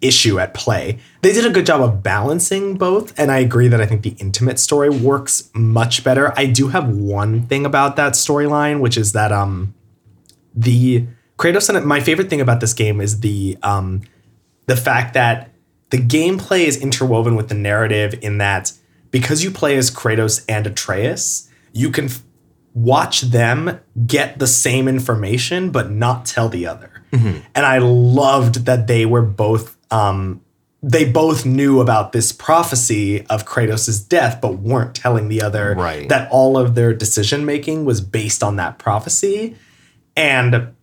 issue 0.00 0.38
at 0.38 0.54
play. 0.54 0.98
They 1.22 1.32
did 1.32 1.46
a 1.46 1.50
good 1.50 1.66
job 1.66 1.80
of 1.80 2.02
balancing 2.02 2.76
both, 2.76 3.18
and 3.18 3.30
I 3.30 3.38
agree 3.38 3.68
that 3.68 3.80
I 3.80 3.86
think 3.86 4.02
the 4.02 4.14
intimate 4.18 4.58
story 4.58 4.90
works 4.90 5.50
much 5.54 6.04
better. 6.04 6.32
I 6.38 6.46
do 6.46 6.68
have 6.68 6.88
one 6.88 7.46
thing 7.46 7.64
about 7.64 7.96
that 7.96 8.12
storyline, 8.12 8.80
which 8.80 8.96
is 8.96 9.12
that 9.12 9.32
um 9.32 9.74
the 10.54 11.06
Kratos 11.38 11.74
and 11.74 11.84
my 11.86 12.00
favorite 12.00 12.30
thing 12.30 12.40
about 12.40 12.60
this 12.60 12.72
game 12.72 13.00
is 13.00 13.20
the 13.20 13.58
um 13.62 14.02
the 14.66 14.76
fact 14.76 15.14
that 15.14 15.50
the 15.90 15.98
gameplay 15.98 16.64
is 16.64 16.80
interwoven 16.80 17.34
with 17.36 17.48
the 17.48 17.54
narrative 17.54 18.14
in 18.22 18.38
that 18.38 18.72
because 19.14 19.44
you 19.44 19.50
play 19.52 19.76
as 19.76 19.92
Kratos 19.92 20.44
and 20.48 20.66
Atreus, 20.66 21.48
you 21.72 21.90
can 21.90 22.06
f- 22.06 22.22
watch 22.74 23.20
them 23.20 23.78
get 24.06 24.40
the 24.40 24.48
same 24.48 24.88
information 24.88 25.70
but 25.70 25.88
not 25.90 26.26
tell 26.26 26.48
the 26.48 26.66
other. 26.66 26.90
And 27.12 27.64
I 27.64 27.78
loved 27.78 28.66
that 28.66 28.88
they 28.88 29.06
were 29.06 29.22
both 29.22 29.76
um 29.92 30.40
they 30.82 31.04
both 31.04 31.46
knew 31.46 31.80
about 31.80 32.10
this 32.12 32.32
prophecy 32.32 33.24
of 33.28 33.46
Kratos' 33.46 34.06
death, 34.06 34.40
but 34.42 34.58
weren't 34.58 34.94
telling 34.96 35.28
the 35.28 35.40
other 35.40 35.74
Right. 35.76 36.08
that 36.08 36.28
all 36.32 36.58
of 36.58 36.74
their 36.74 36.92
decision 36.92 37.44
making 37.46 37.84
was 37.84 38.00
based 38.02 38.42
on 38.42 38.56
that 38.56 38.78
prophecy. 38.78 39.54
And 40.16 40.74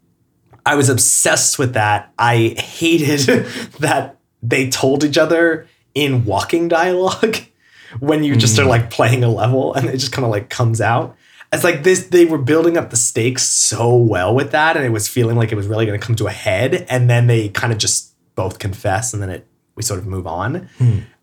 I 0.65 0.75
was 0.75 0.87
obsessed 0.89 1.59
with 1.59 1.73
that. 1.73 2.11
I 2.17 2.55
hated 2.57 3.45
that 3.79 4.17
they 4.41 4.69
told 4.69 5.03
each 5.03 5.17
other 5.17 5.67
in 5.93 6.23
walking 6.25 6.69
dialogue 6.69 7.35
when 7.99 8.23
you 8.23 8.35
just 8.35 8.57
are 8.59 8.65
like 8.65 8.89
playing 8.89 9.23
a 9.23 9.29
level 9.29 9.73
and 9.73 9.87
it 9.89 9.97
just 9.97 10.11
kind 10.11 10.25
of 10.25 10.31
like 10.31 10.49
comes 10.49 10.81
out. 10.81 11.15
It's 11.53 11.63
like 11.65 11.83
this, 11.83 12.07
they 12.07 12.23
were 12.25 12.37
building 12.37 12.77
up 12.77 12.91
the 12.91 12.95
stakes 12.95 13.43
so 13.43 13.93
well 13.95 14.33
with 14.33 14.51
that, 14.51 14.77
and 14.77 14.85
it 14.85 14.89
was 14.89 15.09
feeling 15.09 15.35
like 15.35 15.51
it 15.51 15.55
was 15.55 15.67
really 15.67 15.85
going 15.85 15.99
to 15.99 16.05
come 16.05 16.15
to 16.15 16.27
a 16.27 16.31
head. 16.31 16.85
And 16.89 17.09
then 17.09 17.27
they 17.27 17.49
kind 17.49 17.73
of 17.73 17.79
just 17.79 18.13
both 18.35 18.57
confess, 18.57 19.13
and 19.13 19.21
then 19.21 19.29
it 19.29 19.45
we 19.75 19.83
sort 19.83 19.99
of 19.99 20.07
move 20.07 20.27
on, 20.27 20.69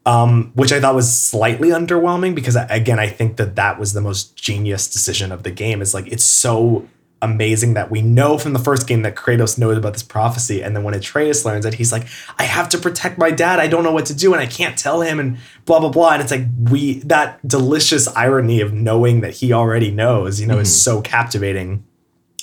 um, 0.07 0.53
which 0.55 0.73
I 0.73 0.81
thought 0.81 0.95
was 0.95 1.11
slightly 1.15 1.69
underwhelming 1.71 2.35
because 2.35 2.57
I- 2.57 2.65
again, 2.67 2.99
I 2.99 3.09
think 3.09 3.37
that 3.37 3.57
that 3.57 3.79
was 3.79 3.93
the 3.95 4.01
most 4.01 4.37
genius 4.37 4.89
decision 4.89 5.33
of 5.33 5.43
the 5.45 5.51
game. 5.51 5.81
Is 5.83 5.95
like 5.95 6.07
it's 6.09 6.25
so 6.25 6.87
amazing 7.21 7.75
that 7.75 7.91
we 7.91 8.01
know 8.01 8.39
from 8.39 8.53
the 8.53 8.59
first 8.59 8.87
game 8.87 9.03
that 9.03 9.17
Kratos 9.17 9.59
knows 9.59 9.77
about 9.77 9.93
this 9.93 10.03
prophecy, 10.03 10.63
and 10.63 10.75
then 10.75 10.85
when 10.85 10.95
Atreus 10.95 11.45
learns 11.45 11.65
it, 11.67 11.75
he's 11.75 11.93
like, 11.93 12.07
"I 12.39 12.45
have 12.45 12.69
to 12.71 12.79
protect 12.79 13.19
my 13.19 13.31
dad. 13.31 13.59
I 13.59 13.67
don't 13.67 13.85
know 13.85 13.93
what 13.93 14.07
to 14.07 14.15
do, 14.15 14.33
and 14.33 14.41
I 14.41 14.47
can't 14.47 14.79
tell 14.79 15.01
him." 15.01 15.19
And 15.19 15.39
blah 15.65 15.81
blah 15.81 15.91
blah. 15.91 16.13
And 16.13 16.23
it's 16.23 16.31
like 16.31 16.47
we 16.71 17.01
that 17.01 17.47
delicious 17.47 18.09
irony 18.09 18.61
of 18.61 18.73
knowing 18.73 19.21
that 19.21 19.35
he 19.35 19.53
already 19.53 19.91
knows, 19.91 20.41
you 20.41 20.47
know, 20.47 20.59
is 20.59 20.69
mm-hmm. 20.69 20.97
so 20.97 21.03
captivating. 21.03 21.85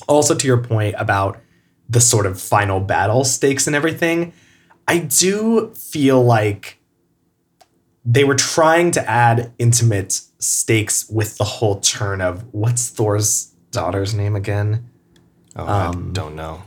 Also, 0.08 0.36
to 0.36 0.48
your 0.48 0.62
point 0.62 0.96
about 0.98 1.40
the 1.90 2.02
sort 2.02 2.26
of 2.26 2.42
final 2.42 2.80
battle 2.80 3.24
stakes 3.24 3.68
and 3.68 3.76
everything, 3.76 4.34
I 4.88 5.00
do 5.00 5.72
feel 5.74 6.24
like 6.24 6.80
they 8.04 8.24
were 8.24 8.36
trying 8.36 8.92
to 8.92 9.10
add 9.10 9.52
intimate 9.58 10.22
stakes 10.38 11.10
with 11.10 11.38
the 11.38 11.44
whole 11.44 11.80
turn 11.80 12.22
of 12.22 12.46
what's 12.54 12.90
Thor's 12.90 13.55
daughter's 13.76 14.14
name 14.14 14.36
again? 14.36 14.90
Oh, 15.56 15.66
I 15.66 15.92
don't 16.12 16.36
know. 16.36 16.64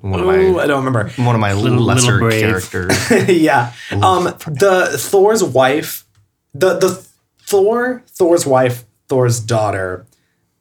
One 0.00 0.20
of 0.20 0.26
my 0.26 0.62
I 0.62 0.66
don't 0.66 0.84
remember. 0.84 1.10
one 1.22 1.34
of 1.34 1.40
my 1.40 1.52
Little- 1.52 1.78
lesser 1.80 2.20
little 2.22 2.30
characters. 2.30 3.10
yeah. 3.28 3.72
Um 3.92 4.24
the 4.24 4.96
Thor's 4.98 5.44
wife, 5.44 6.04
the 6.54 6.78
the 6.78 7.04
Thor, 7.42 8.02
Thor's 8.08 8.46
wife, 8.46 8.84
Thor's 9.08 9.40
daughter, 9.40 10.06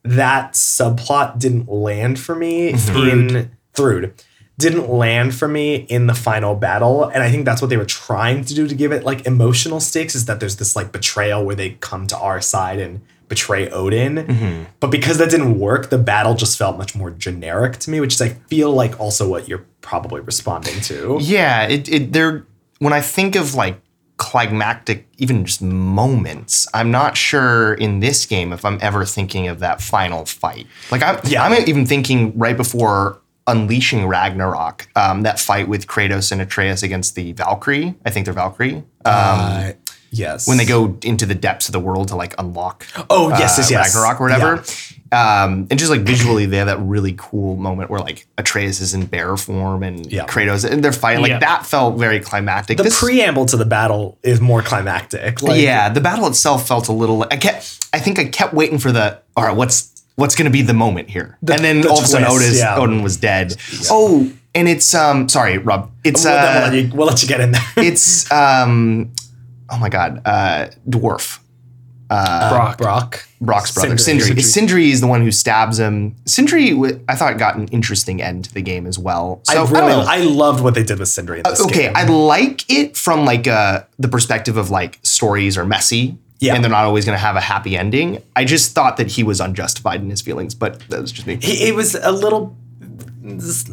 that 0.03 0.53
subplot 0.53 1.39
didn't 1.39 1.69
land 1.69 2.19
for 2.19 2.35
me 2.35 2.69
in 2.69 3.51
Thrud. 3.73 4.11
Didn't 4.57 4.89
land 4.89 5.33
for 5.35 5.47
me 5.47 5.75
in 5.75 6.07
the 6.07 6.13
final 6.13 6.53
battle. 6.55 7.05
And 7.05 7.23
I 7.23 7.31
think 7.31 7.45
that's 7.45 7.61
what 7.61 7.69
they 7.69 7.77
were 7.77 7.85
trying 7.85 8.43
to 8.43 8.53
do 8.53 8.67
to 8.67 8.75
give 8.75 8.91
it 8.91 9.05
like 9.05 9.25
emotional 9.25 9.79
stakes 9.79 10.15
is 10.15 10.25
that 10.25 10.41
there's 10.41 10.57
this 10.57 10.75
like 10.75 10.91
betrayal 10.91 11.45
where 11.45 11.55
they 11.55 11.71
come 11.79 12.07
to 12.07 12.17
our 12.17 12.41
side 12.41 12.77
and 12.79 12.99
betray 13.29 13.69
Odin. 13.69 14.67
But 14.81 14.91
because 14.91 15.17
that 15.19 15.29
didn't 15.29 15.57
work, 15.59 15.89
the 15.89 15.97
battle 15.97 16.33
just 16.35 16.57
felt 16.57 16.77
much 16.77 16.95
more 16.95 17.11
generic 17.11 17.77
to 17.79 17.89
me, 17.89 18.01
which 18.01 18.15
is 18.15 18.21
I 18.21 18.29
feel 18.49 18.71
like 18.73 18.99
also 18.99 19.29
what 19.29 19.47
you're 19.47 19.65
probably 19.81 20.19
responding 20.21 20.81
to. 20.81 21.17
yeah, 21.21 21.67
it, 21.67 21.87
it 21.87 22.11
they're 22.11 22.45
when 22.79 22.91
I 22.91 23.01
think 23.01 23.35
of 23.35 23.55
like 23.55 23.79
climactic, 24.17 25.07
even 25.17 25.45
just 25.45 25.61
moments. 25.61 26.67
I'm 26.73 26.91
not 26.91 27.15
sure 27.15 27.73
in 27.75 28.01
this 28.01 28.25
game 28.25 28.51
if 28.51 28.65
I'm 28.65 28.77
ever 28.81 29.05
thinking 29.05 29.47
of 29.47 29.59
that 29.59 29.81
final 29.81 30.25
fight. 30.25 30.67
Like 30.91 31.01
I'm, 31.01 31.19
Yeah. 31.23 31.43
I'm 31.43 31.53
even 31.67 31.85
thinking 31.85 32.37
right 32.37 32.57
before 32.57 33.21
unleashing 33.47 34.05
Ragnarok, 34.05 34.87
um, 34.95 35.23
that 35.23 35.39
fight 35.39 35.67
with 35.67 35.87
Kratos 35.87 36.31
and 36.31 36.41
Atreus 36.41 36.83
against 36.83 37.15
the 37.15 37.31
Valkyrie. 37.33 37.95
I 38.05 38.09
think 38.11 38.25
they're 38.25 38.33
Valkyrie. 38.33 38.75
Um, 38.75 38.83
Uh, 39.05 39.71
yes. 40.11 40.47
when 40.47 40.57
they 40.57 40.65
go 40.65 40.97
into 41.03 41.25
the 41.25 41.35
depths 41.35 41.67
of 41.67 41.73
the 41.73 41.79
world 41.79 42.07
to 42.09 42.15
like 42.15 42.33
unlock 42.37 42.85
Oh, 43.09 43.29
yes, 43.29 43.57
yes, 43.57 43.71
uh, 43.71 43.75
yes. 43.75 43.95
Ragnarok 43.95 44.21
or 44.21 44.23
whatever. 44.25 44.63
Um, 45.11 45.67
and 45.71 45.79
just 45.79 45.89
like 45.89 46.01
visually, 46.01 46.45
they 46.45 46.57
have 46.57 46.67
that 46.67 46.79
really 46.79 47.15
cool 47.17 47.55
moment 47.55 47.89
where 47.89 47.99
like 47.99 48.27
Atreus 48.37 48.79
is 48.79 48.93
in 48.93 49.07
bear 49.07 49.35
form 49.37 49.81
and 49.81 50.05
Yeah. 50.11 50.27
Kratos 50.27 50.69
and 50.69 50.83
they're 50.83 50.91
fighting. 50.93 51.21
Like 51.23 51.31
Yeah. 51.31 51.39
that 51.39 51.65
felt 51.65 51.97
very 51.97 52.19
climactic. 52.19 52.77
The 52.77 52.83
This- 52.83 52.99
preamble 52.99 53.45
to 53.47 53.57
the 53.57 53.65
battle 53.65 54.19
is 54.21 54.39
more 54.39 54.61
climactic. 54.61 55.41
Like, 55.41 55.59
yeah, 55.61 55.89
the 55.89 56.01
battle 56.01 56.27
itself 56.27 56.67
felt 56.67 56.87
a 56.89 56.93
little. 56.93 57.25
I 57.31 57.37
kept. 57.37 57.87
I 57.91 57.97
think 57.99 58.19
I 58.19 58.25
kept 58.25 58.53
waiting 58.53 58.77
for 58.77 58.91
the. 58.91 59.17
All 59.35 59.43
right, 59.45 59.55
what's 59.55 59.89
what's 60.15 60.35
going 60.35 60.45
to 60.45 60.51
be 60.51 60.61
the 60.61 60.73
moment 60.75 61.09
here? 61.09 61.37
and 61.49 61.63
then 61.65 61.81
the 61.81 61.89
all 61.89 61.97
of 61.97 62.03
a 62.03 62.07
sudden, 62.07 62.27
twist, 62.29 62.45
Otis 62.45 62.59
yeah. 62.59 62.77
Odin 62.77 63.01
was 63.01 63.17
dead. 63.17 63.55
Oh, 63.89 64.31
and 64.53 64.67
it's 64.69 64.93
um. 64.93 65.27
Sorry, 65.27 65.57
Rob. 65.57 65.89
It's 66.03 66.23
We'll, 66.23 66.33
then 66.35 66.43
we'll, 66.43 66.63
uh. 66.63 66.67
let 66.67 66.73
you, 66.83 66.91
we'll 66.95 67.07
let 67.07 67.21
you 67.23 67.27
get 67.27 67.39
in 67.41 67.51
there. 67.51 67.61
It's 67.77 68.31
um. 68.31 69.11
Oh 69.71 69.77
my 69.77 69.89
God. 69.89 70.21
Uh, 70.25 70.69
dwarf. 70.87 71.39
Brok. 72.09 72.77
Brok. 72.77 73.25
Brok's 73.39 73.73
brother, 73.73 73.97
Sindri. 73.97 74.25
Sindri. 74.25 74.41
Sindri. 74.41 74.91
is 74.91 74.99
the 74.99 75.07
one 75.07 75.21
who 75.21 75.31
stabs 75.31 75.79
him. 75.79 76.15
Sindri, 76.25 76.73
I 77.07 77.15
thought, 77.15 77.37
got 77.37 77.55
an 77.55 77.67
interesting 77.67 78.21
end 78.21 78.45
to 78.45 78.53
the 78.53 78.61
game 78.61 78.87
as 78.87 78.97
well. 78.97 79.41
So 79.43 79.63
I 79.63 79.69
really, 79.69 79.87
know. 79.87 80.05
I, 80.07 80.17
loved 80.17 80.63
what 80.63 80.73
they 80.73 80.83
did 80.83 80.99
with 80.99 81.07
Sindri 81.07 81.37
in 81.37 81.43
this 81.43 81.61
okay, 81.61 81.83
game. 81.83 81.93
I 81.95 82.03
like 82.05 82.69
it 82.69 82.97
from 82.97 83.25
like 83.25 83.47
uh, 83.47 83.83
the 83.97 84.07
perspective 84.07 84.57
of 84.57 84.69
like 84.71 84.99
stories 85.03 85.57
are 85.57 85.65
messy. 85.65 86.17
Yeah. 86.39 86.55
And 86.55 86.63
they're 86.63 86.71
not 86.71 86.85
always 86.85 87.05
going 87.05 87.17
to 87.17 87.21
have 87.21 87.35
a 87.35 87.41
happy 87.41 87.77
ending. 87.77 88.23
I 88.33 88.45
just 88.45 88.73
thought 88.73 88.95
that 88.95 89.07
he 89.07 89.23
was 89.23 89.41
unjustified 89.41 90.01
in 90.01 90.09
his 90.09 90.21
feelings, 90.21 90.55
but 90.55 90.79
that 90.87 91.01
was 91.01 91.11
just 91.11 91.27
me. 91.27 91.37
He, 91.41 91.67
it 91.67 91.75
was 91.75 91.95
a 91.95 92.11
little. 92.11 92.55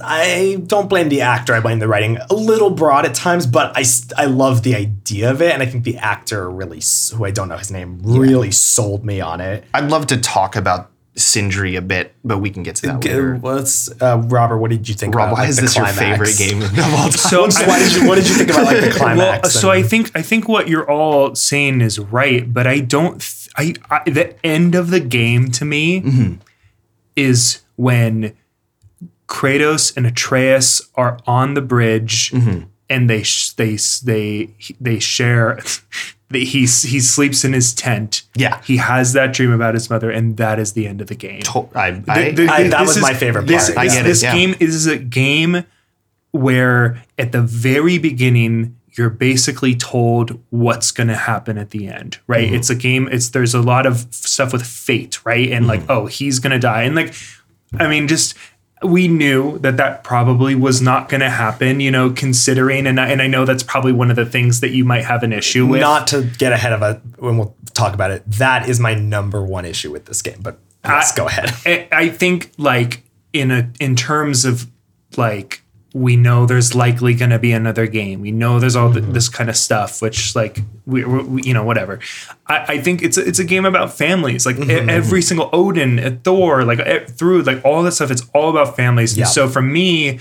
I 0.03 0.63
don't 0.67 0.89
blame 0.89 1.09
the 1.09 1.21
actor. 1.23 1.55
I 1.55 1.61
blame 1.61 1.79
the 1.79 1.89
writing. 1.89 2.19
A 2.31 2.35
little 2.35 2.71
broad 2.71 3.05
at 3.07 3.15
times, 3.15 3.47
but 3.47 3.73
I 3.77 3.85
I 4.17 4.27
love 4.27 4.63
the 4.63 4.75
idea 4.75 5.31
of 5.31 5.41
it, 5.43 5.53
and 5.53 5.63
I 5.63 5.67
think 5.67 5.85
the 5.85 5.97
actor 5.99 6.51
really, 6.51 6.81
who 7.15 7.25
I 7.25 7.31
don't 7.31 7.49
know 7.49 7.57
his 7.57 7.71
name, 7.71 8.01
really 8.03 8.51
sold 8.51 9.05
me 9.05 9.21
on 9.21 9.41
it. 9.41 9.65
I'd 9.75 9.91
love 9.91 10.07
to 10.09 10.17
talk 10.17 10.57
about 10.57 10.91
Sindri 11.17 11.77
a 11.77 11.81
bit, 11.83 12.15
but 12.25 12.39
we 12.39 12.51
can 12.51 12.63
get 12.63 12.77
to 12.77 12.83
that 12.89 13.05
later. 13.05 13.39
Let's, 13.43 13.91
uh, 14.03 14.19
Robert. 14.27 14.59
What 14.59 14.71
did 14.71 14.87
you 14.89 14.95
think? 14.95 15.15
Rob, 15.15 15.29
about, 15.29 15.35
why 15.37 15.41
like, 15.43 15.49
is 15.51 15.57
this 15.57 15.73
climax? 15.73 15.99
your 15.99 16.09
favorite 16.11 16.37
game 16.37 16.63
of 16.63 16.79
all 16.95 17.09
time? 17.09 17.11
So 17.13 17.45
I- 17.45 17.67
Why 17.69 17.79
did 17.79 17.93
you, 17.95 18.07
what 18.09 18.15
did 18.17 18.29
you 18.29 18.35
think 18.35 18.51
about 18.51 18.67
like 18.67 18.81
the 18.83 18.91
climax? 18.97 19.43
Well, 19.45 19.51
so 19.51 19.71
and- 19.71 19.85
I 19.85 19.89
think 19.89 20.11
I 20.15 20.23
think 20.23 20.49
what 20.49 20.69
you're 20.69 20.89
all 20.91 21.35
saying 21.35 21.81
is 21.81 21.99
right, 21.99 22.53
but 22.53 22.67
I 22.67 22.81
don't. 22.81 23.21
Th- 23.21 23.49
I, 23.59 23.75
I 23.91 24.11
the 24.11 24.37
end 24.47 24.75
of 24.75 24.91
the 24.91 25.01
game 25.01 25.51
to 25.53 25.65
me 25.65 26.03
Mm-hmm. 26.03 26.35
is 27.17 27.63
when 27.77 28.37
Kratos 29.29 29.97
and 29.97 30.07
Atreus 30.07 30.83
are 30.95 31.19
on 31.27 31.55
the 31.55 31.63
bridge 31.63 32.31
Mm-hmm. 32.31 32.65
and 32.89 33.11
they 33.11 33.23
sh- 33.23 33.51
they 33.51 33.77
they 34.05 34.51
they 34.81 34.99
share. 34.99 35.59
he 36.33 36.43
he 36.43 36.67
sleeps 36.67 37.45
in 37.45 37.53
his 37.53 37.73
tent. 37.75 38.23
Yeah. 38.35 38.61
he 38.63 38.77
has 38.79 39.13
that 39.13 39.33
dream 39.33 39.53
about 39.53 39.75
his 39.75 39.89
mother, 39.91 40.11
and 40.11 40.37
that 40.39 40.59
is 40.59 40.73
the 40.73 40.87
end 40.87 41.01
of 41.01 41.07
the 41.07 41.15
game. 41.15 41.41
To- 41.43 41.69
I, 41.75 41.87
I, 42.09 42.31
The- 42.31 42.47
the- 42.47 42.49
I- 42.53 42.69
that 42.69 42.81
was 42.83 42.97
is- 42.97 43.03
my 43.03 43.15
favorite 43.15 43.47
This, 43.47 43.67
part, 43.73 43.79
I 43.79 43.85
this, 43.87 43.97
it, 43.97 44.03
this 44.05 44.23
yeah. 44.23 44.35
game 44.35 44.55
is 44.61 44.87
a 44.87 44.99
game 44.99 45.65
where 46.33 47.03
at 47.19 47.33
the 47.33 47.43
very 47.43 47.99
beginning 47.99 48.77
you're 48.99 49.11
basically 49.11 49.75
told 49.75 50.39
what's 50.51 50.91
going 50.91 51.09
to 51.09 51.17
happen 51.17 51.59
at 51.59 51.71
the 51.71 51.87
end, 51.87 52.19
right? 52.27 52.47
Mm-hmm. 52.47 52.55
It's 52.57 52.71
a 52.71 52.75
game. 52.75 53.09
It's 53.13 53.29
there's 53.31 53.55
a 53.55 53.61
lot 53.61 53.85
of 53.87 54.07
stuff 54.11 54.53
with 54.53 54.65
fate, 54.67 55.25
right? 55.27 55.51
And 55.53 55.67
like, 55.67 55.81
Mm-hmm. 55.81 55.91
oh, 55.93 56.07
he's 56.07 56.39
going 56.39 56.53
to 56.53 56.59
die, 56.59 56.83
and 56.85 56.95
like, 56.95 57.15
I 57.79 57.89
mean, 57.89 58.09
just 58.09 58.35
we 58.83 59.09
knew 59.09 59.59
that 59.59 59.79
that 59.79 60.05
probably 60.05 60.55
was 60.55 60.83
not 60.83 61.09
going 61.09 61.23
to 61.23 61.31
happen, 61.31 61.81
you 61.81 61.91
know, 61.91 62.11
considering, 62.11 62.87
and 62.87 63.01
I, 63.01 63.09
and 63.09 63.23
I 63.23 63.27
know 63.27 63.45
that's 63.47 63.63
probably 63.63 63.93
one 63.93 64.11
of 64.11 64.17
the 64.17 64.27
things 64.27 64.61
that 64.61 64.71
you 64.71 64.85
might 64.85 65.05
have 65.05 65.23
an 65.23 65.33
issue 65.33 65.67
with. 65.67 65.81
not 65.81 66.07
to 66.09 66.23
get 66.39 66.53
ahead 66.53 66.73
of 66.75 66.83
it 66.83 67.01
when 67.19 67.39
we'll 67.39 67.57
talk 67.75 67.95
about 67.95 68.11
it. 68.11 68.23
That 68.33 68.69
is 68.69 68.79
my 68.79 68.95
number 68.95 69.43
one 69.43 69.65
issue 69.65 69.91
with 69.91 70.05
this 70.05 70.21
game. 70.23 70.39
But 70.43 70.59
let's 70.85 71.13
I- 71.13 71.17
go 71.17 71.27
ahead. 71.27 71.53
I, 71.65 71.89
I 71.91 72.09
think 72.11 72.53
like 72.59 73.03
in 73.33 73.51
a 73.51 73.71
in 73.81 73.97
terms 73.97 74.45
of 74.45 74.67
like 75.17 75.63
we 75.97 76.15
know 76.15 76.45
there's 76.45 76.75
likely 76.75 77.15
going 77.15 77.31
to 77.31 77.39
be 77.39 77.53
another 77.53 77.87
game. 77.87 78.21
We 78.21 78.31
know 78.31 78.61
there's 78.61 78.77
all 78.77 78.93
th- 78.93 79.03
mm-hmm. 79.03 79.15
this 79.15 79.31
kind 79.31 79.49
of 79.49 79.57
stuff, 79.57 80.03
which 80.03 80.37
like 80.37 80.59
we, 80.85 81.05
we 81.05 81.43
you 81.43 81.55
know 81.55 81.65
whatever. 81.65 82.01
I, 82.47 82.75
I 82.75 82.79
think 82.79 83.03
it's 83.03 83.17
a, 83.17 83.27
it's 83.27 83.39
a 83.39 83.45
game 83.45 83.65
about 83.65 83.93
families. 83.93 84.45
Like 84.45 84.57
e- 84.57 84.61
mm-hmm. 84.61 84.91
every 84.91 85.23
single 85.23 85.49
Odin, 85.55 86.21
Thor, 86.23 86.65
like 86.65 87.09
through 87.09 87.43
like 87.43 87.65
all 87.65 87.83
that 87.83 87.93
stuff. 87.93 88.11
It's 88.11 88.29
all 88.35 88.51
about 88.51 88.77
families. 88.77 89.17
And 89.17 89.27
so 89.27 89.49
for 89.49 89.63
me, 89.63 90.21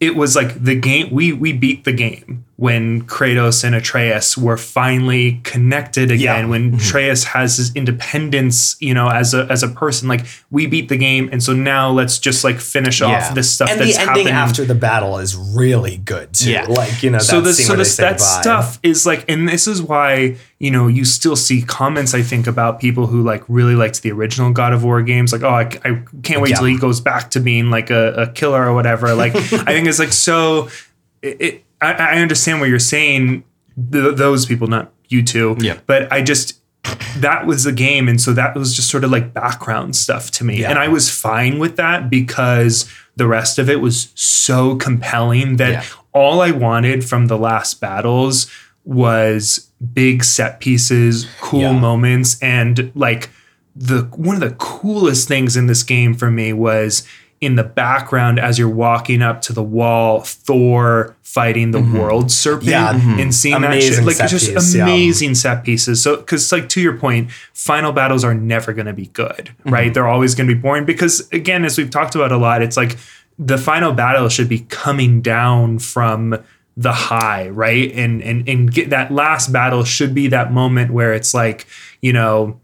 it 0.00 0.16
was 0.16 0.34
like 0.34 0.62
the 0.62 0.74
game 0.74 1.12
we 1.12 1.32
we 1.32 1.52
beat 1.52 1.84
the 1.84 1.92
game 1.92 2.46
when 2.64 3.02
Kratos 3.06 3.62
and 3.64 3.74
Atreus 3.74 4.38
were 4.38 4.56
finally 4.56 5.40
connected 5.44 6.10
again 6.10 6.20
Yeah. 6.20 6.40
Mm-hmm. 6.40 6.50
when 6.50 6.74
Atreus 6.74 7.24
has 7.24 7.56
his 7.58 7.68
independence 7.74 8.76
you 8.80 8.94
know 8.94 9.08
as 9.08 9.34
a 9.34 9.46
as 9.50 9.62
a 9.62 9.68
person 9.68 10.08
like 10.08 10.24
we 10.50 10.66
beat 10.66 10.88
the 10.88 10.96
game 10.96 11.28
and 11.32 11.42
so 11.42 11.52
now 11.52 11.90
let's 11.90 12.18
just 12.18 12.44
like 12.44 12.58
finish 12.60 13.00
Yeah. 13.00 13.08
off 13.08 13.34
this 13.34 13.50
stuff 13.50 13.70
and 13.70 13.80
that's 13.80 13.96
the 13.96 14.00
ending 14.00 14.26
happening 14.26 14.34
after 14.44 14.64
the 14.64 14.74
battle 14.74 15.18
is 15.18 15.36
really 15.36 15.96
good 15.98 16.32
too. 16.32 16.50
Yeah. 16.52 16.66
Like 16.66 17.02
you 17.02 17.10
know, 17.10 17.18
so 17.18 17.40
that 17.40 17.48
this 17.48 17.66
so 17.66 17.76
this 17.76 17.96
that 17.96 18.12
goodbye. 18.18 18.40
stuff 18.42 18.78
is 18.82 19.04
like 19.04 19.24
and 19.28 19.48
this 19.48 19.66
is 19.66 19.82
why 19.82 20.36
you 20.58 20.70
know 20.70 20.86
you 20.88 21.04
still 21.04 21.36
see 21.36 21.60
comments 21.62 22.14
I 22.14 22.22
think 22.22 22.46
about 22.46 22.80
people 22.80 23.06
who 23.06 23.22
like 23.22 23.42
really 23.48 23.74
liked 23.74 24.02
the 24.02 24.10
original 24.12 24.52
God 24.52 24.72
of 24.72 24.84
War 24.84 25.02
games 25.02 25.32
like 25.32 25.42
oh 25.42 25.48
I, 25.62 25.64
I 25.84 26.02
can't 26.22 26.40
wait 26.40 26.50
Yeah. 26.50 26.56
till 26.56 26.66
he 26.66 26.78
goes 26.78 27.00
back 27.00 27.30
to 27.32 27.40
being 27.40 27.70
like 27.70 27.90
a, 27.90 28.12
a 28.14 28.26
killer 28.28 28.62
or 28.64 28.74
whatever 28.74 29.14
like 29.14 29.34
I 29.68 29.72
think 29.74 29.86
it's 29.88 29.98
like 29.98 30.12
so 30.12 30.68
it, 31.22 31.36
it 31.40 31.63
I, 31.84 31.92
I 31.92 32.22
understand 32.22 32.60
what 32.60 32.68
you're 32.68 32.78
saying 32.78 33.44
th- 33.92 34.16
those 34.16 34.46
people 34.46 34.66
not 34.68 34.92
you 35.08 35.22
two 35.22 35.56
Yeah. 35.60 35.78
but 35.86 36.12
I 36.12 36.22
just 36.22 36.60
that 37.18 37.46
was 37.46 37.64
the 37.64 37.72
game 37.72 38.08
and 38.08 38.20
so 38.20 38.32
that 38.32 38.54
was 38.54 38.74
just 38.74 38.90
sort 38.90 39.04
of 39.04 39.10
like 39.10 39.32
background 39.32 39.96
stuff 39.96 40.30
to 40.32 40.44
me 40.44 40.60
Yeah. 40.60 40.70
and 40.70 40.78
I 40.78 40.88
was 40.88 41.08
fine 41.10 41.58
with 41.58 41.76
that 41.76 42.10
because 42.10 42.90
the 43.16 43.26
rest 43.26 43.58
of 43.58 43.70
it 43.70 43.80
was 43.80 44.10
so 44.14 44.76
compelling 44.76 45.56
that 45.56 45.70
Yeah. 45.72 45.84
all 46.12 46.40
I 46.40 46.50
wanted 46.50 47.04
from 47.04 47.26
the 47.28 47.38
last 47.38 47.80
battles 47.80 48.50
was 48.84 49.70
big 49.92 50.24
set 50.24 50.60
pieces, 50.60 51.26
cool 51.40 51.60
Yeah. 51.60 51.72
moments, 51.78 52.38
and 52.42 52.90
like 52.94 53.30
the 53.74 54.02
one 54.16 54.34
of 54.36 54.40
the 54.40 54.54
coolest 54.56 55.26
things 55.26 55.56
in 55.56 55.66
this 55.66 55.82
game 55.82 56.14
for 56.14 56.30
me 56.30 56.52
was 56.52 57.02
in 57.44 57.56
the 57.56 57.64
background 57.64 58.38
as 58.38 58.58
you're 58.58 58.68
walking 58.68 59.22
up 59.22 59.40
to 59.42 59.52
the 59.52 59.62
wall, 59.62 60.20
Thor 60.20 61.14
fighting 61.22 61.72
the 61.72 61.80
world 61.80 62.30
serpent 62.30 62.70
Mm-hmm. 62.70 63.10
Yeah, 63.10 63.22
and 63.22 63.34
seeing 63.34 63.60
that 63.60 63.72
Amazing 63.72 63.94
shit. 63.94 64.04
Like 64.04 64.16
set 64.16 64.30
just 64.30 64.52
piece, 64.54 64.74
yeah. 64.74 64.84
amazing 64.84 65.34
set 65.34 65.64
pieces. 65.64 66.02
So 66.02 66.16
because 66.16 66.50
like 66.52 66.68
to 66.70 66.80
your 66.80 66.96
point, 66.96 67.30
final 67.52 67.92
battles 67.92 68.24
are 68.24 68.34
never 68.34 68.72
gonna 68.72 68.92
be 68.92 69.06
good, 69.06 69.50
Mm-hmm. 69.60 69.70
right? 69.70 69.94
They're 69.94 70.08
always 70.08 70.34
gonna 70.34 70.48
be 70.48 70.54
boring 70.54 70.84
because 70.84 71.28
again, 71.32 71.64
as 71.64 71.76
we've 71.78 71.90
talked 71.90 72.14
about 72.14 72.32
a 72.32 72.36
lot, 72.36 72.62
it's 72.62 72.76
like 72.76 72.96
the 73.38 73.58
final 73.58 73.92
battle 73.92 74.28
should 74.28 74.48
be 74.48 74.60
coming 74.60 75.20
down 75.20 75.78
from 75.80 76.38
the 76.76 76.92
high, 76.92 77.48
right? 77.48 77.90
And 77.92 78.22
and 78.22 78.48
and 78.48 78.72
get 78.72 78.90
that 78.90 79.12
last 79.12 79.52
battle 79.52 79.84
should 79.84 80.14
be 80.14 80.28
that 80.28 80.52
moment 80.52 80.92
where 80.92 81.14
it's 81.14 81.34
like, 81.34 81.66
you 82.00 82.12
know, 82.12 82.60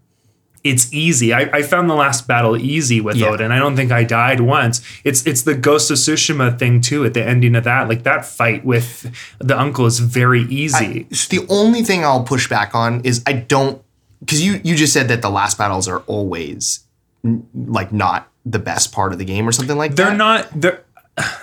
it's 0.62 0.92
easy. 0.92 1.32
I, 1.32 1.40
I 1.52 1.62
found 1.62 1.88
the 1.88 1.94
last 1.94 2.26
battle 2.28 2.56
easy 2.56 3.00
with 3.00 3.16
Yeah. 3.16 3.28
Odin. 3.28 3.50
I 3.50 3.58
don't 3.58 3.76
think 3.76 3.90
I 3.92 4.04
died 4.04 4.40
once. 4.40 4.82
It's 5.04 5.26
it's 5.26 5.42
the 5.42 5.54
Ghost 5.54 5.90
of 5.90 5.96
Tsushima 5.96 6.58
thing 6.58 6.80
too. 6.82 7.04
At 7.04 7.14
the 7.14 7.24
ending 7.26 7.54
of 7.56 7.64
that, 7.64 7.88
like 7.88 8.02
that 8.02 8.24
fight 8.26 8.64
with 8.64 9.11
the 9.38 9.58
uncle 9.58 9.86
is 9.86 9.98
very 10.00 10.42
easy. 10.42 11.06
So 11.12 11.28
the 11.40 11.46
only 11.48 11.82
thing 11.82 12.04
I'll 12.04 12.24
push 12.24 12.48
back 12.48 12.74
on 12.74 13.00
is 13.02 13.22
I 13.26 13.32
don't 13.32 13.82
because 14.20 14.44
you 14.44 14.61
you 14.62 14.76
just 14.76 14.92
said 14.92 15.08
that 15.08 15.22
the 15.22 15.30
last 15.30 15.56
battles 15.56 15.88
are 15.88 16.00
always 16.00 16.80
n- 17.24 17.46
like 17.54 17.90
not 17.92 18.28
the 18.44 18.58
best 18.58 18.92
part 18.92 19.12
of 19.12 19.18
the 19.18 19.24
game 19.24 19.48
or 19.48 19.52
something 19.52 19.78
like 19.78 19.92
that. 19.92 19.96
they're 19.96 20.11
that. 20.11 20.16
not. 20.16 20.61
They're 20.61 20.84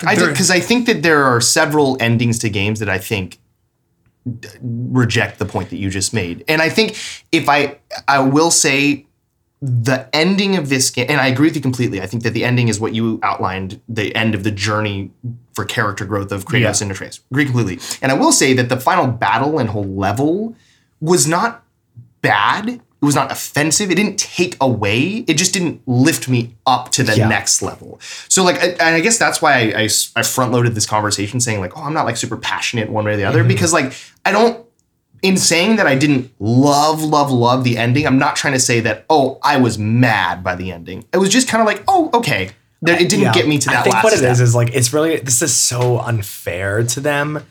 I 0.05 0.15
because 0.15 0.51
I 0.51 0.59
think 0.59 0.86
that 0.86 1.01
there 1.01 1.24
are 1.24 1.41
several 1.41 1.97
endings 1.99 2.38
to 2.39 2.49
games 2.49 2.80
that 2.80 2.89
I 2.89 2.99
think 2.99 3.39
d- 4.39 4.47
reject 4.61 5.39
the 5.39 5.45
point 5.45 5.70
that 5.72 5.78
you 5.78 5.89
just 5.89 6.13
made, 6.13 6.43
and 6.47 6.61
I 6.61 6.70
think 6.70 6.97
if 7.32 7.49
I 7.49 7.78
I 8.07 8.20
will 8.20 8.51
say 8.51 9.07
the 9.62 10.08
ending 10.14 10.55
of 10.55 10.70
this 10.70 10.89
game, 10.91 11.08
and 11.10 11.20
I 11.20 11.28
agree 11.28 11.47
with 11.47 11.55
you 11.55 11.62
completely. 11.62 11.99
I 12.01 12.05
think 12.05 12.24
that 12.24 12.34
the 12.34 12.43
ending 12.45 12.68
is 12.68 12.80
what 12.80 12.93
you 12.93 13.20
outlined, 13.24 13.82
the 13.89 14.16
end 14.16 14.36
of 14.36 14.43
the 14.43 14.51
journey 14.51 15.12
for 15.55 15.66
character 15.66 16.05
growth 16.05 16.32
of 16.32 16.45
Kratos 16.45 16.60
Yeah. 16.80 16.84
and 16.84 16.91
Atreus. 16.91 17.20
Agree 17.32 17.45
completely. 17.45 17.80
And 18.01 18.12
I 18.12 18.16
will 18.16 18.32
say 18.32 18.53
that 18.53 18.70
the 18.70 18.80
final 18.80 19.08
battle 19.08 19.58
and 19.58 19.70
whole 19.70 19.88
level 19.88 20.55
was 21.01 21.28
not 21.28 21.64
bad. 22.22 22.70
It 22.70 23.05
was 23.05 23.16
not 23.16 23.32
offensive. 23.32 23.89
It 23.89 23.95
didn't 23.95 24.18
take 24.18 24.55
away. 24.62 25.24
It 25.28 25.36
just 25.36 25.53
didn't 25.53 25.82
lift 25.88 26.28
me 26.30 26.55
up 26.68 26.91
to 26.91 27.03
the 27.03 27.18
Yeah. 27.18 27.28
next 27.28 27.62
level. 27.64 27.99
So 28.28 28.43
like, 28.43 28.62
I- 28.62 28.76
and 28.80 28.95
I 28.95 28.99
guess 28.99 29.18
that's 29.18 29.41
why 29.41 29.74
I 30.16 30.22
front 30.24 30.51
loaded 30.51 30.76
this 30.76 30.86
conversation 30.86 31.39
saying 31.39 31.62
like, 31.62 31.76
oh, 31.76 31.82
I'm 31.82 31.93
not 31.93 32.05
like 32.05 32.18
super 32.18 32.38
passionate 32.38 32.89
one 32.91 33.05
way 33.05 33.14
or 33.14 33.18
the 33.18 33.24
other 33.24 33.39
mm-hmm. 33.39 33.47
because 33.47 33.74
like 33.74 33.93
I 34.24 34.32
don't 34.32 34.66
in 35.22 35.38
saying 35.38 35.78
that 35.78 35.88
I 35.88 35.95
didn't 35.95 36.32
love, 36.39 37.03
love, 37.03 37.32
love 37.32 37.63
the 37.63 37.78
ending, 37.78 38.05
I'm 38.05 38.20
not 38.20 38.36
trying 38.36 38.53
to 38.53 38.59
say 38.59 38.80
that, 38.82 39.05
oh, 39.09 39.39
I 39.43 39.57
was 39.57 39.78
mad 39.78 40.43
by 40.43 40.55
the 40.55 40.72
ending. 40.72 41.05
It 41.13 41.18
was 41.18 41.30
just 41.30 41.47
kind 41.47 41.61
of 41.61 41.65
like, 41.68 41.84
oh, 41.88 42.09
okay. 42.13 42.51
There- 42.82 42.95
It 42.95 43.09
didn't 43.09 43.26
Yeah. 43.26 43.34
get 43.34 43.47
me 43.47 43.57
to 43.57 43.70
that 43.70 43.80
I 43.80 43.82
think 43.84 44.03
what 44.03 44.13
it 44.13 44.18
step. 44.18 44.32
is 44.32 44.39
is 44.41 44.53
like 44.53 44.70
it's 44.76 44.93
really 44.93 45.18
this 45.18 45.41
is 45.41 45.53
so 45.55 45.99
unfair 45.99 46.84
to 46.84 46.99
them. 46.99 47.43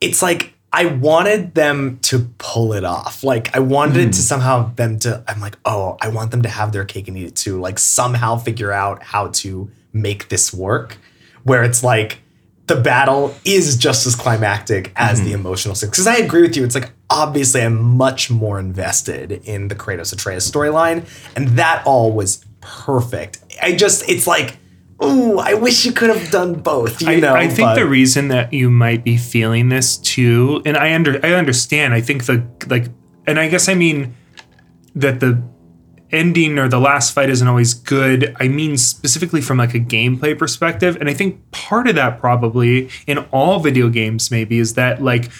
It's 0.00 0.22
like 0.22 0.54
I 0.72 0.86
wanted 0.86 1.54
them 1.54 1.98
to 2.02 2.30
pull 2.38 2.72
it 2.72 2.82
off. 2.82 3.22
Like 3.22 3.54
I 3.54 3.58
wanted 3.60 3.94
Hmm. 4.02 4.08
it 4.08 4.12
to 4.14 4.22
somehow 4.22 4.72
them 4.74 4.98
to 5.00 5.22
I'm 5.28 5.40
like, 5.40 5.56
"Oh, 5.66 5.98
I 6.00 6.08
want 6.08 6.30
them 6.30 6.40
to 6.42 6.48
have 6.48 6.72
their 6.72 6.84
cake 6.86 7.08
and 7.08 7.16
eat 7.18 7.26
it 7.26 7.36
too." 7.36 7.60
Like 7.60 7.78
somehow 7.78 8.38
figure 8.38 8.72
out 8.72 9.02
how 9.02 9.28
to 9.42 9.70
make 9.92 10.30
this 10.30 10.52
work 10.52 10.96
where 11.44 11.62
it's 11.62 11.84
like 11.84 12.20
the 12.66 12.74
battle 12.76 13.34
is 13.44 13.76
just 13.76 14.06
as 14.06 14.16
climactic 14.16 14.90
as 14.96 15.18
Mm-hmm. 15.18 15.26
the 15.28 15.32
emotional 15.34 15.74
stakes. 15.74 15.90
Because 15.90 16.06
I 16.06 16.16
agree 16.16 16.40
with 16.40 16.56
you. 16.56 16.64
It's 16.64 16.74
like 16.74 16.90
obviously 17.10 17.62
I'm 17.62 17.82
much 17.82 18.30
more 18.30 18.58
invested 18.58 19.32
in 19.44 19.68
the 19.68 19.74
Kratos 19.74 20.12
Atreus 20.12 20.50
storyline, 20.50 21.06
and 21.36 21.48
that 21.58 21.82
all 21.86 22.12
was 22.12 22.44
perfect. 22.60 23.38
I 23.62 23.74
just 23.74 24.08
it's 24.08 24.26
like, 24.26 24.56
ooh, 25.02 25.38
I 25.38 25.54
wish 25.54 25.84
you 25.84 25.92
could 25.92 26.10
have 26.10 26.30
done 26.30 26.54
both. 26.54 27.02
You 27.02 27.08
I, 27.08 27.20
know, 27.20 27.34
I 27.34 27.48
think 27.48 27.68
but- 27.68 27.74
the 27.74 27.86
reason 27.86 28.28
that 28.28 28.52
you 28.52 28.70
might 28.70 29.04
be 29.04 29.16
feeling 29.16 29.68
this 29.68 29.96
too, 29.98 30.62
and 30.64 30.76
I 30.76 30.94
under 30.94 31.24
I 31.24 31.34
understand. 31.34 31.94
I 31.94 32.00
think 32.00 32.24
the 32.26 32.46
like, 32.68 32.86
and 33.26 33.38
I 33.38 33.48
guess 33.48 33.68
I 33.68 33.74
mean 33.74 34.14
that 34.94 35.20
the 35.20 35.42
ending 36.10 36.58
or 36.60 36.68
the 36.68 36.78
last 36.78 37.12
fight 37.12 37.28
isn't 37.28 37.46
always 37.48 37.74
good. 37.74 38.36
I 38.38 38.46
mean 38.48 38.76
specifically 38.76 39.40
from 39.40 39.58
like 39.58 39.74
a 39.74 39.80
gameplay 39.80 40.38
perspective, 40.38 40.96
and 40.96 41.08
I 41.08 41.14
think 41.14 41.50
part 41.50 41.88
of 41.88 41.96
that 41.96 42.18
probably 42.18 42.88
in 43.06 43.18
all 43.32 43.60
video 43.60 43.88
games 43.88 44.30
maybe 44.30 44.58
is 44.58 44.74
that 44.74 45.02
like 45.02 45.30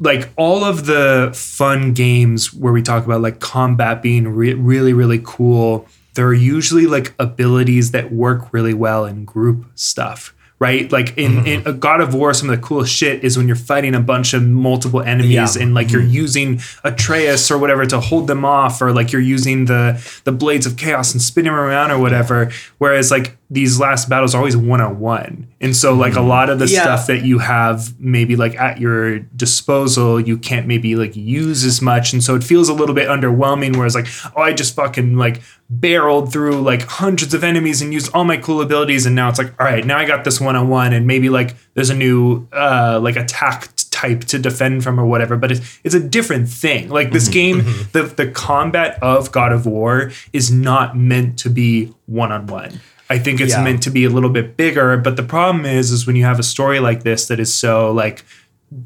like 0.00 0.28
all 0.36 0.64
of 0.64 0.86
the 0.86 1.30
fun 1.34 1.92
games 1.92 2.52
where 2.54 2.72
we 2.72 2.82
talk 2.82 3.04
about 3.04 3.20
like 3.20 3.40
combat 3.40 4.02
being 4.02 4.28
re- 4.28 4.54
really 4.54 4.92
really 4.92 5.20
cool 5.24 5.86
there 6.14 6.26
are 6.26 6.34
usually 6.34 6.86
like 6.86 7.14
abilities 7.18 7.92
that 7.92 8.10
work 8.12 8.52
really 8.52 8.74
well 8.74 9.04
in 9.04 9.24
group 9.24 9.66
stuff 9.74 10.34
right? 10.60 10.90
Like 10.90 11.16
in, 11.16 11.36
mm-hmm. 11.36 11.46
in 11.46 11.66
a 11.66 11.72
god 11.72 12.00
of 12.00 12.14
war 12.14 12.34
some 12.34 12.50
of 12.50 12.60
the 12.60 12.66
coolest 12.66 12.92
shit 12.92 13.22
is 13.22 13.36
when 13.36 13.46
you're 13.46 13.56
fighting 13.56 13.94
a 13.94 14.00
bunch 14.00 14.34
of 14.34 14.42
multiple 14.42 15.00
enemies 15.00 15.56
Yeah. 15.56 15.62
and 15.62 15.74
like 15.74 15.90
you're 15.92 16.02
mm-hmm. 16.02 16.10
using 16.10 16.60
atreus 16.84 17.50
or 17.50 17.58
whatever 17.58 17.86
to 17.86 18.00
hold 18.00 18.26
them 18.26 18.44
off 18.44 18.82
or 18.82 18.92
like 18.92 19.12
you're 19.12 19.22
using 19.22 19.66
the 19.66 20.04
the 20.24 20.32
blades 20.32 20.66
of 20.66 20.76
chaos 20.76 21.12
and 21.12 21.22
spinning 21.22 21.52
them 21.52 21.60
around 21.60 21.90
or 21.90 21.98
whatever. 21.98 22.50
Whereas 22.78 23.10
like 23.10 23.37
these 23.50 23.80
last 23.80 24.10
battles 24.10 24.34
are 24.34 24.38
always 24.38 24.56
one-on-one. 24.56 25.46
And 25.60 25.74
so 25.74 25.94
like 25.94 26.12
a 26.12 26.16
mm-hmm. 26.16 26.28
lot 26.28 26.50
of 26.50 26.58
the 26.58 26.66
Yeah. 26.66 26.82
stuff 26.82 27.06
that 27.06 27.24
you 27.24 27.38
have 27.38 27.98
maybe 27.98 28.36
like 28.36 28.54
at 28.56 28.78
your 28.78 29.20
disposal 29.20 30.20
you 30.20 30.36
can't 30.36 30.66
maybe 30.66 30.96
like 30.96 31.16
use 31.16 31.64
as 31.64 31.80
much. 31.80 32.12
And 32.12 32.22
so 32.22 32.34
it 32.34 32.44
feels 32.44 32.68
a 32.68 32.74
little 32.74 32.94
bit 32.94 33.08
underwhelming 33.08 33.76
whereas 33.76 33.94
like 33.94 34.06
oh 34.36 34.42
i 34.42 34.52
just 34.52 34.74
fucking 34.74 35.16
like 35.16 35.40
barreled 35.70 36.30
through 36.30 36.60
like 36.60 36.82
hundreds 36.82 37.32
of 37.32 37.42
enemies 37.42 37.80
and 37.80 37.92
used 37.92 38.12
all 38.12 38.24
my 38.24 38.36
cool 38.36 38.60
abilities. 38.60 39.06
And 39.06 39.16
now 39.16 39.30
it's 39.30 39.38
like 39.38 39.58
all 39.58 39.66
right 39.66 39.84
now 39.84 39.96
i 39.98 40.04
got 40.04 40.24
this 40.24 40.40
one-on-one 40.40 40.92
and 40.92 41.06
maybe 41.06 41.30
like 41.30 41.56
there's 41.72 41.90
a 41.90 41.96
new 41.96 42.46
uh 42.52 43.00
like 43.02 43.16
attack 43.16 43.70
type 43.90 44.20
to 44.24 44.38
defend 44.38 44.84
from 44.84 45.00
or 45.00 45.06
whatever. 45.06 45.38
But 45.38 45.52
it's, 45.52 45.80
it's 45.82 45.94
a 45.94 46.00
different 46.00 46.48
thing. 46.50 46.90
Like 46.90 47.12
this 47.12 47.24
mm-hmm. 47.24 47.32
game 47.32 47.60
mm-hmm. 47.62 47.90
the 47.92 48.02
the 48.14 48.30
combat 48.30 49.02
of 49.02 49.32
god 49.32 49.52
of 49.52 49.64
war 49.64 50.12
is 50.34 50.52
not 50.52 50.98
meant 50.98 51.38
to 51.38 51.48
be 51.48 51.94
one-on-one 52.04 52.78
I 53.10 53.18
think 53.18 53.40
it's 53.40 53.52
Yeah. 53.54 53.62
meant 53.64 53.82
to 53.84 53.90
be 53.90 54.04
a 54.04 54.10
little 54.10 54.30
bit 54.30 54.56
bigger, 54.56 54.96
but 54.98 55.16
the 55.16 55.22
problem 55.22 55.64
is, 55.64 55.90
is 55.90 56.06
when 56.06 56.16
you 56.16 56.24
have 56.24 56.38
a 56.38 56.42
story 56.42 56.78
like 56.80 57.02
this 57.04 57.26
that 57.28 57.40
is 57.40 57.52
so 57.52 57.90
like, 57.92 58.24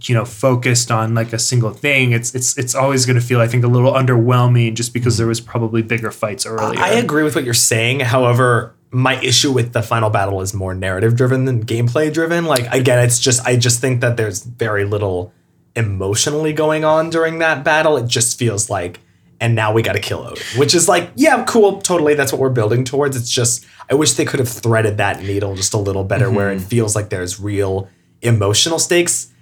you 0.03 0.15
know, 0.15 0.25
focused 0.25 0.93
on 0.93 1.13
like 1.15 1.33
a 1.33 1.39
single 1.41 1.73
thing, 1.73 2.13
it's 2.13 2.33
it's 2.35 2.57
it's 2.57 2.75
always 2.75 3.05
going 3.05 3.19
to 3.19 3.25
feel, 3.27 3.41
I 3.41 3.49
think, 3.49 3.65
a 3.65 3.69
little 3.69 3.93
underwhelming, 3.93 4.75
just 4.75 4.93
because 4.95 5.17
there 5.19 5.27
was 5.27 5.41
probably 5.41 5.83
bigger 5.83 6.13
fights 6.13 6.47
earlier. 6.47 6.79
I 6.81 6.91
agree 6.91 7.25
with 7.25 7.35
what 7.35 7.45
you're 7.45 7.53
saying. 7.55 7.99
However, 8.01 8.75
my 8.93 9.21
issue 9.23 9.51
with 9.51 9.73
the 9.73 9.83
final 9.83 10.09
battle 10.11 10.41
is 10.41 10.55
more 10.55 10.73
narrative 10.75 11.17
driven 11.17 11.47
than 11.47 11.65
gameplay 11.65 12.13
driven. 12.13 12.45
Like 12.45 12.73
again, 12.73 13.05
it's 13.05 13.19
just 13.19 13.45
I 13.45 13.57
just 13.57 13.81
think 13.81 14.01
that 14.03 14.17
there's 14.17 14.45
very 14.45 14.85
little 14.85 15.33
emotionally 15.75 16.53
going 16.53 16.85
on 16.85 17.11
during 17.11 17.39
that 17.41 17.65
battle. 17.65 17.97
It 17.97 18.07
just 18.07 18.39
feels 18.39 18.71
like 18.71 19.01
and 19.43 19.57
now 19.57 19.73
we 19.73 19.83
got 19.83 19.95
to 19.95 20.01
kill 20.01 20.21
Odin, 20.21 20.43
which 20.57 20.73
is 20.73 20.89
like, 20.89 21.11
yeah, 21.17 21.45
cool, 21.49 21.83
totally. 21.83 22.15
That's 22.15 22.33
what 22.33 22.41
we're 22.41 22.49
building 22.49 22.85
towards. 22.85 23.17
It's 23.17 23.29
just 23.29 23.67
I 23.91 23.95
wish 23.95 24.13
they 24.13 24.25
could 24.25 24.39
have 24.39 24.49
threaded 24.49 24.99
that 24.99 25.21
needle 25.21 25.57
just 25.57 25.75
a 25.75 25.79
little 25.79 26.05
better, 26.05 26.31
where 26.31 26.53
it 26.53 26.61
feels 26.61 26.95
like 26.95 27.11
there's 27.11 27.41
real 27.41 27.89
emotional 28.23 28.79
stakes. 28.79 29.33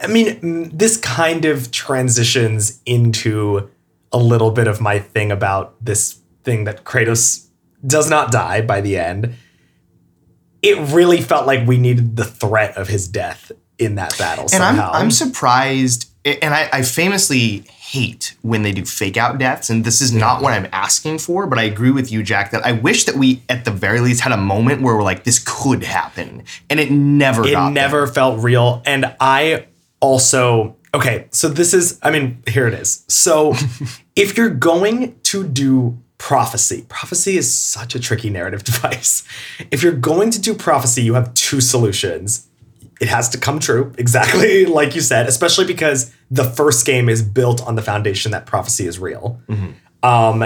I 0.00 0.06
mean, 0.06 0.40
mm, 0.40 0.70
this 0.76 0.96
kind 0.96 1.44
of 1.44 1.70
transitions 1.70 2.80
into 2.86 3.70
a 4.12 4.18
little 4.18 4.50
bit 4.50 4.66
of 4.66 4.80
my 4.80 4.98
thing 4.98 5.30
about 5.30 5.76
this 5.84 6.18
thing 6.42 6.64
that 6.64 6.84
Kratos 6.84 7.46
does 7.86 8.08
not 8.08 8.32
die 8.32 8.62
by 8.62 8.80
the 8.80 8.96
end. 8.96 9.34
It 10.62 10.78
really 10.92 11.20
felt 11.20 11.46
like 11.46 11.66
we 11.66 11.76
needed 11.76 12.16
the 12.16 12.24
threat 12.24 12.78
of 12.78 12.88
his 12.88 13.08
death 13.08 13.52
in 13.78 13.96
that 13.96 14.16
battle 14.18 14.46
And 14.52 14.62
I'm. 14.62 14.80
I'm 14.80 15.10
surprised, 15.10 16.11
and 16.24 16.54
I, 16.54 16.68
I 16.72 16.82
famously 16.82 17.64
hate 17.68 18.36
when 18.42 18.62
they 18.62 18.72
do 18.72 18.84
fake 18.84 19.16
out 19.16 19.38
deaths, 19.38 19.68
and 19.68 19.84
this 19.84 20.00
is 20.00 20.12
not 20.12 20.40
what 20.40 20.52
I'm 20.52 20.68
asking 20.72 21.18
for, 21.18 21.46
but 21.46 21.58
I 21.58 21.64
agree 21.64 21.90
with 21.90 22.12
you, 22.12 22.22
Jack, 22.22 22.52
that 22.52 22.64
I 22.64 22.72
wish 22.72 23.04
that 23.04 23.16
we, 23.16 23.42
at 23.48 23.64
the 23.64 23.70
very 23.70 24.00
least, 24.00 24.20
had 24.20 24.32
a 24.32 24.36
moment 24.36 24.82
where 24.82 24.96
we're 24.96 25.02
like, 25.02 25.24
this 25.24 25.42
could 25.44 25.82
happen. 25.82 26.44
And 26.70 26.78
it 26.78 26.90
never 26.90 27.46
it 27.46 27.72
never 27.72 28.06
felt 28.06 28.42
real. 28.42 28.82
And 28.86 29.14
I 29.20 29.66
also, 30.00 30.76
okay, 30.94 31.26
so 31.32 31.48
this 31.48 31.74
is, 31.74 31.98
I 32.02 32.10
mean, 32.10 32.42
here 32.46 32.68
it 32.68 32.74
is. 32.74 33.04
So 33.08 33.54
if 34.16 34.36
you're 34.36 34.50
going 34.50 35.18
to 35.24 35.46
do 35.46 35.98
prophecy, 36.18 36.86
prophecy 36.88 37.36
is 37.36 37.52
such 37.52 37.96
a 37.96 38.00
tricky 38.00 38.30
narrative 38.30 38.62
device. 38.64 39.24
If 39.72 39.82
you're 39.82 39.92
going 39.92 40.30
to 40.30 40.40
do 40.40 40.54
prophecy, 40.54 41.02
you 41.02 41.14
have 41.14 41.34
two 41.34 41.60
solutions. 41.60 42.46
It 43.02 43.08
has 43.08 43.28
to 43.30 43.38
come 43.38 43.58
true, 43.58 43.92
exactly 43.98 44.64
like 44.80 44.94
you 44.94 45.00
said, 45.00 45.26
especially 45.26 45.64
because 45.64 46.14
the 46.30 46.44
first 46.44 46.86
game 46.86 47.08
is 47.08 47.20
built 47.20 47.60
on 47.66 47.74
the 47.74 47.82
foundation 47.82 48.30
that 48.30 48.46
prophecy 48.46 48.86
is 48.86 49.00
real. 49.00 49.42
Um, 50.04 50.44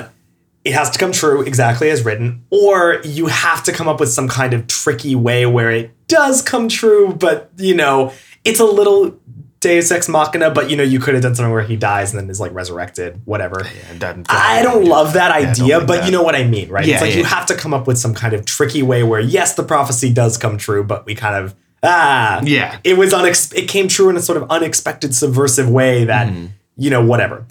it 0.64 0.72
has 0.72 0.88
to 0.88 0.98
come 0.98 1.12
true 1.12 1.42
exactly 1.42 1.90
as 1.90 2.02
written, 2.02 2.46
or 2.48 3.02
you 3.04 3.26
have 3.26 3.62
to 3.64 3.72
come 3.72 3.88
up 3.88 4.00
with 4.00 4.09
some 4.09 4.26
kind 4.26 4.54
of 4.54 4.66
tricky 4.68 5.14
way 5.14 5.44
where 5.44 5.70
it 5.70 5.90
does 6.09 6.40
come 6.40 6.70
true, 6.70 7.12
but 7.12 7.50
you 7.59 7.74
know, 7.74 8.14
it's 8.42 8.59
a 8.59 8.64
little 8.64 9.14
Deus 9.61 9.90
Ex 9.90 10.09
Machina, 10.09 10.50
but 10.50 10.70
you 10.70 10.76
know, 10.78 10.82
you 10.82 10.98
could 10.98 11.12
have 11.12 11.22
done 11.22 11.34
something 11.34 11.52
where 11.52 11.62
he 11.62 11.76
dies 11.76 12.11
and 12.11 12.18
then 12.20 12.30
is 12.30 12.40
like 12.40 12.54
resurrected, 12.54 13.20
whatever. 13.26 13.66
Doesn't- 13.98 14.30
I 14.30 14.62
don't 14.62 14.86
love 14.86 15.12
that 15.12 15.28
don't 15.28 15.50
idea, 15.50 15.80
but 15.80 15.98
that. 15.98 16.07
you 16.07 16.11
know 16.11 16.22
what 16.22 16.34
I 16.34 16.44
mean, 16.44 16.70
right? 16.70 16.86
Yeah, 16.86 16.94
it's 16.94 17.02
like 17.02 17.11
yeah. 17.12 17.18
you 17.18 17.24
have 17.24 17.44
to 17.46 17.54
come 17.54 17.74
up 17.74 17.86
with 17.86 17.98
some 17.98 18.14
kind 18.14 18.32
of 18.32 18.46
tricky 18.46 18.82
way 18.82 19.02
where 19.02 19.20
yes, 19.20 19.54
the 19.54 19.62
prophecy 19.62 20.11
does 20.11 20.38
come 20.38 20.57
true, 20.57 20.82
but 20.82 21.04
we 21.04 21.14
kind 21.14 21.36
of 21.44 21.54
ah 21.82 22.40
Yeah. 22.44 22.78
it 22.84 22.96
was 22.96 23.12
unex- 23.12 23.54
it 23.54 23.68
came 23.68 23.88
true 23.88 24.08
in 24.08 24.16
a 24.16 24.20
sort 24.20 24.40
of 24.40 24.50
unexpected 24.50 25.14
subversive 25.14 25.68
way 25.70 26.04
that 26.04 26.28
Mm-hmm. 26.28 26.46
you 26.76 26.90
know 26.90 27.04
whatever 27.04 27.44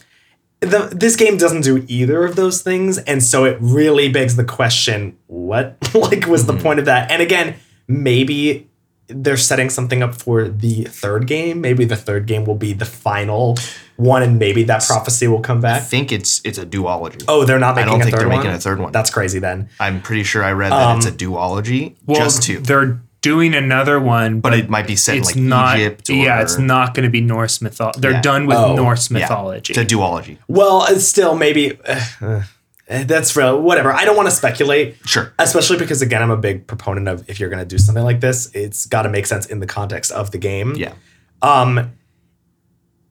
the, 0.61 0.89
this 0.95 1.15
game 1.15 1.37
doesn't 1.37 1.61
do 1.61 1.83
either 1.87 2.23
of 2.23 2.35
those 2.35 2.61
things 2.61 2.97
and 2.97 3.21
so 3.21 3.43
it 3.45 3.57
really 3.61 4.09
begs 4.09 4.35
the 4.35 4.43
question 4.45 5.15
what 5.27 5.77
like 5.93 6.25
was 6.27 6.43
Mm-hmm. 6.45 6.57
the 6.57 6.63
point 6.63 6.79
of 6.79 6.85
that 6.85 7.11
and 7.11 7.21
again 7.21 7.55
maybe 7.87 8.67
they're 9.07 9.37
setting 9.37 9.69
something 9.69 10.01
up 10.01 10.15
for 10.15 10.47
the 10.47 10.83
third 10.85 11.27
game 11.27 11.61
maybe 11.61 11.85
the 11.85 11.95
third 11.95 12.25
game 12.25 12.43
will 12.45 12.55
be 12.55 12.73
the 12.73 12.85
final 12.85 13.55
one 13.97 14.23
and 14.23 14.39
maybe 14.39 14.63
that 14.63 14.83
prophecy 14.85 15.25
will 15.25 15.39
come 15.39 15.61
back. 15.61 15.81
I 15.81 15.85
think 15.85 16.11
it's 16.11 16.41
it's 16.43 16.57
a 16.57 16.65
duology. 16.65 17.23
oh 17.27 17.45
they're 17.45 17.59
not 17.59 17.77
I 17.77 17.85
making 17.85 17.91
don't 17.91 18.01
a 18.01 18.03
think 18.05 18.15
third 18.15 18.21
they're 18.21 18.27
one? 18.29 18.37
making 18.39 18.51
a 18.51 18.59
third 18.59 18.79
one. 18.79 18.91
that's 18.91 19.09
crazy 19.11 19.39
then 19.39 19.69
I'm 19.79 20.01
pretty 20.01 20.23
sure 20.23 20.43
I 20.43 20.51
read 20.51 20.71
that 20.71 20.97
it's 20.97 21.05
a 21.05 21.09
Um, 21.11 21.17
duology, 21.17 21.95
well, 22.07 22.17
just 22.19 22.41
two. 22.43 22.59
they're 22.59 22.99
doing 23.29 23.53
another 23.55 23.99
one, 23.99 24.39
But 24.39 24.53
it 24.53 24.69
might 24.69 24.85
be 24.87 24.95
set 24.95 25.15
in 25.15 25.21
it's 25.21 25.29
like 25.35 25.43
not. 25.43 25.79
Egypt. 25.79 26.09
Or, 26.09 26.13
yeah, 26.13 26.41
it's 26.43 26.57
not 26.59 26.93
going 26.93 27.05
to 27.05 27.09
be 27.09 27.21
Norse 27.21 27.61
mythology. 27.61 27.99
They're 28.01 28.11
Yeah. 28.11 28.21
done 28.21 28.45
with 28.45 28.57
Oh, 28.57 28.75
Norse 28.75 29.09
mythology. 29.09 29.73
It's 29.73 29.79
a 29.79 29.85
duology. 29.95 30.37
well 30.47 30.85
it's 30.89 31.07
still 31.07 31.35
maybe 31.35 31.77
uh, 32.21 32.41
that's 32.87 33.35
real 33.35 33.59
whatever 33.61 33.91
i 33.91 34.05
don't 34.05 34.15
want 34.15 34.29
to 34.29 34.35
speculate 34.35 34.95
Sure. 35.05 35.33
especially 35.39 35.77
because 35.79 36.03
again 36.03 36.21
i'm 36.21 36.29
a 36.29 36.37
big 36.37 36.67
proponent 36.67 37.07
of 37.07 37.27
if 37.27 37.39
you're 37.39 37.49
going 37.49 37.63
to 37.67 37.71
do 37.75 37.79
something 37.79 38.03
like 38.03 38.19
this 38.19 38.51
it's 38.53 38.85
got 38.85 39.01
to 39.03 39.09
make 39.09 39.25
sense 39.25 39.45
in 39.47 39.59
the 39.59 39.65
context 39.65 40.11
of 40.11 40.29
the 40.29 40.37
game 40.37 40.75
Yeah. 40.75 40.93
um 41.41 41.91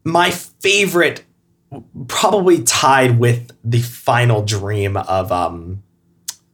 my 0.05 0.31
favorite 0.31 1.25
probably 2.07 2.63
tied 2.63 3.19
with 3.19 3.51
the 3.65 3.81
final 3.83 4.43
dream 4.43 4.97
of 4.97 5.33
um 5.33 5.83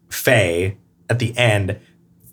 Faye 0.08 0.76
at 1.11 1.18
the 1.18 1.36
end 1.36 1.78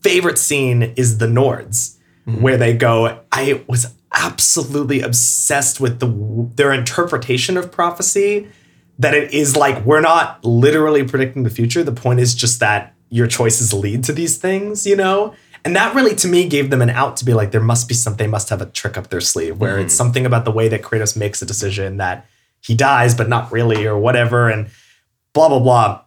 favorite 0.01 0.37
scene 0.37 0.93
is 0.95 1.17
the 1.17 1.27
Norns 1.27 1.97
mm-hmm. 2.27 2.41
where 2.41 2.57
they 2.57 2.75
go 2.75 3.21
I 3.31 3.63
was 3.67 3.93
absolutely 4.13 5.01
obsessed 5.01 5.79
with 5.79 5.99
the 5.99 6.07
their 6.55 6.73
interpretation 6.73 7.57
of 7.57 7.71
prophecy 7.71 8.47
that 8.99 9.13
it 9.13 9.33
is 9.33 9.55
like 9.55 9.85
we're 9.85 10.01
not 10.01 10.43
literally 10.43 11.03
predicting 11.03 11.43
the 11.43 11.49
future. 11.49 11.83
The 11.83 11.91
point 11.91 12.19
is 12.19 12.33
just 12.33 12.59
that 12.59 12.95
your 13.09 13.27
choices 13.27 13.73
lead 13.73 14.03
to 14.05 14.13
these 14.13 14.37
things 14.37 14.85
you 14.85 14.95
know? 14.95 15.35
And 15.67 15.75
that 15.75 15.93
really, 15.93 16.15
to 16.15 16.29
me, 16.29 16.47
gave 16.47 16.69
them 16.69 16.81
an 16.81 16.89
out 16.89 17.17
to 17.17 17.25
be 17.25 17.33
like, 17.33 17.51
there 17.51 17.59
must 17.59 17.89
be 17.89 17.93
something, 17.93 18.25
they 18.25 18.31
must 18.31 18.47
have 18.49 18.61
a 18.61 18.67
trick 18.67 18.97
up 18.97 19.09
their 19.09 19.19
sleeve 19.19 19.57
where 19.57 19.77
it's 19.77 19.93
mm-hmm. 19.93 19.97
something 19.97 20.25
about 20.25 20.45
the 20.45 20.51
way 20.51 20.69
that 20.69 20.81
Kratos 20.81 21.17
makes 21.17 21.41
a 21.41 21.45
decision 21.45 21.97
that 21.97 22.25
he 22.61 22.73
dies, 22.73 23.13
but 23.13 23.27
not 23.27 23.51
really, 23.51 23.85
or 23.85 23.97
whatever, 23.97 24.49
and 24.49 24.69
blah, 25.33 25.49
blah, 25.49 25.59
blah. 25.59 26.01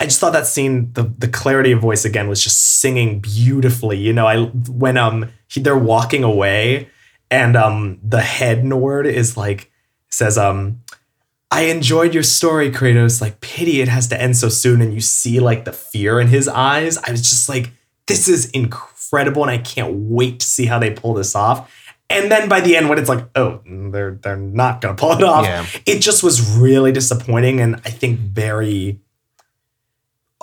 I 0.00 0.04
just 0.04 0.20
thought 0.20 0.32
that 0.32 0.46
scene, 0.46 0.92
the 0.92 1.12
the 1.18 1.28
clarity 1.28 1.72
of 1.72 1.80
voice 1.80 2.04
again 2.04 2.28
was 2.28 2.42
just 2.42 2.80
singing 2.80 3.20
beautifully. 3.20 3.98
You 3.98 4.12
know, 4.12 4.26
I 4.26 4.44
when 4.46 4.96
um 4.96 5.28
he, 5.48 5.60
they're 5.60 5.76
walking 5.76 6.22
away 6.24 6.88
and 7.30 7.56
um 7.56 7.98
the 8.02 8.20
head 8.20 8.64
Norn 8.64 9.06
is 9.06 9.36
like 9.36 9.70
says 10.08 10.38
um 10.38 10.80
I 11.50 11.62
enjoyed 11.62 12.12
your 12.14 12.22
story, 12.22 12.70
Kratos. 12.70 13.20
Like 13.20 13.40
pity 13.40 13.80
it 13.80 13.88
has 13.88 14.06
to 14.08 14.20
end 14.20 14.36
so 14.36 14.48
soon, 14.48 14.80
and 14.82 14.92
you 14.94 15.00
see 15.00 15.40
like 15.40 15.64
the 15.64 15.72
fear 15.72 16.20
in 16.20 16.28
his 16.28 16.46
eyes. 16.46 16.98
I 16.98 17.10
was 17.10 17.22
just 17.22 17.48
like, 17.48 17.70
this 18.06 18.28
is 18.28 18.50
incredible, 18.50 19.42
and 19.42 19.50
I 19.50 19.58
can't 19.58 19.94
wait 19.94 20.40
to 20.40 20.46
see 20.46 20.66
how 20.66 20.78
they 20.78 20.90
pull 20.90 21.14
this 21.14 21.34
off. 21.34 21.74
And 22.10 22.30
then 22.30 22.48
by 22.48 22.60
the 22.60 22.76
end, 22.76 22.88
when 22.88 22.98
it's 22.98 23.08
like, 23.08 23.24
oh, 23.34 23.60
they're 23.66 24.18
they're 24.22 24.36
not 24.36 24.80
gonna 24.82 24.94
pull 24.94 25.12
it 25.12 25.22
off, 25.24 25.44
Yeah. 25.46 25.64
it 25.86 26.00
just 26.00 26.22
was 26.22 26.56
really 26.58 26.92
disappointing, 26.92 27.60
and 27.60 27.76
I 27.76 27.90
think 27.90 28.20
very 28.20 29.00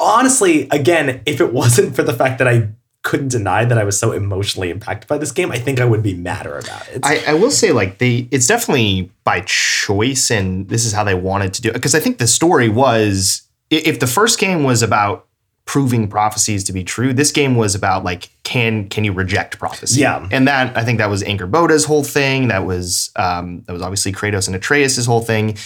honestly, 0.05 0.67
again, 0.71 1.21
if 1.25 1.41
it 1.41 1.51
wasn't 1.61 1.95
for 1.95 2.03
the 2.03 2.13
fact 2.13 2.37
that 2.39 2.47
I 2.47 2.69
couldn't 3.03 3.27
deny 3.27 3.63
that 3.65 3.77
I 3.77 3.83
was 3.83 3.99
so 3.99 4.11
emotionally 4.13 4.71
impacted 4.71 5.07
by 5.07 5.17
this 5.19 5.31
game, 5.31 5.51
I 5.51 5.59
think 5.59 5.79
I 5.79 5.85
would 5.85 6.01
be 6.01 6.15
madder 6.15 6.57
about 6.57 6.87
it. 6.89 7.01
I, 7.03 7.21
I 7.27 7.33
will 7.35 7.51
say 7.51 7.71
like 7.71 7.99
they 7.99 8.27
it's 8.31 8.47
definitely 8.47 9.11
by 9.23 9.41
choice 9.41 10.31
and 10.31 10.67
this 10.69 10.85
is 10.85 10.91
how 10.93 11.03
they 11.03 11.13
wanted 11.13 11.53
to 11.55 11.61
do 11.61 11.69
it 11.69 11.73
because 11.73 11.93
I 11.93 11.99
think 11.99 12.17
the 12.17 12.25
story 12.27 12.67
was 12.69 13.43
if 13.69 13.99
the 13.99 14.07
first 14.07 14.39
game 14.39 14.63
was 14.63 14.81
about 14.81 15.27
proving 15.65 16.07
prophecies 16.07 16.63
to 16.63 16.71
be 16.73 16.83
true 16.83 17.11
this 17.13 17.31
game 17.31 17.55
was 17.55 17.73
about 17.75 18.03
like 18.03 18.29
can 18.43 18.87
can 18.89 19.03
you 19.03 19.11
reject 19.11 19.57
prophecy 19.59 20.01
Yeah. 20.01 20.27
and 20.31 20.47
that 20.47 20.75
I 20.77 20.83
think 20.83 20.97
that 20.99 21.09
was 21.09 21.23
Angrboda's 21.23 21.85
whole 21.85 22.03
thing 22.03 22.47
that 22.49 22.65
was 22.65 23.11
um 23.15 23.61
that 23.67 23.73
was 23.73 23.81
obviously 23.83 24.11
Kratos 24.13 24.47
and 24.47 24.55
Atreus' 24.55 25.05
whole 25.07 25.21
thing 25.21 25.57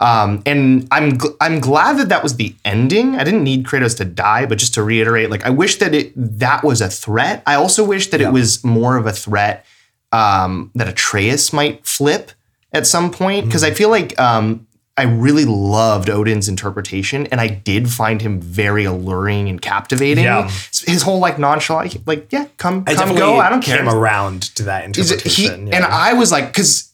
um, 0.00 0.42
and 0.46 0.88
I'm 0.90 1.18
gl- 1.18 1.36
I'm 1.40 1.60
glad 1.60 1.98
that 1.98 2.08
that 2.08 2.22
was 2.22 2.36
the 2.36 2.54
ending. 2.64 3.16
I 3.16 3.24
didn't 3.24 3.44
need 3.44 3.64
Kratos 3.66 3.96
to 3.98 4.04
die, 4.04 4.46
but 4.46 4.58
just 4.58 4.74
to 4.74 4.82
reiterate, 4.82 5.30
like 5.30 5.44
I 5.44 5.50
wish 5.50 5.76
that 5.76 5.94
it 5.94 6.12
that 6.16 6.64
was 6.64 6.80
a 6.80 6.88
threat. 6.88 7.42
I 7.46 7.54
also 7.54 7.84
wish 7.84 8.10
that 8.10 8.20
it 8.20 8.32
was 8.32 8.64
more 8.64 8.96
of 8.96 9.06
a 9.06 9.12
threat 9.12 9.64
um, 10.12 10.70
that 10.74 10.88
Atreus 10.88 11.52
might 11.52 11.86
flip 11.86 12.32
at 12.72 12.86
some 12.86 13.10
point 13.10 13.46
because 13.46 13.62
I 13.62 13.72
feel 13.72 13.90
like 13.90 14.18
um, 14.18 14.66
I 14.96 15.04
really 15.04 15.44
loved 15.44 16.08
Odin's 16.10 16.48
interpretation, 16.48 17.26
and 17.28 17.40
I 17.40 17.48
did 17.48 17.90
find 17.90 18.20
him 18.22 18.40
very 18.40 18.84
alluring 18.84 19.48
and 19.48 19.60
captivating. 19.60 20.24
Yeah. 20.24 20.48
His 20.86 21.02
whole 21.02 21.18
like 21.20 21.38
nonchalant, 21.38 22.06
like 22.06 22.32
yeah, 22.32 22.46
come 22.56 22.84
I 22.86 22.94
come 22.94 23.14
go, 23.16 23.38
I 23.38 23.48
don't 23.50 23.62
care. 23.62 23.76
came 23.78 23.88
around 23.88 24.42
to 24.56 24.62
that 24.64 24.84
it- 24.88 24.96
he- 24.96 25.02
interpretation. 25.02 25.66
yeah. 25.68 25.76
And 25.76 25.84
I 25.84 26.14
was 26.14 26.32
like, 26.32 26.46
because 26.48 26.89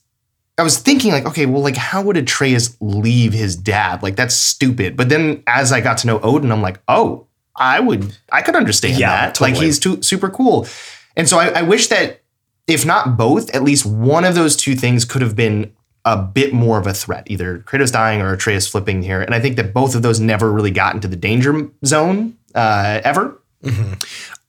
I 0.57 0.63
was 0.63 0.79
thinking, 0.79 1.11
like, 1.11 1.25
okay, 1.25 1.45
well, 1.45 1.61
like, 1.61 1.77
how 1.77 2.01
would 2.01 2.17
Atreus 2.17 2.75
leave 2.79 3.33
his 3.33 3.55
dad? 3.55 4.01
Like, 4.01 4.15
that's 4.15 4.35
stupid. 4.35 4.97
But 4.97 5.09
then 5.09 5.43
as 5.45 5.71
I 5.71 5.81
got 5.81 5.99
to 5.99 6.07
know 6.07 6.19
Odin, 6.21 6.51
I'm 6.51 6.63
like, 6.63 6.79
oh, 6.87 7.27
I 7.55 7.79
would, 7.79 8.17
I 8.31 8.41
could 8.41 8.55
understand 8.55 8.97
Yeah, 8.97 9.27
that. 9.27 9.39
Like, 9.41 9.55
he's 9.55 9.79
too, 9.79 10.01
super 10.01 10.29
cool. 10.29 10.67
And 11.15 11.29
so 11.29 11.37
I, 11.37 11.49
I 11.49 11.61
wish 11.61 11.87
that, 11.87 12.21
if 12.67 12.85
not 12.85 13.17
both, 13.17 13.53
at 13.55 13.63
least 13.63 13.85
one 13.85 14.25
of 14.25 14.35
those 14.35 14.55
two 14.55 14.75
things 14.75 15.05
could 15.05 15.21
have 15.21 15.35
been 15.35 15.73
a 16.05 16.17
bit 16.17 16.53
more 16.53 16.79
of 16.79 16.87
a 16.87 16.93
threat, 16.93 17.29
either 17.29 17.59
Kratos 17.59 17.91
dying 17.91 18.21
or 18.21 18.33
Atreus 18.33 18.67
flipping 18.67 19.03
here. 19.03 19.21
And 19.21 19.35
I 19.35 19.39
think 19.39 19.57
that 19.57 19.73
both 19.73 19.93
of 19.93 20.01
those 20.01 20.19
never 20.19 20.51
really 20.51 20.71
got 20.71 20.95
into 20.95 21.07
the 21.07 21.15
danger 21.15 21.69
zone 21.85 22.37
uh, 22.55 23.01
ever. 23.03 23.39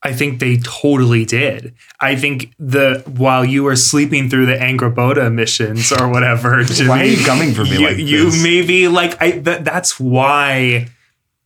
I 0.02 0.12
think 0.12 0.38
they 0.38 0.58
totally 0.58 1.24
did. 1.24 1.74
I 2.00 2.14
think 2.14 2.52
the 2.58 3.02
while 3.16 3.44
you 3.44 3.64
were 3.64 3.76
sleeping 3.76 4.30
through 4.30 4.46
the 4.46 4.54
Angrboda 4.54 5.32
missions 5.32 5.90
or 5.90 6.08
whatever, 6.08 6.62
Jimmy, 6.62 6.88
Why 6.88 7.00
are 7.00 7.04
you 7.04 7.24
coming 7.24 7.52
for 7.52 7.64
me 7.64 7.78
you, 7.78 7.86
like 7.86 7.98
you 7.98 8.30
maybe 8.42 8.86
like 8.88 9.20
I 9.20 9.32
that 9.40 9.64
that's 9.64 9.98
why 9.98 10.88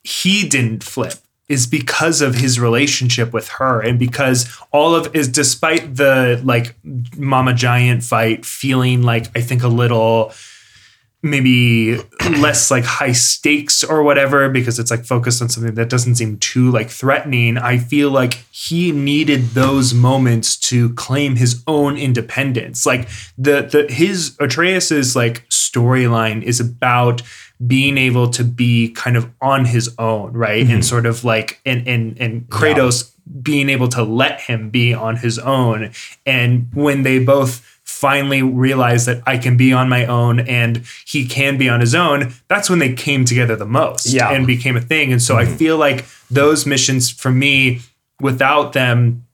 he 0.05 0.47
didn't 0.49 0.85
flip 0.85 1.15
is 1.49 1.67
because 1.67 2.21
of 2.21 2.35
his 2.35 2.61
relationship 2.61 3.33
with 3.33 3.49
her 3.49 3.81
and 3.81 3.99
because 3.99 4.49
all 4.71 4.95
of 4.95 5.15
is 5.15 5.29
despite 5.29 5.97
the 5.97 6.41
like 6.45 6.75
mama 7.17 7.55
giant 7.55 8.03
fight 8.03 8.45
feeling 8.45 9.03
like 9.03 9.27
I 9.37 9.41
think 9.41 9.63
a 9.63 9.69
little 9.69 10.33
maybe 11.23 11.97
less 12.39 12.71
like 12.71 12.85
high 12.85 13.13
stakes 13.13 13.85
or 13.85 14.03
whatever 14.03 14.49
because 14.49 14.79
it's 14.79 14.91
like 14.91 15.05
focused 15.05 15.41
on 15.41 15.49
something 15.49 15.75
that 15.75 15.89
doesn't 15.89 16.17
seem 16.17 16.37
too 16.39 16.71
like 16.71 16.91
threatening. 16.91 17.57
I 17.57 17.79
feel 17.79 18.11
like 18.11 18.35
he 18.51 18.91
needed 18.91 19.51
those 19.51 19.95
moments 19.95 20.57
to 20.57 20.93
claim 20.95 21.37
his 21.37 21.63
own 21.67 21.97
independence. 21.97 22.85
Like 22.85 23.09
the 23.39 23.63
the 23.63 23.93
his 23.93 24.37
atreus's 24.41 25.15
like 25.15 25.49
storyline 25.49 26.43
is 26.43 26.59
about 26.59 27.23
being 27.65 27.97
able 27.97 28.29
to 28.29 28.43
be 28.43 28.91
kind 28.91 29.17
of 29.17 29.31
on 29.41 29.65
his 29.65 29.95
own 29.99 30.33
right? 30.33 30.63
And 30.63 30.71
mm-hmm. 30.71 30.81
sort 30.81 31.07
of 31.07 31.25
like 31.25 31.61
and 31.65 31.87
and 31.87 32.19
and 32.21 32.49
kratos 32.49 33.13
being 33.41 33.69
able 33.69 33.89
to 33.89 34.03
let 34.03 34.41
him 34.41 34.71
be 34.71 34.93
on 34.93 35.17
his 35.17 35.39
own. 35.39 35.93
And 36.27 36.69
when 36.75 37.03
they 37.03 37.19
both 37.19 37.72
finally 38.03 38.43
realized 38.43 39.07
that 39.07 39.23
I 39.29 39.39
can 39.39 39.57
be 39.57 39.73
on 39.73 39.89
my 39.89 40.07
own 40.07 40.41
and 40.41 40.83
he 41.07 41.25
can 41.25 41.57
be 41.57 41.69
on 41.69 41.79
his 41.79 41.95
own, 41.95 42.35
that's 42.49 42.69
when 42.69 42.81
they 42.81 42.93
came 42.95 43.25
together 43.25 43.55
the 43.55 43.65
most 43.65 44.07
Yeah. 44.07 44.33
and 44.33 44.45
became 44.45 44.77
a 44.77 44.81
thing. 44.81 45.13
And 45.13 45.23
so 45.23 45.37
I 45.37 45.45
mm-hmm. 45.45 45.55
feel 45.55 45.77
like 45.79 46.05
those 46.29 46.67
missions 46.67 47.13
for 47.13 47.31
me, 47.31 47.81
without 48.21 48.73
them, 48.73 49.25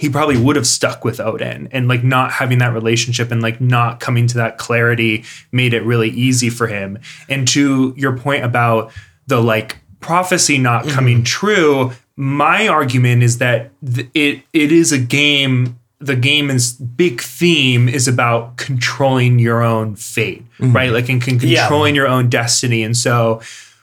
he 0.00 0.08
probably 0.08 0.38
would 0.38 0.56
have 0.56 0.66
stuck 0.66 1.04
with 1.04 1.20
Odin 1.20 1.68
and 1.70 1.86
like 1.86 2.02
not 2.02 2.32
having 2.32 2.58
that 2.60 2.72
relationship 2.72 3.30
and 3.30 3.42
like 3.42 3.60
not 3.60 4.00
coming 4.00 4.26
to 4.28 4.38
that 4.38 4.56
clarity 4.56 5.24
made 5.52 5.74
it 5.74 5.82
really 5.82 6.08
easy 6.08 6.48
for 6.48 6.66
him. 6.66 6.98
And 7.28 7.46
to 7.48 7.92
your 7.94 8.16
point 8.16 8.42
about 8.42 8.90
the 9.26 9.42
like 9.42 9.76
prophecy 10.00 10.56
not 10.56 10.88
coming 10.88 11.18
mm-hmm. 11.18 11.24
true, 11.24 11.92
my 12.16 12.68
argument 12.68 13.22
is 13.22 13.36
that 13.36 13.70
th- 13.84 14.08
it 14.14 14.42
it 14.54 14.72
is 14.72 14.92
a 14.92 14.98
game 14.98 15.78
the 16.00 16.16
game's 16.16 16.72
big 16.72 17.20
theme 17.20 17.88
is 17.88 18.08
about 18.08 18.56
controlling 18.56 19.38
your 19.38 19.62
own 19.62 19.96
fate, 19.96 20.44
mm-hmm. 20.58 20.74
right? 20.74 20.90
Like 20.90 21.08
in 21.08 21.20
con- 21.20 21.38
Yeah. 21.40 21.62
controlling 21.62 21.94
your 21.94 22.08
own 22.08 22.28
destiny. 22.28 22.82
And 22.82 22.96
so 22.96 23.40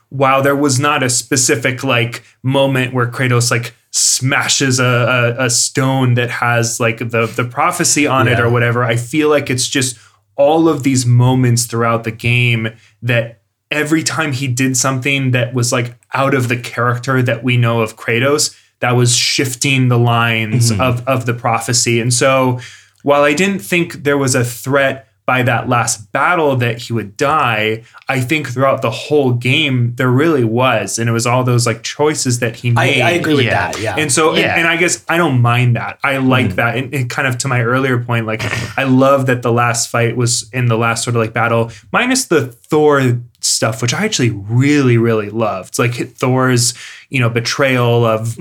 while 0.09 0.41
there 0.41 0.55
was 0.55 0.79
not 0.79 1.03
a 1.03 1.09
specific 1.09 1.83
like 1.83 2.23
moment 2.43 2.93
where 2.93 3.07
Kratos 3.07 3.49
like 3.49 3.73
smashes 3.91 4.79
a, 4.79 5.35
a, 5.39 5.45
a 5.45 5.49
stone 5.49 6.13
that 6.15 6.29
has 6.29 6.79
like 6.79 6.99
the 6.99 7.31
the 7.35 7.45
prophecy 7.49 8.05
on 8.07 8.27
it 8.27 8.39
or 8.39 8.49
whatever, 8.49 8.83
I 8.83 8.97
feel 8.97 9.29
like 9.29 9.49
it's 9.49 9.67
just 9.67 9.97
all 10.35 10.67
of 10.67 10.83
these 10.83 11.05
moments 11.05 11.65
throughout 11.65 12.03
the 12.03 12.11
game 12.11 12.69
that 13.01 13.41
every 13.69 14.03
time 14.03 14.33
he 14.33 14.47
did 14.47 14.75
something 14.75 15.31
that 15.31 15.53
was 15.53 15.71
like 15.71 15.95
out 16.13 16.33
of 16.33 16.49
the 16.49 16.57
character 16.57 17.21
that 17.23 17.43
we 17.43 17.57
know 17.57 17.81
of 17.81 17.95
Kratos, 17.95 18.55
that 18.81 18.91
was 18.91 19.15
shifting 19.15 19.87
the 19.87 19.97
lines 19.97 20.71
mm-hmm. 20.71 20.81
of, 20.81 21.07
of 21.07 21.25
the 21.25 21.33
prophecy. 21.33 22.01
And 22.01 22.13
so 22.13 22.59
while 23.03 23.23
I 23.23 23.33
didn't 23.33 23.59
think 23.59 24.03
there 24.03 24.17
was 24.17 24.35
a 24.35 24.43
threat 24.43 25.07
by 25.25 25.43
that 25.43 25.69
last 25.69 26.11
battle 26.11 26.55
that 26.57 26.79
he 26.79 26.93
would 26.93 27.15
die, 27.15 27.83
I 28.09 28.19
think 28.19 28.49
throughout 28.49 28.81
the 28.81 28.91
whole 28.91 29.33
game 29.33 29.93
there 29.95 30.09
really 30.09 30.43
was. 30.43 30.97
And 30.97 31.07
it 31.07 31.13
was 31.13 31.27
all 31.27 31.43
those 31.43 31.65
like 31.65 31.83
choices 31.83 32.39
that 32.39 32.55
he 32.55 32.71
made. 32.71 33.01
I 33.01 33.11
agree 33.11 33.35
with 33.35 33.45
Yeah. 33.45 33.71
that. 33.71 33.79
Yeah. 33.79 33.95
And 33.97 34.11
so, 34.11 34.31
and- 34.31 34.39
Yeah. 34.39 34.57
and, 34.57 34.67
I 34.67 34.77
guess 34.77 35.05
I 35.07 35.17
don't 35.17 35.39
mind 35.41 35.75
that. 35.75 35.99
I 36.03 36.17
like 36.17 36.47
mm. 36.47 36.55
that. 36.55 36.75
And, 36.75 36.93
and 36.93 37.09
kind 37.09 37.27
of 37.27 37.37
to 37.39 37.47
my 37.47 37.61
earlier 37.61 38.03
point, 38.03 38.25
like 38.25 38.41
I 38.77 38.83
love 38.83 39.27
that 39.27 39.43
the 39.43 39.51
last 39.53 39.89
fight 39.89 40.17
was 40.17 40.49
in 40.51 40.65
the 40.65 40.77
last 40.77 41.03
sort 41.03 41.15
of 41.15 41.21
like 41.21 41.33
battle, 41.33 41.71
minus 41.93 42.25
the 42.25 42.47
Thor 42.47 43.21
stuff, 43.43 43.81
which 43.81 43.93
I 43.93 44.05
actually 44.05 44.29
really, 44.31 44.97
really 44.97 45.29
loved. 45.29 45.77
Like 45.79 45.93
Thor's, 46.15 46.73
you 47.09 47.19
know, 47.19 47.29
betrayal 47.29 48.05
of 48.05 48.37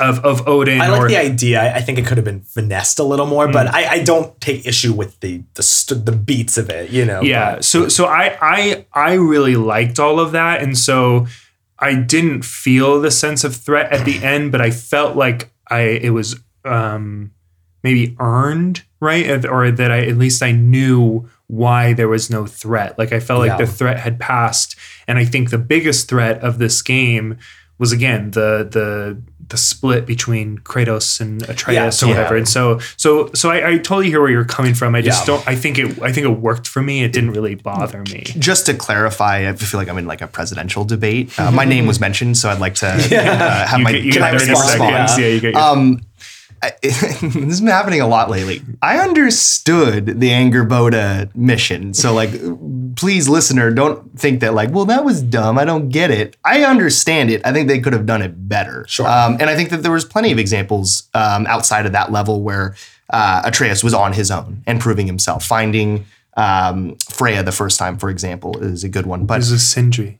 of 0.00 0.24
of 0.24 0.46
Odin. 0.48 0.80
I 0.80 0.88
like 0.88 1.00
or, 1.02 1.08
the 1.08 1.16
idea. 1.18 1.60
I- 1.60 1.76
I 1.76 1.80
think 1.80 1.98
it 1.98 2.06
could 2.06 2.16
have 2.16 2.24
been 2.24 2.40
finessed 2.42 2.98
a 2.98 3.02
little 3.04 3.26
more, 3.26 3.48
but 3.48 3.66
I, 3.74 3.86
I 3.96 4.02
don't 4.02 4.40
take 4.40 4.66
issue 4.66 4.92
with 4.92 5.18
the 5.20 5.42
the 5.54 5.62
st- 5.62 6.06
the 6.06 6.12
beats 6.12 6.56
of 6.56 6.70
it. 6.70 6.90
You 6.90 7.04
know. 7.04 7.20
yeah 7.22 7.56
but- 7.56 7.64
so 7.64 7.88
so 7.88 8.06
i 8.06 8.36
i 8.40 8.86
i 8.94 9.12
really 9.14 9.56
liked 9.56 9.98
all 9.98 10.18
of 10.20 10.32
that 10.32 10.62
and 10.62 10.76
so 10.78 11.26
i 11.78 11.94
didn't 11.94 12.44
feel 12.44 13.00
the 13.00 13.10
sense 13.10 13.44
of 13.44 13.54
threat 13.56 13.92
at 13.92 14.04
the 14.04 14.22
end 14.22 14.52
but 14.52 14.60
i 14.60 14.70
felt 14.70 15.16
like 15.16 15.50
i 15.68 15.80
it 15.80 16.10
was 16.10 16.36
um 16.64 17.32
maybe 17.82 18.16
earned 18.20 18.82
right 19.00 19.44
or 19.44 19.70
that 19.72 19.90
i 19.90 20.06
at 20.06 20.16
least 20.16 20.42
i 20.42 20.52
knew 20.52 21.28
why 21.60 21.92
there 21.92 22.08
was 22.08 22.30
no 22.30 22.46
threat 22.46 22.98
like 22.98 23.12
i 23.12 23.20
felt 23.20 23.40
like 23.46 23.58
the 23.58 23.66
threat 23.66 23.98
had 23.98 24.18
passed 24.18 24.74
and 25.06 25.18
i 25.18 25.24
think 25.24 25.50
the 25.50 25.58
biggest 25.58 26.08
threat 26.08 26.40
of 26.42 26.56
this 26.58 26.80
game 26.80 27.36
was 27.78 27.92
again 27.92 28.30
the 28.30 28.66
the 28.70 29.20
the 29.48 29.56
split 29.58 30.06
between 30.06 30.56
Kratos 30.58 31.20
and 31.20 31.42
Atreus 31.46 32.00
Yeah, 32.00 32.06
or 32.06 32.10
whatever. 32.10 32.34
yeah. 32.34 32.38
And 32.38 32.48
so 32.48 32.78
so 32.96 33.28
so 33.34 33.50
I, 33.50 33.56
I 33.70 33.72
totally 33.78 34.08
hear 34.08 34.20
where 34.22 34.30
you're 34.30 34.46
coming 34.46 34.72
from. 34.72 34.94
I 34.94 35.02
just 35.02 35.22
Yeah. 35.28 35.34
don't 35.34 35.46
I 35.48 35.56
think 35.56 35.78
it 35.78 36.00
I 36.00 36.10
think 36.12 36.24
it 36.24 36.30
worked 36.48 36.66
for 36.66 36.80
me. 36.80 37.02
It 37.04 37.12
didn't 37.12 37.32
really 37.32 37.56
bother 37.56 38.02
me. 38.12 38.22
just 38.38 38.64
to 38.66 38.72
clarify, 38.74 39.46
I 39.50 39.52
feel 39.54 39.78
like 39.78 39.90
I'm 39.90 39.98
in 39.98 40.06
like 40.06 40.22
a 40.22 40.28
presidential 40.28 40.84
debate. 40.86 41.38
Uh, 41.38 41.50
my 41.50 41.66
name 41.66 41.86
was 41.86 42.00
mentioned, 42.00 42.38
so 42.38 42.48
I'd 42.48 42.60
like 42.60 42.76
to 42.76 42.86
uh, 42.86 43.66
have 43.66 43.78
You 43.80 43.84
my 43.84 43.92
get, 43.92 44.04
you 44.04 44.12
can 44.12 44.22
I 44.22 44.30
get 44.32 44.40
30 44.40 44.50
respond? 44.52 44.80
Yeah. 44.80 45.16
Yeah, 45.18 45.26
you 45.26 45.40
get 45.40 45.52
your, 45.54 45.62
Um, 45.62 46.00
I, 46.62 46.72
this 46.82 47.00
has 47.00 47.60
been 47.60 47.68
happening 47.68 48.00
a 48.00 48.06
lot 48.06 48.30
lately. 48.30 48.62
I 48.80 48.98
understood 48.98 50.20
the 50.20 50.30
Angrboda 50.30 51.34
mission. 51.34 51.92
So, 51.92 52.14
like, 52.14 52.30
please, 52.96 53.28
listener, 53.28 53.70
don't 53.70 54.18
think 54.18 54.40
that, 54.40 54.54
like, 54.54 54.70
well, 54.70 54.84
that 54.86 55.04
was 55.04 55.22
dumb. 55.22 55.58
I 55.58 55.64
don't 55.64 55.88
get 55.88 56.10
it. 56.10 56.36
I 56.44 56.64
understand 56.64 57.30
it. 57.30 57.44
I 57.44 57.52
think 57.52 57.68
they 57.68 57.80
could 57.80 57.92
have 57.92 58.06
done 58.06 58.22
it 58.22 58.48
better. 58.48 58.84
Sure. 58.88 59.06
Um, 59.06 59.34
and 59.40 59.44
I 59.44 59.56
think 59.56 59.70
that 59.70 59.82
there 59.82 59.92
was 59.92 60.04
plenty 60.04 60.30
of 60.30 60.38
examples 60.38 61.08
um, 61.14 61.46
outside 61.46 61.84
of 61.86 61.92
that 61.92 62.12
level 62.12 62.42
where 62.42 62.76
uh, 63.10 63.42
Atreus 63.44 63.82
was 63.82 63.94
on 63.94 64.12
his 64.12 64.30
own 64.30 64.62
and 64.66 64.80
proving 64.80 65.06
himself. 65.06 65.44
Finding 65.44 66.06
um, 66.36 66.96
Freya 67.08 67.42
the 67.42 67.52
first 67.52 67.78
time, 67.78 67.98
for 67.98 68.08
example, 68.08 68.58
is 68.62 68.84
a 68.84 68.88
good 68.88 69.06
one. 69.06 69.26
But 69.26 69.34
There's 69.34 69.50
a 69.50 69.58
Sindri. 69.58 70.18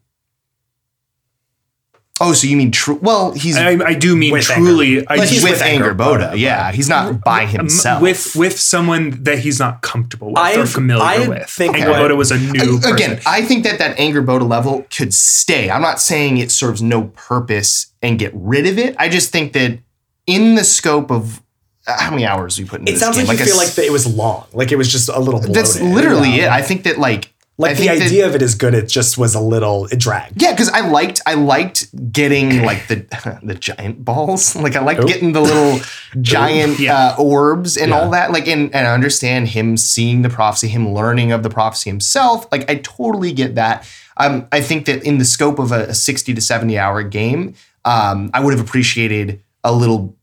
Oh, 2.24 2.32
so 2.32 2.46
you 2.46 2.56
mean 2.56 2.70
true? 2.70 2.98
Well, 3.02 3.32
he's 3.32 3.56
I, 3.56 3.70
I 3.84 3.94
do 3.94 4.14
mean 4.16 4.32
With 4.32 4.44
truly. 4.44 5.00
I 5.08 5.16
But 5.16 5.28
he's 5.28 5.42
with 5.42 5.52
with 5.52 5.60
Angrboda. 5.62 6.30
Angrboda, 6.32 6.38
Yeah, 6.38 6.70
he's 6.72 6.88
not 6.88 7.20
by 7.22 7.46
himself. 7.46 8.00
with 8.00 8.36
with 8.36 8.58
someone 8.60 9.22
that 9.24 9.40
he's 9.40 9.58
not 9.58 9.82
comfortable 9.82 10.28
with 10.28 10.38
or 10.56 10.62
I- 10.62 10.66
familiar 10.66 11.02
I 11.04 11.28
with. 11.28 11.50
think 11.50 11.76
Angrboda 11.76 12.10
what- 12.10 12.16
was 12.16 12.30
a 12.30 12.38
new 12.38 12.78
person. 12.78 12.94
Again, 12.94 13.20
I 13.26 13.42
think 13.42 13.64
that 13.64 13.78
that 13.78 13.96
Angrboda 13.98 14.48
level 14.48 14.86
could 14.96 15.12
stay. 15.12 15.70
I'm 15.70 15.82
not 15.82 16.00
saying 16.00 16.38
it 16.38 16.50
serves 16.52 16.80
no 16.80 17.04
purpose 17.16 17.86
and 18.02 18.18
get 18.18 18.30
rid 18.34 18.66
of 18.66 18.78
it. 18.78 18.94
I 18.98 19.08
just 19.08 19.30
think 19.32 19.52
that 19.54 19.78
in 20.26 20.54
the 20.54 20.64
scope 20.64 21.10
of 21.10 21.42
uh, 21.86 22.00
how 22.00 22.10
many 22.10 22.24
hours 22.24 22.56
we 22.58 22.64
put 22.64 22.80
in 22.80 22.86
It 22.86 22.92
this 22.92 23.00
sounds 23.00 23.16
game, 23.16 23.26
like 23.26 23.38
you 23.38 23.42
a 23.42 23.46
feel 23.46 23.56
like 23.56 23.70
that 23.70 23.84
it 23.84 23.90
was 23.90 24.06
long, 24.06 24.44
like 24.52 24.70
it 24.70 24.76
was 24.76 24.90
just 24.92 25.08
a 25.08 25.18
little. 25.18 25.40
Bloated, 25.40 25.56
that's 25.56 25.80
literally 25.80 26.30
you 26.30 26.42
know? 26.42 26.46
it. 26.46 26.50
I 26.52 26.62
think 26.62 26.84
that 26.84 26.98
like 26.98 27.31
I 27.58 27.62
Like 27.62 27.76
the 27.76 27.86
think 27.86 27.98
that- 27.98 28.06
idea 28.08 28.26
of 28.26 28.34
it 28.34 28.42
is 28.42 28.54
good. 28.54 28.74
It 28.74 28.88
just 28.88 29.18
was 29.18 29.34
a 29.34 29.40
little. 29.40 29.86
It 29.86 29.98
dragged. 30.00 30.40
Yeah, 30.42 30.50
because 30.52 30.68
I 30.70 30.80
liked 30.80 31.20
I 31.26 31.34
liked 31.34 32.12
getting 32.12 32.62
like 32.64 32.88
the 32.88 33.06
the 33.42 33.54
giant 33.54 34.04
balls. 34.04 34.56
Like 34.62 34.74
I 34.74 34.80
liked 34.82 35.00
Oop. 35.00 35.06
getting 35.06 35.32
the 35.32 35.42
little 35.42 35.78
giant 36.22 36.80
Yeah. 36.80 37.08
uh, 37.10 37.16
orbs 37.22 37.76
and 37.76 37.90
Yeah. 37.90 37.98
all 38.00 38.10
that. 38.10 38.32
Like 38.32 38.48
and, 38.48 38.74
and 38.74 38.86
I 38.88 38.92
understand 38.94 39.48
him 39.48 39.76
seeing 39.76 40.22
the 40.22 40.30
prophecy, 40.30 40.68
him 40.68 40.92
learning 40.94 41.30
of 41.30 41.42
the 41.42 41.50
prophecy 41.50 41.90
himself. 41.90 42.46
Like 42.50 42.68
I 42.70 42.76
totally 42.76 43.32
get 43.32 43.54
that. 43.56 43.86
Um, 44.16 44.48
I 44.50 44.60
think 44.60 44.86
that 44.86 45.04
in 45.04 45.18
the 45.18 45.24
scope 45.24 45.58
of 45.58 45.72
a, 45.72 45.84
a 45.88 45.94
sixty 45.94 46.32
to 46.34 46.40
seventy 46.40 46.78
hour 46.78 47.02
game, 47.02 47.54
um, 47.84 48.30
I 48.34 48.40
would 48.40 48.54
have 48.56 48.66
appreciated 48.66 49.40
a 49.62 49.72
little 49.72 50.16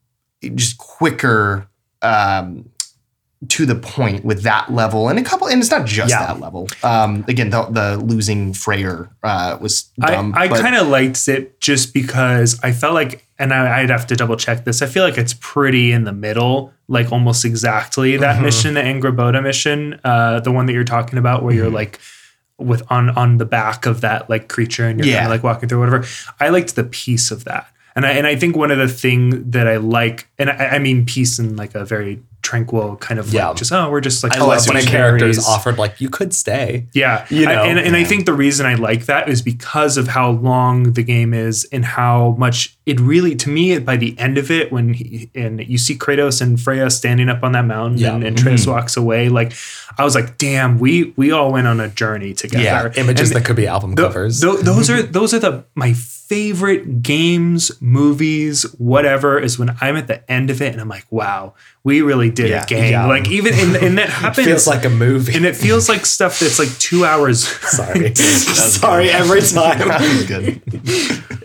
just 0.55 0.77
quicker. 0.77 1.67
Um, 2.01 2.69
to 3.47 3.65
the 3.65 3.75
point 3.75 4.25
with 4.25 4.41
that 4.43 4.69
level 4.69 5.07
and 5.07 5.17
a 5.17 5.23
couple 5.23 5.47
and 5.47 5.61
it's 5.61 5.71
not 5.71 5.85
just 5.87 6.09
Yeah. 6.09 6.25
that 6.25 6.41
level 6.41 6.67
um 6.83 7.23
again 7.29 7.49
the, 7.51 7.63
the 7.67 7.97
losing 7.97 8.51
Freyr 8.53 9.09
uh 9.23 9.57
was 9.61 9.83
dumb 9.97 10.33
I, 10.35 10.43
I 10.43 10.47
kind 10.49 10.75
of 10.75 10.87
liked 10.89 11.25
it 11.29 11.61
just 11.61 11.93
because 11.93 12.59
I 12.63 12.73
felt 12.73 12.93
like, 12.95 13.25
and 13.37 13.53
I, 13.53 13.79
I'd 13.79 13.89
have 13.91 14.05
to 14.07 14.15
double 14.17 14.35
check 14.35 14.65
this. 14.65 14.81
I 14.81 14.87
feel 14.87 15.05
like 15.05 15.17
it's 15.17 15.33
pretty 15.39 15.93
in 15.93 16.03
the 16.03 16.11
middle, 16.11 16.73
like 16.89 17.13
almost 17.13 17.45
exactly 17.45 18.17
that 18.17 18.35
Mm-hmm. 18.35 18.43
mission, 18.43 18.73
the 18.73 18.81
Angrboda 18.81 19.41
mission, 19.41 20.01
uh, 20.03 20.41
the 20.41 20.51
one 20.51 20.65
that 20.65 20.73
you're 20.73 20.83
talking 20.83 21.17
about, 21.17 21.41
where 21.41 21.53
Mm-hmm. 21.53 21.61
you're 21.63 21.71
like 21.71 21.99
with 22.57 22.83
on 22.91 23.09
on 23.11 23.37
the 23.37 23.45
back 23.45 23.85
of 23.85 24.01
that 24.01 24.29
like 24.29 24.49
creature 24.49 24.85
and 24.85 24.99
you're 24.99 25.07
Yeah. 25.07 25.19
kind 25.19 25.27
of 25.27 25.31
like 25.31 25.43
walking 25.43 25.69
through 25.69 25.79
whatever. 25.79 26.03
I 26.41 26.49
liked 26.49 26.75
the 26.75 26.83
piece 26.83 27.31
of 27.31 27.45
that, 27.45 27.67
and 27.95 28.05
I 28.05 28.11
and 28.11 28.27
I 28.27 28.35
think 28.35 28.57
one 28.57 28.69
of 28.71 28.77
the 28.77 28.89
thing 28.89 29.49
that 29.51 29.65
I 29.65 29.77
like, 29.77 30.27
and 30.37 30.49
I, 30.49 30.71
I 30.75 30.79
mean 30.79 31.05
peace 31.05 31.39
in 31.39 31.55
like 31.55 31.73
a 31.73 31.85
very 31.85 32.21
tranquil 32.41 32.95
kind 32.97 33.19
of 33.19 33.31
Yeah. 33.33 33.49
like 33.49 33.57
just 33.57 33.71
oh 33.71 33.89
we're 33.89 34.01
just 34.01 34.23
like 34.23 34.33
I 34.33 34.39
love 34.39 34.67
when 34.67 34.77
a 34.77 34.81
character 34.81 35.25
is 35.27 35.45
offered 35.45 35.77
like 35.77 35.99
you 36.01 36.09
could 36.09 36.33
stay. 36.33 36.87
Yeah, 36.93 37.25
You 37.29 37.47
I- 37.47 37.55
know? 37.55 37.63
and, 37.63 37.77
and 37.79 37.95
I 37.95 38.03
think 38.03 38.25
the 38.25 38.33
reason 38.33 38.65
I 38.65 38.75
like 38.75 39.05
that 39.07 39.27
is 39.29 39.41
because 39.41 39.97
of 39.97 40.07
how 40.07 40.31
long 40.31 40.93
the 40.93 41.03
game 41.03 41.33
is 41.33 41.67
and 41.71 41.83
how 41.85 42.35
much 42.39 42.77
it 42.89 42.99
really, 42.99 43.35
to 43.35 43.49
me, 43.49 43.77
by 43.79 43.97
the 43.97 44.17
end 44.17 44.37
of 44.37 44.49
it, 44.49 44.71
when 44.71 44.93
he, 44.93 45.29
and 45.35 45.59
you 45.67 45.77
see 45.77 45.95
Kratos 45.95 46.41
and 46.41 46.59
Freya 46.59 46.89
standing 46.89 47.29
up 47.29 47.43
on 47.43 47.51
that 47.51 47.65
mountain 47.65 47.99
Yeah. 47.99 48.15
and, 48.15 48.23
and 48.23 48.37
Atreus 48.39 48.61
mm-hmm. 48.61 48.71
walks 48.71 48.97
away, 48.97 49.29
like 49.29 49.53
I 49.97 50.03
was 50.03 50.15
like, 50.15 50.37
damn, 50.37 50.79
we 50.79 51.13
we 51.15 51.31
all 51.31 51.51
went 51.51 51.67
on 51.67 51.79
a 51.79 51.87
journey 51.89 52.33
together. 52.33 52.63
Yeah, 52.63 52.91
images 53.03 53.29
And 53.31 53.37
that 53.39 53.45
could 53.45 53.55
be 53.55 53.67
album 53.67 53.93
Tho- 53.95 54.07
covers. 54.07 54.39
tho- 54.41 54.57
those 54.57 54.89
mm-hmm. 54.89 54.99
are 54.99 55.11
those 55.11 55.33
are 55.33 55.39
the 55.39 55.65
my 55.75 55.93
favorite 55.93 57.01
games, 57.01 57.71
movies, 57.81 58.63
whatever. 58.77 59.39
Is 59.39 59.59
when 59.59 59.75
I'm 59.81 59.95
at 59.95 60.07
the 60.07 60.29
end 60.31 60.49
of 60.49 60.61
it 60.61 60.71
and 60.71 60.81
I'm 60.81 60.87
like, 60.89 61.05
wow, 61.11 61.53
we 61.83 62.01
really 62.01 62.29
did 62.29 62.49
Yeah, 62.49 62.61
it, 62.63 62.67
gang. 62.67 62.91
yeah. 62.91 63.05
Like 63.07 63.27
even 63.29 63.53
and, 63.55 63.75
and 63.75 63.97
that 63.97 64.09
happens. 64.23 64.47
feels 64.47 64.67
like 64.67 64.85
a 64.85 64.89
movie. 64.89 65.35
and 65.35 65.45
it 65.45 65.55
feels 65.55 65.89
like 65.89 66.05
stuff 66.05 66.39
that's 66.39 66.59
like 66.59 66.69
two 66.79 67.03
hours. 67.05 67.47
Sorry, 67.47 68.13
sorry 68.15 69.09
every 69.09 69.41
time. 69.41 69.87
good 70.27 70.61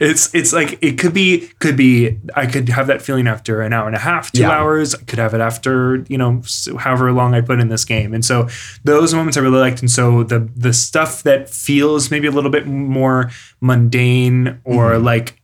It's 0.00 0.34
it's 0.34 0.52
like 0.52 0.78
it 0.82 0.98
could 0.98 1.14
be 1.14 1.33
could 1.38 1.76
be 1.76 2.18
I 2.34 2.46
could 2.46 2.68
have 2.68 2.86
that 2.88 3.02
feeling 3.02 3.26
after 3.26 3.60
an 3.62 3.72
hour 3.72 3.86
and 3.86 3.96
a 3.96 4.00
half, 4.00 4.32
two 4.32 4.42
Yeah. 4.42 4.50
hours. 4.50 4.94
I 4.94 5.02
could 5.04 5.18
have 5.18 5.34
it 5.34 5.40
after 5.40 6.04
you 6.08 6.18
know 6.18 6.42
however 6.78 7.12
long 7.12 7.34
I 7.34 7.40
put 7.40 7.60
in 7.60 7.68
this 7.68 7.84
game, 7.84 8.12
and 8.14 8.24
so 8.24 8.48
those 8.84 9.14
moments 9.14 9.36
I 9.36 9.40
really 9.40 9.58
liked. 9.58 9.80
And 9.80 9.90
so 9.90 10.22
the 10.24 10.48
the 10.56 10.72
stuff 10.72 11.22
that 11.24 11.48
feels 11.50 12.10
maybe 12.10 12.26
a 12.26 12.30
little 12.32 12.50
bit 12.50 12.66
more 12.66 13.30
mundane 13.60 14.60
or 14.64 14.92
Mm-hmm. 14.92 15.04
like 15.04 15.40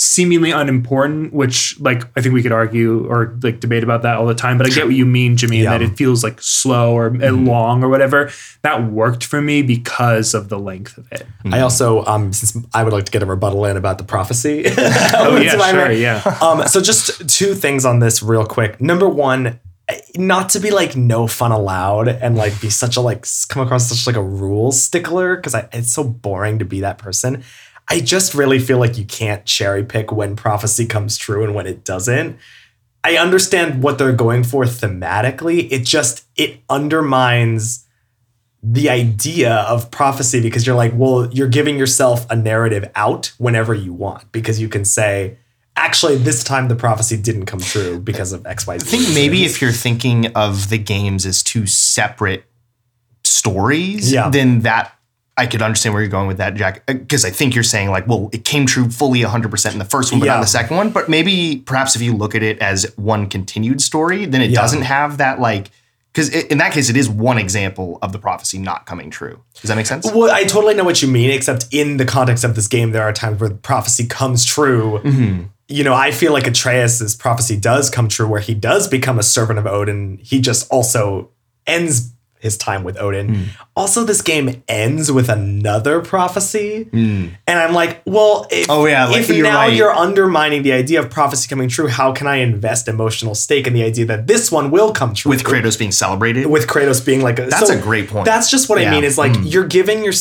seemingly 0.00 0.52
unimportant, 0.52 1.32
which 1.32 1.78
like 1.80 2.04
I 2.16 2.20
think 2.20 2.32
we 2.32 2.40
could 2.42 2.52
argue 2.52 3.04
or 3.10 3.36
like 3.42 3.58
debate 3.58 3.82
about 3.82 4.02
that 4.02 4.16
all 4.16 4.26
the 4.26 4.34
time. 4.34 4.56
But 4.56 4.68
I 4.68 4.70
get 4.70 4.86
what 4.86 4.94
you 4.94 5.04
mean, 5.04 5.36
Jimmy, 5.36 5.62
Yeah. 5.62 5.70
that 5.70 5.82
it 5.82 5.96
feels 5.96 6.22
like 6.22 6.40
slow 6.40 6.94
or 6.96 7.06
uh, 7.20 7.32
long 7.32 7.82
or 7.82 7.88
whatever. 7.88 8.30
That 8.62 8.90
worked 8.90 9.24
for 9.24 9.42
me 9.42 9.62
because 9.62 10.34
of 10.34 10.48
the 10.50 10.58
length 10.58 10.96
of 10.98 11.10
it. 11.10 11.26
I 11.46 11.60
also, 11.60 12.04
um, 12.04 12.32
since 12.32 12.56
I 12.72 12.84
would 12.84 12.92
like 12.92 13.06
to 13.06 13.10
get 13.12 13.22
a 13.24 13.26
rebuttal 13.26 13.64
in 13.64 13.76
about 13.76 13.98
the 13.98 14.04
prophecy. 14.04 14.64
Oh 15.20 15.36
yeah, 15.36 15.70
sure, 15.70 15.90
yeah. 15.90 16.38
Um, 16.40 16.66
so 16.68 16.80
just 16.80 17.28
two 17.28 17.54
things 17.54 17.84
on 17.84 17.98
this 17.98 18.22
real 18.22 18.46
quick. 18.46 18.80
Number 18.80 19.08
one, 19.08 19.58
not 20.16 20.50
to 20.50 20.60
be 20.60 20.70
like 20.70 20.96
no 20.96 21.26
fun 21.26 21.50
allowed 21.50 22.08
and 22.08 22.36
like 22.36 22.60
be 22.60 22.68
such 22.70 22.96
a 22.96 23.00
like 23.00 23.26
come 23.48 23.62
across 23.62 23.88
such 23.88 24.06
like 24.06 24.16
a 24.16 24.22
rule 24.22 24.70
stickler 24.70 25.36
because 25.36 25.54
I 25.54 25.68
it's 25.72 25.90
so 25.90 26.04
boring 26.04 26.58
to 26.60 26.64
be 26.64 26.80
that 26.82 26.98
person. 26.98 27.42
I 27.90 28.00
just 28.00 28.34
really 28.34 28.58
feel 28.58 28.78
like 28.78 28.98
you 28.98 29.04
can't 29.04 29.44
cherry 29.46 29.84
pick 29.84 30.12
when 30.12 30.36
prophecy 30.36 30.84
comes 30.86 31.16
true 31.16 31.42
and 31.44 31.54
when 31.54 31.66
it 31.66 31.84
doesn't. 31.84 32.36
I 33.04 33.16
understand 33.16 33.82
what 33.82 33.96
they're 33.96 34.12
going 34.12 34.44
for 34.44 34.64
thematically. 34.64 35.68
It 35.70 35.84
just 35.84 36.24
it 36.36 36.60
undermines 36.68 37.86
the 38.62 38.90
idea 38.90 39.54
of 39.54 39.90
prophecy 39.90 40.40
because 40.42 40.66
you're 40.66 40.76
like, 40.76 40.92
well, 40.94 41.32
you're 41.32 41.48
giving 41.48 41.78
yourself 41.78 42.26
a 42.28 42.36
narrative 42.36 42.90
out 42.96 43.32
whenever 43.38 43.72
you 43.72 43.92
want 43.92 44.30
because 44.32 44.60
you 44.60 44.68
can 44.68 44.84
say, 44.84 45.38
actually, 45.76 46.16
this 46.16 46.42
time 46.42 46.66
the 46.66 46.74
prophecy 46.74 47.16
didn't 47.16 47.46
come 47.46 47.60
true 47.60 48.00
because 48.00 48.32
of 48.32 48.44
X, 48.46 48.66
Y, 48.66 48.76
Z. 48.78 48.84
I 48.86 48.90
think 49.00 49.14
maybe 49.14 49.44
if 49.44 49.62
you're 49.62 49.70
thinking 49.72 50.26
of 50.34 50.68
the 50.70 50.78
games 50.78 51.24
as 51.24 51.42
two 51.42 51.66
separate 51.66 52.44
stories, 53.24 54.12
Yeah. 54.12 54.28
then 54.28 54.60
that 54.62 54.97
I 55.38 55.46
could 55.46 55.62
understand 55.62 55.94
where 55.94 56.02
you're 56.02 56.10
going 56.10 56.26
with 56.26 56.36
that, 56.38 56.54
Jack. 56.54 56.82
Uh, 56.88 56.94
because 56.94 57.24
I 57.24 57.30
think 57.30 57.54
you're 57.54 57.64
saying 57.64 57.90
like, 57.90 58.06
well, 58.06 58.28
it 58.32 58.44
came 58.44 58.66
true 58.66 58.90
fully 58.90 59.20
100% 59.20 59.72
in 59.72 59.78
the 59.78 59.84
first 59.84 60.12
one, 60.12 60.20
but 60.20 60.26
not 60.26 60.32
Yeah. 60.32 60.36
in 60.38 60.40
the 60.42 60.46
second 60.48 60.76
one. 60.76 60.90
But 60.90 61.08
maybe 61.08 61.62
perhaps 61.64 61.96
if 61.96 62.02
you 62.02 62.12
look 62.12 62.34
at 62.34 62.42
it 62.42 62.58
as 62.58 62.92
one 62.96 63.26
continued 63.28 63.80
story, 63.80 64.26
then 64.26 64.42
it 64.42 64.50
Yeah. 64.50 64.60
doesn't 64.60 64.82
have 64.82 65.16
that 65.18 65.40
like. 65.40 65.70
Because 66.12 66.30
in 66.30 66.58
that 66.58 66.72
case, 66.72 66.88
it 66.90 66.96
is 66.96 67.08
one 67.08 67.38
example 67.38 67.98
of 68.02 68.12
the 68.12 68.18
prophecy 68.18 68.58
not 68.58 68.86
coming 68.86 69.08
true. 69.10 69.38
Does 69.60 69.68
that 69.68 69.76
make 69.76 69.86
sense? 69.86 70.04
Well, 70.12 70.30
I 70.30 70.42
totally 70.44 70.74
know 70.74 70.82
what 70.82 71.00
you 71.00 71.06
mean, 71.06 71.30
except 71.30 71.66
in 71.70 71.96
the 71.98 72.04
context 72.04 72.42
of 72.44 72.56
this 72.56 72.66
game, 72.66 72.90
there 72.90 73.02
are 73.04 73.12
times 73.12 73.38
where 73.40 73.48
the 73.48 73.54
prophecy 73.54 74.04
comes 74.06 74.44
true. 74.44 75.00
Mm-hmm. 75.04 75.42
You 75.68 75.84
know, 75.84 75.94
I 75.94 76.10
feel 76.10 76.32
like 76.32 76.46
Atreus' 76.46 77.14
prophecy 77.14 77.56
does 77.56 77.88
come 77.90 78.08
true, 78.08 78.26
where 78.26 78.40
he 78.40 78.54
does 78.54 78.88
become 78.88 79.18
a 79.18 79.22
servant 79.22 79.58
of 79.60 79.66
Odin. 79.66 80.18
He 80.20 80.40
just 80.40 80.66
also 80.72 81.28
ends 81.66 82.10
his 82.40 82.56
time 82.56 82.84
with 82.84 82.96
Odin. 82.98 83.34
Hmm. 83.34 83.42
Also, 83.76 84.04
this 84.04 84.22
game 84.22 84.62
ends 84.68 85.10
with 85.10 85.28
another 85.28 86.00
prophecy. 86.00 86.84
Hmm. 86.84 87.28
And 87.46 87.58
I'm 87.58 87.74
like, 87.74 88.02
well, 88.06 88.46
if, 88.50 88.68
Oh, 88.70 88.86
yeah, 88.86 89.06
like, 89.06 89.18
if 89.18 89.28
you're 89.28 89.46
now 89.46 89.66
right. 89.66 89.72
you're 89.72 89.92
undermining 89.92 90.62
the 90.62 90.72
idea 90.72 91.00
of 91.00 91.10
prophecy 91.10 91.48
coming 91.48 91.68
true, 91.68 91.88
how 91.88 92.12
can 92.12 92.26
I 92.26 92.36
invest 92.36 92.88
emotional 92.88 93.34
stake 93.34 93.66
in 93.66 93.72
the 93.72 93.82
idea 93.82 94.04
that 94.06 94.26
this 94.26 94.52
one 94.52 94.70
will 94.70 94.92
come 94.92 95.14
true? 95.14 95.30
With 95.30 95.44
Kratos 95.44 95.78
being 95.78 95.92
celebrated. 95.92 96.46
with 96.46 96.66
Kratos 96.66 97.04
being 97.04 97.22
like 97.22 97.38
a, 97.38 97.46
That's 97.46 97.68
so 97.68 97.78
a 97.78 97.80
great 97.80 98.08
point. 98.08 98.24
That's 98.24 98.50
just 98.50 98.68
what 98.68 98.78
I 98.78 98.90
mean. 98.90 99.04
Is 99.04 99.18
like 99.18 99.36
hmm. 99.36 99.44
you're 99.44 99.66
giving 99.66 100.04
your. 100.04 100.14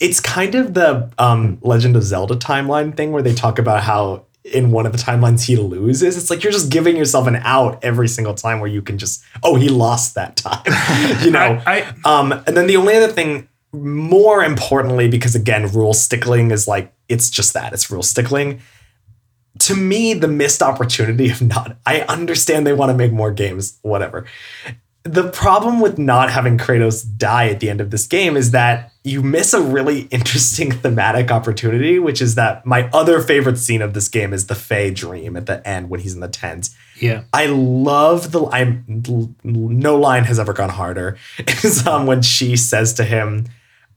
It's 0.00 0.20
kind 0.20 0.54
of 0.54 0.74
the 0.74 1.10
um, 1.18 1.58
Legend 1.60 1.96
of 1.96 2.04
Zelda 2.04 2.36
timeline 2.36 2.96
thing 2.96 3.10
where 3.10 3.22
they 3.22 3.34
talk 3.34 3.58
about 3.58 3.82
how 3.82 4.26
in 4.52 4.70
one 4.70 4.86
of 4.86 4.92
the 4.92 4.98
timelines 4.98 5.44
he 5.44 5.56
loses. 5.56 6.16
It's 6.16 6.30
like 6.30 6.42
you're 6.42 6.52
just 6.52 6.70
giving 6.70 6.96
yourself 6.96 7.26
an 7.26 7.36
out 7.36 7.82
every 7.82 8.08
single 8.08 8.34
time 8.34 8.60
where 8.60 8.70
you 8.70 8.82
can 8.82 8.98
just 8.98 9.22
oh 9.42 9.56
he 9.56 9.68
lost 9.68 10.14
that 10.14 10.36
time, 10.36 10.64
you 11.24 11.30
know. 11.30 11.62
I, 11.66 11.94
Um, 12.04 12.32
and 12.32 12.56
then 12.56 12.66
the 12.66 12.76
only 12.76 12.96
other 12.96 13.12
thing, 13.12 13.48
more 13.72 14.42
importantly, 14.42 15.08
because 15.08 15.34
again, 15.34 15.70
rule 15.72 15.94
stickling 15.94 16.50
is 16.50 16.66
like 16.66 16.92
it's 17.08 17.30
just 17.30 17.54
that 17.54 17.72
it's 17.72 17.90
rule 17.90 18.02
stickling. 18.02 18.60
To 19.60 19.74
me, 19.74 20.14
the 20.14 20.28
missed 20.28 20.62
opportunity 20.62 21.30
of 21.30 21.42
not. 21.42 21.76
I 21.84 22.02
understand 22.02 22.66
they 22.66 22.72
want 22.72 22.90
to 22.90 22.96
make 22.96 23.12
more 23.12 23.32
games, 23.32 23.78
whatever. 23.82 24.24
The 25.08 25.30
problem 25.30 25.80
with 25.80 25.98
not 25.98 26.30
having 26.30 26.58
Kratos 26.58 27.02
die 27.16 27.48
at 27.48 27.60
the 27.60 27.70
end 27.70 27.80
of 27.80 27.90
this 27.90 28.06
game 28.06 28.36
is 28.36 28.50
that 28.50 28.92
you 29.04 29.22
miss 29.22 29.54
a 29.54 29.60
really 29.60 30.00
interesting 30.10 30.70
thematic 30.70 31.30
opportunity, 31.30 31.98
which 31.98 32.20
is 32.20 32.34
that 32.34 32.66
my 32.66 32.90
other 32.92 33.20
favorite 33.20 33.58
scene 33.58 33.80
of 33.80 33.94
this 33.94 34.08
game 34.08 34.34
is 34.34 34.46
the 34.46 34.54
Faye 34.54 34.90
dream 34.90 35.36
at 35.36 35.46
the 35.46 35.66
end 35.66 35.88
when 35.88 36.00
he's 36.00 36.14
in 36.14 36.20
the 36.20 36.28
tent. 36.28 36.70
Yeah. 37.00 37.22
I 37.32 37.46
love 37.46 38.32
the 38.32 38.46
I'm 38.46 38.84
no 39.44 39.96
line 39.96 40.24
has 40.24 40.38
ever 40.38 40.52
gone 40.52 40.70
harder. 40.70 41.16
Is 41.62 41.86
um 41.86 42.06
when 42.06 42.22
she 42.22 42.56
says 42.56 42.92
to 42.94 43.04
him, 43.04 43.46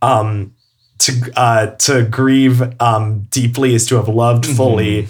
um, 0.02 0.54
to 1.00 1.32
uh 1.36 1.68
to 1.78 2.04
grieve 2.04 2.62
um 2.80 3.22
deeply 3.32 3.74
is 3.74 3.88
to 3.88 3.96
have 3.96 4.08
loved 4.08 4.46
fully. 4.46 5.08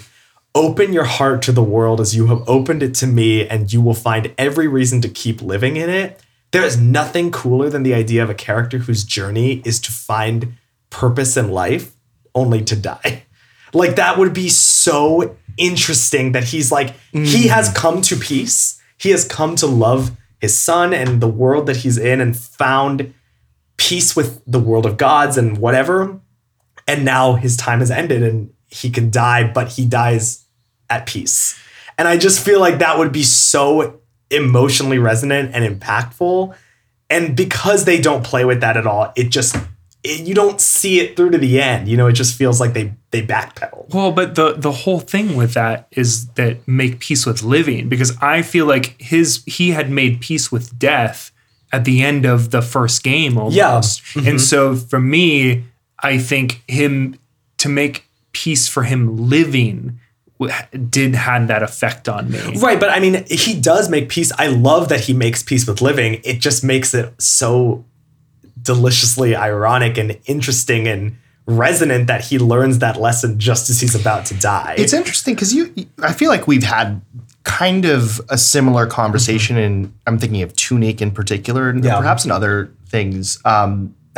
Open 0.54 0.92
your 0.92 1.04
heart 1.04 1.40
to 1.42 1.52
the 1.52 1.62
world 1.62 2.00
as 2.00 2.14
you 2.14 2.26
have 2.26 2.46
opened 2.46 2.82
it 2.82 2.94
to 2.96 3.06
me, 3.06 3.48
and 3.48 3.72
you 3.72 3.80
will 3.80 3.94
find 3.94 4.34
every 4.36 4.68
reason 4.68 5.00
to 5.00 5.08
keep 5.08 5.40
living 5.40 5.76
in 5.76 5.88
it. 5.88 6.20
There 6.50 6.62
is 6.62 6.78
nothing 6.78 7.30
cooler 7.30 7.70
than 7.70 7.82
the 7.82 7.94
idea 7.94 8.22
of 8.22 8.28
a 8.28 8.34
character 8.34 8.78
whose 8.78 9.04
journey 9.04 9.62
is 9.64 9.80
to 9.80 9.90
find 9.90 10.54
purpose 10.90 11.38
in 11.38 11.50
life 11.50 11.92
only 12.34 12.62
to 12.64 12.76
die. 12.76 13.24
Like 13.74 13.96
that 13.96 14.18
would 14.18 14.34
be 14.34 14.50
so 14.50 15.34
interesting 15.56 16.32
that 16.32 16.44
he's 16.44 16.70
like 16.70 16.90
he 17.12 17.44
mm. 17.44 17.48
has 17.48 17.72
come 17.72 18.02
to 18.02 18.16
peace. 18.16 18.78
He 18.98 19.08
has 19.12 19.26
come 19.26 19.56
to 19.56 19.66
love 19.66 20.10
his 20.42 20.54
son 20.54 20.92
and 20.92 21.22
the 21.22 21.28
world 21.28 21.64
that 21.68 21.78
he's 21.78 21.96
in 21.96 22.20
and 22.20 22.36
found 22.36 23.14
peace 23.78 24.14
with 24.14 24.42
the 24.46 24.58
world 24.58 24.84
of 24.84 24.98
gods 24.98 25.38
and 25.38 25.56
whatever. 25.56 26.20
And 26.86 27.04
now 27.04 27.36
his 27.36 27.56
time 27.56 27.78
has 27.78 27.90
ended 27.90 28.22
and 28.22 28.52
he 28.68 28.90
can 28.90 29.10
die, 29.10 29.50
but 29.50 29.68
he 29.68 29.86
dies 29.86 30.41
at 30.92 31.06
peace. 31.06 31.58
And 31.96 32.06
I 32.06 32.16
just 32.16 32.44
feel 32.44 32.60
like 32.60 32.78
that 32.78 32.98
would 32.98 33.12
be 33.12 33.22
so 33.22 34.00
emotionally 34.30 34.98
resonant 34.98 35.54
and 35.54 35.64
impactful. 35.64 36.54
And 37.10 37.36
because 37.36 37.84
they 37.84 38.00
don't 38.00 38.24
play 38.24 38.44
with 38.44 38.60
that 38.60 38.76
at 38.76 38.86
all, 38.86 39.12
it 39.16 39.28
just 39.30 39.56
it, 40.02 40.26
you 40.26 40.34
don't 40.34 40.60
see 40.60 41.00
it 41.00 41.16
through 41.16 41.30
to 41.30 41.38
the 41.38 41.60
end. 41.60 41.88
You 41.88 41.96
know, 41.96 42.06
it 42.06 42.14
just 42.14 42.36
feels 42.36 42.60
like 42.60 42.72
they 42.72 42.94
they 43.10 43.24
backpedal. 43.24 43.92
Well, 43.94 44.12
but 44.12 44.34
the 44.34 44.54
the 44.54 44.72
whole 44.72 45.00
thing 45.00 45.36
with 45.36 45.54
that 45.54 45.86
is 45.90 46.28
that 46.30 46.66
make 46.66 47.00
peace 47.00 47.26
with 47.26 47.42
living 47.42 47.88
because 47.88 48.16
I 48.20 48.42
feel 48.42 48.66
like 48.66 48.96
his 49.00 49.42
he 49.46 49.70
had 49.70 49.90
made 49.90 50.20
peace 50.20 50.50
with 50.50 50.78
death 50.78 51.30
at 51.72 51.84
the 51.84 52.02
end 52.02 52.26
of 52.26 52.50
the 52.50 52.62
first 52.62 53.02
game 53.02 53.38
almost. 53.38 53.56
Yeah. 53.56 53.80
Mm-hmm. 53.80 54.28
And 54.28 54.40
so 54.40 54.74
for 54.76 55.00
me, 55.00 55.64
I 55.98 56.18
think 56.18 56.62
him 56.68 57.18
to 57.58 57.68
make 57.68 58.06
peace 58.32 58.68
for 58.68 58.82
him 58.82 59.28
living 59.28 60.00
did 60.90 61.14
had 61.14 61.48
that 61.48 61.62
effect 61.62 62.08
on 62.08 62.30
me. 62.30 62.38
Right, 62.58 62.78
but 62.80 62.90
I 62.90 63.00
mean, 63.00 63.24
he 63.28 63.58
does 63.60 63.88
make 63.90 64.08
peace. 64.08 64.32
I 64.38 64.46
love 64.48 64.88
that 64.88 65.00
he 65.00 65.12
makes 65.12 65.42
peace 65.42 65.66
with 65.66 65.80
living. 65.80 66.20
It 66.24 66.40
just 66.40 66.62
makes 66.64 66.94
it 66.94 67.12
so 67.20 67.84
deliciously 68.60 69.34
ironic 69.34 69.98
and 69.98 70.18
interesting 70.26 70.86
and 70.86 71.16
resonant 71.46 72.06
that 72.06 72.24
he 72.24 72.38
learns 72.38 72.78
that 72.78 73.00
lesson 73.00 73.38
just 73.38 73.68
as 73.70 73.80
he's 73.80 73.94
about 73.94 74.26
to 74.26 74.34
die. 74.34 74.74
It's 74.78 74.92
interesting 74.92 75.34
because 75.34 75.52
you, 75.52 75.74
I 76.02 76.12
feel 76.12 76.28
like 76.28 76.46
we've 76.46 76.62
had 76.62 77.00
kind 77.44 77.84
of 77.84 78.20
a 78.28 78.38
similar 78.38 78.86
conversation, 78.86 79.56
and 79.56 79.92
I'm 80.06 80.18
thinking 80.18 80.42
of 80.42 80.54
Tunic 80.54 81.02
in 81.02 81.10
particular, 81.10 81.68
and 81.68 81.84
Yeah. 81.84 81.98
perhaps 81.98 82.24
in 82.24 82.30
other 82.30 82.70
things. 82.86 83.40
Um, 83.44 83.94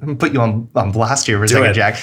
I'm 0.00 0.16
put 0.16 0.32
you 0.32 0.40
on, 0.40 0.68
on 0.74 0.92
blast 0.92 1.26
here 1.26 1.36
for 1.38 1.44
a 1.44 1.48
Do 1.48 1.54
second, 1.54 1.70
it. 1.70 1.74
Jack. 1.74 2.00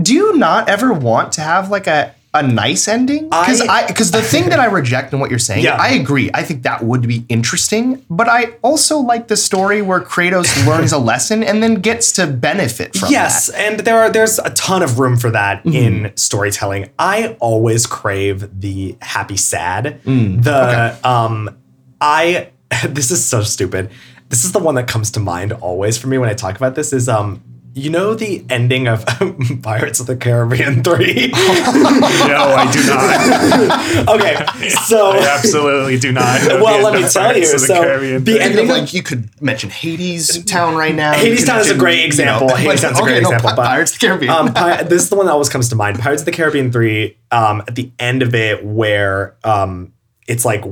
Do 0.00 0.14
you 0.14 0.36
not 0.38 0.68
ever 0.68 0.92
want 0.92 1.32
to 1.32 1.40
have 1.42 1.70
like 1.70 1.86
a 1.88 2.14
a 2.34 2.42
nice 2.42 2.86
ending? 2.88 3.24
Because 3.30 3.62
I- 3.62 3.86
because 3.86 4.10
the 4.10 4.20
thing 4.22 4.50
that 4.50 4.60
I 4.60 4.66
reject 4.66 5.12
in 5.14 5.18
what 5.18 5.30
you're 5.30 5.38
saying, 5.38 5.64
Yeah. 5.64 5.76
I 5.80 5.88
agree. 5.90 6.30
I 6.34 6.42
think 6.42 6.62
that 6.64 6.84
would 6.84 7.08
be 7.08 7.24
interesting, 7.28 8.04
but 8.10 8.28
I 8.28 8.50
also 8.62 8.98
like 8.98 9.28
the 9.28 9.36
story 9.36 9.80
where 9.82 10.00
Kratos 10.00 10.66
learns 10.70 10.92
a 10.92 10.98
lesson 10.98 11.42
and 11.42 11.62
then 11.62 11.76
gets 11.76 12.12
to 12.12 12.26
benefit 12.26 12.96
from 12.96 13.08
it. 13.08 13.12
yes, 13.12 13.46
that. 13.46 13.58
and 13.60 13.80
there 13.80 13.98
are 13.98 14.10
there's 14.10 14.38
a 14.38 14.50
ton 14.50 14.82
of 14.82 14.98
room 14.98 15.16
for 15.16 15.30
that 15.30 15.64
in 15.64 16.12
storytelling. 16.16 16.90
I 16.98 17.36
always 17.40 17.86
crave 17.86 18.60
the 18.60 18.96
happy 19.00 19.36
sad. 19.38 20.00
the 20.04 20.96
um 21.04 21.56
I 22.00 22.50
this 22.88 23.10
is 23.10 23.24
so 23.24 23.42
stupid. 23.42 23.90
This 24.28 24.44
is 24.44 24.52
the 24.52 24.58
one 24.58 24.74
that 24.74 24.86
comes 24.86 25.10
to 25.12 25.20
mind 25.20 25.52
always 25.54 25.96
for 25.96 26.06
me 26.08 26.18
when 26.18 26.28
I 26.28 26.34
talk 26.34 26.56
about 26.56 26.74
this 26.74 26.92
is 26.92 27.08
um 27.08 27.42
you 27.78 27.90
know 27.90 28.14
the 28.14 28.44
ending 28.50 28.88
of 28.88 29.04
Pirates 29.62 30.00
of 30.00 30.06
the 30.06 30.16
Caribbean 30.16 30.82
3? 30.82 31.28
no, 31.32 31.36
I 31.36 32.70
do 32.72 32.86
not. 32.86 34.08
okay. 34.16 34.68
So 34.86 35.12
I 35.12 35.18
absolutely 35.36 35.98
do 35.98 36.12
not. 36.12 36.42
know 36.48 36.62
Well, 36.62 36.82
let 36.82 36.94
me 36.94 37.08
tell 37.08 37.22
Pirates 37.24 37.48
you, 37.48 37.54
of 37.54 37.60
the 37.60 37.66
so 37.66 37.82
Caribbean. 37.82 38.24
the 38.24 38.40
ending 38.40 38.70
of 38.70 38.76
of- 38.76 38.82
like 38.82 38.94
you 38.94 39.02
could 39.02 39.30
mention 39.42 39.70
Hadestown 39.70 40.76
right 40.76 40.94
now. 40.94 41.12
You 41.12 41.18
Hades 41.18 41.40
could 41.40 41.46
Town 41.48 41.60
is 41.60 41.66
a 41.66 41.74
mention, 41.74 41.78
great 41.78 41.94
you 41.96 42.00
know, 42.02 42.06
example. 42.06 42.48
Hadestown's 42.48 42.98
a 42.98 43.02
okay, 43.02 43.12
great 43.12 43.22
no, 43.22 43.28
example, 43.30 43.50
Pi- 43.50 43.56
Pirates 43.56 43.92
of 43.94 44.00
the 44.00 44.06
Caribbean. 44.06 44.30
um, 44.30 44.54
Pi- 44.54 44.82
this 44.84 45.02
is 45.02 45.10
the 45.10 45.16
one 45.16 45.26
that 45.26 45.32
always 45.32 45.48
comes 45.48 45.68
to 45.70 45.76
mind. 45.76 45.98
Pirates 45.98 46.22
of 46.22 46.26
the 46.26 46.32
Caribbean 46.32 46.72
3, 46.72 47.16
um, 47.30 47.62
at 47.68 47.74
the 47.74 47.90
end 47.98 48.22
of 48.22 48.34
it, 48.34 48.64
where 48.64 49.36
um, 49.44 49.92
it's 50.26 50.44
like 50.44 50.64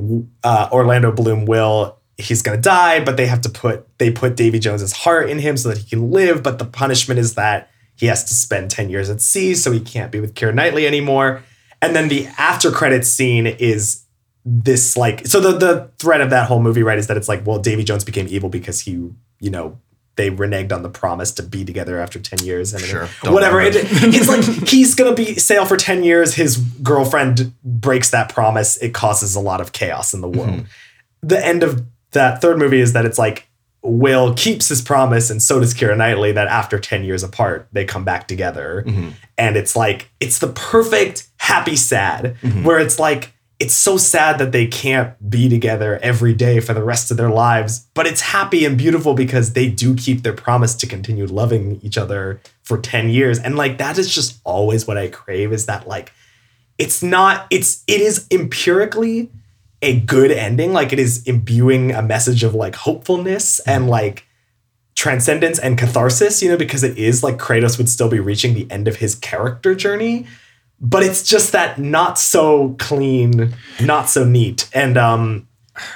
uh, 0.43 0.69
Orlando 0.71 1.11
Bloom 1.11 1.45
will, 1.45 1.96
he's 2.17 2.41
going 2.41 2.57
to 2.57 2.61
die, 2.61 3.03
but 3.03 3.17
they 3.17 3.27
have 3.27 3.41
to 3.41 3.49
put, 3.49 3.87
they 3.99 4.11
put 4.11 4.35
Davy 4.35 4.59
Jones's 4.59 4.91
heart 4.91 5.29
in 5.29 5.39
him 5.39 5.55
so 5.57 5.69
that 5.69 5.77
he 5.77 5.89
can 5.89 6.11
live. 6.11 6.43
But 6.43 6.59
the 6.59 6.65
punishment 6.65 7.19
is 7.19 7.35
that 7.35 7.69
he 7.95 8.07
has 8.07 8.23
to 8.25 8.33
spend 8.33 8.71
10 8.71 8.89
years 8.89 9.09
at 9.09 9.21
sea, 9.21 9.55
so 9.55 9.71
he 9.71 9.79
can't 9.79 10.11
be 10.11 10.19
with 10.19 10.33
Keira 10.33 10.53
Knightley 10.53 10.87
anymore. 10.87 11.43
And 11.81 11.95
then 11.95 12.07
the 12.07 12.27
after 12.37 12.71
credits 12.71 13.09
scene 13.09 13.47
is 13.47 14.03
this 14.49 14.95
like 14.95 15.27
so 15.27 15.41
the 15.41 15.57
the 15.57 15.91
thread 15.99 16.21
of 16.21 16.29
that 16.29 16.47
whole 16.47 16.61
movie 16.61 16.81
right 16.81 16.97
is 16.97 17.07
that 17.07 17.17
it's 17.17 17.27
like 17.27 17.45
well 17.45 17.59
Davy 17.59 17.83
Jones 17.83 18.05
became 18.05 18.27
evil 18.29 18.47
because 18.47 18.79
he 18.79 18.91
you 19.39 19.49
know 19.49 19.77
they 20.15 20.31
reneged 20.31 20.71
on 20.71 20.83
the 20.83 20.89
promise 20.89 21.33
to 21.33 21.43
be 21.43 21.65
together 21.65 21.99
after 21.99 22.17
10 22.17 22.45
years 22.45 22.73
and 22.73 22.81
Sure. 22.81 23.07
Whatever 23.25 23.61
it, 23.61 23.73
it's 23.75 24.27
like 24.27 24.43
he's 24.67 24.95
gonna 24.95 25.13
be 25.13 25.35
sail 25.35 25.65
for 25.65 25.75
10 25.75 26.03
years 26.03 26.33
his 26.33 26.55
girlfriend 26.57 27.53
breaks 27.61 28.09
that 28.11 28.33
promise 28.33 28.77
it 28.77 28.93
causes 28.93 29.35
a 29.35 29.41
lot 29.41 29.59
of 29.59 29.73
chaos 29.73 30.13
in 30.13 30.21
the 30.21 30.29
world 30.29 30.49
mm-hmm. 30.49 31.27
the 31.27 31.45
end 31.45 31.61
of 31.61 31.85
that 32.11 32.41
third 32.41 32.57
movie 32.57 32.79
is 32.79 32.93
that 32.93 33.05
it's 33.05 33.17
like 33.17 33.47
Will 33.83 34.33
keeps 34.33 34.67
his 34.67 34.81
promise 34.81 35.29
and 35.29 35.41
so 35.41 35.59
does 35.59 35.73
Keira 35.73 35.95
Knightley 35.95 36.31
that 36.33 36.47
after 36.47 36.79
10 36.79 37.03
years 37.03 37.23
apart 37.23 37.67
they 37.71 37.85
come 37.85 38.03
back 38.03 38.27
together. 38.27 38.83
Mm-hmm. 38.85 39.09
And 39.37 39.55
it's 39.55 39.75
like 39.75 40.09
it's 40.19 40.39
the 40.39 40.47
perfect 40.47 41.27
happy 41.37 41.75
sad 41.75 42.35
mm-hmm. 42.41 42.63
where 42.63 42.79
it's 42.79 42.99
like 42.99 43.33
it's 43.59 43.73
so 43.73 43.97
sad 43.97 44.39
that 44.39 44.51
they 44.51 44.67
can't 44.67 45.29
be 45.29 45.47
together 45.47 45.99
every 46.03 46.33
day 46.33 46.59
for 46.59 46.73
the 46.73 46.83
rest 46.83 47.09
of 47.11 47.17
their 47.17 47.29
lives 47.29 47.87
but 47.93 48.05
it's 48.05 48.21
happy 48.21 48.65
and 48.65 48.77
beautiful 48.77 49.13
because 49.13 49.53
they 49.53 49.69
do 49.69 49.95
keep 49.95 50.21
their 50.21 50.33
promise 50.33 50.75
to 50.75 50.85
continue 50.85 51.25
loving 51.25 51.79
each 51.81 51.97
other 51.97 52.41
for 52.63 52.77
10 52.77 53.09
years. 53.09 53.39
And 53.39 53.55
like 53.55 53.77
that 53.77 53.97
is 53.97 54.13
just 54.13 54.39
always 54.43 54.85
what 54.85 54.97
I 54.97 55.07
crave 55.07 55.53
is 55.53 55.65
that 55.67 55.87
like 55.87 56.11
it's 56.77 57.01
not 57.01 57.47
it's 57.49 57.83
it 57.87 58.01
is 58.01 58.27
empirically 58.29 59.29
a 59.81 59.99
good 60.01 60.31
ending 60.31 60.73
like 60.73 60.91
it 60.91 60.99
is 60.99 61.25
imbuing 61.27 61.91
a 61.91 62.01
message 62.01 62.43
of 62.43 62.55
like 62.55 62.75
hopefulness 62.75 63.59
and 63.61 63.87
like 63.87 64.25
transcendence 64.95 65.59
and 65.59 65.77
catharsis 65.77 66.41
you 66.41 66.49
know 66.49 66.57
because 66.57 66.83
it 66.83 66.97
is 66.97 67.21
like 67.23 67.37
Kratos 67.37 67.77
would 67.77 67.87
still 67.87 68.09
be 68.09 68.19
reaching 68.19 68.53
the 68.55 68.69
end 68.71 68.87
of 68.87 68.97
his 68.97 69.15
character 69.15 69.75
journey. 69.75 70.25
But 70.79 71.01
it's 71.03 71.23
just 71.23 71.53
that 71.53 71.79
not 71.79 72.19
so 72.19 72.75
clean 72.79 73.53
not 73.81 74.09
so 74.09 74.23
neat. 74.23 74.69
And 74.73 74.97
um 74.97 75.46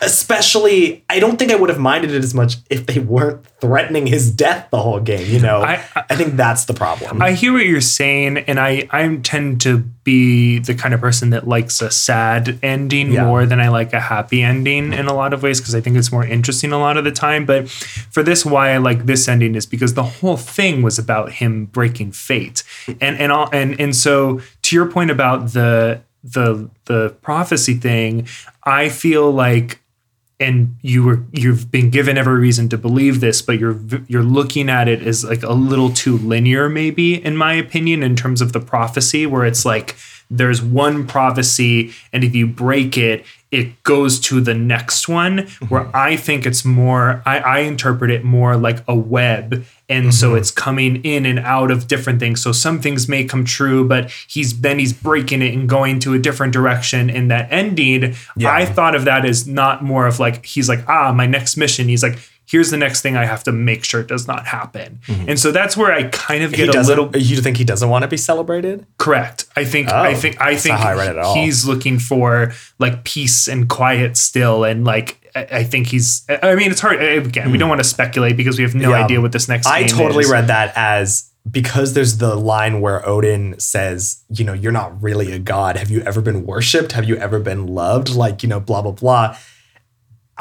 especially 0.01 1.03
i 1.09 1.19
don't 1.19 1.37
think 1.37 1.51
i 1.51 1.55
would 1.55 1.69
have 1.69 1.79
minded 1.79 2.11
it 2.11 2.23
as 2.23 2.33
much 2.33 2.55
if 2.69 2.85
they 2.85 2.99
weren't 2.99 3.45
threatening 3.59 4.07
his 4.07 4.31
death 4.31 4.67
the 4.71 4.77
whole 4.81 4.99
game 4.99 5.25
you 5.29 5.39
know 5.39 5.61
I- 5.61 5.83
i, 6.09 6.15
think 6.15 6.35
that's 6.35 6.65
the 6.65 6.73
problem 6.73 7.21
I 7.21 7.33
hear 7.33 7.53
what 7.53 7.65
you're 7.65 7.81
saying, 7.81 8.37
and 8.39 8.59
I 8.59 8.87
I 8.91 9.15
tend 9.17 9.61
to 9.61 9.79
be 10.03 10.59
the 10.59 10.73
kind 10.73 10.93
of 10.93 10.99
person 10.99 11.29
that 11.31 11.47
likes 11.47 11.81
a 11.81 11.91
sad 11.91 12.57
ending 12.63 13.11
Yeah. 13.11 13.25
more 13.25 13.45
than 13.45 13.59
I 13.59 13.67
like 13.69 13.93
a 13.93 13.99
happy 13.99 14.41
ending 14.41 14.93
in 14.93 15.05
a 15.07 15.13
lot 15.13 15.33
of 15.33 15.43
ways 15.43 15.59
because 15.59 15.75
I 15.75 15.81
think 15.81 15.95
it's 15.97 16.11
more 16.11 16.25
interesting 16.25 16.71
a 16.71 16.79
lot 16.79 16.97
of 16.97 17.03
the 17.03 17.11
time. 17.11 17.45
But 17.45 17.69
for 17.69 18.23
this, 18.23 18.43
why 18.45 18.71
I 18.71 18.77
like 18.77 19.05
this 19.05 19.27
ending 19.27 19.53
is 19.55 19.65
because 19.67 19.93
the 19.93 20.03
whole 20.03 20.37
thing 20.37 20.81
was 20.81 20.97
about 20.97 21.33
him 21.33 21.65
breaking 21.65 22.13
fate, 22.13 22.63
and 22.99 23.17
and 23.19 23.31
all 23.31 23.49
and 23.53 23.79
and 23.79 23.95
so 23.95 24.41
to 24.63 24.75
your 24.75 24.87
point 24.87 25.11
about 25.11 25.53
the 25.53 26.01
the 26.23 26.69
the 26.85 27.15
prophecy 27.21 27.75
thing, 27.75 28.27
I 28.63 28.89
feel 28.89 29.31
like 29.31 29.81
and 30.41 30.75
you 30.81 31.03
were 31.03 31.23
you've 31.31 31.71
been 31.71 31.89
given 31.91 32.17
every 32.17 32.39
reason 32.39 32.67
to 32.67 32.77
believe 32.77 33.21
this 33.21 33.41
but 33.41 33.59
you're 33.59 33.79
you're 34.07 34.23
looking 34.23 34.69
at 34.69 34.87
it 34.87 35.03
as 35.03 35.23
like 35.23 35.43
a 35.43 35.53
little 35.53 35.91
too 35.91 36.17
linear 36.17 36.67
maybe 36.67 37.23
in 37.23 37.37
my 37.37 37.53
opinion 37.53 38.01
in 38.01 38.15
terms 38.15 38.41
of 38.41 38.51
the 38.51 38.59
prophecy 38.59 39.25
where 39.25 39.45
it's 39.45 39.65
like 39.65 39.95
there's 40.31 40.61
one 40.61 41.05
prophecy 41.05 41.93
and 42.11 42.23
if 42.23 42.33
you 42.33 42.47
break 42.47 42.97
it 42.97 43.23
it 43.51 43.83
goes 43.83 44.19
to 44.19 44.39
the 44.41 44.53
next 44.53 45.07
one 45.07 45.47
where 45.69 45.93
i 45.95 46.15
think 46.15 46.45
it's 46.45 46.63
more 46.63 47.21
I, 47.25 47.39
I 47.39 47.59
interpret 47.59 48.09
it 48.09 48.23
more 48.23 48.55
like 48.57 48.83
a 48.87 48.95
web 48.95 49.65
and 49.91 50.13
so 50.13 50.35
it's 50.35 50.51
coming 50.51 51.03
in 51.03 51.25
and 51.25 51.37
out 51.39 51.69
of 51.69 51.89
different 51.89 52.21
things. 52.21 52.41
So 52.41 52.53
some 52.53 52.79
things 52.79 53.09
may 53.09 53.25
come 53.25 53.43
true, 53.43 53.85
but 53.85 54.09
he's 54.25 54.61
then 54.61 54.79
he's 54.79 54.93
breaking 54.93 55.41
it 55.41 55.53
and 55.53 55.67
going 55.67 55.99
to 55.99 56.13
a 56.13 56.19
different 56.19 56.53
direction. 56.53 57.09
And 57.09 57.29
that 57.29 57.51
ending, 57.51 58.15
Yeah. 58.37 58.53
I 58.53 58.65
thought 58.65 58.95
of 58.95 59.03
that 59.03 59.25
as 59.25 59.45
not 59.47 59.83
more 59.83 60.07
of 60.07 60.17
like 60.17 60.45
he's 60.45 60.69
like 60.69 60.87
ah 60.87 61.11
my 61.11 61.27
next 61.27 61.57
mission. 61.57 61.89
He's 61.89 62.03
like 62.03 62.17
here's 62.45 62.69
the 62.71 62.77
next 62.77 63.01
thing 63.01 63.15
I 63.15 63.25
have 63.25 63.43
to 63.45 63.51
make 63.51 63.83
sure 63.83 64.01
it 64.01 64.07
does 64.07 64.27
not 64.27 64.45
happen. 64.47 64.99
And 65.07 65.39
so 65.39 65.51
that's 65.51 65.77
where 65.77 65.91
I 65.93 66.03
kind 66.03 66.43
of 66.43 66.51
get 66.53 66.73
a 66.75 66.81
little 66.81 67.15
You 67.15 67.37
think 67.41 67.57
he 67.57 67.63
doesn't 67.63 67.87
want 67.89 68.03
to 68.03 68.07
be 68.07 68.17
celebrated? 68.17 68.85
Correct. 68.97 69.45
I 69.55 69.63
think 69.65 69.89
I 69.89 70.11
Oh, 70.11 70.15
think 70.15 70.41
I 70.41 70.55
think 70.55 70.75
I 70.79 70.93
read 70.93 71.09
it 71.15 71.17
at 71.17 71.23
all. 71.23 71.35
he's 71.35 71.65
looking 71.65 71.99
for 71.99 72.51
like 72.79 73.03
peace 73.03 73.47
and 73.47 73.69
quiet 73.69 74.17
still 74.17 74.63
and 74.63 74.83
like 74.85 75.17
I 75.33 75.63
think 75.63 75.87
he's 75.87 76.25
I 76.43 76.55
mean 76.55 76.71
it's 76.71 76.81
hard 76.81 77.01
again 77.01 77.51
we 77.51 77.57
don't 77.57 77.69
want 77.69 77.79
to 77.79 77.87
speculate 77.87 78.35
because 78.35 78.57
we 78.57 78.63
have 78.63 78.75
no 78.75 78.85
Hmm. 78.85 78.91
Yeah. 78.91 79.03
idea 79.05 79.21
what 79.21 79.31
this 79.31 79.47
next 79.47 79.65
is. 79.67 79.71
I 79.71 79.83
totally 79.87 80.25
is. 80.25 80.29
read 80.31 80.47
that 80.47 80.73
as 80.75 81.29
because 81.49 81.93
there's 81.93 82.17
the 82.17 82.35
line 82.35 82.81
where 82.81 83.03
Odin 83.07 83.59
says, 83.59 84.21
you 84.29 84.45
know, 84.45 84.53
you're 84.53 84.71
not 84.71 85.01
really 85.01 85.31
a 85.31 85.39
god. 85.39 85.75
Have 85.77 85.89
you 85.89 86.01
ever 86.01 86.21
been 86.21 86.45
worshipped? 86.45 86.91
Have 86.91 87.05
you 87.05 87.15
ever 87.15 87.39
been 87.39 87.65
loved? 87.65 88.09
Like, 88.13 88.43
you 88.43 88.49
know, 88.49 88.59
blah, 88.59 88.83
blah, 88.83 88.91
blah. 88.91 89.35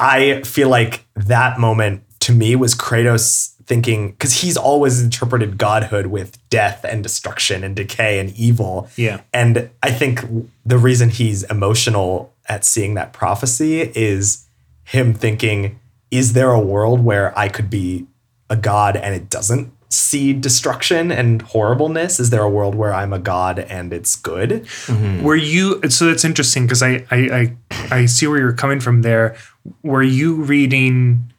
I 0.01 0.41
feel 0.41 0.67
like 0.67 1.05
that 1.15 1.59
moment 1.59 2.03
to 2.21 2.33
me 2.33 2.55
was 2.55 2.75
Kratos 2.75 3.55
thinking, 3.65 4.09
because 4.09 4.41
he's 4.41 4.57
always 4.57 5.01
interpreted 5.01 5.57
godhood 5.57 6.07
with 6.07 6.37
death 6.49 6.83
and 6.83 7.01
destruction 7.03 7.63
and 7.63 7.75
decay 7.75 8.19
and 8.19 8.31
evil. 8.31 8.89
Yeah. 8.97 9.21
And 9.33 9.69
I 9.81 9.91
think 9.91 10.25
the 10.65 10.77
reason 10.77 11.09
he's 11.09 11.43
emotional 11.43 12.33
at 12.49 12.65
seeing 12.65 12.95
that 12.95 13.13
prophecy 13.13 13.81
is 13.95 14.45
him 14.83 15.13
thinking, 15.13 15.79
is 16.09 16.33
there 16.33 16.51
a 16.51 16.59
world 16.59 17.01
where 17.01 17.37
I 17.37 17.47
could 17.47 17.69
be 17.69 18.07
a 18.49 18.57
god 18.57 18.97
and 18.97 19.15
it 19.15 19.29
doesn't 19.29 19.71
see 19.91 20.33
destruction 20.33 21.11
and 21.11 21.41
horribleness? 21.41 22.19
Is 22.19 22.29
there 22.29 22.41
a 22.41 22.49
world 22.49 22.75
where 22.75 22.93
I'm 22.93 23.13
a 23.13 23.19
god 23.19 23.59
and 23.59 23.93
it's 23.93 24.15
good? 24.15 24.49
Mm-hmm. 24.49 25.23
Were 25.23 25.35
you 25.35 25.81
so 25.89 26.07
that's 26.07 26.25
interesting 26.25 26.63
because 26.63 26.81
I, 26.83 27.05
I 27.11 27.17
I 27.19 27.57
I 27.91 28.05
see 28.05 28.27
where 28.27 28.39
you're 28.39 28.53
coming 28.53 28.79
from 28.79 29.01
there. 29.01 29.35
Were 29.83 30.03
you 30.03 30.35
reading 30.35 31.31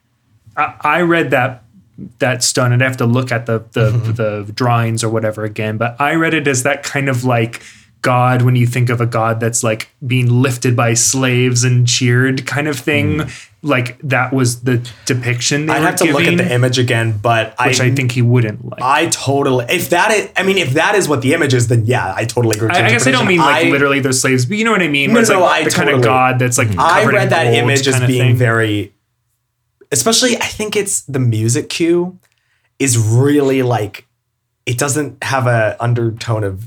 I, 0.56 0.74
I 0.80 1.00
read 1.02 1.30
that 1.30 1.64
that 2.18 2.42
stone 2.42 2.72
and 2.72 2.82
I 2.82 2.86
have 2.86 2.96
to 2.98 3.06
look 3.06 3.30
at 3.32 3.46
the 3.46 3.64
the, 3.72 3.90
mm-hmm. 3.90 4.12
the 4.12 4.52
drawings 4.52 5.04
or 5.04 5.08
whatever 5.08 5.44
again, 5.44 5.76
but 5.76 6.00
I 6.00 6.14
read 6.14 6.34
it 6.34 6.46
as 6.46 6.62
that 6.62 6.82
kind 6.82 7.08
of 7.08 7.24
like 7.24 7.62
God 8.02 8.42
when 8.42 8.56
you 8.56 8.66
think 8.66 8.90
of 8.90 9.00
a 9.00 9.06
God 9.06 9.40
that's 9.40 9.62
like 9.62 9.90
being 10.04 10.28
lifted 10.28 10.76
by 10.76 10.94
slaves 10.94 11.64
and 11.64 11.86
cheered 11.86 12.46
kind 12.46 12.68
of 12.68 12.78
thing. 12.78 13.18
Mm-hmm. 13.18 13.51
Like 13.64 13.96
that 14.00 14.32
was 14.32 14.62
the 14.62 14.78
depiction 15.06 15.66
they 15.66 15.74
I'd 15.74 15.82
have 15.82 15.96
to 15.96 16.12
look 16.12 16.24
at 16.24 16.36
the 16.36 16.52
image 16.52 16.80
again, 16.80 17.16
but 17.16 17.54
which 17.64 17.80
I, 17.80 17.92
think 17.92 18.10
he 18.10 18.20
wouldn't 18.20 18.64
like. 18.64 18.82
I 18.82 19.06
totally 19.06 19.66
if 19.68 19.90
that 19.90 20.10
is 20.10 20.30
I 20.36 20.42
mean 20.42 20.58
if 20.58 20.70
that 20.70 20.96
is 20.96 21.08
what 21.08 21.22
the 21.22 21.32
image 21.32 21.54
is 21.54 21.68
then 21.68 21.86
yeah 21.86 22.12
I 22.16 22.24
totally 22.24 22.56
agree. 22.56 22.66
with 22.66 22.76
I, 22.76 22.86
I 22.86 22.90
guess 22.90 23.06
I 23.06 23.12
don't 23.12 23.28
mean 23.28 23.38
like 23.38 23.66
I- 23.66 23.70
literally 23.70 24.00
they're 24.00 24.10
slaves, 24.10 24.46
but 24.46 24.56
you 24.56 24.64
know 24.64 24.72
what 24.72 24.82
I 24.82 24.88
mean. 24.88 25.10
No, 25.10 25.14
Where 25.14 25.22
it's 25.22 25.30
no, 25.30 25.40
like 25.42 25.62
I 25.62 25.64
the 25.64 25.70
kind 25.70 25.90
of 25.90 26.02
God 26.02 26.40
that's 26.40 26.58
like 26.58 26.76
I 26.76 27.04
read 27.04 27.30
that 27.30 27.54
image 27.54 27.86
as 27.86 28.00
being 28.00 28.30
thing. 28.30 28.36
very, 28.36 28.94
especially 29.92 30.36
I 30.36 30.46
think 30.46 30.74
it's 30.74 31.02
the 31.02 31.20
music 31.20 31.68
cue 31.68 32.18
is 32.80 32.98
really 32.98 33.62
like 33.62 34.06
it 34.66 34.76
doesn't 34.76 35.22
have 35.22 35.46
a 35.46 35.76
undertone 35.78 36.42
of 36.42 36.66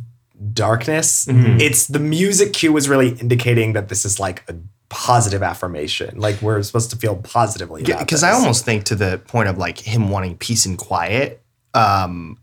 darkness. 0.53 1.25
Mm-hmm. 1.25 1.59
It's 1.59 1.87
the 1.87 1.99
music 1.99 2.53
cue 2.53 2.75
is 2.77 2.87
really 2.87 3.09
indicating 3.19 3.73
that 3.73 3.89
this 3.89 4.05
is 4.05 4.19
like 4.19 4.43
a 4.49 4.55
positive 4.89 5.41
affirmation. 5.43 6.19
Like 6.19 6.41
we're 6.41 6.61
supposed 6.63 6.89
to 6.91 6.97
feel 6.97 7.15
positively 7.17 7.83
about 7.83 7.99
because 7.99 8.21
this. 8.21 8.29
I 8.29 8.33
almost 8.33 8.65
think 8.65 8.83
to 8.85 8.95
the 8.95 9.21
point 9.27 9.49
of 9.49 9.57
like 9.57 9.79
him 9.79 10.09
wanting 10.09 10.37
peace 10.37 10.65
and 10.65 10.77
quiet. 10.77 11.41
Um, 11.73 12.37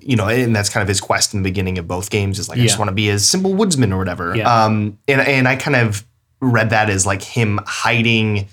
you 0.00 0.16
know, 0.16 0.28
and 0.28 0.56
that's 0.56 0.68
kind 0.70 0.82
of 0.82 0.88
his 0.88 1.00
quest 1.00 1.34
in 1.34 1.42
the 1.42 1.48
beginning 1.48 1.76
of 1.78 1.86
both 1.86 2.08
games 2.10 2.38
is 2.38 2.48
like 2.48 2.58
I 2.58 2.62
just 2.62 2.78
want 2.78 2.88
to 2.88 2.94
be 2.94 3.10
a 3.10 3.18
simple 3.18 3.52
woodsman 3.54 3.92
or 3.92 3.98
whatever. 3.98 4.34
Yeah. 4.34 4.64
Um, 4.64 4.98
and 5.06 5.20
and 5.20 5.46
I 5.46 5.56
kind 5.56 5.76
of 5.76 6.04
read 6.40 6.70
that 6.70 6.88
as 6.88 7.04
like 7.04 7.22
him 7.22 7.60
hiding 7.66 8.48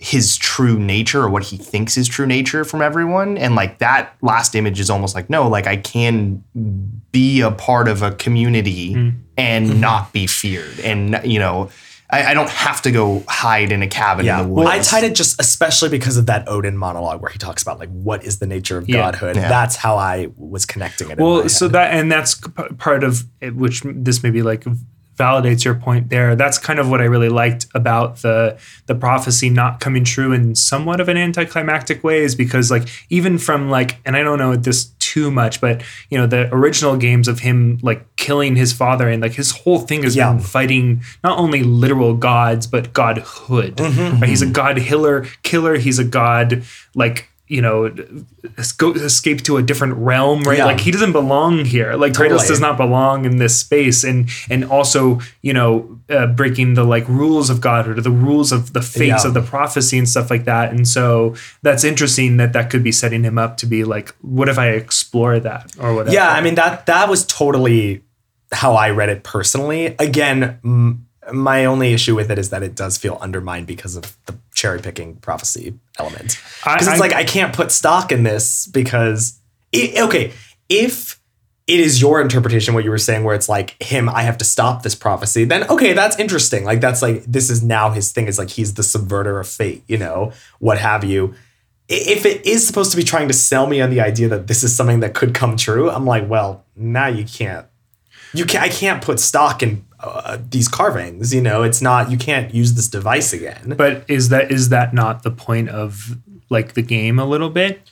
his 0.00 0.36
true 0.36 0.78
nature 0.78 1.22
or 1.22 1.28
what 1.30 1.42
he 1.42 1.56
thinks 1.56 1.96
is 1.96 2.06
true 2.06 2.26
nature 2.26 2.64
from 2.64 2.80
everyone 2.82 3.36
and 3.36 3.56
like 3.56 3.78
that 3.78 4.14
last 4.22 4.54
image 4.54 4.78
is 4.78 4.90
almost 4.90 5.12
like 5.12 5.28
no 5.28 5.48
like 5.48 5.66
i 5.66 5.76
can 5.76 6.40
be 7.10 7.40
a 7.40 7.50
part 7.50 7.88
of 7.88 8.00
a 8.00 8.12
community 8.12 8.94
Mm-hmm. 8.94 9.18
and 9.36 9.80
not 9.80 10.12
be 10.12 10.28
feared 10.28 10.78
and 10.84 11.20
you 11.24 11.40
know 11.40 11.68
I, 12.10 12.30
I 12.30 12.34
don't 12.34 12.48
have 12.48 12.80
to 12.82 12.90
go 12.90 13.22
hide 13.28 13.70
in 13.70 13.82
a 13.82 13.86
cabin 13.88 14.24
Yeah. 14.24 14.40
in 14.40 14.46
the 14.48 14.52
woods 14.54 14.64
Well, 14.66 14.74
I 14.74 14.80
tied 14.80 15.04
it 15.04 15.14
just 15.14 15.38
especially 15.40 15.90
because 15.90 16.16
of 16.16 16.26
that 16.26 16.48
Odin 16.48 16.76
monologue 16.76 17.20
where 17.20 17.30
he 17.30 17.38
talks 17.38 17.62
about 17.62 17.78
like 17.78 17.90
what 17.90 18.24
is 18.24 18.38
the 18.38 18.46
nature 18.46 18.78
of 18.78 18.88
Yeah. 18.88 18.96
godhood. 18.96 19.36
Yeah. 19.36 19.48
That's 19.48 19.76
how 19.76 19.96
I 19.96 20.28
was 20.36 20.64
connecting 20.64 21.10
it. 21.10 21.18
in 21.18 21.18
my 21.18 21.24
Well, 21.24 21.48
so 21.48 21.66
head. 21.66 21.72
that 21.74 21.92
and 21.94 22.10
that's 22.10 22.34
p- 22.36 22.62
part 22.78 23.04
of 23.04 23.24
it, 23.40 23.54
which 23.54 23.82
this 23.84 24.22
maybe 24.22 24.42
like 24.42 24.64
validates 25.18 25.64
your 25.64 25.74
point 25.74 26.10
there. 26.10 26.36
That's 26.36 26.58
kind 26.58 26.78
of 26.78 26.88
what 26.88 27.00
I 27.00 27.04
really 27.04 27.28
liked 27.28 27.66
about 27.74 28.18
the 28.22 28.56
the 28.86 28.94
prophecy 28.94 29.50
not 29.50 29.80
coming 29.80 30.04
true 30.04 30.32
in 30.32 30.54
somewhat 30.54 31.00
of 31.00 31.08
an 31.08 31.16
anticlimactic 31.16 32.04
way 32.04 32.22
is 32.22 32.36
because 32.36 32.70
like 32.70 32.86
even 33.10 33.36
from 33.36 33.68
like 33.68 33.98
and 34.06 34.16
I 34.16 34.22
don't 34.22 34.38
know 34.38 34.54
this 34.54 34.84
too 35.18 35.30
much, 35.30 35.60
but 35.60 35.76
you 36.10 36.16
know 36.18 36.26
the 36.26 36.42
original 36.54 36.96
games 36.96 37.26
of 37.28 37.36
him 37.40 37.78
like 37.82 38.00
killing 38.16 38.56
his 38.56 38.72
father 38.72 39.06
and 39.12 39.20
like 39.22 39.34
his 39.42 39.50
whole 39.60 39.80
thing 39.88 40.04
is 40.04 40.14
Yeah. 40.16 40.38
fighting 40.38 41.02
not 41.24 41.38
only 41.38 41.62
literal 41.62 42.14
gods 42.14 42.66
but 42.74 42.92
godhood. 42.92 43.76
Mm-hmm. 43.76 44.20
Right? 44.20 44.28
He's 44.30 44.42
a 44.42 44.50
god 44.60 44.76
killer, 44.90 45.26
killer. 45.42 45.74
He's 45.86 45.98
a 45.98 46.04
god 46.20 46.62
like 46.94 47.18
you 47.48 47.62
know 47.62 47.90
escape 48.58 49.42
to 49.42 49.56
a 49.56 49.62
different 49.62 49.94
realm 49.94 50.42
right 50.42 50.58
Yeah. 50.58 50.66
like 50.66 50.80
he 50.80 50.90
doesn't 50.90 51.12
belong 51.12 51.64
here 51.64 51.94
like 51.94 52.12
kratos 52.12 52.28
Totally. 52.28 52.48
does 52.48 52.60
not 52.60 52.76
belong 52.76 53.24
in 53.24 53.36
this 53.38 53.58
space 53.58 54.04
and 54.04 54.28
and 54.50 54.64
also 54.64 55.20
you 55.42 55.52
know 55.52 55.98
uh, 56.10 56.26
breaking 56.26 56.74
the 56.74 56.84
like 56.84 57.08
rules 57.08 57.50
of 57.50 57.60
god 57.60 57.88
or 57.88 58.00
the 58.00 58.10
rules 58.10 58.52
of 58.52 58.72
the 58.72 58.82
fates 58.82 59.22
Yeah. 59.24 59.28
of 59.28 59.34
the 59.34 59.42
prophecy 59.42 59.98
and 59.98 60.08
stuff 60.08 60.30
like 60.30 60.44
that 60.44 60.72
and 60.72 60.86
so 60.86 61.34
that's 61.62 61.84
interesting 61.84 62.36
that 62.38 62.52
that 62.52 62.70
could 62.70 62.82
be 62.84 62.92
setting 62.92 63.24
him 63.24 63.38
up 63.38 63.56
to 63.58 63.66
be 63.66 63.84
like 63.84 64.14
what 64.20 64.48
if 64.48 64.58
i 64.58 64.68
explore 64.68 65.38
that 65.40 65.74
or 65.80 65.94
whatever 65.94 66.14
Yeah, 66.14 66.30
I 66.30 66.40
mean 66.40 66.54
that 66.56 66.86
that 66.86 67.08
was 67.08 67.24
totally 67.26 68.02
how 68.50 68.74
I 68.76 68.88
read 68.90 69.10
it 69.10 69.24
personally. 69.24 69.94
Again, 69.98 70.58
my 71.32 71.64
only 71.64 71.92
issue 71.92 72.14
with 72.14 72.30
it 72.30 72.38
is 72.38 72.50
that 72.50 72.62
it 72.62 72.74
does 72.74 72.96
feel 72.96 73.18
undermined 73.20 73.66
because 73.66 73.96
of 73.96 74.16
the 74.26 74.36
cherry 74.54 74.80
picking 74.80 75.16
prophecy 75.16 75.74
element. 75.98 76.38
Because 76.64 76.88
it's 76.88 76.96
I- 76.96 76.98
like 76.98 77.12
I 77.14 77.24
can't 77.24 77.54
put 77.54 77.70
stock 77.72 78.12
in 78.12 78.22
this 78.22 78.66
because 78.66 79.38
it, 79.72 80.00
okay, 80.00 80.32
if 80.68 81.18
it 81.66 81.80
is 81.80 82.00
your 82.00 82.20
interpretation 82.22 82.72
what 82.72 82.84
you 82.84 82.90
were 82.90 82.96
saying 82.98 83.24
where 83.24 83.34
it's 83.34 83.48
like 83.48 83.80
him 83.82 84.08
I 84.08 84.22
have 84.22 84.38
to 84.38 84.44
stop 84.44 84.82
this 84.82 84.94
prophecy 84.94 85.44
then 85.44 85.68
okay 85.68 85.92
that's 85.92 86.18
interesting 86.18 86.64
like 86.64 86.80
that's 86.80 87.02
like 87.02 87.24
this 87.24 87.50
is 87.50 87.62
now 87.62 87.90
his 87.90 88.10
thing 88.10 88.26
is 88.26 88.38
like 88.38 88.48
he's 88.48 88.72
the 88.72 88.82
subverter 88.82 89.38
of 89.38 89.46
fate 89.46 89.84
you 89.86 89.98
know 89.98 90.32
what 90.60 90.78
have 90.78 91.04
you 91.04 91.34
if 91.88 92.26
it 92.26 92.44
is 92.46 92.66
supposed 92.66 92.90
to 92.90 92.96
be 92.96 93.02
trying 93.02 93.28
to 93.28 93.34
sell 93.34 93.66
me 93.66 93.80
on 93.80 93.90
the 93.90 94.00
idea 94.00 94.28
that 94.28 94.46
this 94.46 94.62
is 94.62 94.74
something 94.74 95.00
that 95.00 95.14
could 95.14 95.34
come 95.34 95.56
true, 95.56 95.90
I'm 95.90 96.04
like, 96.04 96.28
well, 96.28 96.64
now 96.76 97.06
you 97.06 97.24
can't. 97.24 97.66
You 98.34 98.44
can 98.44 98.62
I 98.62 98.68
can't 98.68 99.02
put 99.02 99.18
stock 99.20 99.62
in 99.62 99.86
uh, 100.00 100.38
these 100.50 100.68
carvings. 100.68 101.34
You 101.34 101.40
know, 101.42 101.62
it's 101.62 101.82
not. 101.82 102.10
You 102.10 102.18
can't 102.18 102.54
use 102.54 102.74
this 102.74 102.88
device 102.88 103.32
again. 103.32 103.74
but 103.76 104.04
is 104.08 104.28
that 104.30 104.50
is 104.50 104.68
that 104.70 104.94
not 104.94 105.22
the 105.22 105.30
point 105.30 105.68
of 105.70 106.16
like 106.50 106.74
the 106.74 106.82
game 106.82 107.18
a 107.18 107.24
little 107.24 107.50
bit 107.50 107.90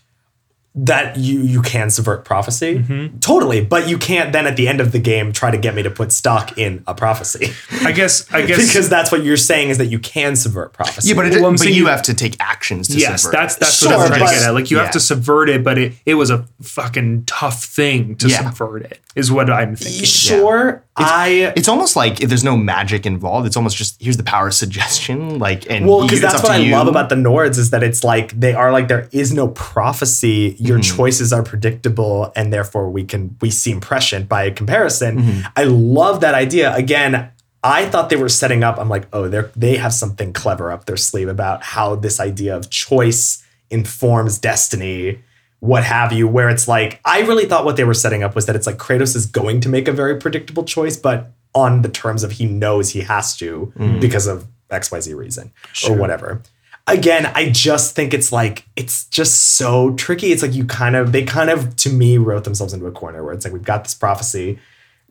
that 0.79 1.17
you 1.17 1.41
you 1.41 1.63
can 1.63 1.89
subvert 1.89 2.23
prophecy, 2.27 2.85
totally. 3.21 3.65
But 3.65 3.89
you 3.89 3.97
can't 3.97 4.31
then 4.35 4.47
at 4.47 4.57
the 4.57 4.69
end 4.69 4.79
of 4.83 4.93
the 4.93 4.99
game 4.99 5.33
try 5.33 5.51
to 5.51 5.57
get 5.57 5.75
me 5.75 5.83
to 5.83 5.91
put 5.91 6.13
stock 6.13 6.59
in 6.59 6.85
a 6.87 6.95
prophecy 6.95 7.53
i 7.87 7.93
guess 7.93 8.31
i 8.33 8.43
guess 8.47 8.67
because 8.69 8.91
that's 8.91 9.11
what 9.11 9.25
you're 9.25 9.39
saying 9.39 9.71
is 9.71 9.79
that 9.79 9.87
you 9.87 9.99
can 9.99 10.37
subvert 10.37 10.75
prophecy. 10.75 11.09
yeah 11.09 11.15
but, 11.15 11.27
it, 11.27 11.37
Well, 11.37 11.47
I'm 11.47 11.53
but 11.55 11.61
saying 11.61 11.75
you 11.75 11.85
you- 11.85 11.89
have 11.89 12.03
to 12.03 12.15
take 12.15 12.37
actions 12.41 12.89
to 12.89 12.99
yes, 12.99 13.23
subvert 13.23 13.33
that's 13.39 13.57
it. 13.57 13.61
that's 13.61 13.79
Sure, 13.79 13.91
what 13.93 14.01
I'm 14.01 14.09
trying 14.09 14.21
but- 14.21 14.27
to 14.29 14.35
get 14.35 14.43
at. 14.49 14.51
Like 14.55 14.71
you 14.71 14.77
yeah. 14.77 14.83
have 14.83 14.93
to 14.93 15.01
subvert 15.01 15.49
it, 15.49 15.65
but 15.65 15.79
it, 15.79 15.95
it 16.05 16.15
was 16.17 16.29
a 16.29 16.45
fucking 16.61 17.25
tough 17.25 17.65
thing 17.65 18.17
to 18.17 18.29
Yeah. 18.29 18.51
subvert 18.51 18.83
it. 18.83 19.01
Is 19.15 19.33
what 19.33 19.49
I'm 19.51 19.77
thinking. 19.77 20.05
sure. 20.05 20.83
I 20.99 21.53
it's 21.57 21.69
almost 21.69 21.95
like 21.97 22.21
if 22.23 22.29
there's 22.29 22.45
no 22.45 22.57
magic 22.57 23.05
involved 23.07 23.47
it's 23.47 23.57
almost 23.57 23.77
just 23.77 24.01
here's 24.03 24.17
the 24.17 24.23
power 24.23 24.47
of 24.49 24.55
suggestion 24.55 25.39
like 25.39 25.69
and 25.71 25.87
Well, 25.87 26.03
because 26.03 26.21
that's 26.21 26.43
what 26.43 26.53
I 26.53 26.57
you. 26.59 26.73
love 26.73 26.89
about 26.89 27.09
the 27.11 27.17
Norns 27.17 27.59
is 27.59 27.71
that 27.71 27.83
it's 27.83 28.03
like 28.03 28.33
they 28.39 28.55
are 28.55 28.73
like 28.73 28.89
there 28.89 29.09
is 29.13 29.33
no 29.33 29.49
prophecy. 29.49 30.57
Your 30.59 30.79
Mm-hmm. 30.79 30.97
choices 30.97 31.33
are 31.33 31.43
predictable, 31.43 32.33
and 32.37 32.53
therefore 32.53 32.91
we 32.91 33.05
can 33.05 33.37
we 33.41 33.51
seem 33.51 33.81
prescient 33.81 34.29
by 34.29 34.51
comparison. 34.51 35.19
Mm-hmm. 35.19 35.41
I 35.57 35.65
love 35.65 36.21
that 36.21 36.35
idea. 36.35 36.75
Again, 36.75 37.31
I 37.63 37.87
thought 37.87 38.09
they 38.11 38.17
were 38.17 38.29
setting 38.29 38.63
up. 38.65 38.79
I'm 38.79 38.89
like, 38.89 39.07
oh, 39.13 39.29
they're 39.29 39.51
they 39.57 39.77
have 39.77 39.93
something 39.93 40.33
clever 40.33 40.71
up 40.73 40.87
their 40.87 40.97
sleeve 40.97 41.29
about 41.29 41.63
how 41.63 41.95
this 41.97 42.21
idea 42.21 42.57
of 42.57 42.71
choice 42.71 43.43
informs 43.71 44.39
destiny. 44.39 45.21
What 45.67 45.85
have 45.85 46.13
you, 46.13 46.29
where 46.29 46.49
it's 46.49 46.67
like, 46.69 47.01
I 47.05 47.21
really 47.21 47.47
thought 47.47 47.65
what 47.65 47.77
they 47.77 47.85
were 47.85 47.95
setting 47.95 48.23
up 48.23 48.35
was 48.35 48.47
that 48.47 48.57
it's 48.57 48.67
like 48.67 48.77
Kratos 48.79 49.17
is 49.17 49.27
going 49.27 49.61
to 49.63 49.69
make 49.69 49.89
a 49.89 49.93
very 49.93 50.17
predictable 50.19 50.65
choice, 50.65 50.97
but 50.97 51.33
on 51.55 51.83
the 51.83 51.89
terms 51.89 52.23
of 52.23 52.33
he 52.33 52.47
knows 52.47 52.91
he 52.91 53.01
has 53.01 53.37
to 53.39 53.73
Mm-hmm. 53.79 54.01
because 54.01 54.27
of 54.27 54.47
XYZ 54.71 55.17
reason 55.17 55.53
or 55.89 55.97
whatever. 55.97 56.43
again, 56.89 57.27
I 57.35 57.51
just 57.51 57.95
think 57.97 58.13
it's 58.15 58.31
like 58.33 58.65
it's 58.77 59.05
just 59.07 59.57
so 59.57 59.95
tricky. 59.95 60.33
It's 60.33 60.43
like 60.43 60.55
you 60.55 60.65
kind 60.67 60.97
of 60.97 61.13
they 61.13 61.25
kind 61.25 61.51
of 61.51 61.75
to 61.77 61.89
me 61.91 62.19
wrote 62.19 62.45
themselves 62.45 62.73
into 62.75 62.87
a 62.87 62.93
corner 62.93 63.25
where 63.25 63.33
it's 63.35 63.45
like 63.45 63.53
we've 63.55 63.63
got 63.65 63.85
this 63.85 63.95
prophecy, 63.95 64.59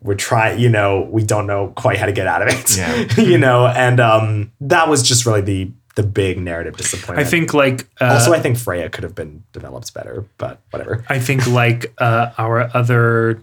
we're 0.01 0.15
trying, 0.15 0.59
you 0.59 0.69
know, 0.69 1.07
we 1.11 1.23
don't 1.23 1.47
know 1.47 1.73
quite 1.75 1.97
how 1.97 2.05
to 2.05 2.11
get 2.11 2.27
out 2.27 2.41
of 2.41 2.47
it. 2.49 2.77
Yeah. 2.77 3.07
you 3.31 3.37
know, 3.37 3.65
and 3.67 3.99
um 3.99 4.51
that 4.61 4.87
was 4.89 5.01
just 5.03 5.25
really 5.25 5.41
the 5.41 5.71
the 5.95 6.03
big 6.03 6.37
narrative 6.39 6.75
disappointment. 6.77 7.25
I 7.25 7.29
think 7.29 7.53
like 7.53 7.87
uh, 8.01 8.13
also 8.13 8.33
I 8.33 8.39
think 8.39 8.57
Freya 8.57 8.89
could 8.89 9.03
have 9.03 9.15
been 9.15 9.43
developed 9.53 9.93
better, 9.93 10.25
but 10.37 10.59
whatever. 10.71 11.03
I 11.09 11.19
think 11.19 11.47
like 11.47 11.93
uh, 11.97 12.31
our 12.37 12.69
other 12.75 13.41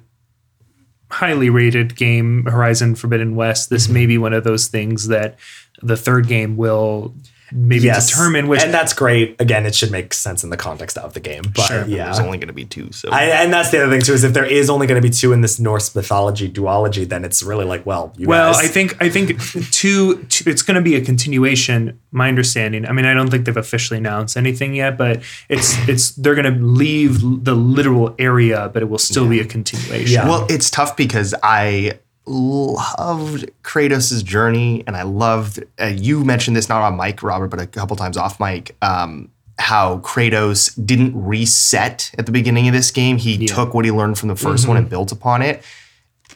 highly 1.10 1.50
rated 1.50 1.96
game, 1.96 2.44
Horizon 2.46 2.94
Forbidden 2.94 3.34
West, 3.36 3.68
this 3.70 3.84
Mm-hmm. 3.84 3.94
may 3.94 4.06
be 4.06 4.18
one 4.18 4.32
of 4.32 4.44
those 4.44 4.66
things 4.68 5.08
that 5.08 5.38
the 5.82 5.96
third 5.96 6.26
game 6.28 6.56
will 6.56 7.14
maybe 7.52 7.84
Yes. 7.84 8.10
determine 8.10 8.48
which. 8.48 8.62
and 8.62 8.72
that's 8.72 8.92
great. 8.92 9.36
Again, 9.40 9.66
it 9.66 9.74
should 9.74 9.90
make 9.90 10.14
sense 10.14 10.42
in 10.44 10.50
the 10.50 10.56
context 10.56 10.96
of 10.98 11.12
the 11.14 11.20
game. 11.20 11.42
But 11.54 11.66
Sure. 11.66 11.84
yeah. 11.86 12.04
There's 12.06 12.18
only 12.20 12.38
going 12.38 12.48
to 12.48 12.54
be 12.54 12.64
two. 12.64 12.90
So 12.92 13.10
I, 13.10 13.24
and 13.24 13.52
that's 13.52 13.70
the 13.70 13.82
other 13.82 13.90
thing 13.92 14.02
too 14.02 14.12
is 14.14 14.24
if 14.24 14.32
there 14.32 14.44
is 14.44 14.70
only 14.70 14.86
going 14.86 15.00
to 15.00 15.06
be 15.06 15.12
two 15.12 15.32
in 15.32 15.40
this 15.40 15.58
Norse 15.60 15.94
mythology 15.94 16.48
duology, 16.50 17.08
then 17.08 17.24
it's 17.24 17.42
really 17.42 17.64
like, 17.64 17.84
well, 17.86 18.12
you 18.16 18.26
well, 18.26 18.52
guys. 18.52 18.64
I 18.64 18.68
think 18.68 18.96
I 19.02 19.08
think 19.08 19.40
two, 19.72 20.22
two 20.24 20.48
it's 20.50 20.62
going 20.62 20.76
to 20.76 20.82
be 20.82 20.94
a 20.96 21.00
continuation. 21.04 21.98
My 22.10 22.28
understanding. 22.28 22.86
I 22.86 22.92
mean, 22.92 23.06
I 23.06 23.14
don't 23.14 23.30
think 23.30 23.46
they've 23.46 23.56
officially 23.56 23.98
announced 23.98 24.36
anything 24.36 24.74
yet, 24.74 24.98
but 24.98 25.22
it's 25.48 25.76
it's 25.88 26.10
they're 26.12 26.34
going 26.34 26.52
to 26.52 26.60
leave 26.62 27.20
the 27.44 27.54
literal 27.54 28.14
area, 28.18 28.70
but 28.72 28.82
it 28.82 28.86
will 28.88 28.98
still 28.98 29.28
be 29.28 29.40
a 29.40 29.44
continuation. 29.46 30.12
Yeah. 30.12 30.28
Well, 30.28 30.46
it's 30.50 30.68
tough 30.70 30.96
because 30.96 31.34
I 31.42 31.98
loved 32.26 33.50
Kratos' 33.62 34.24
journey, 34.24 34.84
and 34.86 34.96
I 34.96 35.02
loved. 35.02 35.62
Uh, 35.80 35.86
you 35.86 36.24
mentioned 36.24 36.56
this 36.56 36.68
not 36.68 36.82
on 36.82 36.96
mic, 36.96 37.22
Robert, 37.22 37.48
but 37.48 37.60
a 37.60 37.66
couple 37.66 37.96
times 37.96 38.16
off 38.16 38.38
mic. 38.40 38.76
Um, 38.82 39.30
how 39.58 39.98
Kratos 39.98 40.72
didn't 40.84 41.12
reset 41.14 42.10
at 42.18 42.26
the 42.26 42.32
beginning 42.32 42.66
of 42.68 42.74
this 42.74 42.90
game. 42.90 43.18
He 43.18 43.46
took 43.46 43.74
what 43.74 43.84
he 43.84 43.90
learned 43.90 44.18
from 44.18 44.28
the 44.28 44.34
1st 44.34 44.66
one 44.66 44.76
and 44.76 44.88
built 44.88 45.12
upon 45.12 45.42
it. 45.42 45.62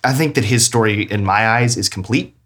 I 0.04 0.12
think 0.12 0.34
that 0.36 0.44
his 0.44 0.64
story, 0.64 1.02
in 1.10 1.24
my 1.24 1.48
eyes, 1.48 1.76
is 1.76 1.88
complete 1.88 2.36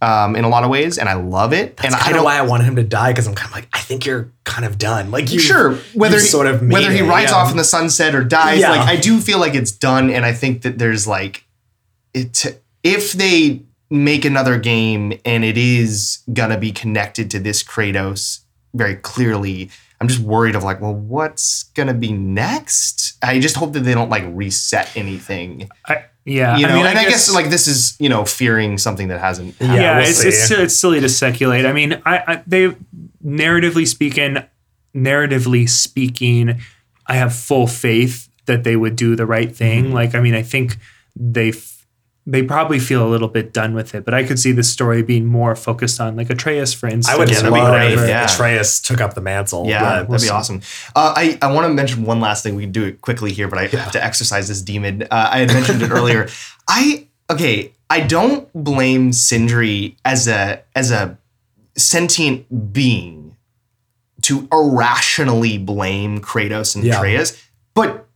um, 0.00 0.36
in 0.36 0.44
a 0.44 0.48
lot 0.48 0.64
of 0.64 0.70
ways, 0.70 0.96
and 0.96 1.08
I 1.08 1.14
love 1.14 1.52
it. 1.52 1.78
and 1.84 1.94
I 1.94 2.12
don't 2.12 2.24
why 2.24 2.38
I 2.38 2.42
wanted 2.42 2.64
him 2.64 2.76
to 2.76 2.82
die 2.82 3.12
because 3.12 3.26
I'm 3.26 3.34
kind 3.34 3.50
of 3.50 3.54
like, 3.54 3.68
I 3.72 3.80
think 3.80 4.06
you're 4.06 4.32
kind 4.44 4.64
of 4.64 4.78
done. 4.78 5.10
Like, 5.10 5.30
you 5.30 5.38
sure 5.38 5.74
whether 5.94 6.16
you 6.16 6.22
he, 6.22 6.26
sort 6.28 6.46
of 6.46 6.62
whether 6.66 6.90
he 6.90 7.00
it, 7.00 7.08
rides 7.08 7.32
yeah. 7.32 7.36
off 7.36 7.50
in 7.50 7.56
the 7.56 7.64
sunset 7.64 8.14
or 8.14 8.24
dies 8.24 8.60
Yeah. 8.60 8.70
like 8.70 8.88
i 8.88 8.96
do 8.96 9.20
feel 9.20 9.38
like 9.38 9.54
it's 9.54 9.72
done 9.72 10.10
and 10.10 10.24
i 10.24 10.32
think 10.32 10.62
that 10.62 10.78
there's 10.78 11.06
like 11.06 11.44
it 12.14 12.60
if 12.82 13.12
they 13.12 13.62
make 13.90 14.24
another 14.24 14.58
game 14.58 15.12
and 15.24 15.44
it 15.44 15.58
is 15.58 16.20
gonna 16.32 16.58
be 16.58 16.70
connected 16.70 17.30
to 17.30 17.38
this 17.38 17.62
kratos 17.62 18.40
very 18.74 18.94
clearly 18.94 19.68
i'm 20.00 20.08
just 20.08 20.20
worried 20.20 20.54
of 20.54 20.62
like 20.62 20.80
well 20.80 20.94
what's 20.94 21.64
gonna 21.74 21.94
be 21.94 22.12
next 22.12 23.16
i 23.22 23.40
just 23.40 23.56
hope 23.56 23.72
that 23.72 23.80
they 23.80 23.94
don't 23.94 24.08
like 24.08 24.24
reset 24.28 24.96
anything 24.96 25.68
I, 25.86 26.04
yeah. 26.24 26.56
you 26.56 26.66
know 26.66 26.74
I 26.74 26.76
mean, 26.76 26.86
and 26.86 26.98
i 26.98 27.04
guess, 27.04 27.32
like 27.34 27.50
this 27.50 27.66
is 27.66 27.96
you 27.98 28.08
know 28.08 28.24
fearing 28.24 28.78
something 28.78 29.08
that 29.08 29.20
hasn't 29.20 29.54
happened. 29.56 29.74
yeah, 29.74 29.98
we'll 29.98 30.08
it's, 30.08 30.24
it's 30.24 30.50
it's 30.50 30.76
silly 30.76 31.00
to 31.00 31.08
speculate. 31.08 31.66
I 31.66 31.72
mean, 31.72 32.00
I, 32.06 32.18
I 32.26 32.42
they 32.46 32.76
narratively 33.24 33.86
speaking, 33.86 34.38
narratively 34.94 35.68
speaking, 35.68 36.60
I 37.06 37.14
have 37.14 37.34
full 37.34 37.66
faith 37.66 38.28
that 38.46 38.64
they 38.64 38.76
would 38.76 38.96
do 38.96 39.16
the 39.16 39.26
right 39.26 39.54
thing. 39.54 39.86
Mm-hmm. 39.86 39.94
Like, 39.94 40.14
I 40.14 40.20
mean, 40.20 40.34
I 40.34 40.42
think 40.42 40.78
they 41.16 41.50
f- 41.50 41.79
they 42.26 42.42
probably 42.42 42.78
feel 42.78 43.04
a 43.06 43.08
little 43.08 43.28
bit 43.28 43.52
done 43.52 43.74
with 43.74 43.94
it, 43.94 44.04
but 44.04 44.12
I 44.14 44.24
could 44.24 44.38
see 44.38 44.52
the 44.52 44.62
story 44.62 45.02
being 45.02 45.26
more 45.26 45.56
focused 45.56 46.00
on 46.00 46.16
like 46.16 46.28
Atreus, 46.30 46.72
for 46.74 46.86
instance. 46.86 47.08
I 47.08 47.18
would 47.18 47.28
Yeah, 47.28 47.32
just 47.32 47.42
that'd 47.44 47.54
be 47.54 47.60
love 47.60 47.92
if 47.92 48.08
yeah. 48.08 48.24
Atreus 48.32 48.80
took 48.80 49.00
up 49.00 49.14
the 49.14 49.20
mantle. 49.22 49.66
Yeah, 49.66 49.80
but 49.80 49.88
that'd 49.90 50.08
we'll 50.08 50.18
be 50.18 50.24
see. 50.26 50.30
awesome. 50.30 50.60
Uh, 50.94 51.14
I, 51.16 51.38
I 51.42 51.50
want 51.52 51.66
to 51.66 51.72
mention 51.72 52.04
one 52.04 52.20
last 52.20 52.42
thing. 52.42 52.54
We 52.56 52.64
can 52.64 52.72
do 52.72 52.84
it 52.84 53.00
quickly 53.00 53.32
here, 53.32 53.48
but 53.48 53.58
I 53.58 53.66
have 53.68 53.92
to 53.92 54.04
exercise 54.04 54.48
this 54.48 54.60
demon. 54.62 55.02
Uh, 55.04 55.06
I 55.32 55.38
had 55.40 55.48
mentioned 55.48 55.82
it 55.82 55.90
earlier. 55.90 56.28
I 56.68 57.08
okay. 57.30 57.72
I 57.88 58.00
don't 58.00 58.48
blame 58.52 59.12
Sindri 59.12 59.96
as 60.04 60.28
a 60.28 60.62
as 60.76 60.90
a 60.92 61.18
sentient 61.76 62.72
being 62.72 63.36
to 64.22 64.46
irrationally 64.52 65.56
blame 65.58 66.20
Kratos 66.20 66.76
and 66.76 66.84
Yeah. 66.84 66.98
Atreus, 66.98 67.42
but 67.74 68.06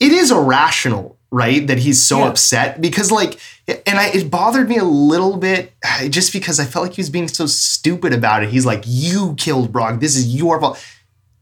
it 0.00 0.10
is 0.12 0.30
irrational, 0.30 1.18
right? 1.30 1.66
That 1.66 1.78
he's 1.78 2.02
so 2.02 2.18
Yeah. 2.20 2.28
upset 2.28 2.80
because, 2.80 3.10
like, 3.12 3.38
and 3.86 3.98
I, 3.98 4.08
it 4.08 4.30
bothered 4.30 4.68
me 4.68 4.76
a 4.78 4.84
little 4.84 5.36
bit 5.36 5.72
uh, 5.86 6.08
just 6.08 6.32
because 6.32 6.58
I 6.58 6.64
felt 6.64 6.84
like 6.86 6.94
he 6.94 7.00
was 7.00 7.10
being 7.10 7.28
so 7.28 7.46
stupid 7.46 8.12
about 8.12 8.42
it. 8.42 8.50
He's 8.50 8.66
like, 8.66 8.82
"You 8.86 9.34
killed 9.38 9.70
Brok. 9.72 10.00
This 10.00 10.16
is 10.16 10.34
your 10.34 10.60
fault." 10.60 10.84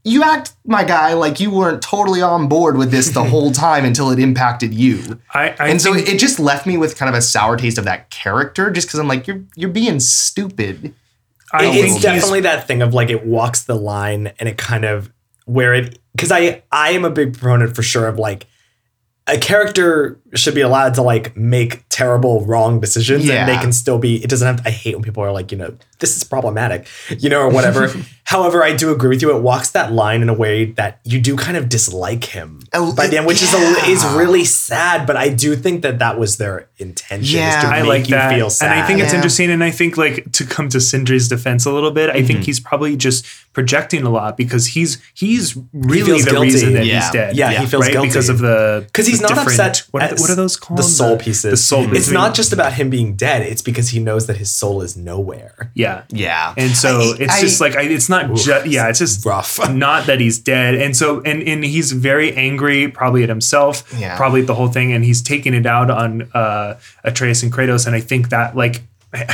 You 0.04 0.22
act, 0.22 0.52
my 0.64 0.84
guy, 0.84 1.12
like 1.14 1.38
you 1.40 1.50
weren't 1.50 1.82
totally 1.82 2.22
on 2.22 2.48
board 2.48 2.78
with 2.78 2.90
this 2.90 3.10
the 3.10 3.24
whole 3.24 3.50
time 3.66 3.84
until 3.84 4.10
it 4.10 4.18
impacted 4.18 4.72
you. 4.72 5.20
I, 5.34 5.54
I 5.58 5.68
and 5.68 5.82
so 5.82 5.92
it, 5.94 6.08
it 6.08 6.18
just 6.18 6.38
left 6.38 6.66
me 6.66 6.76
with 6.78 6.96
kind 6.96 7.08
of 7.10 7.14
a 7.18 7.20
sour 7.20 7.56
taste 7.56 7.78
of 7.78 7.84
that 7.84 8.08
character, 8.10 8.70
just 8.70 8.86
because 8.88 9.00
I'm 9.00 9.08
like, 9.08 9.26
you're 9.26 9.42
you're 9.56 9.70
being 9.70 10.00
stupid. 10.00 10.94
I 11.52 11.64
it's 11.66 11.74
he's- 11.76 12.02
definitely 12.02 12.40
that 12.42 12.66
thing 12.66 12.80
of 12.82 12.94
like 12.94 13.10
it 13.10 13.24
walks 13.26 13.62
the 13.64 13.74
line 13.74 14.32
and 14.38 14.48
it 14.48 14.56
kind 14.58 14.84
of 14.84 15.10
where 15.46 15.72
it 15.74 15.98
because 16.12 16.30
I 16.30 16.62
I 16.70 16.90
am 16.90 17.04
a 17.06 17.10
big 17.10 17.32
proponent 17.34 17.74
for 17.74 17.82
sure 17.82 18.06
of 18.06 18.18
like 18.18 18.46
a 19.28 19.38
character 19.38 20.18
should 20.34 20.54
be 20.54 20.62
allowed 20.62 20.94
to 20.94 21.02
like 21.02 21.36
make 21.36 21.87
terrible 21.98 22.34
wrong 22.50 22.78
decisions 22.80 23.24
Yeah. 23.24 23.34
and 23.40 23.48
they 23.48 23.56
can 23.64 23.72
still 23.72 23.98
be 23.98 24.22
it 24.24 24.30
doesn't 24.30 24.46
have 24.46 24.60
I 24.66 24.70
hate 24.70 24.94
when 24.94 25.02
people 25.08 25.22
are 25.24 25.32
like 25.38 25.50
you 25.52 25.58
know 25.58 25.70
this 25.98 26.16
is 26.16 26.22
problematic 26.34 26.86
you 27.24 27.28
know 27.32 27.40
or 27.40 27.50
whatever 27.56 27.82
however 28.34 28.62
I 28.62 28.72
do 28.76 28.86
agree 28.92 29.08
with 29.14 29.20
you 29.22 29.34
it 29.36 29.42
walks 29.42 29.70
that 29.78 29.90
line 29.92 30.20
in 30.22 30.28
a 30.28 30.34
way 30.44 30.56
that 30.80 31.00
you 31.04 31.18
do 31.20 31.34
kind 31.36 31.56
of 31.56 31.68
dislike 31.68 32.24
him 32.36 32.60
Oh, 32.72 32.94
by 32.94 33.06
the 33.08 33.16
end 33.18 33.26
which 33.26 33.42
is 33.42 33.52
a, 33.52 33.62
is 33.90 34.04
really 34.20 34.44
sad 34.44 35.06
but 35.08 35.16
I 35.16 35.28
do 35.44 35.56
think 35.64 35.82
that 35.82 35.98
that 35.98 36.14
was 36.22 36.36
their 36.36 36.68
intention 36.76 37.40
is 37.40 37.54
to 37.56 37.60
Yeah. 37.62 37.70
make 37.70 37.82
I 37.82 37.82
like 37.94 38.04
you 38.08 38.14
that, 38.16 38.32
feel 38.34 38.50
sad 38.50 38.70
and 38.70 38.80
I 38.80 38.86
think 38.86 39.00
it's 39.00 39.10
Yeah. 39.12 39.16
interesting. 39.18 39.50
And 39.50 39.64
I 39.64 39.72
think 39.72 39.96
like 39.96 40.30
to 40.38 40.44
come 40.54 40.68
to 40.68 40.78
Sindri's 40.78 41.26
defense 41.28 41.64
a 41.66 41.72
little 41.72 41.90
bit, 41.90 42.10
I 42.10 42.12
Mm-hmm. 42.18 42.26
think 42.28 42.40
he's 42.44 42.60
probably 42.60 42.94
just 42.96 43.24
projecting 43.52 44.02
a 44.04 44.10
lot 44.18 44.36
because 44.36 44.64
he's 44.74 44.98
he's 45.14 45.56
really 45.72 46.02
feels 46.08 46.24
the 46.24 46.30
guilty. 46.30 46.46
reason 46.52 46.72
that 46.74 46.86
Yeah. 46.86 47.00
he's 47.00 47.10
dead. 47.10 47.36
Yeah, 47.36 47.50
he 47.60 47.66
feels 47.66 47.82
right? 47.84 47.92
guilty. 47.92 48.08
because 48.10 48.28
of 48.28 48.38
the 48.38 48.84
because 48.86 49.06
he's 49.08 49.18
the 49.20 49.26
not 49.28 49.34
different- 49.34 49.58
upset. 49.58 49.82
What 49.90 50.02
are, 50.02 50.06
at 50.12 50.20
what 50.20 50.30
are 50.30 50.36
those 50.36 50.56
called? 50.56 50.78
The 50.78 50.82
soul 50.84 51.16
pieces. 51.16 51.50
The 51.50 51.56
soul. 51.56 51.87
It's 51.94 52.10
not 52.10 52.34
just 52.34 52.52
about 52.52 52.72
him 52.74 52.90
being 52.90 53.14
dead. 53.14 53.42
It's 53.42 53.62
because 53.62 53.90
he 53.90 53.98
knows 53.98 54.26
that 54.26 54.36
his 54.36 54.50
soul 54.54 54.82
is 54.82 54.96
nowhere. 54.96 55.70
Yeah. 55.74 56.02
Yeah, 56.10 56.54
And 56.56 56.70
so 56.76 57.00
I- 57.00 57.16
it's 57.20 57.34
I- 57.36 57.40
just 57.40 57.60
like 57.60 57.76
I, 57.76 57.82
it's 57.82 58.08
not 58.08 58.34
just 58.34 58.66
yeah, 58.66 58.88
it's 58.88 58.98
just 58.98 59.24
Rough. 59.24 59.58
not 59.72 60.06
that 60.06 60.20
he's 60.20 60.38
dead. 60.38 60.74
And 60.74 60.96
so 60.96 61.20
and 61.22 61.42
and 61.42 61.64
he's 61.64 61.92
very 61.92 62.34
angry, 62.34 62.88
probably 62.88 63.22
at 63.22 63.28
himself, 63.28 63.92
Yeah. 63.98 64.16
probably 64.16 64.40
at 64.42 64.46
the 64.46 64.54
whole 64.54 64.68
thing, 64.68 64.92
and 64.92 65.04
he's 65.04 65.22
taking 65.22 65.54
it 65.54 65.66
out 65.66 65.90
on 65.90 66.28
uh 66.34 66.78
Atreus 67.04 67.42
and 67.42 67.52
Kratos. 67.52 67.86
And 67.86 67.94
I 67.96 68.00
think 68.00 68.28
that 68.30 68.56
like 68.56 68.82
I 69.14 69.24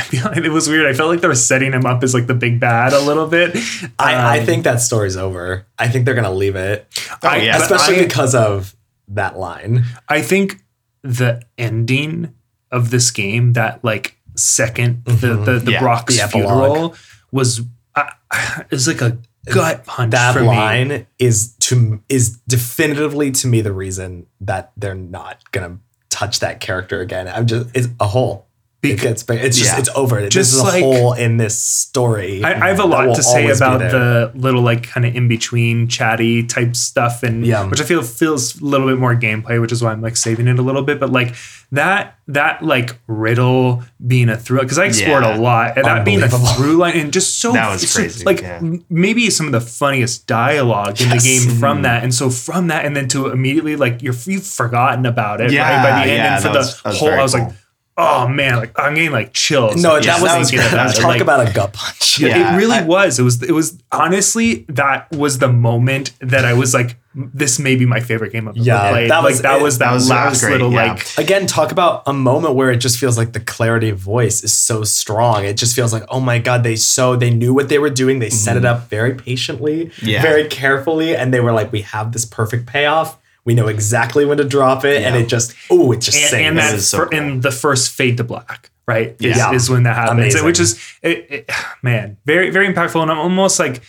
it 0.43 0.51
was 0.51 0.69
weird. 0.69 0.85
I 0.85 0.93
felt 0.93 1.09
like 1.09 1.21
they 1.21 1.27
were 1.27 1.35
setting 1.35 1.73
him 1.73 1.85
up 1.85 2.01
as 2.03 2.13
like 2.13 2.27
the 2.27 2.33
big 2.33 2.59
bad 2.61 2.93
a 2.93 2.99
little 2.99 3.27
bit. 3.27 3.57
I, 3.99 4.13
I 4.15 4.39
Um, 4.39 4.45
think 4.45 4.63
that 4.63 4.79
story's 4.81 5.17
over. 5.17 5.65
I 5.77 5.89
think 5.89 6.05
they're 6.05 6.15
gonna 6.15 6.31
leave 6.31 6.55
it, 6.55 6.87
Oh, 7.21 7.35
yeah. 7.35 7.57
especially 7.57 7.97
I- 7.99 8.03
because 8.03 8.33
of 8.35 8.73
that 9.09 9.37
line. 9.37 9.83
I 10.07 10.21
think 10.21 10.61
the 11.03 11.41
ending 11.57 12.33
of 12.75 12.91
this 12.91 13.11
game, 13.11 13.53
that 13.53 13.83
like 13.83 14.17
2nd 14.35 15.05
the 15.05 15.35
the, 15.37 15.59
the 15.59 15.71
Yeah, 15.71 15.79
Brok's 15.79 16.21
the 16.21 16.27
funeral 16.27 16.95
was 17.31 17.61
uh, 17.95 18.09
is 18.69 18.87
like 18.87 19.01
a 19.01 19.17
gut 19.51 19.85
punch 19.85 20.11
That 20.11 20.33
for 20.33 20.41
me. 20.41 20.47
line 20.47 21.07
is 21.19 21.53
to 21.59 22.01
is 22.09 22.37
definitively 22.47 23.31
to 23.31 23.47
me 23.47 23.61
the 23.61 23.71
reason 23.73 24.27
that 24.41 24.71
they're 24.75 24.95
not 24.95 25.39
gonna 25.51 25.77
touch 26.09 26.39
that 26.39 26.59
character 26.59 27.01
again. 27.01 27.27
I'm 27.27 27.45
just 27.45 27.69
it's 27.73 27.87
a 27.99 28.07
hole. 28.07 28.47
It 28.83 28.99
gets 28.99 29.23
big. 29.23 29.43
It's 29.43 29.57
just 29.57 29.73
Yeah. 29.73 29.79
it's 29.79 29.89
over. 29.95 30.21
Just 30.29 30.35
this 30.35 30.53
is 30.53 30.59
a 30.59 30.63
like- 30.63 30.83
hole 30.83 31.13
in 31.13 31.37
this 31.37 31.59
story. 31.59 32.43
I, 32.43 32.65
I 32.65 32.67
have 32.69 32.79
a 32.79 32.85
lot 32.85 33.15
to 33.15 33.23
say 33.23 33.49
about 33.49 33.79
the 33.79 34.31
little 34.35 34.61
like 34.61 34.83
kind 34.83 35.05
of 35.07 35.15
in 35.15 35.27
between 35.27 35.87
chatty 35.87 36.43
type 36.43 36.75
stuff 36.75 37.23
and 37.23 37.43
Yeah. 37.45 37.65
which 37.65 37.81
I 37.81 37.83
feel 37.83 38.03
feels 38.03 38.61
a 38.61 38.63
little 38.63 38.87
bit 38.87 38.99
more 38.99 39.15
gameplay, 39.15 39.59
which 39.59 39.71
is 39.71 39.81
why 39.81 39.91
I'm 39.91 40.01
like 40.01 40.15
saving 40.17 40.47
it 40.47 40.59
a 40.59 40.61
little 40.61 40.83
bit. 40.83 40.99
But 40.99 41.11
like 41.11 41.33
that 41.71 42.15
that 42.27 42.63
like 42.63 42.95
riddle 43.07 43.83
being 44.05 44.29
a 44.29 44.37
through 44.37 44.61
because 44.61 44.77
I 44.77 44.85
explored 44.85 45.23
Yeah. 45.23 45.35
a 45.35 45.39
lot 45.39 45.77
and 45.77 45.85
that 45.85 46.05
being 46.05 46.21
a 46.21 46.25
Unbelievable. 46.25 46.53
through 46.53 46.77
line 46.77 46.97
and 46.97 47.11
just 47.13 47.39
so 47.39 47.51
That 47.53 47.71
was 47.71 47.81
it's 47.83 47.93
just, 47.95 48.23
crazy, 48.23 48.25
like 48.25 48.41
yeah. 48.41 48.59
maybe 48.89 49.29
some 49.31 49.47
of 49.47 49.51
the 49.51 49.61
funniest 49.61 50.27
dialogue 50.27 51.01
in 51.01 51.09
the 51.09 51.15
Yes. 51.15 51.23
game 51.23 51.57
from 51.59 51.79
mm. 51.79 51.83
that. 51.83 52.03
And 52.03 52.13
so 52.13 52.29
from 52.29 52.67
that 52.67 52.85
and 52.85 52.95
then 52.95 53.07
to 53.09 53.27
immediately 53.31 53.75
like 53.75 54.03
you're 54.03 54.15
you've 54.27 54.45
forgotten 54.45 55.07
about 55.07 55.41
it 55.41 55.51
Yeah, 55.51 55.63
right 55.63 55.83
by 55.83 56.05
the 56.05 56.11
end 56.11 56.17
yeah, 56.23 56.35
and 56.35 56.43
for 56.43 56.51
the 56.51 56.59
was- 56.59 56.81
that 56.83 56.89
was 56.89 56.99
whole 56.99 57.07
very 57.09 57.19
I 57.19 57.23
was 57.23 57.33
cool. 57.33 57.43
like 57.45 57.53
Oh, 57.97 58.23
oh 58.23 58.27
man, 58.27 58.57
like 58.57 58.77
I'm 58.77 58.93
getting 58.95 59.11
like 59.11 59.31
chills. 59.31 59.81
No, 59.81 60.01
just 60.01 60.21
that 60.21 60.37
was, 60.37 60.49
thinking 60.51 60.67
about 60.73 60.89
it. 60.91 60.95
talk 60.99 61.05
Like, 61.05 61.21
about 61.21 61.47
a 61.47 61.53
gut 61.53 61.73
punch. 61.73 62.19
Yeah. 62.19 62.53
it 62.53 62.57
really 62.57 62.77
I- 62.77 62.83
was. 62.83 63.19
It 63.19 63.23
was. 63.23 63.41
It 63.43 63.51
was 63.51 63.77
honestly 63.91 64.65
that 64.69 65.11
was 65.11 65.39
the 65.39 65.47
moment 65.51 66.11
that 66.21 66.45
I 66.45 66.53
was 66.53 66.73
like, 66.73 66.97
this 67.13 67.59
may 67.59 67.75
be 67.75 67.85
my 67.85 67.99
favorite 68.01 68.31
game 68.33 68.47
I've 68.47 68.55
Yeah, 68.57 68.81
ever 68.83 68.91
played. 68.93 69.11
that 69.11 69.17
like 69.19 69.31
was- 69.31 69.41
that 69.41 69.61
was 69.61 69.77
that, 69.79 69.85
that 69.87 69.93
was- 69.93 70.07
that 70.09 70.25
was 70.25 70.31
last 70.33 70.41
great, 70.41 70.51
little 70.53 70.71
yeah. 70.71 70.93
like 70.93 71.17
Again, 71.17 71.45
talk 71.47 71.71
about 71.71 72.03
a 72.05 72.13
moment 72.13 72.55
where 72.55 72.71
it 72.71 72.77
just 72.77 72.97
feels 72.97 73.17
like 73.17 73.33
the 73.33 73.39
clarity 73.41 73.89
of 73.89 73.97
voice 73.97 74.43
is 74.43 74.53
so 74.55 74.83
strong. 74.83 75.43
It 75.45 75.55
just 75.57 75.75
feels 75.75 75.91
like, 75.93 76.03
oh 76.09 76.19
my 76.19 76.39
God, 76.39 76.63
they 76.63 76.75
so 76.77 77.15
they 77.15 77.29
knew 77.31 77.53
what 77.53 77.69
they 77.69 77.79
were 77.79 77.89
doing. 77.89 78.19
They 78.19 78.29
set 78.29 78.55
it 78.57 78.63
mm-hmm. 78.63 78.81
up 78.83 78.89
very 78.89 79.13
patiently, 79.13 79.91
Yeah. 80.01 80.21
very 80.21 80.47
carefully, 80.47 81.15
and 81.15 81.33
they 81.33 81.39
were 81.41 81.51
like, 81.53 81.71
we 81.71 81.81
have 81.81 82.11
this 82.13 82.25
perfect 82.25 82.65
payoff. 82.65 83.17
We 83.45 83.53
know 83.53 83.67
exactly 83.67 84.25
when 84.25 84.37
to 84.39 84.43
drop 84.43 84.83
it, 84.85 85.03
and 85.03 85.15
it 85.15 85.27
just 85.29 85.55
oh, 85.69 85.91
it 85.91 86.01
just 86.01 86.17
and, 86.17 86.29
sings. 86.29 86.47
and 86.47 86.57
that 86.57 86.73
is 86.75 86.87
so 86.87 86.97
fir- 86.99 87.07
cool. 87.09 87.19
and 87.19 87.43
the 87.43 87.51
first 87.51 87.91
fade 87.91 88.17
to 88.17 88.23
black, 88.23 88.71
right? 88.87 89.15
Is, 89.19 89.37
Yeah. 89.37 89.53
is 89.53 89.69
when 89.69 89.83
that 89.83 89.95
happens, 89.95 90.19
Amazing. 90.19 90.45
which 90.45 90.59
is 90.59 90.79
it, 91.03 91.27
it, 91.29 91.51
man, 91.83 92.17
very 92.25 92.49
very 92.49 92.67
impactful, 92.67 93.01
and 93.01 93.11
I'm 93.11 93.19
almost 93.19 93.59
like. 93.59 93.81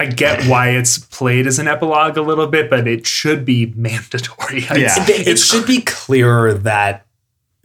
I 0.00 0.06
get 0.06 0.44
why 0.48 0.68
it's 0.68 0.96
played 0.96 1.48
as 1.48 1.58
an 1.58 1.66
epilogue 1.66 2.16
a 2.16 2.22
little 2.22 2.46
bit, 2.46 2.70
but 2.70 2.86
it 2.86 3.04
should 3.04 3.44
be 3.44 3.66
mandatory. 3.76 4.60
Yeah. 4.60 4.94
It, 5.08 5.26
it 5.26 5.38
should 5.40 5.66
be 5.66 5.80
clearer 5.80 6.54
that 6.54 7.04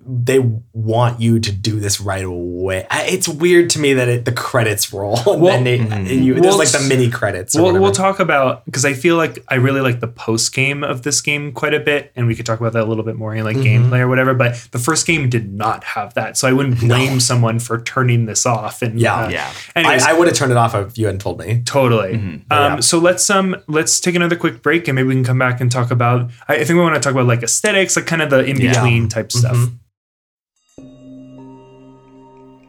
they 0.06 0.40
want 0.74 1.22
you 1.22 1.40
to 1.40 1.52
do 1.52 1.80
this 1.80 2.02
right 2.02 2.24
away. 2.26 2.86
It's 2.92 3.28
weird 3.28 3.70
to 3.72 3.80
me 3.80 3.94
that 3.94 4.08
it, 4.08 4.26
the 4.26 4.32
credits 4.32 4.92
roll 4.94 5.18
and 5.18 5.26
Well- 5.42 5.54
then 5.54 5.64
they, 5.64 5.80
Mhm. 5.80 6.24
you, 6.24 6.34
there's 6.36 6.46
Well, 6.46 6.58
like 6.58 6.70
the 6.72 6.80
mini 6.88 7.10
credits. 7.10 7.56
Or 7.56 7.64
We'll, 7.72 7.82
we'll 7.82 7.92
talk 7.92 8.20
about 8.20 8.66
because 8.66 8.86
I 8.86 8.94
feel 8.94 9.16
like 9.18 9.44
I 9.48 9.56
really 9.56 9.82
like 9.82 10.00
the 10.00 10.08
post 10.08 10.54
game 10.54 10.84
of 10.84 11.04
this 11.04 11.22
game 11.22 11.52
quite 11.52 11.74
a 11.74 11.80
bit, 11.80 12.12
and 12.16 12.28
we 12.28 12.36
could 12.36 12.46
talk 12.46 12.60
about 12.60 12.74
that 12.74 12.84
a 12.84 12.86
little 12.86 13.04
bit 13.04 13.16
more 13.16 13.34
in 13.36 13.44
like 13.44 13.58
Mhm. 13.58 13.64
gameplay 13.90 14.00
or 14.00 14.08
whatever. 14.08 14.34
But 14.34 14.68
the 14.72 14.80
first 14.80 15.06
game 15.08 15.30
did 15.30 15.54
not 15.54 15.84
have 15.84 16.14
that, 16.16 16.38
so 16.38 16.48
I 16.48 16.54
wouldn't 16.54 16.80
blame 16.80 17.20
someone 17.20 17.60
for 17.60 17.80
turning 17.82 18.26
this 18.26 18.46
off. 18.46 18.82
And 18.82 19.00
Yeah. 19.00 19.16
uh, 19.26 19.30
Yeah. 19.30 19.48
anyways, 19.76 20.04
I, 20.04 20.12
I 20.12 20.14
would 20.14 20.28
have 20.28 20.36
turned 20.36 20.52
it 20.52 20.58
off 20.58 20.76
if 20.76 20.98
you 20.98 21.06
hadn't 21.06 21.20
told 21.22 21.40
me. 21.40 21.62
totally. 21.66 22.14
Mhm. 22.14 22.34
Um, 22.52 22.74
Yeah. 22.74 22.80
So 22.82 22.98
let's 23.00 23.30
um 23.30 23.56
let's 23.68 24.00
take 24.00 24.16
another 24.16 24.36
quick 24.36 24.62
break, 24.62 24.88
and 24.88 24.96
maybe 24.96 25.08
we 25.08 25.14
can 25.16 25.24
come 25.24 25.40
back 25.40 25.62
and 25.62 25.72
talk 25.72 25.92
about. 25.92 26.30
I, 26.48 26.56
I 26.56 26.58
think 26.64 26.70
we 26.78 26.82
want 26.82 26.96
to 26.96 27.02
talk 27.02 27.12
about 27.14 27.26
like 27.28 27.44
aesthetics, 27.44 27.96
like 27.96 28.06
kind 28.06 28.22
of 28.22 28.30
the 28.30 28.44
in 28.44 28.58
between 28.60 29.08
type 29.10 29.32
stuff. 29.32 29.58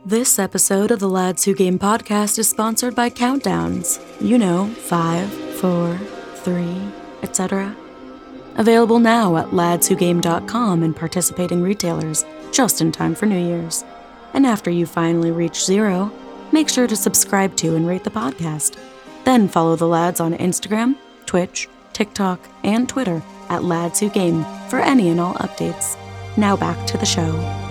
This 0.06 0.38
episode 0.38 0.90
of 0.90 1.00
the 1.00 1.08
Lads 1.08 1.44
Who 1.44 1.54
Game 1.54 1.78
podcast 1.78 2.38
is 2.38 2.46
sponsored 2.46 2.94
by 2.94 3.08
Countdowns. 3.08 4.04
You 4.20 4.36
know, 4.36 4.66
five, 4.66 5.32
four, 5.58 5.96
three, 6.34 6.78
etc. 7.22 7.74
Available 8.56 8.98
now 8.98 9.38
at 9.38 9.46
ladswhogame.com 9.46 10.82
and 10.82 10.94
participating 10.94 11.62
retailers 11.62 12.26
just 12.52 12.82
in 12.82 12.92
time 12.92 13.14
for 13.14 13.24
New 13.24 13.38
Year's. 13.38 13.82
And 14.34 14.46
after 14.46 14.70
you 14.70 14.84
finally 14.84 15.30
reach 15.30 15.64
zero, 15.64 16.12
make 16.52 16.68
sure 16.68 16.86
to 16.86 16.96
subscribe 16.96 17.56
to 17.56 17.74
and 17.74 17.88
rate 17.88 18.04
the 18.04 18.10
podcast. 18.10 18.76
Then 19.24 19.48
follow 19.48 19.74
the 19.74 19.88
lads 19.88 20.20
on 20.20 20.34
Instagram, 20.34 20.98
Twitch, 21.24 21.66
TikTok, 21.94 22.40
and 22.62 22.86
Twitter 22.86 23.22
at 23.48 23.64
Lads 23.64 24.00
Who 24.00 24.10
Game 24.10 24.44
for 24.68 24.80
any 24.80 25.08
and 25.08 25.18
all 25.18 25.32
updates. 25.36 25.96
Now 26.36 26.58
back 26.58 26.86
to 26.88 26.98
the 26.98 27.06
show. 27.06 27.63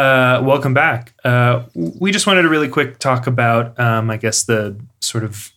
Uh, 0.00 0.42
welcome 0.44 0.74
back. 0.74 1.14
Uh, 1.24 1.62
we 1.74 2.12
just 2.12 2.26
wanted 2.26 2.42
to 2.42 2.50
really 2.50 2.68
quick 2.68 2.98
talk 2.98 3.26
about, 3.26 3.78
um, 3.80 4.10
I 4.10 4.18
guess, 4.18 4.42
the 4.44 4.78
sort 5.00 5.24
of 5.24 5.50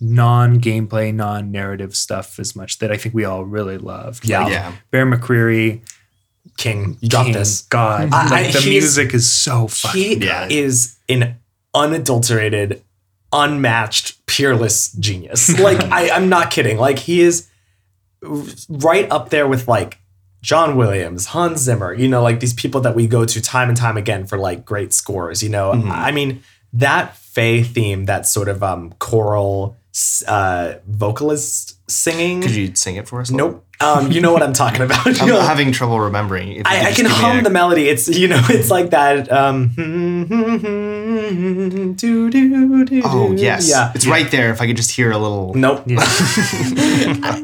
non-gameplay, 0.00 1.12
non-narrative 1.12 1.96
stuff 1.96 2.38
as 2.38 2.54
much 2.54 2.78
that 2.78 2.92
I 2.92 2.96
think 2.96 3.12
we 3.12 3.24
all 3.24 3.44
really 3.44 3.76
loved. 3.76 4.24
Yeah. 4.28 4.44
Like 4.44 4.52
Yeah. 4.52 4.72
Bear 4.92 5.04
McCreary, 5.04 5.80
King, 6.56 6.96
you 7.00 7.08
dropped 7.08 7.32
this. 7.32 7.62
God, 7.62 8.10
I- 8.12 8.28
like 8.28 8.46
I- 8.46 8.60
the 8.60 8.68
music 8.68 9.12
is 9.12 9.28
so 9.32 9.66
fucking. 9.66 10.20
He 10.20 10.26
Yeah. 10.26 10.46
is 10.48 10.94
an 11.08 11.34
unadulterated, 11.74 12.82
unmatched, 13.32 14.24
peerless 14.26 14.92
genius. 14.92 15.58
Like 15.58 15.80
I, 15.90 16.10
I'm 16.10 16.28
not 16.28 16.52
kidding. 16.52 16.76
Like 16.78 17.00
he 17.00 17.20
is 17.20 17.48
right 18.68 19.10
up 19.10 19.30
there 19.30 19.48
with 19.48 19.66
like 19.66 19.98
John 20.42 20.76
Williams, 20.76 21.26
Hans 21.26 21.60
Zimmer. 21.60 21.92
You 21.92 22.08
know, 22.08 22.22
like 22.22 22.40
these 22.40 22.54
people 22.54 22.80
that 22.82 22.94
we 22.94 23.06
go 23.06 23.24
to 23.24 23.40
time 23.40 23.68
and 23.68 23.76
time 23.76 23.96
again 23.96 24.26
for 24.26 24.38
like 24.38 24.64
great 24.64 24.92
scores. 24.94 25.42
You 25.42 25.48
know, 25.48 25.72
Mhm. 25.72 25.90
I 25.90 26.10
mean 26.12 26.42
that 26.72 27.16
Faye 27.16 27.62
theme, 27.62 28.04
that 28.06 28.26
sort 28.26 28.48
of 28.48 28.62
um 28.62 28.94
choral 28.98 29.76
uh 30.28 30.74
vocalist 30.86 31.78
singing. 31.90 32.42
Could 32.42 32.50
you 32.54 32.74
sing 32.74 32.96
it 32.96 33.08
for 33.08 33.20
us? 33.20 33.30
Nope. 33.30 33.62
Um, 33.78 34.10
you 34.10 34.22
know 34.22 34.32
what 34.32 34.42
I'm 34.42 34.54
talking 34.54 34.80
about. 34.80 35.06
I'm 35.20 35.28
know, 35.28 35.40
having 35.40 35.70
trouble 35.70 36.00
remembering. 36.00 36.62
I, 36.64 36.88
I 36.88 36.92
can 36.92 37.04
hum 37.06 37.40
a- 37.40 37.42
the 37.42 37.50
melody. 37.50 37.88
It's 37.88 38.08
you 38.08 38.26
know, 38.28 38.40
it's 38.48 38.70
like 38.70 38.90
that. 38.90 39.30
Um, 39.30 39.68
do, 41.96 42.30
do, 42.30 42.84
do, 42.84 43.02
Oh 43.04 43.32
yes, 43.32 43.68
yeah. 43.68 43.92
it's 43.94 44.06
right 44.06 44.30
there. 44.30 44.50
If 44.50 44.60
I 44.62 44.66
could 44.66 44.76
just 44.78 44.90
hear 44.92 45.10
a 45.10 45.18
little. 45.18 45.52
Nope. 45.54 45.82
Yeah. 45.86 45.98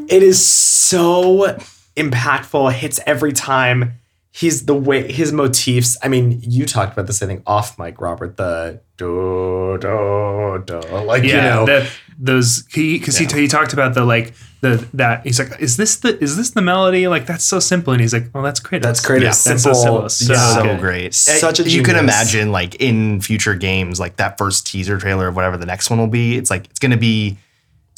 it 0.09 0.23
is 0.23 0.43
so 0.45 1.59
impactful. 1.97 2.73
Hits 2.73 3.01
every 3.07 3.33
time. 3.33 3.95
He's 4.35 4.65
the 4.65 4.75
way 4.75 5.13
his 5.13 5.31
motifs. 5.31 5.99
I 6.03 6.09
mean, 6.09 6.41
you 6.43 6.65
talked 6.65 6.95
about 6.95 7.07
this. 7.07 7.23
I 7.23 7.27
think 7.27 7.43
off 7.47 7.79
mic, 7.79 8.01
Robert. 8.01 8.39
The 8.39 8.81
do 8.97 9.77
do 9.79 10.63
do. 10.65 10.81
Like 11.05 11.23
yeah, 11.23 11.29
you 11.29 11.43
know. 11.43 11.67
the, 11.67 11.91
those 12.19 12.65
he 12.73 12.99
because 12.99 13.21
Yeah. 13.21 13.29
he, 13.35 13.43
he 13.43 13.49
talked 13.49 13.75
about 13.75 13.93
the 13.95 14.05
like 14.07 14.33
the 14.63 14.89
that 14.95 15.25
he's 15.27 15.39
like 15.39 15.61
is 15.61 15.77
this 15.77 15.97
the 15.97 16.19
is 16.23 16.37
this 16.39 16.51
the 16.51 16.63
melody 16.63 17.09
like 17.09 17.27
that's 17.27 17.45
so 17.45 17.59
simple 17.59 17.93
and 17.93 18.01
he's 18.01 18.13
like 18.15 18.33
well 18.33 18.43
that's 18.45 18.61
great 18.61 18.81
That's 18.81 19.05
great. 19.05 19.21
Yeah, 19.23 19.31
It's 19.31 19.45
that's 19.45 19.65
simple. 19.65 20.09
so 20.09 20.09
simple 20.09 20.09
so, 20.09 20.33
yeah. 20.65 20.75
so 20.75 20.79
great. 20.81 21.07
Eh, 21.07 21.11
Such 21.11 21.61
a 21.61 21.69
you 21.69 21.83
can 21.83 21.97
imagine 21.97 22.53
like 22.53 22.77
in 22.77 23.21
future 23.21 23.55
games, 23.55 24.01
like 24.01 24.17
that 24.17 24.39
first 24.39 24.67
teaser 24.67 24.97
trailer 24.99 25.29
of 25.29 25.37
whatever 25.37 25.59
the 25.59 25.67
next 25.67 25.91
one 25.91 25.99
will 25.99 26.07
be. 26.07 26.37
It's 26.39 26.49
like 26.49 26.67
it's 26.71 26.79
going 26.79 26.93
to 26.93 26.97
be 26.97 27.37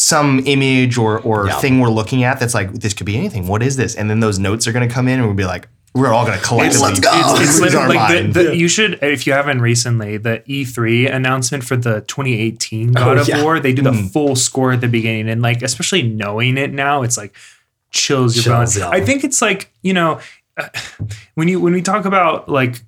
some 0.05 0.41
image 0.47 0.99
or 0.99 1.19
or 1.21 1.47
Yeah. 1.47 1.59
thing 1.61 1.81
we're 1.81 1.89
looking 2.01 2.25
at 2.25 2.39
that's 2.41 2.55
like 2.55 2.73
this 2.73 2.93
could 2.95 3.07
be 3.07 3.17
anything. 3.17 3.47
What 3.47 3.63
is 3.63 3.77
this? 3.77 3.95
And 3.95 4.09
then 4.11 4.21
those 4.21 4.39
notes 4.39 4.67
are 4.67 4.73
going 4.73 4.87
to 4.89 4.95
come 4.95 5.09
in, 5.09 5.19
and 5.19 5.25
we'll 5.27 5.35
be 5.37 5.45
like, 5.47 5.69
we're 5.95 6.13
all 6.13 6.27
going 6.27 6.39
to 6.39 6.45
collectively. 6.45 6.89
Let's 6.89 7.01
go. 7.01 7.11
It's, 7.15 7.41
it's 7.41 7.61
literally 7.61 7.97
like 7.97 8.09
the, 8.09 8.23
mind. 8.23 8.35
the, 8.35 8.57
you 8.57 8.67
should 8.69 8.99
if 9.03 9.27
you 9.27 9.33
haven't 9.33 9.61
recently 9.61 10.17
the 10.17 10.43
E3 10.49 11.13
announcement 11.15 11.63
for 11.65 11.77
the 11.77 12.01
2018 12.03 12.93
God 12.93 13.17
Oh, 13.19 13.21
of 13.21 13.29
yeah. 13.29 13.43
War 13.43 13.61
they 13.61 13.73
do 13.73 13.83
the 13.83 13.93
Mm. 13.93 14.11
full 14.13 14.35
score 14.37 14.73
at 14.73 14.81
the 14.81 14.89
beginning 14.89 15.29
and 15.29 15.41
like 15.41 15.63
especially 15.63 16.03
knowing 16.03 16.59
it 16.59 16.73
now 16.73 17.03
it's 17.03 17.17
like 17.17 17.33
chills 17.93 18.35
your 18.35 18.43
Chills, 18.43 18.75
bones. 18.75 18.79
yeah. 18.79 18.89
I 18.89 19.01
think 19.05 19.23
it's 19.23 19.41
like 19.41 19.71
you 19.83 19.93
know 19.93 20.19
uh, 20.57 20.69
when 21.37 21.47
you 21.47 21.61
when 21.61 21.73
we 21.73 21.81
talk 21.83 22.05
about 22.07 22.49
like 22.49 22.83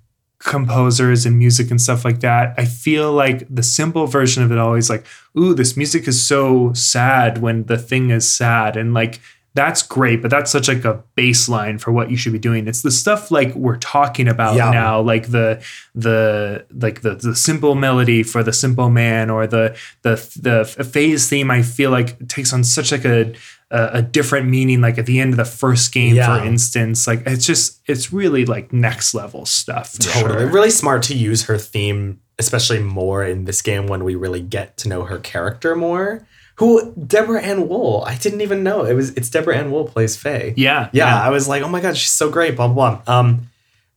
composers 0.47 1.27
and 1.27 1.39
music 1.39 1.71
and 1.73 1.81
stuff 1.81 2.05
like 2.05 2.21
that 2.21 2.55
I 2.57 2.65
feel 2.65 3.13
like 3.13 3.47
the 3.55 3.63
simple 3.65 4.07
version 4.07 4.43
of 4.45 4.53
it 4.53 4.59
always 4.59 4.89
like 4.89 5.05
ooh 5.39 5.55
this 5.55 5.77
music 5.77 6.07
is 6.09 6.25
so 6.25 6.73
sad 6.73 7.39
when 7.39 7.65
the 7.65 7.77
thing 7.77 8.11
is 8.11 8.31
sad 8.31 8.77
and 8.77 8.95
like 8.95 9.21
that's 9.55 9.83
great, 9.83 10.21
but 10.21 10.31
that's 10.31 10.51
such 10.51 10.69
like 10.69 10.85
a 10.85 11.03
baseline 11.17 11.81
for 11.81 11.91
what 11.91 12.11
you 12.11 12.17
should 12.19 12.35
be 12.35 12.39
doing. 12.39 12.69
It's 12.69 12.83
the 12.83 12.91
stuff 12.91 13.31
like 13.31 13.55
we're 13.55 13.79
talking 13.79 14.29
about 14.29 14.55
Yeah. 14.57 14.71
now, 14.71 15.01
like 15.01 15.29
the 15.29 15.65
the 15.95 16.67
like 16.75 17.01
the 17.01 17.15
the 17.15 17.35
simple 17.35 17.75
melody 17.75 18.23
for 18.23 18.43
the 18.43 18.53
simple 18.53 18.91
man, 18.91 19.31
or 19.31 19.47
the 19.47 19.75
the 20.03 20.17
the 20.43 20.85
Faye's 20.85 21.31
theme. 21.31 21.51
I 21.51 21.63
feel 21.63 21.91
like 21.91 22.29
takes 22.29 22.53
on 22.53 22.65
such 22.65 22.93
like 22.93 23.07
a 23.07 23.33
a, 23.71 23.89
a 23.95 24.03
different 24.03 24.49
meaning. 24.49 24.81
Like 24.81 24.99
at 24.99 25.07
the 25.07 25.21
end 25.21 25.33
of 25.33 25.37
the 25.37 25.45
first 25.45 25.93
game, 25.93 26.15
Yeah. 26.15 26.39
for 26.39 26.45
instance, 26.45 27.07
like 27.07 27.23
it's 27.27 27.47
just 27.47 27.81
it's 27.87 28.13
really 28.13 28.45
like 28.47 28.73
next 28.73 29.15
level 29.15 29.45
stuff. 29.47 29.99
Totally. 29.99 30.39
sure. 30.41 30.47
Really 30.49 30.71
smart 30.71 31.03
to 31.05 31.15
use 31.15 31.45
her 31.45 31.59
theme, 31.59 32.21
especially 32.39 32.81
more 32.81 33.25
in 33.25 33.45
this 33.45 33.63
game 33.63 33.87
when 33.87 34.05
we 34.05 34.15
really 34.15 34.41
get 34.43 34.77
to 34.79 34.89
know 34.89 35.05
her 35.05 35.19
character 35.19 35.75
more. 35.75 36.27
Who 36.59 36.95
Deborah 36.95 37.43
Ann 37.43 37.69
Wool? 37.69 38.03
I 38.07 38.15
didn't 38.17 38.41
even 38.41 38.63
know 38.63 38.85
it 38.87 38.95
was. 38.95 39.11
It's 39.11 39.29
Deborah 39.29 39.59
Ann 39.59 39.71
Wool 39.71 39.85
plays 39.85 40.17
Faye. 40.17 40.55
Yeah, 40.57 40.89
yeah. 40.93 41.21
I 41.21 41.29
was 41.29 41.47
like, 41.49 41.63
oh 41.63 41.69
my 41.69 41.81
god, 41.83 41.99
she's 41.99 42.13
so 42.13 42.31
great. 42.31 42.57
Blah 42.57 42.69
blah. 42.69 42.97
blah. 43.05 43.15
Um, 43.19 43.49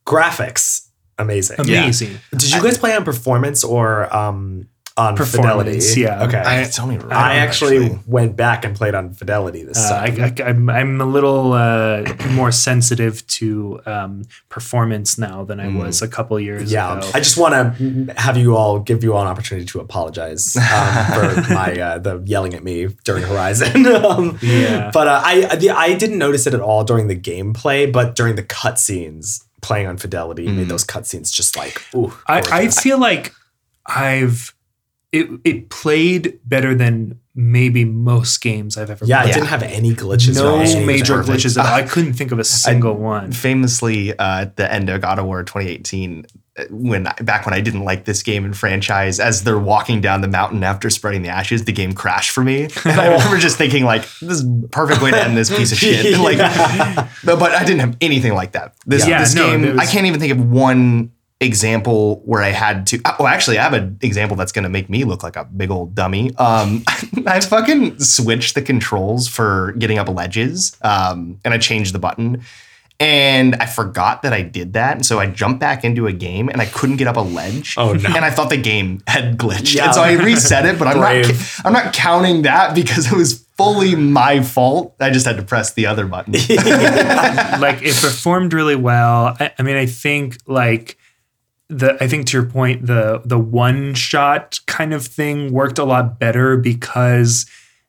graphics, 0.06 0.88
amazing. 1.18 1.58
amazing. 1.60 2.18
Did 2.32 2.52
you 2.54 2.62
guys 2.62 2.78
play 2.78 2.96
on 2.96 3.06
performance 3.06 3.64
or 3.64 4.14
um 4.14 4.68
on 5.00 5.16
Performance, 5.16 5.94
fidelity? 5.94 6.02
yeah. 6.02 6.26
Okay. 6.26 6.38
I 6.38 6.58
I, 6.60 6.62
it's 6.68 6.78
only 6.80 6.98
right, 6.98 7.38
actually, 7.38 7.98
went 8.06 8.36
back 8.36 8.66
and 8.66 8.76
played 8.76 8.96
on 8.96 9.14
fidelity 9.14 9.64
this 9.64 9.78
Uh, 9.78 9.90
time. 10.06 10.22
I, 10.22 10.26
I, 10.44 10.50
I'm, 10.50 10.70
I'm 10.70 11.02
a 11.02 11.06
little 11.06 11.54
uh, 11.54 12.04
more 12.32 12.52
sensitive 12.52 13.26
to 13.40 13.80
um, 13.86 14.24
performance 14.50 15.18
now 15.18 15.46
than 15.46 15.60
I 15.60 15.68
Mm. 15.70 15.78
was 15.86 16.02
a 16.02 16.08
couple 16.08 16.38
years 16.40 16.72
yeah, 16.72 16.98
ago. 16.98 17.10
I 17.14 17.20
just 17.20 17.38
want 17.38 17.54
to 17.54 18.14
have 18.18 18.36
you 18.38 18.58
all 18.58 18.80
give 18.90 19.04
you 19.04 19.14
all 19.16 19.22
an 19.22 19.28
opportunity 19.28 19.66
to 19.68 19.80
apologize 19.80 20.56
um, 20.58 20.64
for 21.16 21.54
my 21.62 21.70
uh, 21.88 21.98
the 22.00 22.22
yelling 22.26 22.54
at 22.56 22.64
me 22.64 22.88
during 23.06 23.24
Horizon. 23.24 23.86
um, 24.10 24.38
Yeah. 24.42 24.92
but 24.94 25.08
uh, 25.08 25.22
I 25.24 25.56
the, 25.56 25.70
I 25.70 25.94
didn't 25.96 26.18
notice 26.18 26.46
it 26.48 26.54
at 26.54 26.62
all 26.62 26.84
during 26.84 27.08
the 27.08 27.16
gameplay, 27.30 27.90
but 27.92 28.16
during 28.16 28.36
the 28.36 28.44
cutscenes, 28.44 29.44
playing 29.62 29.88
on 29.88 29.98
Fidelity 29.98 30.46
made 30.48 30.66
Mm. 30.66 30.70
those 30.70 30.86
cutscenes 30.86 31.32
just 31.32 31.56
like 31.56 31.76
ooh. 31.96 32.12
I, 32.28 32.38
I 32.52 32.68
feel 32.70 32.98
like 32.98 33.34
I've 33.86 34.54
it 35.12 35.28
it 35.44 35.70
played 35.70 36.40
better 36.46 36.76
than 36.76 37.20
maybe 37.36 37.86
most 37.86 38.40
games 38.42 38.78
I've 38.78 38.90
ever 38.90 39.00
played. 39.06 39.10
Yeah, 39.10 39.24
it 39.24 39.34
didn't 39.34 39.48
have 39.48 39.64
any 39.64 39.94
glitches. 39.94 40.36
no 40.36 40.58
major 40.86 41.24
glitches 41.24 41.58
at 41.58 41.66
all. 41.66 41.74
I 41.74 41.84
couldn't 41.84 42.14
think 42.14 42.32
of 42.32 42.40
a 42.40 42.44
single 42.66 42.96
one. 42.96 43.32
famously 43.32 44.18
uh, 44.18 44.42
at 44.42 44.56
the 44.58 44.72
end 44.72 44.90
of 44.90 45.02
God 45.02 45.20
of 45.20 45.26
War 45.26 45.44
2018, 45.44 46.26
uh, 46.58 46.64
when 46.70 47.04
back 47.22 47.46
when 47.46 47.54
I 47.54 47.62
didn't 47.62 47.86
like 47.86 48.04
this 48.06 48.22
game 48.24 48.44
and 48.44 48.56
franchise, 48.58 49.20
as 49.22 49.44
they're 49.44 49.58
walking 49.58 50.02
down 50.02 50.20
the 50.22 50.28
mountain 50.28 50.64
after 50.64 50.90
spreading 50.90 51.22
the 51.22 51.30
ashes, 51.30 51.64
the 51.64 51.72
game 51.72 51.94
crashed 51.94 52.32
for 52.32 52.44
me, 52.44 52.64
and 52.84 53.00
I 53.00 53.08
remember 53.14 53.38
just 53.38 53.58
thinking 53.58 53.86
like, 53.86 54.02
"This 54.20 54.42
is 54.42 54.46
a 54.46 54.68
perfect 54.68 55.02
way 55.02 55.12
to 55.12 55.24
end 55.24 55.38
this 55.38 55.50
piece 55.50 55.72
of 55.72 55.78
shit." 55.78 56.20
Like, 56.20 56.38
but, 57.24 57.40
but 57.40 57.52
I 57.54 57.64
didn't 57.64 57.80
have 57.80 57.96
anything 58.02 58.34
like 58.34 58.52
that. 58.52 58.76
This, 58.86 59.08
Yeah, 59.08 59.20
this 59.20 59.34
no, 59.34 59.50
game, 59.50 59.62
was- 59.76 59.78
I 59.80 59.86
can't 59.86 60.06
even 60.08 60.20
think 60.20 60.34
of 60.34 60.50
one 60.52 61.12
example 61.42 62.22
where 62.26 62.42
I 62.42 62.50
had 62.50 62.88
to. 62.88 63.00
Oh, 63.20 63.26
actually, 63.26 63.58
I 63.58 63.64
have 63.64 63.74
an 63.74 63.98
example 64.02 64.36
that's 64.36 64.52
going 64.52 64.64
to 64.64 64.70
make 64.70 64.90
me 64.90 65.04
look 65.04 65.24
like 65.24 65.36
a 65.36 65.46
big 65.46 65.72
old 65.72 65.96
dummy. 65.96 66.36
Um, 66.36 66.84
I 67.26 67.40
fucking 67.40 68.00
switched 68.00 68.56
the 68.56 68.62
controls 68.62 69.28
for 69.28 69.74
getting 69.74 69.98
up 69.98 70.10
ledges, 70.10 70.76
um, 70.82 71.40
and 71.46 71.54
I 71.54 71.58
changed 71.58 71.94
the 71.94 72.00
button. 72.00 72.44
And 73.02 73.56
I 73.56 73.66
forgot 73.66 74.24
that 74.24 74.34
I 74.34 74.42
did 74.42 74.74
that. 74.74 74.96
And 74.98 75.06
so 75.06 75.20
I 75.20 75.28
jumped 75.28 75.62
back 75.62 75.86
into 75.86 76.06
a 76.08 76.12
game 76.12 76.50
and 76.50 76.62
I 76.62 76.66
couldn't 76.66 76.98
get 76.98 77.08
up 77.08 77.16
a 77.16 77.22
ledge. 77.22 77.76
Oh, 77.78 77.94
no. 77.94 78.10
And 78.14 78.26
I 78.26 78.30
thought 78.30 78.50
the 78.50 78.58
game 78.58 79.02
had 79.08 79.38
glitched. 79.38 79.76
Yeah. 79.76 79.86
And 79.86 79.96
so 79.96 80.02
I 80.02 80.22
reset 80.22 80.66
it, 80.66 80.78
but 80.78 80.90
I'm 80.90 80.98
not 80.98 81.62
I'm 81.64 81.72
not 81.72 81.94
counting 81.94 82.42
that 82.42 82.76
because 82.76 83.10
it 83.10 83.16
was 83.16 83.46
fully 83.56 83.96
my 83.96 84.44
fault. 84.44 84.96
I 85.00 85.12
just 85.12 85.26
had 85.26 85.38
to 85.38 85.44
press 85.44 85.72
the 85.76 85.86
other 85.86 86.08
button. 86.08 86.34
like 86.34 87.82
it 87.82 87.96
performed 87.96 88.52
really 88.52 88.76
well. 88.76 89.38
I, 89.40 89.54
I 89.58 89.64
mean, 89.64 89.78
I 89.78 89.86
think 89.86 90.36
like 90.46 90.99
the 91.70 92.02
I 92.04 92.08
think 92.08 92.26
to 92.28 92.38
your 92.38 92.46
point, 92.48 92.86
the 92.86 93.22
the 93.26 93.38
one 93.40 93.94
shot 93.94 94.60
kind 94.66 94.94
of 94.94 95.06
thing 95.06 95.54
worked 95.54 95.78
a 95.80 95.84
lot 95.86 96.20
better 96.20 96.58
because 96.58 97.46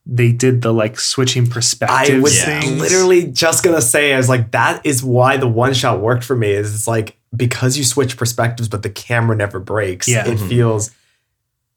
they 0.07 0.33
did 0.33 0.63
the 0.63 0.73
like 0.73 0.99
switching 0.99 1.47
perspectives. 1.47 2.11
I 2.11 2.19
was 2.21 2.43
things. 2.43 2.81
literally 2.81 3.27
just 3.27 3.63
gonna 3.65 3.83
say, 3.83 4.13
I 4.13 4.17
was 4.17 4.29
like, 4.29 4.51
that 4.53 4.85
is 4.85 5.03
why 5.05 5.37
the 5.37 5.49
one 5.49 5.73
shot 5.75 6.01
worked 6.01 6.25
for 6.25 6.37
me. 6.37 6.51
Is 6.51 6.75
it's 6.75 6.89
like 6.89 7.17
because 7.35 7.77
you 7.79 7.85
switch 7.85 8.17
perspectives, 8.17 8.69
but 8.69 8.83
the 8.83 8.91
camera 8.91 9.37
never 9.37 9.61
breaks. 9.61 10.09
Yeah. 10.09 10.27
it 10.29 10.39
Mhm. 10.39 10.49
feels. 10.49 10.91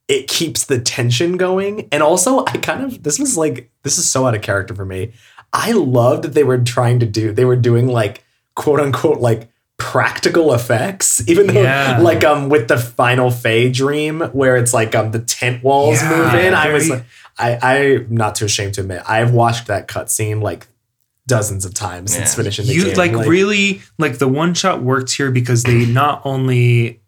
It 0.09 0.27
keeps 0.27 0.65
the 0.65 0.79
tension 0.81 1.37
going, 1.37 1.87
and 1.91 2.03
also 2.03 2.39
I 2.45 2.57
kind 2.57 2.83
of 2.83 3.03
this 3.03 3.17
was 3.19 3.37
like 3.37 3.69
this 3.83 3.97
is 3.97 4.09
so 4.09 4.25
out 4.27 4.35
of 4.35 4.41
character 4.41 4.75
for 4.75 4.85
me. 4.85 5.13
I 5.53 5.71
loved 5.71 6.23
that 6.23 6.33
they 6.33 6.43
were 6.43 6.57
trying 6.57 6.99
to 6.99 7.05
do 7.05 7.31
they 7.31 7.45
were 7.45 7.55
doing 7.55 7.87
like 7.87 8.23
quote 8.55 8.79
unquote 8.81 9.19
like 9.21 9.47
practical 9.83 10.53
effects, 10.53 11.21
even 11.27 11.47
though 11.47 11.61
Yeah. 11.61 11.99
like 11.99 12.23
um 12.23 12.47
with 12.49 12.69
the 12.69 12.77
final 12.77 13.29
Faye 13.29 13.69
dream 13.69 14.21
where 14.31 14.55
it's 14.55 14.73
like 14.73 14.95
um 14.95 15.11
the 15.11 15.19
tent 15.19 15.61
walls 15.61 16.01
Yeah, 16.01 16.09
move 16.09 16.33
in. 16.35 16.53
I 16.53 16.71
was 16.71 16.89
like, 16.89 17.03
I 17.37 17.59
I'm 17.61 18.07
not 18.15 18.35
too 18.35 18.45
ashamed 18.45 18.75
to 18.75 18.81
admit 18.81 19.03
I've 19.07 19.31
watched 19.31 19.67
that 19.67 19.87
cutscene 19.89 20.41
like 20.41 20.67
dozens 21.27 21.65
of 21.65 21.73
times 21.73 22.13
since 22.13 22.33
finishing 22.35 22.65
the 22.65 22.73
you 22.73 22.85
game. 22.93 22.95
like, 22.95 23.27
really 23.27 23.81
like 23.99 24.17
the 24.19 24.27
one 24.27 24.53
shot 24.53 24.81
worked 24.81 25.11
here 25.11 25.31
because 25.31 25.63
they 25.63 25.85
not 25.85 26.21
only 26.25 27.01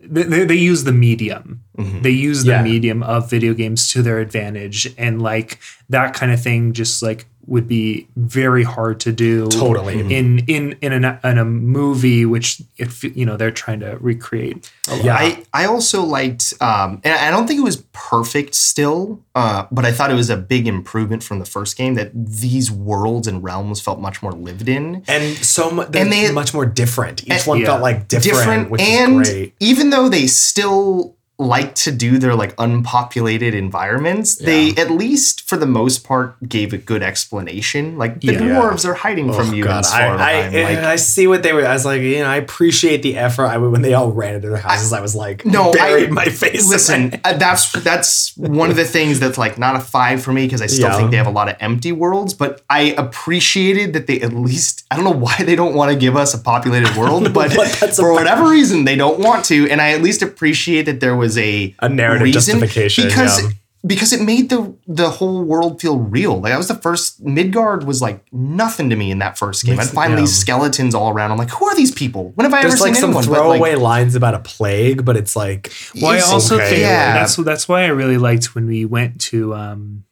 they, 0.00 0.22
they, 0.22 0.44
they 0.44 0.54
use 0.54 0.84
the 0.84 0.92
medium 0.92 1.62
Mhm. 1.78 2.02
they 2.02 2.10
use 2.10 2.44
the 2.44 2.50
Yeah. 2.52 2.62
medium 2.62 3.02
of 3.02 3.30
video 3.30 3.54
games 3.54 3.90
to 3.92 4.02
their 4.02 4.18
advantage 4.18 4.92
and 4.98 5.22
like 5.22 5.58
that 5.88 6.12
kind 6.14 6.30
of 6.32 6.42
thing 6.42 6.72
just 6.72 7.02
like 7.02 7.26
would 7.48 7.66
be 7.66 8.06
very 8.16 8.62
hard 8.62 9.00
to 9.00 9.10
do 9.12 9.48
Totally. 9.48 10.00
in 10.14 10.38
in 10.46 10.76
in 10.82 11.04
a, 11.04 11.18
in 11.24 11.38
a 11.38 11.44
movie 11.44 12.24
which 12.26 12.62
if 12.76 13.02
you 13.02 13.24
know 13.26 13.36
they're 13.36 13.50
trying 13.50 13.80
to 13.80 13.96
recreate 14.00 14.70
a 14.88 14.96
lot. 14.96 15.04
Yeah. 15.04 15.14
I, 15.16 15.44
I 15.52 15.64
also 15.66 16.02
liked, 16.02 16.54
um, 16.60 17.00
and 17.04 17.14
I 17.14 17.30
don't 17.30 17.46
think 17.46 17.58
it 17.60 17.64
was 17.64 17.78
perfect 17.92 18.54
still, 18.54 19.20
uh, 19.34 19.66
but 19.70 19.84
I 19.84 19.92
thought 19.92 20.10
it 20.10 20.14
was 20.14 20.30
a 20.30 20.36
big 20.36 20.66
improvement 20.66 21.22
from 21.22 21.38
the 21.40 21.44
first 21.44 21.76
game 21.76 21.94
that 21.94 22.10
these 22.14 22.70
worlds 22.70 23.26
and 23.28 23.42
realms 23.42 23.80
felt 23.80 23.98
much 24.00 24.22
more 24.22 24.32
lived 24.32 24.68
in. 24.68 25.02
and 25.08 25.36
so 25.44 25.70
much 25.70 25.94
And 25.94 26.12
they- 26.12 26.30
much 26.32 26.54
more 26.54 26.64
different. 26.66 27.22
Each 27.24 27.30
And- 27.32 27.42
one 27.46 27.58
yeah. 27.60 27.66
felt 27.66 27.82
like 27.82 28.08
different, 28.08 28.70
which 28.70 28.80
and 28.80 29.22
is 29.22 29.28
great. 29.30 29.54
even 29.60 29.90
though 29.90 30.08
they 30.08 30.26
still 30.26 31.14
like 31.40 31.74
to 31.76 31.92
do 31.92 32.18
their 32.18 32.34
like 32.34 32.52
unpopulated 32.58 33.54
environments, 33.54 34.34
they 34.36 34.70
at 34.76 34.90
least 34.90 35.48
for 35.48 35.56
the 35.56 35.66
most 35.66 36.02
part 36.02 36.36
gave 36.48 36.72
a 36.72 36.78
good 36.78 37.00
explanation. 37.02 37.96
Like 37.96 38.20
the 38.20 38.32
Yeah. 38.32 38.40
dwarves 38.40 38.84
are 38.84 38.94
hiding 38.94 39.32
from 39.32 39.54
you 39.54 39.64
in 39.64 39.70
I, 39.70 39.78
I, 39.78 40.48
like, 40.64 40.78
I 40.78 40.96
see 40.96 41.28
what 41.28 41.44
they 41.44 41.52
were. 41.52 41.64
I 41.64 41.72
was 41.74 41.84
like, 41.84 42.02
you 42.02 42.18
know, 42.18 42.24
I 42.26 42.36
appreciate 42.36 43.02
the 43.02 43.16
effort. 43.16 43.46
I 43.46 43.56
when 43.58 43.82
they 43.82 43.94
all 43.94 44.10
ran 44.10 44.34
into 44.34 44.48
their 44.48 44.58
houses, 44.58 44.92
I, 44.92 45.00
was 45.00 45.14
like, 45.14 45.46
No, 45.46 45.72
buried 45.72 46.08
I- 46.08 46.12
my 46.12 46.24
face. 46.24 46.68
Listen, 46.68 47.20
uh, 47.22 47.34
that's 47.34 47.70
that's 47.84 48.36
one 48.36 48.70
of 48.70 48.76
the 48.76 48.84
things 48.84 49.20
that's 49.20 49.38
like 49.38 49.58
not 49.58 49.76
a 49.76 49.80
five 49.80 50.20
for 50.22 50.32
me 50.32 50.44
because 50.46 50.60
I 50.60 50.66
still 50.66 50.88
Yeah. 50.88 50.96
think 50.96 51.10
they 51.12 51.18
have 51.18 51.26
a 51.28 51.30
lot 51.30 51.48
of 51.48 51.54
empty 51.60 51.92
worlds. 51.92 52.34
But 52.34 52.62
I 52.68 52.94
appreciated 52.98 53.92
that 53.92 54.06
they 54.08 54.20
at 54.22 54.32
least 54.32 54.84
I 54.90 54.96
don't 54.96 55.04
know 55.04 55.10
why 55.12 55.36
they 55.44 55.54
don't 55.54 55.74
want 55.74 55.92
to 55.92 55.96
give 55.98 56.16
us 56.16 56.34
a 56.34 56.38
populated 56.38 56.96
world, 56.96 57.32
but 57.32 57.54
what 57.54 57.68
for 57.68 57.84
about. 58.10 58.12
whatever 58.14 58.48
reason 58.48 58.84
they 58.86 58.96
don't 58.96 59.20
want 59.20 59.44
to. 59.46 59.68
And 59.70 59.80
I 59.80 59.90
at 59.92 60.02
least 60.02 60.22
appreciate 60.22 60.82
that 60.86 61.00
there 61.00 61.14
was 61.14 61.27
a 61.36 61.74
A 61.80 61.88
narrative 61.88 62.22
reason 62.24 62.58
justification, 62.60 63.08
because. 63.08 63.42
yeah. 63.42 63.50
Because 63.86 64.12
it 64.12 64.20
made 64.20 64.50
the 64.50 64.74
the 64.88 65.08
whole 65.08 65.44
world 65.44 65.80
feel 65.80 65.98
real. 65.98 66.40
Like 66.40 66.50
that 66.50 66.58
was 66.58 66.66
the 66.66 66.74
first 66.74 67.22
Midgard 67.22 67.84
was 67.84 68.02
like 68.02 68.20
nothing 68.32 68.90
to 68.90 68.96
me 68.96 69.12
in 69.12 69.20
that 69.20 69.38
first 69.38 69.64
game. 69.64 69.76
Makes- 69.76 69.90
I'd 69.90 69.94
find 69.94 70.12
yeah. 70.14 70.18
these 70.20 70.36
skeletons 70.36 70.96
all 70.96 71.10
around. 71.10 71.30
I'm 71.30 71.38
like, 71.38 71.50
who 71.50 71.64
are 71.64 71.76
these 71.76 71.92
people? 71.92 72.32
When 72.34 72.44
have 72.44 72.52
I 72.52 72.62
There's 72.62 72.74
ever 72.74 72.82
like 72.82 72.94
seen 72.96 73.00
some 73.00 73.10
anyone? 73.10 73.24
But, 73.26 73.30
like, 73.30 73.38
throwaway 73.60 73.74
lines 73.76 74.16
about 74.16 74.34
a 74.34 74.40
plague, 74.40 75.04
but 75.04 75.16
it's 75.16 75.36
like, 75.36 75.72
well 75.94 76.10
i 76.10 76.18
also 76.18 76.56
okay. 76.56 76.70
think 76.70 76.80
Yeah. 76.80 77.14
that's 77.14 77.36
that's 77.36 77.68
why 77.68 77.84
i 77.84 77.86
really 77.86 78.18
liked 78.18 78.52
when 78.56 78.66
we 78.66 78.84
went 78.84 79.20
to 79.30 79.54
um 79.54 80.02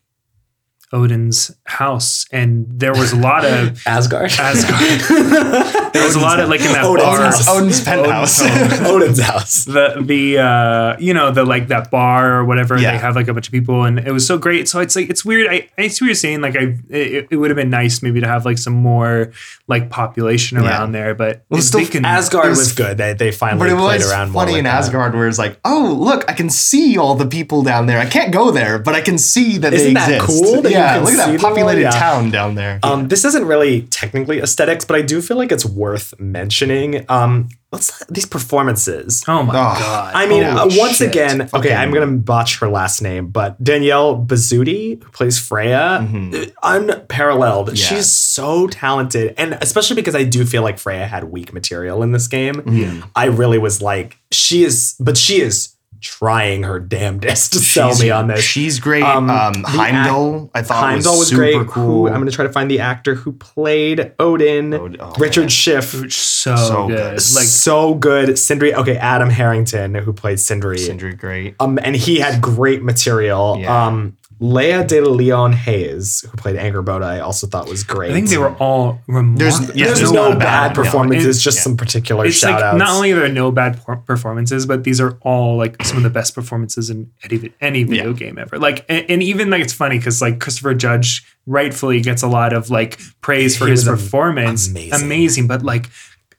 odin's 0.92 1.50
house 1.64 2.26
and 2.30 2.64
there 2.68 2.92
was 2.92 3.12
a 3.12 3.16
lot 3.16 3.44
of 3.44 3.82
Asgard. 3.86 4.30
Asgard. 4.38 5.00
there 5.92 6.04
was 6.04 6.14
a 6.14 6.20
lot 6.20 6.38
of 6.40 6.48
like 6.48 6.60
in 6.60 6.72
that 6.72 6.84
Odin's 6.84 7.04
bar 7.06 7.20
house. 7.22 7.48
Odin's 7.48 7.80
penthouse. 7.84 8.40
Odin's 8.86 9.20
house. 9.30 9.64
the 9.64 10.00
the 10.04 10.38
uh 10.38 10.96
you 10.98 11.12
know 11.12 11.30
the 11.32 11.44
like 11.44 11.68
that 11.68 11.90
bar 11.90 12.34
or 12.38 12.44
whatever 12.44 12.78
Yeah. 12.78 12.92
they 12.92 12.98
have 12.98 13.16
like 13.16 13.28
a 13.28 13.34
bunch 13.34 13.48
of 13.48 13.52
people 13.52 13.84
and 13.84 13.98
it 13.98 14.12
was 14.12 14.26
so 14.26 14.38
great 14.38 14.68
so 14.68 14.78
it's 14.80 14.94
like 14.94 15.10
it's 15.10 15.24
weird 15.24 15.48
i 15.50 15.68
i 15.76 15.88
see 15.88 16.04
what 16.04 16.08
you're 16.08 16.14
saying 16.14 16.40
like 16.40 16.56
i 16.56 16.76
it, 16.88 17.28
it 17.30 17.36
would 17.36 17.50
have 17.50 17.56
been 17.56 17.70
nice 17.70 18.02
maybe 18.02 18.20
to 18.20 18.26
have 18.28 18.44
like 18.44 18.58
some 18.58 18.74
more 18.74 19.32
like 19.66 19.90
population 19.90 20.58
Yeah. 20.62 20.68
around 20.68 20.92
there 20.92 21.14
but 21.14 21.44
Well, 21.50 21.60
still, 21.62 21.84
can 21.86 22.04
Asgard 22.04 22.46
It 22.46 22.48
was- 22.50 22.58
was, 22.58 22.72
good. 22.74 22.96
They 22.98 23.12
they 23.14 23.32
finally 23.32 23.70
But 23.70 23.74
it 23.76 23.78
played 23.80 23.98
was 24.02 24.10
around 24.12 24.30
more 24.30 24.42
funny 24.42 24.52
with 24.52 24.58
in 24.60 24.64
that. 24.64 24.78
Asgard 24.84 25.14
where 25.14 25.26
it's 25.28 25.38
like, 25.38 25.58
oh, 25.64 25.96
look, 25.98 26.24
I 26.28 26.34
can 26.34 26.48
see 26.50 26.96
all 26.98 27.14
the 27.16 27.26
people 27.26 27.62
down 27.62 27.86
there. 27.86 27.98
I 27.98 28.06
can't 28.06 28.32
go 28.32 28.50
there, 28.50 28.78
but 28.78 28.94
I 28.94 29.00
can 29.00 29.18
see 29.18 29.58
that 29.58 29.72
Isn't 29.72 29.88
they 29.88 29.94
that 29.94 30.12
exist. 30.22 30.26
cool 30.44 30.62
that 30.62 30.70
you 30.70 30.75
yeah, 30.76 30.98
look 31.00 31.12
at 31.14 31.32
that 31.32 31.40
populated 31.40 31.82
Yeah. 31.82 31.90
town 31.90 32.30
down 32.30 32.54
there. 32.54 32.78
Um, 32.82 33.08
this 33.08 33.24
isn't 33.24 33.44
really 33.44 33.82
technically 33.82 34.40
aesthetics, 34.40 34.84
but 34.84 34.96
I 34.96 35.02
do 35.02 35.20
feel 35.22 35.36
like 35.36 35.52
it's 35.52 35.64
worth 35.66 36.14
mentioning. 36.18 37.04
Um, 37.08 37.48
what's 37.70 37.98
that- 37.98 38.08
these 38.12 38.26
performances? 38.26 39.22
oh 39.28 39.42
my 39.42 39.52
Oh. 39.52 39.78
god 39.80 40.12
I 40.14 40.26
mean, 40.26 40.44
uh, 40.44 40.66
once 40.70 40.96
shit. 40.98 41.08
again, 41.08 41.40
okay, 41.42 41.48
Fucking- 41.50 41.72
I'm 41.76 41.90
gonna 41.92 42.06
botch 42.06 42.58
her 42.60 42.68
last 42.68 43.02
name, 43.02 43.26
but 43.28 43.62
Danielle 43.62 44.16
Bazzuti, 44.24 45.02
who 45.02 45.10
plays 45.10 45.38
Freya, 45.38 46.06
Mhm. 46.10 46.34
uh, 46.34 46.46
unparalleled. 46.62 47.76
Yeah. 47.78 47.84
She's 47.86 48.10
so 48.10 48.66
talented, 48.68 49.34
and 49.36 49.58
especially 49.60 49.96
because 49.96 50.14
I 50.14 50.22
do 50.24 50.44
feel 50.44 50.62
like 50.62 50.78
Freya 50.78 51.06
had 51.06 51.24
weak 51.24 51.52
material 51.52 52.02
in 52.02 52.12
this 52.12 52.26
game. 52.28 52.62
Yeah. 52.70 53.06
I 53.14 53.26
really 53.26 53.58
was 53.58 53.82
like, 53.82 54.16
she 54.30 54.64
is, 54.64 54.94
but 55.00 55.16
she 55.16 55.40
is 55.40 55.70
trying 56.00 56.62
her 56.64 56.78
damnedest 56.80 57.52
to 57.54 57.58
sell 57.58 57.88
She's- 57.90 58.02
me 58.02 58.10
on 58.10 58.26
this. 58.28 58.40
She's 58.44 58.78
great. 58.80 59.02
Um, 59.02 59.28
Um, 59.30 59.62
the 59.62 59.68
Heimdall, 59.68 60.50
I 60.54 60.62
thought 60.62 60.76
Heimdall 60.84 61.12
was, 61.12 61.18
was, 61.20 61.28
super 61.30 61.40
great. 61.40 61.68
cool. 61.68 61.84
Who, 62.02 62.06
I'm 62.08 62.14
going 62.14 62.26
to 62.26 62.32
try 62.34 62.46
to 62.46 62.52
find 62.52 62.70
the 62.70 62.80
actor 62.80 63.14
who 63.14 63.32
played 63.32 64.12
Odin, 64.18 64.74
Od- 64.74 64.96
oh, 65.00 65.14
Richard 65.18 65.40
man. 65.42 65.48
Schiff. 65.48 65.84
so, 66.12 66.56
So 66.56 66.86
good. 66.88 66.96
good. 66.96 67.12
like 67.12 67.20
so 67.20 67.94
good. 67.94 68.38
Sindri, 68.38 68.74
okay, 68.74 68.96
Adam 68.96 69.30
Harrington, 69.30 69.94
who 69.94 70.12
played 70.12 70.40
Sindri. 70.40 70.78
Sindri, 70.78 71.14
great. 71.14 71.54
Um, 71.60 71.78
and 71.82 71.96
he 71.96 72.20
had 72.20 72.40
great 72.40 72.82
material. 72.82 73.58
Yeah. 73.60 73.86
Um, 73.86 74.16
Laya 74.38 74.84
DeLeon 74.84 75.54
Hayes, 75.54 76.20
who 76.30 76.36
played 76.36 76.56
Angrboda, 76.56 77.04
I 77.04 77.20
also 77.20 77.46
thought 77.46 77.68
was 77.70 77.82
great. 77.82 78.10
i 78.10 78.14
think 78.14 78.28
they 78.28 78.36
were 78.36 78.54
all 78.56 79.00
remarkable 79.06 79.38
There's- 79.38 79.74
yeah, 79.74 79.86
There's 79.86 79.98
there's 80.00 80.12
no 80.12 80.28
not 80.28 80.36
a 80.36 80.38
bad 80.38 80.68
bad- 80.68 80.76
no. 80.76 80.82
performances, 80.84 81.38
It- 81.38 81.40
just 81.40 81.56
yeah. 81.58 81.62
some 81.62 81.76
particular 81.78 82.26
it's 82.26 82.36
shout 82.36 82.52
like 82.60 82.62
outs. 82.64 82.78
not 82.78 82.90
only 82.90 83.12
are 83.12 83.20
there 83.20 83.28
no 83.30 83.50
bad 83.50 83.80
performances, 84.04 84.66
but 84.66 84.84
these 84.84 85.00
are 85.00 85.16
all 85.22 85.56
like 85.56 85.82
some 85.84 85.96
of 85.96 86.02
the 86.02 86.10
best 86.10 86.34
performances 86.34 86.90
in 86.90 87.10
any, 87.24 87.50
any 87.62 87.82
video 87.84 88.12
game 88.12 88.36
ever. 88.38 88.58
Like, 88.58 88.84
and, 88.90 89.06
and 89.10 89.22
even 89.22 89.48
like 89.48 89.62
it's 89.62 89.72
funny 89.72 89.96
because 89.96 90.20
like 90.20 90.38
Christopher 90.38 90.74
Judge 90.74 91.24
rightfully 91.46 92.02
gets 92.02 92.22
a 92.22 92.28
lot 92.28 92.52
of 92.52 92.68
like 92.68 93.00
praise 93.22 93.56
for 93.56 93.64
He 93.64 93.70
his 93.70 93.84
performance, 93.84 94.68
amazing. 94.68 95.02
amazing, 95.02 95.46
but 95.46 95.62
like 95.62 95.88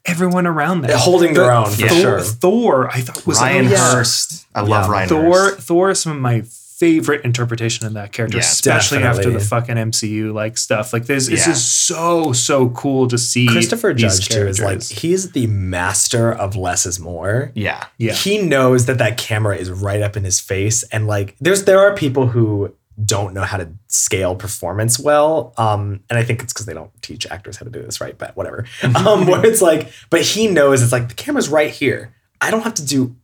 everyone 0.05 0.45
around 0.45 0.81
that 0.81 0.91
Holding 0.97 1.33
their 1.33 1.51
own, 1.51 1.65
for 1.65 1.87
Thor, 1.87 1.89
sure. 1.99 2.19
Thor, 2.21 2.89
I 2.89 3.01
thought 3.01 3.25
was 3.25 3.39
Ryan 3.41 3.65
like, 3.65 3.73
yeah. 3.73 3.91
Hurst. 3.93 4.45
I 4.53 4.61
love 4.61 4.85
Yeah. 4.85 4.91
Ryan 4.91 5.09
Thor, 5.09 5.21
Hurst. 5.33 5.59
Thor, 5.67 5.89
is 5.89 5.99
some 5.99 6.11
of 6.13 6.19
my 6.19 6.43
favorite 6.77 7.25
interpretation 7.25 7.87
of 7.87 7.93
that 7.93 8.11
character, 8.11 8.37
Yeah, 8.37 8.41
especially 8.43 8.99
after 8.99 9.31
the 9.31 9.39
fucking 9.39 9.75
MCU 9.75 10.31
like 10.33 10.57
stuff. 10.57 10.93
Like 10.93 11.05
this, 11.05 11.27
this 11.27 11.45
Yeah. 11.47 11.53
is 11.53 11.65
so 11.65 12.33
so 12.33 12.69
cool 12.69 13.07
to 13.07 13.17
see. 13.17 13.47
Christopher 13.47 13.93
these 13.93 14.19
Judge 14.19 14.29
too 14.29 14.47
is 14.47 14.59
like 14.61 14.83
he's 14.83 15.31
the 15.31 15.47
master 15.47 16.31
of 16.31 16.55
less 16.55 16.85
is 16.85 16.99
more. 16.99 17.51
Yeah. 17.55 17.85
yeah, 17.97 18.13
He 18.13 18.37
knows 18.41 18.85
that 18.85 18.99
that 18.99 19.17
camera 19.17 19.55
is 19.57 19.71
right 19.71 20.01
up 20.01 20.15
in 20.15 20.23
his 20.23 20.39
face, 20.39 20.83
and 20.91 21.07
like 21.07 21.35
there's 21.41 21.63
there 21.65 21.79
are 21.79 21.95
people 21.95 22.27
who 22.27 22.73
don't 23.03 23.33
know 23.33 23.43
how 23.43 23.57
to 23.57 23.69
scale 23.87 24.35
performance 24.35 24.99
well, 24.99 25.53
um, 25.57 25.99
and 26.09 26.17
I 26.17 26.23
think 26.23 26.41
it's 26.41 26.51
because 26.53 26.65
they 26.65 26.73
don't 26.73 26.91
teach 27.01 27.27
actors 27.27 27.57
how 27.57 27.63
to 27.63 27.69
do 27.71 27.81
this 27.81 28.01
right. 28.01 28.17
But 28.17 28.35
whatever. 28.35 28.65
um, 28.95 29.25
where 29.27 29.45
it's 29.45 29.61
like, 29.61 29.91
but 30.09 30.21
he 30.21 30.47
knows 30.47 30.81
it's 30.83 30.91
like 30.91 31.07
the 31.09 31.13
camera's 31.15 31.49
right 31.49 31.71
here. 31.71 32.13
I 32.41 32.51
don't 32.51 32.61
have 32.61 32.75
to 32.75 32.85
do. 32.85 33.15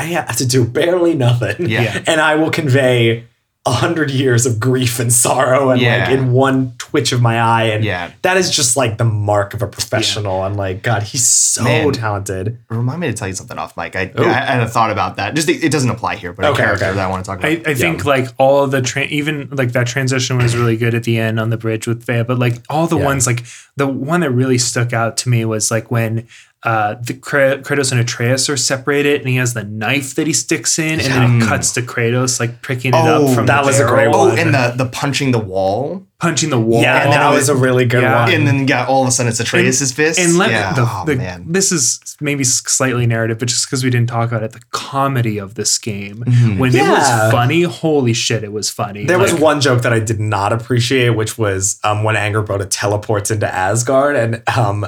I 0.00 0.04
have 0.04 0.36
to 0.36 0.46
do 0.46 0.64
barely 0.64 1.14
nothing. 1.14 1.68
Yeah. 1.68 2.02
and 2.06 2.20
I 2.20 2.34
will 2.36 2.50
convey 2.50 3.24
a 3.66 3.72
hundred 3.72 4.10
years 4.10 4.46
of 4.46 4.58
grief 4.58 4.98
and 4.98 5.12
sorrow 5.12 5.68
and 5.68 5.78
Yeah. 5.82 6.04
like 6.04 6.08
in 6.18 6.32
one 6.32 6.72
twitch 6.78 7.12
of 7.12 7.20
my 7.20 7.38
eye 7.38 7.64
and 7.64 7.84
Yeah. 7.84 8.10
that 8.22 8.38
is 8.38 8.50
just 8.50 8.74
like 8.74 8.96
the 8.96 9.04
mark 9.04 9.52
of 9.52 9.60
a 9.60 9.66
professional 9.66 10.44
and 10.44 10.56
like 10.56 10.82
god 10.82 11.02
he's 11.02 11.26
so 11.26 11.64
Man. 11.64 11.92
talented 11.92 12.56
Remind 12.70 13.00
me 13.00 13.08
to 13.08 13.12
tell 13.12 13.28
you 13.28 13.34
something 13.34 13.58
off 13.58 13.76
mic. 13.76 13.94
I. 13.96 14.10
I, 14.16 14.22
had 14.32 14.62
a 14.62 14.66
thought 14.66 14.90
about 14.90 15.16
that. 15.16 15.34
Just 15.34 15.50
it 15.50 15.70
doesn't 15.70 15.90
apply 15.90 16.16
here, 16.16 16.32
but 16.32 16.46
Okay, 16.46 16.62
a 16.62 16.64
character 16.64 16.86
okay. 16.86 16.94
that 16.94 17.06
I 17.06 17.10
want 17.10 17.22
to 17.22 17.30
talk 17.30 17.38
about. 17.40 17.50
I, 17.50 17.70
I 17.72 17.74
think 17.74 18.06
like 18.06 18.28
all 18.38 18.66
the 18.66 18.80
tra- 18.80 19.04
even 19.04 19.50
like 19.52 19.72
that 19.72 19.86
transition 19.86 20.38
was 20.38 20.56
really 20.56 20.78
good 20.78 20.94
at 20.94 21.04
the 21.04 21.18
end 21.18 21.38
on 21.38 21.50
the 21.50 21.58
bridge 21.58 21.86
with 21.86 22.02
Faye, 22.02 22.22
but 22.22 22.38
like 22.38 22.62
all 22.70 22.86
the 22.86 22.96
Yeah. 22.98 23.04
ones 23.04 23.26
like 23.26 23.44
the 23.76 23.86
one 23.86 24.20
that 24.20 24.30
really 24.30 24.58
stuck 24.58 24.94
out 24.94 25.18
to 25.18 25.28
me 25.28 25.44
was 25.44 25.70
like 25.70 25.90
when 25.90 26.26
uh 26.62 26.94
the 26.94 27.14
Kratos 27.14 27.90
and 27.90 28.00
Atreus 28.00 28.50
are 28.50 28.56
separated 28.56 29.20
and 29.20 29.28
he 29.30 29.36
has 29.36 29.54
the 29.54 29.64
knife 29.64 30.14
that 30.16 30.26
he 30.26 30.32
sticks 30.34 30.78
in 30.78 31.00
and 31.00 31.08
then 31.12 31.40
it 31.42 31.48
cuts 31.48 31.72
to 31.72 31.80
Kratos 31.82 32.38
like 32.38 32.60
pricking 32.60 32.90
it 32.92 32.96
Oh, 32.96 33.28
up 33.28 33.34
from 33.34 33.44
Oh 33.44 33.46
that 33.46 33.62
the 33.62 33.66
was 33.66 33.80
a 33.80 33.84
great 33.86 34.04
barrel, 34.10 34.14
oh, 34.16 34.28
one. 34.28 34.38
and 34.38 34.52
the 34.54 34.74
the 34.76 34.90
punching 34.90 35.30
the 35.30 35.38
wall, 35.38 36.06
punching 36.18 36.50
the 36.50 36.60
wall 36.60 36.82
yeah 36.82 37.02
and 37.04 37.12
then 37.12 37.20
that 37.20 37.30
was 37.34 37.48
a 37.48 37.54
really 37.56 37.86
good 37.86 38.02
Yeah. 38.02 38.24
one 38.24 38.34
and 38.34 38.46
then 38.46 38.68
yeah, 38.68 38.84
all 38.84 39.00
of 39.02 39.08
a 39.08 39.10
sudden 39.10 39.30
it's 39.30 39.40
Atreus's 39.40 39.92
fist. 39.92 40.18
and 40.20 40.36
let 40.36 40.50
yeah. 40.50 40.74
the, 40.74 40.82
oh 40.86 41.04
the- 41.06 41.16
man. 41.16 41.44
this 41.50 41.72
is 41.72 41.98
maybe 42.20 42.44
slightly 42.44 43.06
narrative, 43.06 43.38
but 43.38 43.48
just 43.48 43.66
because 43.66 43.82
we 43.82 43.88
didn't 43.88 44.10
talk 44.10 44.28
about 44.28 44.42
it, 44.42 44.52
the 44.52 44.60
comedy 44.70 45.38
of 45.38 45.54
this 45.54 45.78
game 45.78 46.18
when 46.58 46.74
it 46.74 46.82
was 46.82 47.32
funny, 47.32 47.62
holy 47.62 48.12
shit, 48.12 48.44
it 48.44 48.52
was 48.52 48.68
funny. 48.68 49.06
there 49.06 49.18
was 49.18 49.32
one 49.32 49.62
joke 49.62 49.80
that 49.80 49.94
I 49.94 50.00
did 50.00 50.20
not 50.20 50.52
appreciate, 50.52 51.10
which 51.10 51.38
was 51.38 51.80
um, 51.84 52.04
when 52.04 52.16
Angrboda 52.16 52.66
teleports 52.68 53.30
into 53.30 53.48
Asgard, 53.52 54.16
and 54.16 54.42
um, 54.54 54.84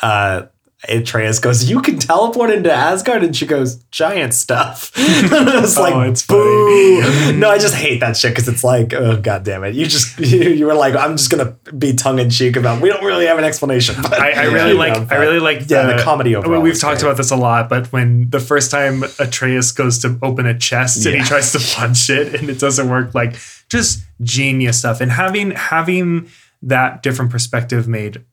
uh, 0.00 0.42
Atreus 0.88 1.38
goes, 1.38 1.70
"You 1.70 1.80
can 1.80 1.98
teleport 1.98 2.50
into 2.50 2.72
Asgard," 2.72 3.22
and 3.22 3.36
she 3.36 3.46
goes, 3.46 3.76
"Giant 3.90 4.34
stuff." 4.34 4.90
it's 4.96 5.76
oh, 5.78 5.82
like, 5.82 5.94
Oh, 5.94 6.00
it's 6.00 6.26
boo. 6.26 7.32
no, 7.38 7.50
I 7.50 7.58
just 7.58 7.74
hate 7.74 8.00
that 8.00 8.16
shit 8.16 8.32
because 8.32 8.48
it's 8.48 8.64
like, 8.64 8.92
oh 8.92 9.20
god 9.20 9.44
damn 9.44 9.62
it! 9.64 9.74
You 9.74 9.86
just 9.86 10.18
you, 10.18 10.50
you 10.50 10.66
were 10.66 10.74
like, 10.74 10.96
I'm 10.96 11.16
just 11.16 11.30
gonna 11.30 11.56
be 11.78 11.94
tongue 11.94 12.18
in 12.18 12.30
cheek 12.30 12.56
about. 12.56 12.82
We 12.82 12.88
don't 12.88 13.04
really 13.04 13.26
have 13.26 13.38
an 13.38 13.44
explanation. 13.44 13.94
But, 14.02 14.14
I, 14.14 14.32
I 14.32 14.44
really 14.44 14.72
know, 14.72 14.78
like. 14.78 15.12
I 15.12 15.16
really 15.16 15.40
like. 15.40 15.70
Yeah, 15.70 15.96
the 15.96 16.02
comedy 16.02 16.34
overall 16.34 16.60
We've 16.60 16.78
talked 16.78 17.00
great. 17.00 17.10
about 17.10 17.16
this 17.16 17.30
a 17.30 17.36
lot, 17.36 17.68
but 17.68 17.92
when 17.92 18.30
the 18.30 18.40
first 18.40 18.70
time 18.70 19.04
Atreus 19.18 19.70
goes 19.72 19.98
to 20.00 20.18
open 20.22 20.46
a 20.46 20.58
chest 20.58 21.06
and 21.06 21.16
he 21.16 21.22
tries 21.22 21.52
to 21.52 21.60
punch 21.76 22.10
it 22.10 22.34
and 22.34 22.50
it 22.50 22.58
doesn't 22.58 22.88
work, 22.88 23.14
like 23.14 23.36
just 23.68 24.02
genius 24.20 24.78
stuff. 24.78 25.00
And 25.00 25.12
having 25.12 25.52
having 25.52 26.28
that 26.62 27.02
different 27.02 27.30
perspective 27.30 27.88
made 27.88 28.24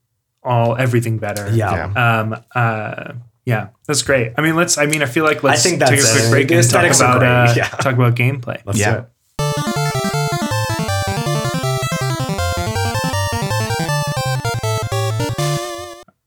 all 0.50 0.76
everything 0.76 1.20
better. 1.20 1.50
Yeah. 1.54 1.94
Um. 1.96 2.36
Uh. 2.54 3.14
Yeah, 3.46 3.70
that's 3.88 4.02
great. 4.02 4.34
I 4.38 4.42
mean, 4.42 4.56
let's. 4.56 4.78
I 4.78 4.86
mean, 4.86 5.02
I 5.02 5.06
feel 5.06 5.24
like 5.24 5.42
let's 5.44 5.64
think 5.64 5.80
take 5.80 6.00
a 6.00 6.04
quick 6.04 6.24
it. 6.24 6.30
break 6.30 6.48
The 6.50 6.58
and 6.58 6.70
talk 6.70 6.96
about 6.96 7.24
uh, 7.24 7.54
yeah. 7.56 7.68
talk 7.70 7.94
about 7.96 8.16
gameplay. 8.16 8.62
Let's 8.66 8.78
Yeah. 8.80 8.92
do 8.92 8.98
it. 9.00 10.20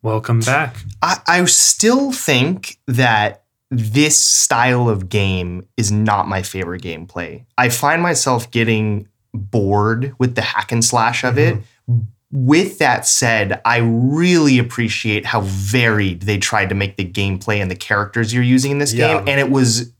Welcome 0.02 0.40
back. 0.40 0.76
I, 1.00 1.20
I 1.28 1.44
still 1.44 2.10
think 2.12 2.78
that 2.88 3.44
this 3.70 4.18
style 4.22 4.88
of 4.88 5.08
game 5.08 5.66
is 5.76 5.92
not 5.92 6.26
my 6.28 6.42
favorite 6.42 6.82
gameplay. 6.82 7.44
I 7.56 7.68
find 7.68 8.02
myself 8.02 8.50
getting 8.50 9.06
bored 9.32 10.14
with 10.18 10.34
the 10.34 10.42
hack 10.42 10.72
and 10.72 10.84
slash 10.84 11.22
of 11.24 11.38
it. 11.38 11.58
With 12.32 12.78
that 12.78 13.06
said, 13.06 13.60
I 13.64 13.78
really 13.78 14.58
appreciate 14.58 15.26
how 15.26 15.42
varied 15.42 16.22
they 16.22 16.38
tried 16.38 16.70
to 16.70 16.74
make 16.74 16.96
the 16.96 17.04
gameplay 17.04 17.58
and 17.60 17.70
the 17.70 17.76
characters 17.76 18.32
you're 18.32 18.42
using 18.42 18.70
in 18.72 18.78
this 18.78 18.94
Yeah. 18.94 19.18
game. 19.18 19.28
And 19.28 19.38
it 19.38 19.50
was, 19.50 19.92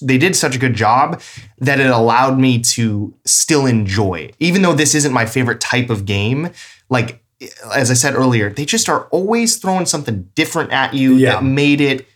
they 0.00 0.16
did 0.16 0.34
such 0.34 0.56
a 0.56 0.58
good 0.58 0.72
job 0.74 1.20
that 1.58 1.78
it 1.78 1.90
allowed 1.90 2.38
me 2.38 2.60
to 2.60 3.14
still 3.26 3.66
enjoy. 3.66 4.30
Even 4.40 4.62
though 4.62 4.72
this 4.72 4.94
isn't 4.94 5.12
my 5.12 5.26
favorite 5.26 5.60
type 5.60 5.90
of 5.90 6.06
game, 6.06 6.48
like, 6.88 7.22
as 7.74 7.90
I 7.90 7.94
said 7.94 8.14
earlier, 8.14 8.48
they 8.50 8.64
just 8.64 8.88
are 8.88 9.04
always 9.08 9.56
throwing 9.56 9.84
something 9.84 10.30
different 10.34 10.72
at 10.72 10.94
you 10.94 11.16
Yeah. 11.16 11.32
that 11.32 11.44
made 11.44 11.82
it 11.82 12.08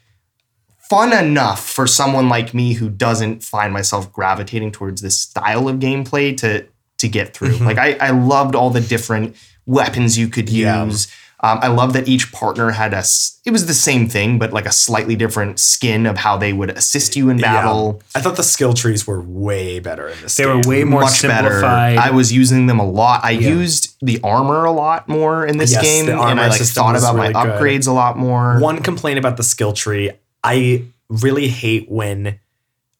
fun 0.88 1.12
enough 1.12 1.68
for 1.68 1.86
someone 1.86 2.28
like 2.30 2.54
me 2.54 2.72
who 2.72 2.88
doesn't 2.88 3.42
find 3.44 3.72
myself 3.74 4.10
gravitating 4.12 4.72
towards 4.72 5.02
this 5.02 5.20
style 5.20 5.68
of 5.68 5.76
gameplay 5.76 6.36
to 6.38 6.66
to 6.98 7.08
get 7.08 7.32
through. 7.32 7.54
Mm-hmm. 7.54 7.64
Like 7.64 7.78
I, 7.78 7.92
I 7.94 8.10
loved 8.10 8.54
all 8.54 8.68
the 8.68 8.80
different 8.82 9.34
weapons 9.70 10.18
you 10.18 10.28
could 10.28 10.48
Yeah. 10.48 10.84
use. 10.84 11.08
Um, 11.42 11.58
I 11.62 11.68
love 11.68 11.94
that 11.94 12.06
each 12.06 12.32
partner 12.32 12.72
had 12.72 12.92
a. 12.92 13.02
It 13.46 13.50
was 13.50 13.64
the 13.64 13.72
same 13.72 14.06
thing, 14.10 14.38
but 14.38 14.52
like 14.52 14.66
a 14.66 14.72
slightly 14.72 15.16
different 15.16 15.58
skin 15.58 16.04
of 16.04 16.18
how 16.18 16.36
they 16.36 16.52
would 16.52 16.68
assist 16.68 17.16
you 17.16 17.30
in 17.30 17.38
battle. 17.38 18.02
I 18.14 18.20
thought 18.20 18.36
the 18.36 18.42
skill 18.42 18.74
trees 18.74 19.06
were 19.06 19.22
way 19.22 19.78
better 19.78 20.08
in 20.08 20.20
this. 20.20 20.36
They 20.36 20.44
were 20.44 20.60
way 20.66 20.84
more 20.84 21.00
Much 21.00 21.22
better. 21.22 21.48
simplified. 21.48 21.96
I 21.96 22.10
was 22.10 22.30
using 22.30 22.66
them 22.66 22.78
a 22.78 22.84
lot. 22.86 23.20
I 23.24 23.30
used 23.30 23.94
the 24.02 24.20
armor 24.22 24.66
a 24.66 24.70
lot 24.70 25.08
more 25.08 25.46
in 25.46 25.56
this 25.56 25.72
Yes, 25.72 25.82
game, 25.82 26.06
the 26.06 26.12
and 26.20 26.38
I 26.38 26.48
like 26.48 26.60
thought 26.60 26.92
was 26.92 27.02
about 27.04 27.16
my 27.16 27.28
really 27.28 27.32
good. 27.32 27.58
upgrades 27.58 27.88
a 27.88 27.92
lot 27.92 28.18
more. 28.18 28.58
One 28.60 28.82
complaint 28.82 29.18
about 29.18 29.38
the 29.38 29.42
skill 29.42 29.72
tree, 29.72 30.10
I 30.44 30.84
really 31.08 31.48
hate 31.48 31.90
when 31.90 32.38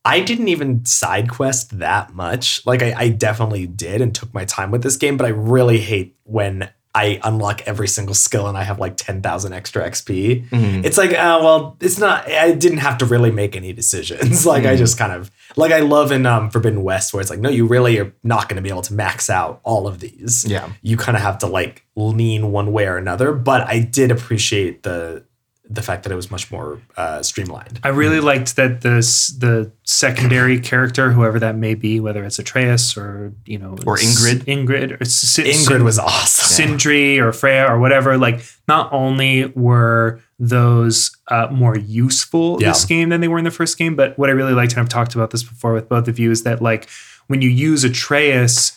I 0.04 0.20
didn't 0.20 0.48
even 0.48 0.84
side 0.86 1.28
quest 1.28 1.78
that 1.78 2.14
much. 2.14 2.64
Like 2.66 2.82
I, 2.82 2.94
I 2.96 3.08
definitely 3.10 3.66
did 3.66 4.00
and 4.00 4.14
took 4.14 4.32
my 4.32 4.44
time 4.44 4.70
with 4.70 4.82
this 4.82 4.96
game, 4.96 5.16
but 5.16 5.26
I 5.26 5.30
really 5.30 5.78
hate 5.78 6.16
when 6.24 6.70
I 6.92 7.20
unlock 7.22 7.62
every 7.68 7.86
single 7.86 8.14
skill 8.16 8.48
and 8.48 8.58
I 8.58 8.64
have 8.64 8.80
like 8.80 8.96
10,000 8.96 9.52
extra 9.52 9.88
XP. 9.88 10.48
Mhm. 10.48 10.84
It's 10.84 10.98
like, 10.98 11.10
uh, 11.12 11.38
well, 11.40 11.76
it's 11.80 11.98
not, 11.98 12.28
I 12.28 12.50
didn't 12.52 12.78
have 12.78 12.98
to 12.98 13.06
really 13.06 13.30
make 13.30 13.54
any 13.54 13.72
decisions. 13.72 14.44
like 14.52 14.64
I 14.66 14.74
just 14.74 14.98
kind 14.98 15.12
of, 15.12 15.30
like 15.56 15.70
I 15.70 15.80
love 15.80 16.10
in 16.10 16.26
um, 16.26 16.50
Forbidden 16.50 16.82
West 16.82 17.12
where 17.12 17.20
it's 17.20 17.30
like, 17.30 17.38
no, 17.38 17.48
you 17.48 17.64
really 17.66 17.98
are 18.00 18.12
not 18.24 18.48
going 18.48 18.56
to 18.56 18.62
be 18.62 18.70
able 18.70 18.82
to 18.82 18.94
max 18.94 19.30
out 19.30 19.60
all 19.62 19.86
of 19.86 20.00
these 20.00 20.44
Yeah. 20.48 20.68
you 20.82 20.96
kind 20.96 21.16
of 21.16 21.22
have 21.22 21.38
to 21.38 21.46
like 21.46 21.84
lean 21.94 22.50
one 22.50 22.72
way 22.72 22.86
or 22.86 22.96
another. 22.96 23.32
But 23.34 23.68
I 23.68 23.78
did 23.80 24.10
appreciate 24.10 24.82
the 24.82 25.24
the 25.72 25.82
fact 25.82 26.02
that 26.02 26.10
it 26.10 26.16
was 26.16 26.32
much 26.32 26.50
more 26.50 26.80
uh, 26.96 27.22
streamlined. 27.22 27.78
I 27.84 27.88
really 27.90 28.18
liked 28.18 28.56
that 28.56 28.80
the 28.80 28.96
the 29.38 29.70
secondary 29.84 30.58
character, 30.70 31.12
whoever 31.12 31.38
that 31.38 31.54
may 31.56 31.74
be, 31.74 32.00
whether 32.00 32.24
it's 32.24 32.38
Atreus 32.40 32.96
or 32.96 33.32
you 33.46 33.56
know 33.58 33.76
Or 33.86 33.96
Ingrid. 33.96 34.44
Ingrid 34.46 34.90
or 34.92 35.02
S- 35.02 35.38
S- 35.38 35.68
Ingrid 35.68 35.84
was 35.84 35.98
awesome. 35.98 36.46
Sindri 36.46 37.20
or 37.20 37.32
Freya 37.32 37.66
or 37.66 37.78
whatever. 37.78 38.18
Like, 38.18 38.42
not 38.66 38.92
only 38.92 39.46
were 39.54 40.20
those 40.40 41.16
uh, 41.28 41.46
more 41.52 41.76
useful 41.78 42.58
Yeah. 42.60 42.68
this 42.70 42.84
game 42.84 43.10
than 43.10 43.20
they 43.20 43.28
were 43.28 43.38
in 43.38 43.44
the 43.44 43.50
first 43.52 43.78
game, 43.78 43.94
but 43.94 44.18
what 44.18 44.28
I 44.28 44.32
really 44.32 44.54
liked, 44.54 44.72
and 44.72 44.80
I've 44.80 44.88
talked 44.88 45.14
about 45.14 45.30
this 45.30 45.44
before 45.44 45.72
with 45.72 45.88
both 45.88 46.08
of 46.08 46.18
you, 46.18 46.30
is 46.32 46.42
that 46.42 46.60
like 46.60 46.88
when 47.28 47.42
you 47.42 47.48
use 47.48 47.84
Atreus 47.84 48.76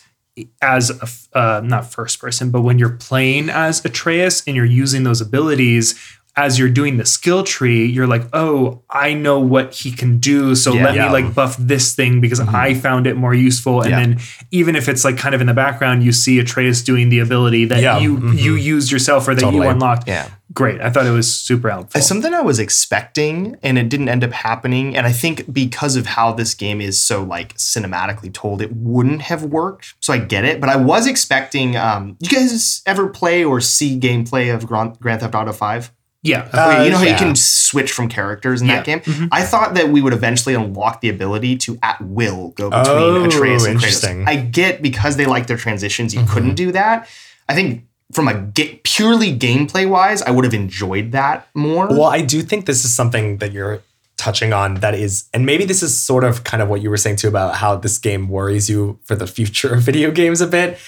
as 0.62 0.90
a, 0.90 1.08
uh, 1.38 1.60
not 1.64 1.90
first 1.92 2.20
person, 2.20 2.50
but 2.50 2.62
when 2.62 2.78
you're 2.78 2.90
playing 2.90 3.48
as 3.50 3.84
Atreus 3.84 4.42
and 4.46 4.54
you're 4.54 4.64
using 4.64 5.02
those 5.02 5.20
abilities. 5.20 5.94
As 6.36 6.58
you're 6.58 6.68
doing 6.68 6.96
the 6.96 7.06
skill 7.06 7.44
tree, 7.44 7.86
you're 7.86 8.08
like, 8.08 8.24
oh, 8.32 8.82
I 8.90 9.14
know 9.14 9.38
what 9.38 9.72
he 9.72 9.92
can 9.92 10.18
do. 10.18 10.56
So 10.56 10.72
Yeah. 10.74 10.84
let 10.84 10.94
Yeah. 10.96 11.06
me 11.06 11.12
like 11.12 11.32
buff 11.34 11.56
this 11.58 11.94
thing 11.94 12.20
because 12.20 12.40
I 12.40 12.74
found 12.74 13.06
it 13.06 13.16
more 13.16 13.34
useful. 13.34 13.82
And 13.82 13.90
Yeah. 13.90 14.00
then 14.00 14.18
even 14.50 14.74
if 14.74 14.88
it's 14.88 15.04
like 15.04 15.16
kind 15.16 15.34
of 15.34 15.40
in 15.40 15.46
the 15.46 15.54
background, 15.54 16.02
you 16.02 16.10
see 16.10 16.40
Atreus 16.40 16.82
doing 16.82 17.08
the 17.08 17.20
ability 17.20 17.66
that 17.66 17.80
Yeah. 17.80 17.98
you 18.00 18.16
Mhm. 18.18 18.38
you 18.40 18.54
used 18.56 18.90
yourself 18.90 19.28
or 19.28 19.34
that 19.36 19.42
Totally. 19.42 19.64
you 19.64 19.70
unlocked. 19.70 20.08
Yeah. 20.08 20.26
Great. 20.52 20.80
I 20.80 20.90
thought 20.90 21.06
it 21.06 21.10
was 21.10 21.32
super 21.32 21.70
helpful. 21.70 21.98
It's 21.98 22.06
something 22.06 22.34
I 22.34 22.40
was 22.42 22.58
expecting 22.58 23.56
and 23.62 23.78
it 23.78 23.88
didn't 23.88 24.08
end 24.08 24.22
up 24.24 24.32
happening. 24.32 24.96
And 24.96 25.06
I 25.06 25.12
think 25.12 25.52
because 25.52 25.96
of 25.96 26.06
how 26.06 26.32
this 26.32 26.54
game 26.54 26.80
is 26.80 27.00
so 27.00 27.22
like 27.22 27.54
cinematically 27.56 28.32
told, 28.32 28.60
it 28.60 28.70
wouldn't 28.74 29.22
have 29.22 29.42
worked. 29.44 29.94
So 30.00 30.12
I 30.12 30.18
get 30.18 30.44
it. 30.44 30.60
But 30.60 30.68
I 30.68 30.76
was 30.76 31.06
expecting 31.06 31.76
um 31.76 32.16
you 32.20 32.28
guys 32.28 32.82
ever 32.86 33.06
play 33.08 33.44
or 33.44 33.60
see 33.60 33.98
gameplay 33.98 34.52
of 34.54 34.66
Grand, 34.66 34.98
Grand 35.00 35.20
Theft 35.20 35.34
Auto 35.34 35.52
5? 35.52 35.92
Yeah. 36.24 36.48
Uh, 36.52 36.82
you 36.84 36.90
know 36.90 36.96
how 36.98 37.04
you 37.04 37.14
can 37.14 37.36
switch 37.36 37.92
from 37.92 38.08
characters 38.08 38.60
in 38.60 38.66
that 38.66 38.86
Yeah. 38.88 38.98
game? 38.98 39.28
I 39.30 39.42
thought 39.44 39.74
that 39.74 39.90
we 39.90 40.00
would 40.02 40.12
eventually 40.12 40.54
unlock 40.56 41.00
the 41.00 41.08
ability 41.10 41.56
to 41.58 41.78
at 41.82 42.00
will 42.00 42.48
go 42.56 42.70
between 42.70 42.86
Oh, 42.96 43.24
Atreus 43.24 43.66
and. 43.66 43.78
Kratos. 43.78 44.26
I 44.26 44.36
get 44.36 44.82
because 44.82 45.16
they 45.16 45.26
like 45.26 45.46
their 45.46 45.56
transitions, 45.58 46.12
you 46.14 46.20
Mm-hmm. 46.20 46.32
couldn't 46.32 46.54
do 46.56 46.72
that. 46.72 47.06
I 47.48 47.54
think 47.54 47.84
from 48.12 48.26
a 48.28 48.34
ga- 48.34 48.80
purely 48.84 49.36
gameplay 49.36 49.88
wise, 49.88 50.22
I 50.22 50.30
would 50.30 50.44
have 50.44 50.54
enjoyed 50.54 51.12
that 51.12 51.46
more. 51.54 51.86
Well, 51.88 52.04
I 52.04 52.20
do 52.22 52.42
think 52.42 52.66
this 52.66 52.84
is 52.84 52.94
something 52.94 53.38
that 53.38 53.52
you're 53.52 53.82
touching 54.16 54.52
on 54.52 54.74
that 54.76 54.94
is, 54.94 55.24
and 55.34 55.44
maybe 55.44 55.64
this 55.64 55.82
is 55.82 56.00
sort 56.00 56.22
of 56.24 56.44
kind 56.44 56.62
of 56.62 56.68
what 56.68 56.80
you 56.80 56.88
were 56.88 56.96
saying 56.96 57.16
too 57.16 57.28
about 57.28 57.56
how 57.56 57.76
this 57.76 57.98
game 57.98 58.28
worries 58.28 58.70
you 58.70 58.98
for 59.04 59.16
the 59.16 59.26
future 59.26 59.74
of 59.74 59.82
video 59.90 60.10
games 60.10 60.40
a 60.40 60.46
bit, 60.46 60.78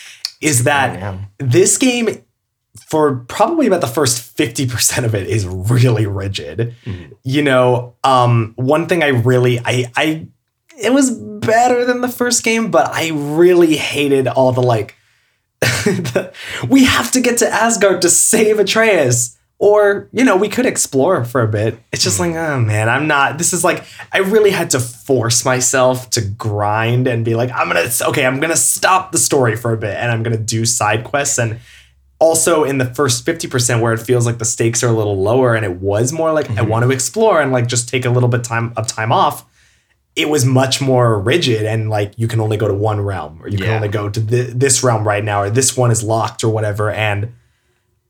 is 0.41 0.65
that 0.65 1.19
this 1.39 1.77
game 1.79 2.23
for 2.89 3.25
probably 3.29 3.67
about 3.67 3.81
the 3.81 3.87
first 3.87 4.37
50% 4.37 5.05
of 5.05 5.15
it 5.15 5.29
is 5.29 5.47
really 5.47 6.07
rigid. 6.07 6.75
You 7.23 7.43
know, 7.43 7.95
um, 8.05 8.53
one 8.57 8.87
thing 8.87 9.03
I 9.03 9.09
really 9.09 9.59
I 9.65 9.91
I 9.97 10.29
it 10.79 10.93
was 10.93 11.11
better 11.11 11.85
than 11.85 12.01
the 12.01 12.09
first 12.09 12.45
game, 12.45 12.71
but 12.71 12.91
I 12.93 13.11
really 13.13 13.77
hated 13.77 14.29
all 14.29 14.53
the 14.53 14.63
like 14.63 14.95
the, 15.61 16.33
we 16.69 16.85
have 16.85 17.11
to 17.13 17.21
get 17.21 17.39
to 17.39 17.49
Asgard 17.49 18.03
to 18.03 18.11
save 18.11 18.59
Atreus. 18.59 19.33
Or, 19.59 20.11
you 20.13 20.23
know, 20.23 20.37
we 20.37 20.51
could 20.51 20.67
explore 20.67 21.25
for 21.25 21.41
a 21.41 21.49
bit. 21.49 21.79
It's 21.91 22.05
just 22.05 22.21
like, 22.21 22.35
oh 22.35 22.61
man, 22.61 22.91
I'm 22.91 23.07
not. 23.07 23.39
This 23.39 23.55
is 23.55 23.65
like, 23.65 23.85
I 24.13 24.19
really 24.19 24.51
had 24.51 24.69
to 24.71 24.81
force 24.81 25.47
myself 25.47 26.11
to 26.11 26.21
grind 26.21 27.07
and 27.07 27.25
be 27.25 27.35
like, 27.35 27.51
I'm 27.53 27.69
gonna, 27.69 27.89
okay, 28.09 28.27
I'm 28.27 28.39
gonna 28.39 28.55
stop 28.55 29.13
the 29.13 29.19
story 29.19 29.57
for 29.57 29.73
a 29.73 29.79
bit 29.79 29.97
and 29.97 30.13
I'm 30.13 30.23
gonna 30.23 30.37
do 30.37 30.67
side 30.67 31.05
quests. 31.05 31.39
And 31.39 31.59
also 32.19 32.65
in 32.65 32.79
the 32.79 32.87
first 32.87 33.27
50% 33.27 33.81
where 33.81 33.93
it 33.93 33.99
feels 33.99 34.27
like 34.27 34.39
the 34.39 34.45
stakes 34.45 34.83
are 34.83 34.89
a 34.89 34.93
little 34.93 35.21
lower 35.21 35.55
and 35.55 35.65
it 35.65 35.77
was 35.77 36.13
more 36.13 36.33
like, 36.33 36.49
I 36.51 36.55
mm-hmm. 36.55 36.69
want 36.69 36.85
to 36.85 36.91
explore 36.91 37.41
and 37.41 37.53
like 37.53 37.67
just 37.67 37.89
take 37.89 38.05
a 38.05 38.11
little 38.11 38.29
bit 38.29 38.45
time 38.45 38.73
of 38.77 38.87
time 38.87 39.13
off 39.13 39.45
it 40.17 40.31
was 40.31 40.47
much 40.47 40.81
more 40.81 41.21
rigid 41.21 41.67
and 41.67 41.91
like 41.91 42.15
you 42.17 42.27
can 42.27 42.41
only 42.41 42.57
go 42.57 42.67
to 42.67 42.73
one 42.73 43.03
realm 43.03 43.39
or 43.43 43.49
you 43.49 43.59
can 43.59 43.69
only 43.69 43.89
go 43.89 44.09
to 44.09 44.19
thi- 44.19 44.51
this 44.51 44.83
realm 44.83 45.07
right 45.07 45.23
now 45.23 45.43
or 45.43 45.51
this 45.51 45.77
one 45.77 45.91
is 45.91 46.03
locked 46.03 46.43
or 46.43 46.49
whatever. 46.49 46.91
And 46.91 47.35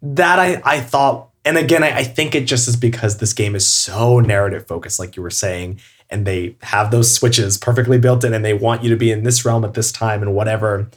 that 0.03 0.39
i 0.39 0.61
i 0.65 0.81
thought 0.81 1.31
and 1.45 1.57
again 1.57 1.83
I, 1.83 1.99
I 1.99 2.05
think 2.05 2.35
it 2.35 2.47
just 2.47 2.69
is 2.69 2.77
because 2.77 3.19
this 3.19 3.33
game 3.33 3.55
is 3.55 3.67
so 3.67 4.21
narrative 4.21 4.67
focused 4.67 4.99
like 4.99 5.17
you 5.17 5.23
were 5.23 5.31
saying 5.31 5.81
and 6.11 6.27
they 6.27 6.57
have 6.63 6.91
those 6.91 7.13
switches 7.13 7.59
perfectly 7.59 7.99
built 7.99 8.23
in 8.23 8.35
and 8.35 8.45
they 8.45 8.55
want 8.55 8.85
you 8.85 8.91
to 8.91 8.97
be 8.97 9.11
in 9.11 9.25
this 9.25 9.45
realm 9.45 9.65
at 9.65 9.75
this 9.75 9.91
time 9.91 10.23
and 10.23 10.35
whatever 10.35 10.89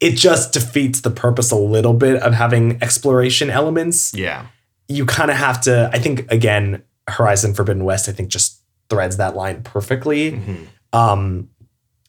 it 0.00 0.12
just 0.16 0.52
defeats 0.52 1.00
the 1.00 1.10
purpose 1.10 1.50
a 1.50 1.56
little 1.56 1.94
bit 1.94 2.20
of 2.22 2.34
having 2.34 2.78
exploration 2.82 3.48
elements 3.50 4.12
Yeah. 4.14 4.46
you 4.88 5.06
kind 5.06 5.30
of 5.30 5.36
have 5.36 5.60
to 5.62 5.90
i 5.92 5.98
think 5.98 6.30
again 6.30 6.82
horizon 7.08 7.54
forbidden 7.54 7.84
west 7.84 8.08
i 8.08 8.12
think 8.12 8.28
just 8.28 8.60
threads 8.90 9.16
that 9.16 9.34
line 9.36 9.62
perfectly 9.62 10.32
Mm-hmm. 10.32 10.64
um 10.92 11.48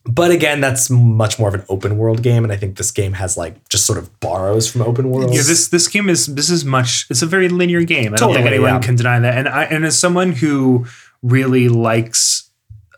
but 0.09 0.31
again 0.31 0.61
that's 0.61 0.89
much 0.89 1.37
more 1.37 1.49
of 1.49 1.55
an 1.55 1.63
open 1.67 1.97
world 1.97 2.23
game 2.23 2.43
and 2.45 2.53
i 2.53 2.55
think 2.55 2.77
this 2.77 2.91
game 2.91 3.13
has 3.13 3.35
like 3.37 3.67
just 3.69 3.85
sort 3.85 3.97
of 3.99 4.19
borrows 4.21 4.69
from 4.71 4.81
open 4.81 5.09
worlds 5.09 5.35
Yeah, 5.35 5.41
this 5.43 5.67
this 5.67 5.87
game 5.89 6.07
is 6.09 6.27
this 6.27 6.49
is 6.49 6.63
much. 6.63 7.07
It's 7.09 7.21
a 7.21 7.25
very 7.25 7.49
linear 7.49 7.83
game. 7.83 8.13
I 8.13 8.17
don't 8.17 8.33
think 8.33 8.45
anyone 8.47 8.75
yeah. 8.75 8.79
can 8.79 8.95
deny 8.95 9.19
that. 9.19 9.37
And 9.37 9.49
I 9.49 9.63
and 9.65 9.83
as 9.85 9.99
someone 9.99 10.31
who 10.31 10.85
really 11.21 11.67
likes 11.67 12.46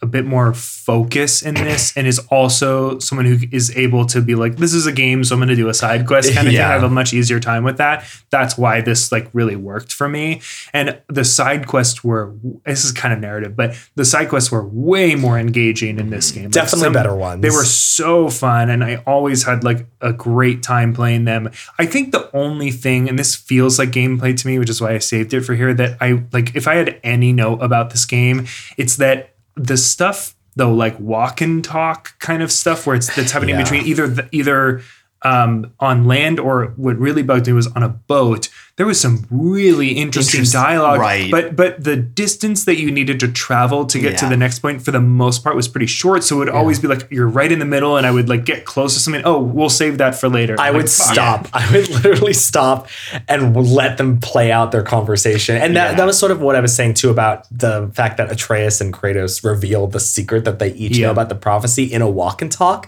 a 0.02 0.06
bit 0.06 0.26
more 0.26 0.54
focus 0.54 1.42
in 1.42 1.56
this, 1.56 1.96
and 1.96 2.08
is 2.08 2.20
also 2.30 3.00
someone 3.00 3.26
who 3.26 3.38
is 3.52 3.76
able 3.76 4.06
to 4.08 4.22
be 4.22 4.36
like, 4.36 4.58
this 4.58 4.74
is 4.74 4.86
a 4.86 4.92
game, 4.92 5.24
so 5.24 5.36
I'm 5.36 5.40
going 5.40 5.50
to 5.50 5.56
do 5.56 5.70
a 5.70 5.74
side 5.74 6.08
quest 6.08 6.34
kind 6.34 6.48
of 6.48 6.54
thing. 6.54 6.62
I 6.62 6.74
have 6.74 6.84
a 6.84 6.90
much 6.90 7.14
easier 7.14 7.40
time 7.40 7.64
with 7.64 7.78
that. 7.78 8.06
That's 8.30 8.58
why 8.58 8.82
this 8.82 9.12
like 9.12 9.30
really 9.34 9.56
worked 9.56 9.94
for 9.94 10.08
me. 10.08 10.42
And 10.74 11.02
the 11.08 11.26
side 11.26 11.68
quests 11.68 12.04
were. 12.04 12.34
This 12.66 12.86
is 12.86 12.92
kind 12.92 13.14
of 13.14 13.20
narrative, 13.20 13.56
but 13.56 13.76
the 13.96 14.06
side 14.06 14.30
quests 14.30 14.52
were 14.52 14.66
way 14.66 15.16
more 15.16 15.38
engaging 15.38 16.00
in 16.00 16.10
this 16.10 16.32
game. 16.32 16.46
Like, 16.46 16.52
Definitely 16.52 16.92
better 16.92 17.16
ones. 17.16 17.42
They 17.42 17.50
were 17.50 17.66
so 17.66 18.30
fun 18.30 18.70
and 18.70 18.84
I 18.84 18.98
always 19.08 19.44
had 19.44 19.64
like 19.64 19.86
a 20.02 20.14
great 20.14 20.64
time 20.64 20.94
playing 20.94 21.26
them. 21.26 21.50
I 21.78 21.86
think 21.86 22.12
the 22.12 22.30
only 22.36 22.72
thing 22.72 23.10
and 23.10 23.18
this 23.18 23.36
feels 23.36 23.80
like 23.80 23.90
gameplay 23.90 24.38
to 24.38 24.48
me, 24.48 24.60
which 24.60 24.70
is 24.70 24.82
why 24.82 24.94
I 24.94 25.00
saved 25.00 25.34
it 25.34 25.42
for 25.42 25.56
here 25.56 25.74
that 25.74 25.98
I 26.02 26.24
like 26.32 26.56
if 26.56 26.68
I 26.68 26.76
had 26.76 27.00
any 27.04 27.34
note 27.34 27.62
about 27.62 27.90
this 27.92 28.06
game, 28.06 28.48
it's 28.78 28.96
that 28.98 29.34
the 29.60 29.78
stuff 29.78 30.36
though 30.56 30.74
like 30.74 31.00
walk 31.00 31.42
and 31.42 31.64
talk 31.64 32.18
kind 32.20 32.42
of 32.44 32.52
stuff 32.52 32.86
where 32.88 32.96
it's 32.96 33.14
that's 33.16 33.32
happening 33.32 33.56
Yeah. 33.56 33.64
between 33.64 33.86
either 33.86 34.08
the, 34.08 34.28
either 34.32 34.82
um, 35.22 35.74
on 35.80 36.06
land 36.06 36.40
or 36.40 36.68
what 36.78 36.98
really 36.98 37.24
bugged 37.24 37.48
me 37.48 37.54
was 37.54 37.68
on 37.68 37.84
a 37.84 37.90
boat. 37.90 38.50
There 38.80 38.88
was 38.88 39.00
some 39.00 39.28
really 39.30 39.90
interesting 39.90 40.40
Interest- 40.40 40.54
dialogue, 40.54 41.00
right. 41.02 41.30
but 41.30 41.54
but 41.54 41.84
the 41.84 41.98
distance 41.98 42.64
that 42.64 42.80
you 42.80 42.90
needed 42.92 43.20
to 43.20 43.28
travel 43.28 43.86
to 43.86 44.00
get 44.00 44.18
to 44.20 44.26
the 44.28 44.38
next 44.38 44.60
point 44.60 44.82
for 44.82 44.92
the 44.92 45.02
most 45.02 45.44
part 45.44 45.58
was 45.58 45.68
pretty 45.68 45.86
short. 45.86 46.24
So 46.24 46.38
it 46.38 46.40
would 46.40 46.50
always 46.50 46.80
be 46.80 46.88
like 46.88 47.06
you're 47.12 47.28
right 47.28 47.52
in 47.52 47.60
the 47.60 47.66
middle, 47.66 47.98
and 47.98 48.08
I 48.08 48.12
would 48.12 48.30
like 48.30 48.46
get 48.46 48.64
close 48.64 48.94
to 48.94 49.02
something. 49.02 49.22
Oh, 49.26 49.38
we'll 49.38 49.70
save 49.70 49.98
that 49.98 50.16
for 50.16 50.30
later. 50.30 50.56
I 50.58 50.72
would 50.72 50.90
fuck. 50.90 51.14
stop. 51.14 51.48
I 51.54 51.70
would 51.74 51.90
literally 51.90 52.32
stop 52.32 52.88
and 53.28 53.54
let 53.58 53.98
them 53.98 54.22
play 54.22 54.50
out 54.50 54.72
their 54.72 54.82
conversation. 54.84 55.58
And 55.58 55.76
that, 55.76 55.92
Yeah. 55.92 55.98
that 55.98 56.06
was 56.06 56.18
sort 56.18 56.32
of 56.32 56.40
what 56.40 56.56
I 56.56 56.62
was 56.62 56.74
saying 56.74 56.94
too 56.94 57.10
about 57.10 57.46
the 57.52 57.92
fact 57.94 58.16
that 58.16 58.32
Atreus 58.32 58.80
and 58.80 58.94
Kratos 58.94 59.44
revealed 59.44 59.92
the 59.92 60.00
secret 60.00 60.46
that 60.46 60.60
they 60.60 60.72
each 60.76 60.98
Yeah. 60.98 61.08
know 61.08 61.12
about 61.12 61.28
the 61.28 61.36
prophecy 61.36 61.84
in 61.84 62.02
a 62.02 62.10
walk 62.10 62.42
and 62.42 62.50
talk. 62.50 62.88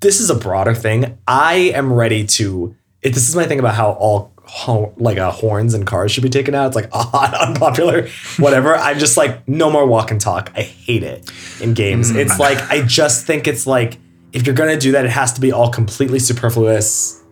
This 0.00 0.18
is 0.18 0.28
a 0.28 0.34
broader 0.34 0.74
thing. 0.74 1.18
I 1.28 1.54
am 1.72 1.92
ready 1.92 2.24
to. 2.38 2.74
This 3.04 3.28
is 3.28 3.36
my 3.36 3.46
thing 3.46 3.60
about 3.60 3.76
how 3.76 3.92
all 3.92 4.32
ho- 4.52 4.92
like 4.98 5.16
uh, 5.18 5.30
horns 5.30 5.74
and 5.74 5.86
cars 5.86 6.10
should 6.12 6.22
be 6.24 6.28
taken 6.28 6.54
out. 6.54 6.66
It's 6.68 6.76
like 6.76 6.88
odd, 6.92 7.34
unpopular, 7.34 8.08
whatever. 8.38 8.74
I'm 8.74 8.98
just 8.98 9.16
like 9.16 9.46
no 9.48 9.70
more 9.70 9.86
walk 9.86 10.10
and 10.10 10.20
talk. 10.20 10.50
I 10.56 10.62
hate 10.62 11.02
it 11.04 11.30
in 11.60 11.74
games. 11.74 12.10
It's 12.10 12.38
like 12.38 12.58
I 12.70 12.82
just 12.82 13.26
think 13.26 13.46
it's 13.46 13.66
like 13.66 13.98
if 14.32 14.46
you're 14.46 14.54
gonna 14.56 14.78
do 14.78 14.92
that, 14.92 15.04
it 15.04 15.10
has 15.10 15.32
to 15.34 15.40
be 15.40 15.52
all 15.52 15.70
completely 15.70 16.18
superfluous, 16.18 17.22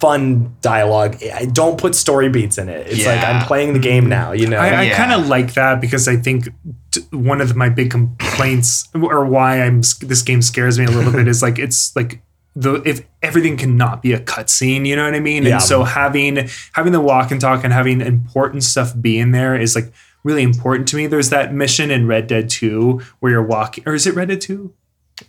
fun 0.00 0.56
dialogue. 0.60 1.16
I 1.34 1.44
don't 1.46 1.78
put 1.78 1.94
story 1.94 2.28
beats 2.28 2.58
in 2.58 2.68
it. 2.68 2.86
It's 2.86 3.06
like 3.06 3.22
I'm 3.22 3.44
playing 3.46 3.72
the 3.72 3.78
game 3.80 4.08
now. 4.08 4.32
You 4.32 4.46
know. 4.46 4.58
I, 4.58 4.68
I 4.68 4.82
Yeah. 4.84 4.96
kind 4.96 5.20
of 5.20 5.28
like 5.28 5.54
that 5.54 5.80
because 5.80 6.06
I 6.08 6.16
think 6.16 6.48
t- 6.92 7.02
one 7.10 7.40
of 7.40 7.54
my 7.56 7.68
big 7.68 7.90
complaints 7.90 8.88
or 8.94 9.24
why 9.24 9.62
I'm 9.62 9.80
this 10.00 10.22
game 10.22 10.42
scares 10.42 10.78
me 10.78 10.84
a 10.86 10.90
little 10.90 11.12
bit 11.12 11.26
is 11.28 11.42
like 11.42 11.58
it's 11.58 11.94
like 11.96 12.22
the 12.58 12.82
if 12.84 13.06
everything 13.22 13.56
cannot 13.56 14.02
be 14.02 14.12
a 14.12 14.18
cutscene, 14.18 14.84
you 14.84 14.96
know 14.96 15.04
what 15.04 15.14
I 15.14 15.20
mean? 15.20 15.44
Yeah. 15.44 15.54
And 15.54 15.62
so 15.62 15.84
having 15.84 16.48
having 16.72 16.92
the 16.92 17.00
walk 17.00 17.30
and 17.30 17.40
talk 17.40 17.62
and 17.62 17.72
having 17.72 18.00
important 18.00 18.64
stuff 18.64 18.92
be 19.00 19.18
in 19.18 19.30
there 19.30 19.58
is 19.58 19.76
like 19.76 19.92
really 20.24 20.42
important 20.42 20.88
to 20.88 20.96
me. 20.96 21.06
There's 21.06 21.30
that 21.30 21.54
mission 21.54 21.90
in 21.90 22.08
Red 22.08 22.26
Dead 22.26 22.50
2 22.50 23.00
where 23.20 23.30
you're 23.30 23.46
walking 23.46 23.84
or 23.86 23.94
is 23.94 24.06
it 24.06 24.14
Red 24.14 24.28
Dead 24.28 24.40
2? 24.40 24.74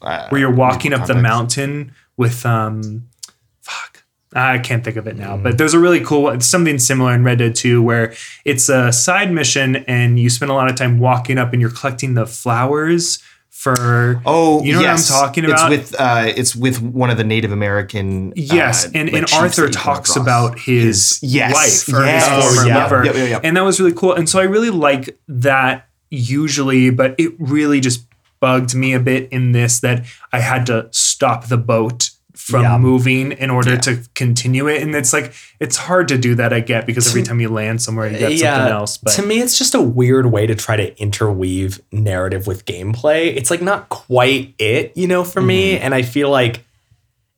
Uh, 0.02 0.28
Where 0.30 0.42
you're 0.42 0.54
walking 0.54 0.94
up 0.94 1.08
the 1.08 1.16
mountain 1.16 1.94
with 2.18 2.46
um 2.46 3.08
fuck 3.62 4.04
I 4.34 4.60
can't 4.60 4.84
think 4.84 4.96
of 4.96 5.08
it 5.08 5.18
now, 5.18 5.38
but 5.38 5.58
there's 5.58 5.74
a 5.74 5.80
really 5.80 6.04
cool 6.04 6.30
it's 6.30 6.46
something 6.48 6.80
similar 6.80 7.14
in 7.14 7.24
Red 7.24 7.40
Dead 7.40 7.54
2 7.54 7.84
where 7.84 8.14
it's 8.44 8.70
a 8.70 8.92
side 8.92 9.32
mission 9.32 9.78
and 9.88 10.20
you 10.20 10.32
spend 10.32 10.52
a 10.52 10.56
lot 10.56 10.70
of 10.70 10.76
time 10.76 11.00
walking 11.00 11.38
up 11.38 11.54
and 11.54 11.62
you're 11.62 11.72
collecting 11.72 12.16
the 12.16 12.26
flowers 12.26 13.20
for 13.60 14.22
Oh, 14.26 14.64
you 14.64 14.72
know 14.72 14.80
yes. 14.80 15.12
what 15.12 15.18
I'm 15.18 15.26
talking 15.28 15.44
about? 15.44 15.74
It's 15.74 15.92
with 15.92 16.00
uh, 16.00 16.24
it's 16.34 16.56
with 16.56 16.82
one 16.82 17.10
of 17.10 17.18
the 17.18 17.26
Native 17.26 17.52
American. 17.52 18.32
Yes, 18.38 18.86
uh, 18.86 18.92
and, 18.96 19.12
like 19.12 19.24
and 19.24 19.34
Arthur 19.34 19.64
that 19.64 19.68
you 19.68 19.74
come 19.74 19.96
talks 19.96 20.16
about 20.16 20.58
his, 20.58 21.20
yes, 21.22 21.54
wife 21.54 21.94
or 21.94 22.06
yes. 22.06 22.26
his 22.26 22.56
former 22.56 22.70
yeah. 22.70 22.78
lover, 22.78 23.04
Yep, 23.04 23.16
yep, 23.16 23.30
yep. 23.30 23.42
and 23.44 23.58
that 23.58 23.64
was 23.64 23.78
really 23.78 23.92
cool. 23.92 24.14
And 24.14 24.30
so 24.30 24.40
I 24.40 24.44
really 24.44 24.70
like 24.70 25.20
that 25.28 25.90
usually, 26.10 26.90
but 26.90 27.16
it 27.20 27.34
really 27.38 27.82
just 27.82 28.06
bugged 28.40 28.76
me 28.76 28.94
a 28.94 29.00
bit 29.00 29.28
in 29.30 29.52
this 29.52 29.82
that 29.82 30.06
I 30.32 30.40
had 30.40 30.66
to 30.68 30.88
stop 30.92 31.48
the 31.48 31.58
boat 31.58 32.12
from 32.40 32.64
Yeah. 32.64 32.78
moving 32.78 33.34
in 33.34 33.50
order 33.50 33.76
to 33.78 34.00
continue 34.16 34.68
it, 34.68 34.82
and 34.82 34.96
it's 34.96 35.12
like 35.14 35.34
it's 35.60 35.76
hard 35.76 36.08
to 36.08 36.18
do 36.18 36.36
that. 36.36 36.54
I 36.54 36.62
get 36.62 36.86
because 36.86 37.08
every 37.10 37.22
time 37.24 37.40
you 37.42 37.50
land 37.50 37.82
somewhere, 37.82 38.08
you 38.10 38.18
get 38.18 38.40
something 38.40 38.72
else. 38.72 38.98
But 38.98 39.12
to 39.14 39.22
me, 39.22 39.40
it's 39.42 39.58
just 39.58 39.76
a 39.76 39.82
weird 39.82 40.28
way 40.28 40.48
to 40.48 40.56
try 40.56 40.76
to 40.78 40.98
interweave 41.00 41.82
narrative 41.92 42.48
with 42.48 42.66
gameplay. 42.66 43.36
It's 43.36 43.52
like 43.52 43.62
not 43.62 43.90
quite 43.90 44.56
it, 44.58 44.94
you 44.96 45.08
know, 45.08 45.24
for 45.24 45.42
me. 45.42 45.74
Mm-hmm. 45.76 45.84
And 45.84 45.94
I 45.94 46.02
feel 46.02 46.30
like 46.30 46.64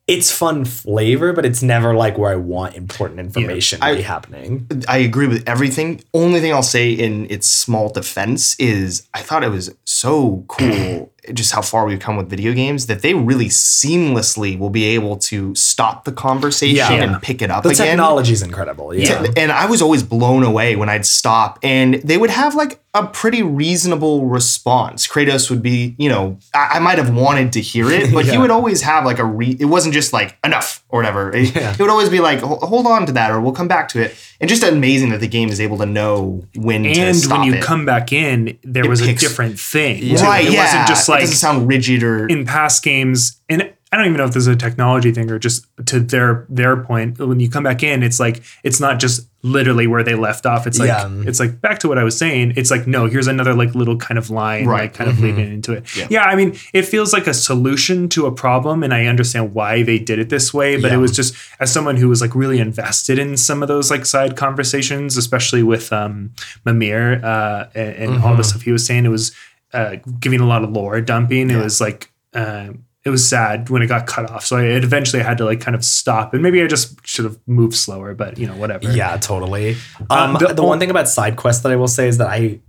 it's 0.08 0.30
fun 0.32 0.64
flavor, 0.64 1.32
but 1.32 1.44
it's 1.46 1.62
never 1.62 1.94
like 1.94 2.18
where 2.18 2.30
I 2.32 2.36
want 2.36 2.74
important 2.74 3.20
information 3.20 3.78
to 3.80 3.84
I- 3.86 3.94
be 3.96 4.02
happening. 4.02 4.66
I 4.88 4.98
agree 4.98 5.26
with 5.28 5.48
everything. 5.48 6.00
Only 6.12 6.40
thing 6.40 6.52
I'll 6.52 6.62
say 6.62 6.90
in 6.92 7.26
its 7.30 7.46
small 7.48 7.88
defense 7.88 8.56
is 8.58 9.08
I 9.14 9.20
thought 9.20 9.44
it 9.44 9.50
was 9.50 9.74
so 9.84 10.44
cool 10.48 11.11
just 11.32 11.52
how 11.52 11.62
far 11.62 11.84
we've 11.86 12.00
come 12.00 12.16
with 12.16 12.28
video 12.28 12.52
games 12.52 12.86
that 12.86 13.02
they 13.02 13.14
really 13.14 13.48
seamlessly 13.86 14.58
will 14.58 14.70
be 14.70 14.84
able 14.84 15.16
to 15.16 15.54
stop 15.54 16.04
the 16.04 16.12
conversation 16.12 16.76
Yeah. 16.76 16.92
and 16.92 17.22
pick 17.22 17.42
it 17.42 17.50
up 17.50 17.62
The 17.62 17.70
again. 17.70 17.86
technology 17.88 18.32
is 18.32 18.42
incredible. 18.42 18.94
Yeah. 18.94 19.26
And 19.36 19.52
I 19.52 19.66
was 19.66 19.82
always 19.82 20.02
blown 20.02 20.42
away 20.42 20.74
when 20.76 20.88
I'd 20.88 21.06
stop 21.06 21.58
and 21.62 21.94
they 21.94 22.16
would 22.18 22.30
have 22.30 22.54
like 22.54 22.80
a 22.94 23.06
pretty 23.06 23.42
reasonable 23.42 24.26
response. 24.26 25.06
Kratos 25.06 25.48
would 25.48 25.62
be, 25.62 25.94
you 25.98 26.08
know, 26.08 26.38
I, 26.54 26.72
I 26.74 26.78
might 26.78 26.98
have 26.98 27.14
wanted 27.14 27.52
to 27.54 27.60
hear 27.60 27.90
it, 27.90 28.12
but 28.14 28.26
he 28.26 28.36
would 28.36 28.50
always 28.50 28.82
have 28.82 29.04
like 29.04 29.18
a 29.18 29.24
re, 29.24 29.56
it 29.58 29.66
wasn't 29.66 29.94
just 29.94 30.12
like 30.12 30.36
enough 30.44 30.81
or 30.92 30.98
whatever. 31.00 31.34
It, 31.34 31.52
Yeah. 31.56 31.72
it 31.72 31.78
would 31.80 31.90
always 31.90 32.08
be 32.10 32.20
like, 32.20 32.40
hold 32.40 32.86
on 32.86 33.06
to 33.06 33.12
that 33.12 33.30
or 33.32 33.40
we'll 33.40 33.52
come 33.52 33.66
back 33.66 33.88
to 33.88 34.00
it. 34.00 34.14
And 34.40 34.48
just 34.48 34.62
amazing 34.62 35.08
that 35.10 35.20
the 35.20 35.26
game 35.28 35.48
is 35.48 35.60
able 35.60 35.78
to 35.78 35.86
know 35.86 36.44
when 36.54 36.84
to 36.84 36.90
and 36.90 37.16
stop 37.16 37.38
when 37.40 37.48
you 37.48 37.54
it. 37.54 37.62
come 37.62 37.84
back 37.84 38.12
in, 38.12 38.58
there 38.62 38.88
was 38.88 39.00
picks- 39.00 39.22
a 39.22 39.26
different 39.28 39.58
thing. 39.58 40.00
too. 40.00 40.14
right, 40.22 40.44
it 40.46 40.52
yeah. 40.52 40.64
wasn't 40.64 40.86
just 40.86 41.08
like 41.08 41.18
it 41.20 41.22
doesn't 41.22 41.36
sound 41.36 41.66
rigid 41.66 42.02
or 42.04 42.26
in 42.28 42.44
past 42.44 42.82
games 42.84 43.40
and 43.48 43.72
I 43.92 43.96
don't 43.98 44.06
even 44.06 44.16
know 44.16 44.24
if 44.24 44.32
this 44.32 44.40
is 44.40 44.46
a 44.46 44.56
technology 44.56 45.12
thing 45.12 45.30
or 45.30 45.38
just 45.38 45.66
to 45.86 46.00
their 46.00 46.46
their 46.48 46.78
point. 46.78 47.18
When 47.18 47.40
you 47.40 47.50
come 47.50 47.62
back 47.64 47.82
in, 47.82 48.02
it's 48.02 48.18
like 48.18 48.42
it's 48.64 48.80
not 48.80 48.98
just 48.98 49.28
literally 49.42 49.86
where 49.86 50.02
they 50.02 50.14
left 50.14 50.46
off. 50.46 50.66
It's 50.66 50.78
like 50.78 50.86
Yeah. 50.88 51.10
it's 51.26 51.38
like 51.38 51.60
back 51.60 51.78
to 51.80 51.88
what 51.88 51.98
I 51.98 52.04
was 52.04 52.16
saying. 52.16 52.54
It's 52.56 52.70
like 52.70 52.86
no, 52.86 53.04
here's 53.06 53.26
another 53.26 53.52
like 53.52 53.74
little 53.74 53.98
kind 53.98 54.16
of 54.16 54.30
line, 54.30 54.64
Right. 54.66 54.82
like 54.84 54.94
kind 54.94 55.10
of 55.10 55.20
leading 55.20 55.52
into 55.52 55.72
it. 55.74 55.94
Yeah. 55.94 56.06
Yeah. 56.08 56.22
I 56.24 56.36
mean, 56.36 56.56
it 56.72 56.86
feels 56.86 57.12
like 57.12 57.26
a 57.26 57.34
solution 57.34 58.08
to 58.10 58.24
a 58.24 58.32
problem, 58.32 58.82
and 58.82 58.94
I 58.94 59.04
understand 59.06 59.52
why 59.52 59.82
they 59.82 59.98
did 59.98 60.18
it 60.18 60.30
this 60.30 60.54
way. 60.54 60.80
But 60.80 60.90
Yeah. 60.90 60.96
it 60.96 61.00
was 61.00 61.12
just 61.14 61.34
as 61.60 61.70
someone 61.70 61.96
who 61.98 62.08
was 62.08 62.22
like 62.22 62.34
really 62.34 62.60
invested 62.60 63.18
in 63.18 63.36
some 63.36 63.60
of 63.62 63.68
those 63.68 63.90
like 63.90 64.06
side 64.06 64.36
conversations, 64.36 65.18
especially 65.18 65.62
with 65.62 65.92
um 65.92 66.30
Mimir 66.64 67.20
uh, 67.22 67.66
and, 67.74 67.94
and 68.14 68.24
all 68.24 68.36
the 68.36 68.44
stuff 68.44 68.62
he 68.62 68.72
was 68.72 68.86
saying. 68.86 69.04
It 69.04 69.10
was 69.10 69.32
uh, 69.74 69.96
giving 70.18 70.40
a 70.40 70.46
lot 70.46 70.64
of 70.64 70.70
lore 70.70 71.00
dumping. 71.02 71.50
It 71.50 71.62
was 71.62 71.78
like. 71.78 72.10
Um, 72.32 72.84
it 73.04 73.10
was 73.10 73.28
sad 73.28 73.68
when 73.68 73.82
it 73.82 73.88
got 73.88 74.06
cut 74.06 74.30
off. 74.30 74.46
So 74.46 74.58
it 74.58 74.84
eventually 74.84 75.22
had 75.22 75.38
to 75.38 75.44
like 75.44 75.60
kind 75.60 75.74
of 75.74 75.84
stop. 75.84 76.34
And 76.34 76.42
maybe 76.42 76.62
I 76.62 76.66
just 76.66 77.04
should 77.06 77.24
have 77.24 77.38
moved 77.46 77.74
slower, 77.74 78.14
but 78.14 78.38
you 78.38 78.46
know, 78.46 78.56
whatever. 78.56 78.90
Yeah, 78.92 79.16
totally. 79.16 79.76
Um, 80.08 80.34
the 80.38 80.54
the, 80.54 80.62
ol- 80.62 80.68
one 80.68 80.78
thing 80.78 80.90
about 80.90 81.08
side 81.08 81.36
quests 81.36 81.62
that 81.64 81.72
I 81.72 81.76
will 81.76 81.88
say 81.88 82.06
is 82.06 82.18
that 82.18 82.28
I, 82.28 82.60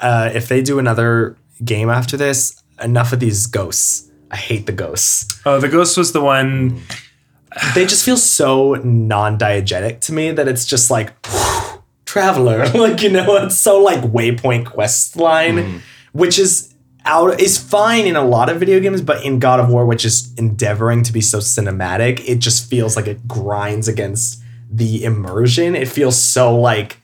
uh, 0.00 0.30
if 0.32 0.48
they 0.48 0.62
do 0.62 0.78
another 0.78 1.36
game 1.64 1.90
after 1.90 2.16
this, 2.16 2.60
enough 2.82 3.12
of 3.12 3.20
these 3.20 3.46
ghosts. 3.46 4.10
I 4.30 4.36
hate 4.36 4.64
the 4.64 4.72
ghosts. 4.72 5.40
Oh, 5.44 5.60
the 5.60 5.68
ghost 5.68 5.96
was 5.96 6.12
the 6.12 6.20
one. 6.20 6.80
They 7.74 7.84
just 7.84 8.02
feel 8.02 8.16
so 8.16 8.76
non-diegetic 8.76 10.00
to 10.00 10.14
me 10.14 10.30
that 10.30 10.48
it's 10.48 10.64
just 10.64 10.90
like 10.90 11.12
traveler, 12.06 12.66
like 12.74 13.02
you 13.02 13.10
know, 13.10 13.36
it's 13.44 13.58
so 13.58 13.78
like 13.82 14.00
waypoint 14.00 14.64
quest 14.64 15.18
line, 15.18 15.82
which 16.12 16.38
is 16.38 16.71
out 17.04 17.40
is 17.40 17.58
fine 17.58 18.06
in 18.06 18.16
a 18.16 18.24
lot 18.24 18.48
of 18.48 18.58
video 18.58 18.80
games, 18.80 19.02
but 19.02 19.24
in 19.24 19.38
God 19.38 19.60
of 19.60 19.68
War, 19.68 19.86
which 19.86 20.04
is 20.04 20.32
endeavoring 20.36 21.02
to 21.04 21.12
be 21.12 21.20
so 21.20 21.38
cinematic, 21.38 22.22
it 22.26 22.38
just 22.38 22.68
feels 22.68 22.96
like 22.96 23.06
it 23.06 23.26
grinds 23.26 23.88
against 23.88 24.42
the 24.70 25.04
immersion. 25.04 25.74
It 25.74 25.88
feels 25.88 26.20
so 26.20 26.58
like 26.58 26.98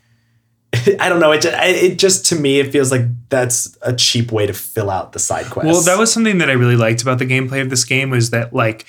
I 1.00 1.08
don't 1.08 1.20
know. 1.20 1.32
It 1.32 1.42
just, 1.42 1.56
it 1.58 1.98
just 1.98 2.26
to 2.26 2.36
me 2.36 2.60
it 2.60 2.70
feels 2.72 2.90
like 2.90 3.02
that's 3.28 3.76
a 3.82 3.94
cheap 3.94 4.32
way 4.32 4.46
to 4.46 4.52
fill 4.52 4.90
out 4.90 5.12
the 5.12 5.18
side 5.18 5.46
quest. 5.46 5.66
Well, 5.66 5.80
that 5.82 5.98
was 5.98 6.12
something 6.12 6.38
that 6.38 6.50
I 6.50 6.54
really 6.54 6.76
liked 6.76 7.02
about 7.02 7.18
the 7.18 7.26
gameplay 7.26 7.62
of 7.62 7.70
this 7.70 7.84
game 7.84 8.10
was 8.10 8.30
that 8.30 8.52
like 8.52 8.84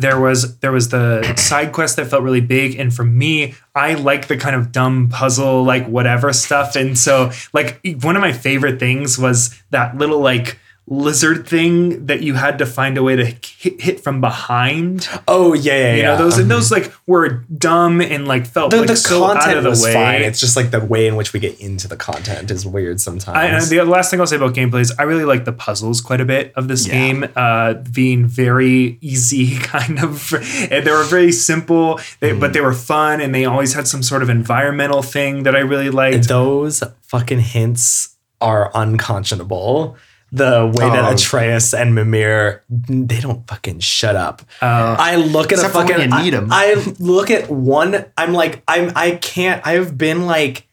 there 0.00 0.20
was 0.20 0.58
there 0.58 0.72
was 0.72 0.90
the 0.90 1.34
side 1.36 1.72
quest 1.72 1.96
that 1.96 2.06
felt 2.06 2.22
really 2.22 2.40
big. 2.40 2.78
And 2.78 2.92
for 2.92 3.04
me 3.04 3.54
I 3.74 3.94
like 3.94 4.28
the 4.28 4.36
kind 4.36 4.54
of 4.54 4.70
dumb 4.70 5.08
puzzle 5.08 5.64
like 5.64 5.86
whatever 5.86 6.32
stuff. 6.32 6.76
And 6.76 6.98
so 6.98 7.30
like 7.52 7.80
one 8.02 8.16
of 8.16 8.22
my 8.22 8.32
favorite 8.32 8.78
things 8.78 9.18
was 9.18 9.58
that 9.70 9.96
little 9.96 10.20
like 10.20 10.58
lizard 10.88 11.48
thing 11.48 12.06
that 12.06 12.22
you 12.22 12.34
had 12.34 12.58
to 12.58 12.66
find 12.66 12.96
a 12.96 13.02
way 13.02 13.16
to 13.16 13.24
hit, 13.24 13.80
hit 13.80 14.00
from 14.00 14.20
behind 14.20 15.08
oh 15.26 15.52
yeah, 15.52 15.72
yeah, 15.72 15.90
you 15.94 15.98
yeah. 15.98 16.04
know 16.04 16.16
those 16.16 16.38
and 16.38 16.48
those 16.48 16.70
like 16.70 16.92
were 17.08 17.44
dumb 17.58 18.00
and 18.00 18.28
like 18.28 18.46
felt 18.46 18.70
the, 18.70 18.78
like 18.78 18.86
the 18.86 18.96
so 18.96 19.20
content 19.20 19.56
of 19.58 19.64
the 19.64 19.70
was 19.70 19.82
way 19.82 19.92
fine. 19.92 20.22
It's 20.22 20.38
just 20.38 20.56
like 20.56 20.70
the 20.70 20.80
way 20.80 21.08
in 21.08 21.16
which 21.16 21.32
we 21.32 21.40
get 21.40 21.58
into 21.60 21.88
the 21.88 21.96
content 21.96 22.50
is 22.50 22.64
weird 22.64 23.00
sometimes. 23.00 23.36
I, 23.36 23.46
and 23.46 23.64
the 23.66 23.82
last 23.84 24.10
thing 24.10 24.20
I'll 24.20 24.26
say 24.28 24.36
about 24.36 24.54
gameplay 24.54 24.80
is 24.80 24.92
I 24.98 25.02
really 25.02 25.24
like 25.24 25.44
the 25.44 25.52
puzzles 25.52 26.00
quite 26.00 26.20
a 26.20 26.24
bit 26.24 26.52
of 26.54 26.68
this 26.68 26.86
Yeah. 26.86 26.92
game, 26.92 27.26
uh, 27.34 27.74
being 27.74 28.26
very 28.26 28.98
easy, 29.00 29.58
kind 29.62 29.98
of. 29.98 30.32
And 30.70 30.86
they 30.86 30.90
were 30.90 31.04
very 31.04 31.32
simple, 31.32 32.00
they, 32.20 32.32
but 32.32 32.52
they 32.52 32.60
were 32.60 32.72
fun, 32.74 33.20
and 33.20 33.34
they 33.34 33.44
always 33.44 33.74
had 33.74 33.88
some 33.88 34.02
sort 34.02 34.22
of 34.22 34.28
environmental 34.28 35.02
thing 35.02 35.42
that 35.42 35.56
I 35.56 35.60
really 35.60 35.90
liked. 35.90 36.28
Those 36.28 36.82
fucking 37.02 37.40
hints 37.40 38.16
are 38.40 38.70
unconscionable. 38.74 39.96
The 40.36 40.66
way 40.74 40.88
that 40.88 41.04
Oh. 41.04 41.12
Atreus 41.14 41.72
and 41.74 41.94
Mimir, 41.94 42.62
they 42.68 43.20
don't 43.20 43.46
fucking 43.46 43.80
shut 43.80 44.16
up. 44.16 44.42
Uh, 44.60 44.96
I 44.98 45.16
look 45.16 45.52
at 45.52 45.58
a 45.58 45.68
fucking. 45.68 45.98
you 46.00 46.22
need 46.22 46.34
'em. 46.34 46.52
I, 46.52 46.74
I 46.76 46.94
look 46.98 47.30
at 47.30 47.50
one. 47.50 48.04
I'm 48.16 48.32
like, 48.32 48.62
I'm. 48.68 48.92
I 48.96 49.12
can't. 49.12 49.66
I've 49.66 49.96
been 49.96 50.26
like 50.26 50.66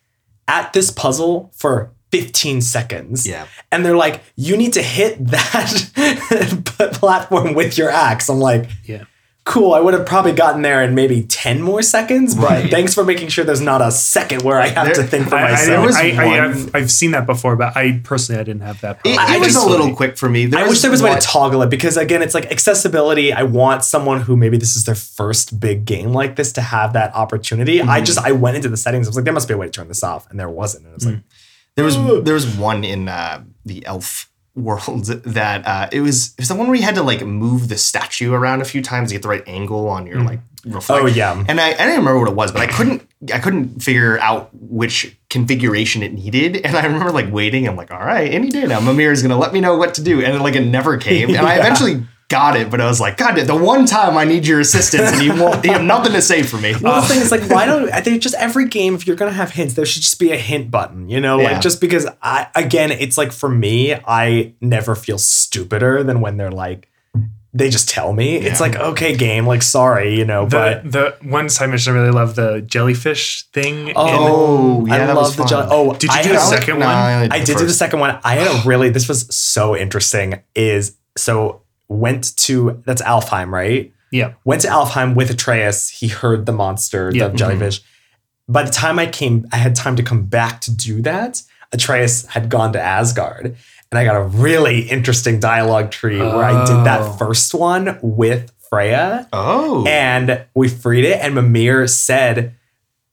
at 0.47 0.73
this 0.73 0.91
puzzle 0.91 1.51
for 1.55 1.91
15 2.11 2.61
seconds. 2.61 3.25
Yeah. 3.27 3.47
And 3.71 3.85
they're 3.85 3.95
like, 3.97 4.21
you 4.35 4.55
need 4.57 4.73
to 4.73 4.81
hit 4.83 5.17
that 5.27 5.89
platform 6.93 7.53
with 7.55 7.77
your 7.77 7.89
axe. 7.89 8.29
I'm 8.29 8.39
like, 8.39 8.69
yeah. 8.85 9.03
Cool. 9.45 9.73
I 9.73 9.79
would 9.81 9.93
have 9.93 10.05
probably 10.05 10.31
gotten 10.31 10.61
there 10.61 10.81
in 10.81 10.95
maybe 10.95 11.23
10 11.23 11.61
more 11.61 11.81
seconds, 11.81 12.33
but 12.33 12.43
Right. 12.49 12.71
thanks 12.71 12.93
for 12.93 13.03
making 13.03 13.27
sure 13.27 13.43
there's 13.43 13.59
not 13.61 13.81
a 13.81 13.91
second 13.91 14.41
where 14.43 14.59
I 14.61 14.67
have 14.67 14.85
There- 14.85 14.95
to 14.95 15.03
think 15.03 15.27
for 15.27 15.35
I, 15.35 15.39
I, 15.47 15.51
myself. 15.51 15.67
didn't- 15.67 15.85
was 15.85 15.95
I, 15.97 16.01
I, 16.11 16.25
one- 16.25 16.53
have 16.53 16.71
I've 16.75 16.91
seen 16.91 17.11
that 17.11 17.25
before, 17.25 17.55
but 17.57 17.75
I 17.75 17.99
personally 18.03 18.39
I 18.39 18.43
didn't 18.45 18.61
have 18.61 18.79
that. 18.81 19.01
Problem. 19.03 19.13
it 19.25 19.31
I 19.31 19.37
was 19.39 19.53
just- 19.53 19.65
a 19.65 19.69
little 19.69 19.93
quick 19.95 20.17
for 20.17 20.29
me. 20.29 20.49
I 20.55 20.67
wish 20.67 20.81
there 20.81 20.89
was 20.91 21.01
a 21.01 21.03
way 21.03 21.13
to 21.15 21.19
toggle 21.21 21.61
it 21.61 21.69
because 21.69 21.97
again, 21.97 22.21
it's 22.21 22.33
like 22.33 22.51
accessibility. 22.51 23.33
I 23.33 23.43
want 23.43 23.83
someone 23.83 24.21
who 24.21 24.37
maybe 24.37 24.57
this 24.57 24.75
is 24.75 24.85
their 24.85 24.95
first 24.95 25.59
big 25.59 25.83
game 25.85 26.13
like 26.13 26.35
this 26.37 26.51
to 26.53 26.61
have 26.61 26.93
that 26.93 27.13
opportunity. 27.13 27.81
I 27.81 27.85
Mm-hmm. 27.85 28.05
just 28.05 28.19
I 28.19 28.31
went 28.31 28.55
into 28.55 28.69
the 28.69 28.77
settings. 28.77 29.07
I 29.07 29.09
was 29.09 29.15
like, 29.17 29.25
there 29.25 29.33
must 29.33 29.47
be 29.49 29.53
a 29.53 29.57
way 29.57 29.65
to 29.67 29.71
turn 29.71 29.87
this 29.89 30.03
off, 30.03 30.29
and 30.29 30.39
there 30.39 30.49
wasn't. 30.49 30.85
And 30.85 30.93
I 30.93 30.95
was 30.95 31.05
like, 31.05 31.19
There 31.75 31.83
was 31.85 31.95
there 32.23 32.33
was 32.35 32.47
one 32.55 32.83
in 32.83 33.09
uh, 33.09 33.43
the 33.65 33.85
elf 33.85 34.29
world 34.55 35.05
that 35.05 35.65
uh, 35.65 35.89
it 35.91 36.01
was 36.01 36.33
it 36.33 36.41
was 36.41 36.47
the 36.47 36.55
one 36.55 36.67
where 36.67 36.75
you 36.75 36.83
had 36.83 36.95
to 36.95 37.03
like 37.03 37.25
move 37.25 37.69
the 37.69 37.77
statue 37.77 38.33
around 38.33 38.61
a 38.61 38.65
few 38.65 38.81
times 38.81 39.09
to 39.09 39.15
get 39.15 39.23
the 39.23 39.27
right 39.27 39.43
angle 39.47 39.87
on 39.87 40.05
your 40.05 40.21
like 40.21 40.39
reflection. 40.65 41.07
Oh, 41.07 41.09
yeah. 41.09 41.43
and 41.47 41.59
I, 41.59 41.69
I 41.69 41.71
didn't 41.73 41.97
remember 41.97 42.19
what 42.19 42.29
it 42.29 42.35
was, 42.35 42.51
but 42.51 42.61
I 42.61 42.67
couldn't 42.67 43.07
I 43.33 43.39
couldn't 43.39 43.81
figure 43.81 44.19
out 44.19 44.49
which 44.53 45.17
configuration 45.29 46.03
it 46.03 46.13
needed, 46.13 46.57
and 46.57 46.75
I 46.75 46.85
remember 46.85 47.11
like 47.11 47.31
waiting. 47.31 47.67
I'm 47.67 47.75
like, 47.75 47.91
all 47.91 47.99
right, 47.99 48.31
any 48.31 48.49
day 48.49 48.65
now, 48.65 48.79
Mimir 48.79 49.11
is 49.11 49.21
gonna 49.21 49.37
let 49.37 49.53
me 49.53 49.59
know 49.59 49.77
what 49.77 49.95
to 49.95 50.03
do, 50.03 50.23
and 50.23 50.33
then 50.33 50.41
like 50.41 50.55
it 50.55 50.65
never 50.65 50.97
came, 50.97 51.29
and 51.29 51.39
I 51.39 51.55
eventually. 51.59 52.05
Got 52.29 52.55
it, 52.55 52.71
but 52.71 52.81
I 52.81 52.87
was 52.87 52.99
like, 52.99 53.17
God, 53.17 53.35
the 53.35 53.55
one 53.55 53.85
time 53.85 54.17
I 54.17 54.23
need 54.23 54.47
your 54.47 54.59
assistance, 54.59 55.11
and 55.11 55.21
you 55.21 55.35
won't, 55.35 55.63
you 55.63 55.71
have 55.73 55.83
nothing 55.83 56.13
to 56.13 56.21
say 56.21 56.41
for 56.41 56.57
me. 56.57 56.71
Well, 56.73 56.93
the 57.01 57.05
uh, 57.05 57.07
thing 57.07 57.19
is, 57.21 57.31
like, 57.31 57.47
why 57.49 57.65
don't 57.65 57.91
I 57.91 58.01
think 58.01 58.21
just 58.21 58.35
every 58.35 58.67
game, 58.67 58.95
if 58.95 59.05
you're 59.05 59.15
gonna 59.15 59.31
have 59.31 59.51
hints, 59.51 59.75
there 59.75 59.85
should 59.85 60.01
just 60.01 60.19
be 60.19 60.31
a 60.31 60.37
hint 60.37 60.71
button, 60.71 61.09
you 61.09 61.19
know? 61.21 61.39
Yeah. 61.39 61.51
Like, 61.51 61.61
just 61.61 61.79
because 61.79 62.07
I, 62.21 62.47
again, 62.55 62.91
it's 62.91 63.17
like 63.17 63.31
for 63.31 63.49
me, 63.49 63.93
I 63.93 64.53
never 64.61 64.95
feel 64.95 65.17
stupider 65.19 66.03
than 66.03 66.21
when 66.21 66.37
they're 66.37 66.49
like, 66.51 66.89
they 67.55 67.69
just 67.69 67.87
tell 67.87 68.13
me. 68.13 68.37
It's 68.37 68.59
like, 68.59 68.75
okay, 68.75 69.15
game, 69.15 69.45
like, 69.45 69.61
sorry, 69.61 70.17
you 70.17 70.25
know, 70.25 70.45
the 70.47 70.81
but. 70.83 70.91
the 70.91 71.15
one 71.29 71.49
side 71.49 71.69
mission 71.69 71.93
I 71.93 71.99
really 71.99 72.11
love 72.11 72.33
the 72.35 72.61
jellyfish 72.61 73.43
thing. 73.53 73.89
in- 73.89 73.93
Oh, 73.95 74.81
oh 74.81 74.85
yeah, 74.87 74.95
I 74.95 74.97
that 74.99 75.07
love 75.09 75.17
was 75.17 75.35
the 75.35 75.43
fun. 75.43 75.47
jelly. 75.49 75.67
Oh, 75.69 75.93
Did 75.93 76.03
you 76.05 76.09
I 76.19 76.23
do 76.23 76.29
the 76.29 76.39
had- 76.39 76.49
second 76.49 76.79
No, 76.79 76.85
one? 76.87 76.95
I 76.95 77.13
only 77.15 77.29
I 77.29 77.43
did 77.43 77.57
do 77.57 77.65
the 77.67 77.73
second 77.73 77.99
one. 77.99 78.17
I 78.23 78.35
had 78.35 78.47
a 78.47 78.67
really 78.67 78.89
this 78.89 79.07
was 79.07 79.33
so 79.35 79.75
interesting. 79.77 80.41
Is 80.55 80.97
so 81.15 81.61
went 81.89 82.35
to 82.37 82.81
that's 82.85 83.01
Alfheim, 83.01 83.51
right? 83.51 83.91
yeah. 84.11 84.33
Went 84.45 84.61
to 84.61 84.67
Alfheim 84.67 85.15
with 85.15 85.29
Atreus. 85.31 85.89
He 85.89 86.07
heard 86.07 86.45
the 86.45 86.51
monster, 86.51 87.09
Yeah. 87.13 87.29
the 87.29 87.35
jellyfish. 87.35 87.81
By 88.47 88.63
the 88.63 88.71
time 88.71 88.99
I 88.99 89.07
came, 89.07 89.47
I 89.51 89.55
had 89.57 89.73
time 89.75 89.95
to 89.95 90.03
come 90.03 90.25
back 90.25 90.61
to 90.61 90.71
do 90.71 91.01
that. 91.01 91.41
Atreus 91.71 92.25
had 92.27 92.49
gone 92.49 92.73
to 92.73 92.79
Asgard, 92.81 93.55
and 93.91 93.97
I 93.99 94.05
got 94.05 94.15
a 94.15 94.21
really 94.23 94.81
interesting 94.81 95.39
dialogue 95.39 95.89
tree 95.89 96.19
where 96.19 96.43
I 96.43 96.63
did 96.65 96.75
Oh. 96.75 96.83
that 96.83 97.17
first 97.17 97.53
one 97.55 97.97
with 98.03 98.51
Freya 98.69 99.27
Oh, 99.33 99.85
and 99.87 100.41
we 100.53 100.67
freed 100.67 101.05
it. 101.05 101.19
And 101.21 101.33
Mimir 101.35 101.87
said, 101.87 102.53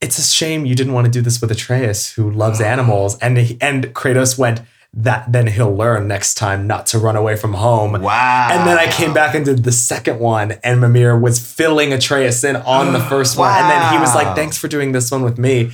"It's 0.01 0.19
a 0.19 0.21
shame 0.23 0.65
you 0.65 0.75
didn't 0.75 0.93
want 0.93 1.05
to 1.05 1.11
do 1.11 1.21
this 1.21 1.41
with 1.41 1.49
Atreus, 1.51 2.11
who 2.11 2.29
loves 2.29 2.61
ah. 2.61 2.65
animals." 2.65 3.17
And 3.19 3.37
he, 3.37 3.57
and 3.61 3.93
Kratos 3.95 4.37
went, 4.37 4.61
"That 4.93 5.31
then 5.31 5.47
he'll 5.47 5.75
learn 5.75 6.07
next 6.07 6.35
time 6.35 6.67
not 6.67 6.85
to 6.87 6.99
run 6.99 7.15
away 7.15 7.35
from 7.35 7.53
home." 7.53 8.01
wow. 8.01 8.49
And 8.51 8.67
then 8.67 8.77
I 8.77 8.91
came 8.91 9.13
back 9.13 9.35
and 9.35 9.45
did 9.45 9.63
the 9.63 9.71
second 9.71 10.19
one, 10.19 10.53
and 10.63 10.81
Mimir 10.81 11.17
was 11.17 11.39
filling 11.39 11.93
Atreus 11.93 12.43
in 12.43 12.55
on 12.57 12.93
the 12.93 12.99
first 12.99 13.37
one, 13.37 13.51
and 13.51 13.69
then 13.69 13.93
he 13.93 13.99
was 13.99 14.13
like, 14.15 14.35
"Thanks 14.35 14.57
for 14.57 14.67
doing 14.67 14.91
this 14.91 15.11
one 15.11 15.21
with 15.23 15.37
me." 15.37 15.71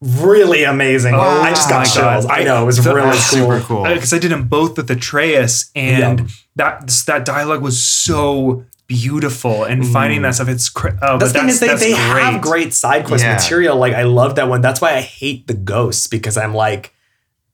Really 0.00 0.64
amazing. 0.64 1.12
Wow. 1.16 1.42
I 1.42 1.50
just 1.50 1.68
Oh 1.68 1.70
got 1.70 1.86
God. 1.86 1.94
chills. 1.94 2.26
I 2.26 2.40
I- 2.40 2.44
know 2.44 2.62
it 2.62 2.66
was 2.66 2.82
the- 2.82 2.92
really 2.92 3.10
cool. 3.10 3.18
super 3.18 3.60
cool. 3.60 3.84
because 3.84 4.12
uh, 4.12 4.16
I 4.16 4.18
did 4.18 4.32
them 4.32 4.48
both 4.48 4.76
with 4.76 4.90
Atreus, 4.90 5.70
and 5.76 6.20
Yeah. 6.20 6.26
that 6.56 6.88
that 7.06 7.24
dialogue 7.24 7.62
was 7.62 7.80
so 7.80 8.64
beautiful. 8.88 9.62
And 9.64 9.84
mm. 9.84 9.92
finding 9.92 10.22
that 10.22 10.34
stuff, 10.34 10.48
it's 10.48 10.68
cra- 10.68 10.98
oh, 11.02 11.18
the 11.18 11.28
thing 11.28 11.46
that's, 11.46 11.54
is 11.54 11.60
they, 11.60 11.68
they 11.76 11.92
great. 11.94 12.22
have 12.24 12.40
great 12.42 12.74
side 12.74 13.06
quest 13.06 13.22
Yeah. 13.24 13.34
material. 13.34 13.76
Like 13.76 13.94
I 13.94 14.02
love 14.02 14.34
that 14.36 14.48
one. 14.48 14.60
That's 14.60 14.80
why 14.80 14.94
I 14.96 15.00
hate 15.00 15.46
the 15.46 15.54
ghosts 15.54 16.06
because 16.08 16.36
I'm 16.36 16.52
like, 16.52 16.92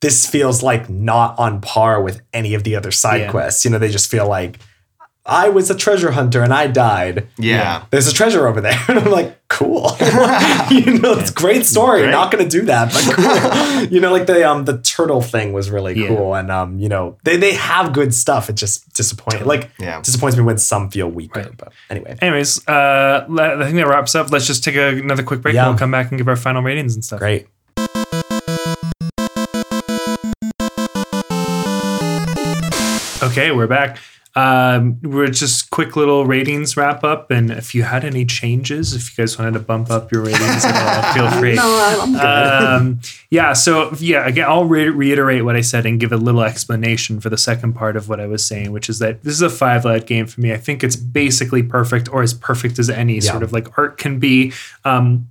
this 0.01 0.27
feels 0.27 0.63
like 0.63 0.89
not 0.89 1.39
on 1.39 1.61
par 1.61 2.01
with 2.03 2.21
any 2.33 2.55
of 2.55 2.65
the 2.65 2.77
other 2.77 2.91
side 2.91 3.23
Yeah. 3.23 3.31
quests. 3.31 3.65
You 3.65 3.71
know, 3.73 3.79
they 3.79 3.91
just 3.91 4.11
feel 4.11 4.29
like 4.29 4.59
I 5.27 5.51
was 5.51 5.69
a 5.71 5.75
treasure 5.75 6.13
hunter 6.13 6.43
and 6.43 6.55
I 6.55 6.69
died. 6.69 7.27
Yeah. 7.37 7.85
There's 7.91 8.07
a 8.09 8.15
treasure 8.15 8.47
over 8.49 8.63
there. 8.63 8.79
And 8.89 8.99
I'm 9.01 9.11
like, 9.11 9.37
cool. 9.49 9.95
you 10.71 10.99
know, 11.01 11.13
it's 11.19 11.31
a 11.31 11.35
great 11.35 11.67
story. 11.67 12.01
Great. 12.01 12.13
Not 12.13 12.31
gonna 12.31 12.49
do 12.49 12.63
that, 12.63 12.93
but 12.93 13.15
cool. 13.83 13.85
you 13.93 14.01
know, 14.01 14.11
like 14.11 14.27
the 14.27 14.49
um 14.49 14.65
the 14.65 14.79
turtle 14.79 15.21
thing 15.21 15.53
was 15.53 15.69
really 15.71 16.01
Yeah. 16.01 16.09
cool. 16.09 16.35
And 16.35 16.51
um, 16.51 16.79
you 16.79 16.89
know, 16.89 17.19
they 17.25 17.37
they 17.37 17.55
have 17.55 17.93
good 17.93 18.15
stuff. 18.15 18.49
It 18.49 18.55
just 18.55 18.91
disappoints 18.95 19.45
like 19.45 19.69
Yeah. 19.79 20.01
disappoints 20.01 20.37
me 20.39 20.45
when 20.45 20.57
some 20.59 20.91
feel 20.91 21.09
weaker. 21.11 21.41
Right. 21.41 21.57
But 21.59 21.73
anyway. 21.91 22.17
Anyways, 22.23 22.67
uh, 22.67 23.27
le- 23.29 23.59
I 23.61 23.65
think 23.65 23.77
that 23.77 23.87
wraps 23.89 24.15
up. 24.15 24.31
Let's 24.31 24.47
just 24.47 24.65
take 24.65 24.77
a, 24.77 24.97
another 24.97 25.23
quick 25.25 25.43
break 25.43 25.55
Yeah. 25.55 25.65
and 25.65 25.73
we'll 25.73 25.79
come 25.79 25.91
back 25.91 26.11
and 26.11 26.17
give 26.19 26.29
our 26.29 26.37
final 26.37 26.63
ratings 26.63 26.95
and 26.95 27.05
stuff. 27.05 27.19
Great. 27.19 27.49
Okay, 33.39 33.53
we're 33.53 33.69
back. 33.69 33.99
um, 34.35 34.99
we're 35.03 35.29
just 35.29 35.71
quick 35.71 35.95
little 35.95 36.27
ratings 36.27 36.77
wrap 36.77 37.05
up. 37.05 37.31
And 37.31 37.51
if 37.53 37.73
you 37.75 37.85
had 37.85 38.05
any 38.05 38.25
changes, 38.25 38.95
if 38.95 39.17
you 39.17 39.23
guys 39.23 39.39
wanted 39.39 39.53
to 39.55 39.61
bump 39.61 39.91
up 39.93 40.11
your 40.11 40.23
ratings 40.23 40.65
at 40.65 40.75
all, 40.75 41.13
feel 41.31 41.31
free. 41.41 41.55
no, 41.55 41.99
I'm 42.03 42.13
good. 42.13 42.21
Um, 42.21 43.01
yeah. 43.31 43.53
So 43.53 43.95
yeah, 44.01 44.27
again, 44.27 44.49
I'll 44.49 44.65
re- 44.65 44.89
reiterate 44.89 45.45
what 45.45 45.55
I 45.57 45.61
said 45.61 45.87
and 45.87 46.01
give 46.01 46.11
a 46.13 46.17
little 46.17 46.43
explanation 46.43 47.21
for 47.21 47.31
the 47.31 47.39
second 47.39 47.75
part 47.75 47.97
of 47.97 48.09
what 48.09 48.19
I 48.21 48.27
was 48.27 48.45
saying, 48.45 48.73
which 48.73 48.89
is 48.89 48.99
that 48.99 49.23
this 49.23 49.35
is 49.35 49.43
a 49.43 49.51
five 49.51 49.85
led 49.85 50.07
game 50.07 50.27
for 50.27 50.41
me. 50.41 50.53
I 50.53 50.57
think 50.57 50.83
it's 50.83 50.97
basically 50.97 51.63
perfect 51.63 52.09
or 52.13 52.23
as 52.23 52.35
perfect 52.35 52.79
as 52.81 52.91
any 52.91 53.15
Yeah. 53.17 53.31
sort 53.31 53.43
of 53.45 53.53
like 53.53 53.79
art 53.79 53.99
can 53.99 54.19
be. 54.19 54.53
Um, 54.85 55.29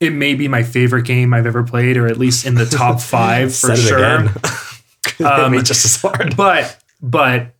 it 0.00 0.12
may 0.12 0.34
be 0.34 0.46
my 0.48 0.62
favorite 0.62 1.06
game 1.06 1.32
I've 1.34 1.46
ever 1.46 1.62
played, 1.64 1.96
or 1.96 2.06
at 2.06 2.18
least 2.18 2.46
in 2.46 2.54
the 2.54 2.66
top 2.66 3.00
five 3.00 3.52
for 3.54 3.74
sure. 3.76 3.98
again. 3.98 4.30
Hit 5.18 5.26
Um, 5.26 5.52
me 5.52 5.62
just 5.62 5.84
as 5.84 6.00
hard. 6.00 6.36
But 6.36 6.81
but 7.02 7.54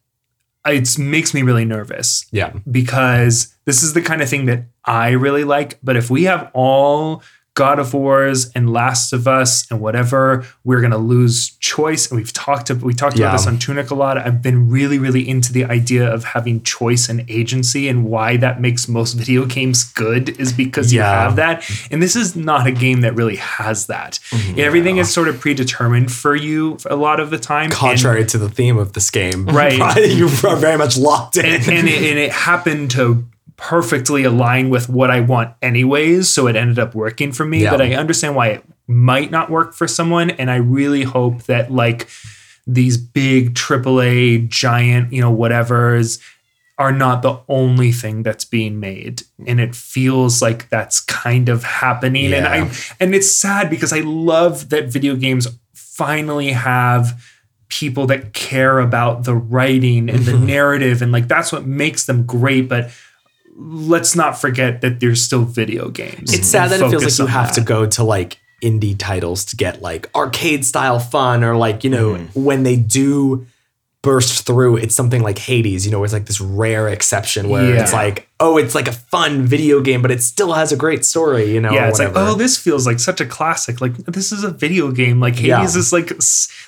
it 0.64 0.96
makes 0.98 1.34
me 1.34 1.42
really 1.42 1.64
nervous 1.64 2.24
Yeah. 2.30 2.52
because 2.70 3.54
this 3.64 3.82
is 3.82 3.92
the 3.94 4.00
kind 4.02 4.22
of 4.22 4.28
thing 4.28 4.46
that 4.46 4.64
I 4.84 5.10
really 5.10 5.42
like. 5.44 5.78
But 5.82 5.96
if 5.96 6.08
we 6.08 6.22
have 6.24 6.50
all 6.54 7.22
God 7.54 7.78
of 7.78 7.92
Wars 7.92 8.50
and 8.54 8.72
Last 8.72 9.12
of 9.12 9.28
Us 9.28 9.70
and 9.70 9.78
whatever, 9.80 10.46
we're 10.64 10.80
gonna 10.80 10.96
lose 10.96 11.50
choice. 11.60 12.10
And 12.10 12.18
we've 12.18 12.32
talked 12.32 12.68
to, 12.68 12.74
we 12.74 12.94
talked 12.94 13.18
Yeah. 13.18 13.26
about 13.26 13.38
this 13.38 13.46
on 13.46 13.58
Tunic 13.58 13.90
a 13.90 13.94
lot. 13.94 14.16
I've 14.16 14.40
been 14.40 14.70
really, 14.70 14.98
really 14.98 15.28
into 15.28 15.52
the 15.52 15.64
idea 15.66 16.10
of 16.10 16.24
having 16.24 16.62
choice 16.62 17.08
and 17.10 17.24
agency, 17.28 17.88
and 17.88 18.04
why 18.04 18.38
that 18.38 18.60
makes 18.60 18.88
most 18.88 19.12
video 19.14 19.44
games 19.44 19.84
good 19.84 20.30
is 20.40 20.52
because 20.52 20.92
you 20.94 21.00
have 21.02 21.36
that. 21.36 21.62
And 21.90 22.02
this 22.02 22.16
is 22.16 22.34
not 22.34 22.66
a 22.66 22.72
game 22.72 23.02
that 23.02 23.14
really 23.14 23.36
has 23.36 23.86
that. 23.86 24.18
Mm-hmm. 24.30 24.58
Everything 24.60 24.96
is 24.96 25.10
sort 25.12 25.28
of 25.28 25.38
predetermined 25.38 26.10
for 26.10 26.34
you 26.34 26.78
a 26.86 26.96
lot 26.96 27.20
of 27.20 27.28
the 27.30 27.38
time. 27.38 27.64
And- 27.64 27.72
Contrary 27.72 28.24
to 28.26 28.38
the 28.38 28.48
theme 28.48 28.78
of 28.78 28.94
this 28.94 29.10
game, 29.10 29.44
Right. 29.46 29.78
you 30.08 30.26
are 30.48 30.56
very 30.56 30.78
much 30.78 30.96
locked 30.96 31.36
in. 31.36 31.44
and, 31.44 31.68
and, 31.68 31.88
it, 31.88 32.02
and 32.10 32.18
it 32.18 32.32
happened 32.32 32.90
to 32.92 33.24
perfectly 33.56 34.24
align 34.24 34.70
with 34.70 34.88
what 34.88 35.10
I 35.10 35.20
want 35.20 35.54
anyways. 35.62 36.28
So 36.28 36.46
it 36.46 36.56
ended 36.56 36.78
up 36.78 36.94
working 36.94 37.32
for 37.32 37.44
me. 37.44 37.62
Yeah. 37.62 37.70
But 37.70 37.82
I 37.82 37.94
understand 37.94 38.34
why 38.36 38.48
it 38.48 38.64
might 38.86 39.30
not 39.30 39.50
work 39.50 39.74
for 39.74 39.86
someone. 39.86 40.30
And 40.30 40.50
I 40.50 40.56
really 40.56 41.02
hope 41.02 41.44
that 41.44 41.70
like 41.72 42.08
these 42.66 42.96
big 42.96 43.54
AAA 43.54 44.48
giant, 44.48 45.12
you 45.12 45.20
know, 45.20 45.30
whatever's 45.30 46.18
are 46.78 46.92
not 46.92 47.22
the 47.22 47.38
only 47.48 47.92
thing 47.92 48.22
that's 48.22 48.44
being 48.44 48.80
made. 48.80 49.22
And 49.46 49.60
it 49.60 49.74
feels 49.74 50.40
like 50.42 50.68
that's 50.68 51.00
kind 51.00 51.48
of 51.48 51.64
happening. 51.64 52.32
And 52.32 52.44
Yeah. 52.44 52.64
I 52.64 52.94
and 52.98 53.14
it's 53.14 53.30
sad 53.30 53.70
because 53.70 53.92
I 53.92 54.00
love 54.00 54.70
that 54.70 54.88
video 54.88 55.14
games 55.14 55.46
finally 55.74 56.50
have 56.50 57.22
people 57.68 58.06
that 58.06 58.32
care 58.32 58.80
about 58.80 59.24
the 59.24 59.34
writing 59.34 60.10
and 60.10 60.24
the 60.24 60.38
narrative 60.54 61.00
and 61.00 61.10
like 61.10 61.26
that's 61.26 61.50
what 61.50 61.64
makes 61.66 62.04
them 62.04 62.24
great 62.26 62.68
but 62.68 62.90
let's 63.64 64.16
not 64.16 64.40
forget 64.40 64.80
that 64.80 65.00
there's 65.00 65.22
still 65.22 65.44
video 65.44 65.88
games 65.88 66.32
it's 66.34 66.48
sad 66.48 66.70
that 66.70 66.80
it 66.80 66.90
feels 66.90 67.04
like 67.04 67.18
you 67.18 67.24
on 67.24 67.30
have 67.30 67.52
to 67.54 67.60
go 67.60 67.86
to 67.86 68.02
like 68.02 68.38
indie 68.62 68.96
titles 68.98 69.44
to 69.44 69.56
get 69.56 69.82
like 69.82 70.08
arcade 70.14 70.64
style 70.64 70.98
fun 70.98 71.42
or 71.44 71.56
like 71.56 71.84
you 71.84 71.90
know 71.90 72.14
Mm-hmm. 72.14 72.44
when 72.44 72.62
they 72.62 72.76
do 72.76 73.46
burst 74.02 74.44
through 74.46 74.76
it's 74.76 74.96
something 74.96 75.22
like 75.22 75.38
hades 75.38 75.86
you 75.86 75.92
know 75.92 76.02
it's 76.02 76.12
like 76.12 76.26
this 76.26 76.40
rare 76.40 76.88
exception 76.88 77.48
where 77.48 77.72
Yeah. 77.74 77.82
it's 77.82 77.92
like 77.92 78.28
oh 78.40 78.56
it's 78.58 78.74
like 78.74 78.88
a 78.88 78.92
fun 78.92 79.42
video 79.46 79.80
game 79.80 80.02
but 80.02 80.10
it 80.10 80.20
still 80.22 80.52
has 80.54 80.72
a 80.72 80.76
great 80.76 81.04
story 81.04 81.52
you 81.54 81.60
know 81.60 81.70
yeah 81.72 81.86
or 81.86 81.88
it's 81.88 82.00
like 82.00 82.10
oh 82.16 82.34
this 82.34 82.56
feels 82.58 82.84
like 82.84 82.98
such 82.98 83.20
a 83.20 83.26
classic 83.26 83.80
like 83.80 83.94
this 84.06 84.32
is 84.32 84.42
a 84.42 84.50
video 84.50 84.90
game 84.90 85.20
like 85.20 85.34
hades 85.36 85.46
Yeah. 85.48 85.64
is 85.64 85.92
like 85.92 86.10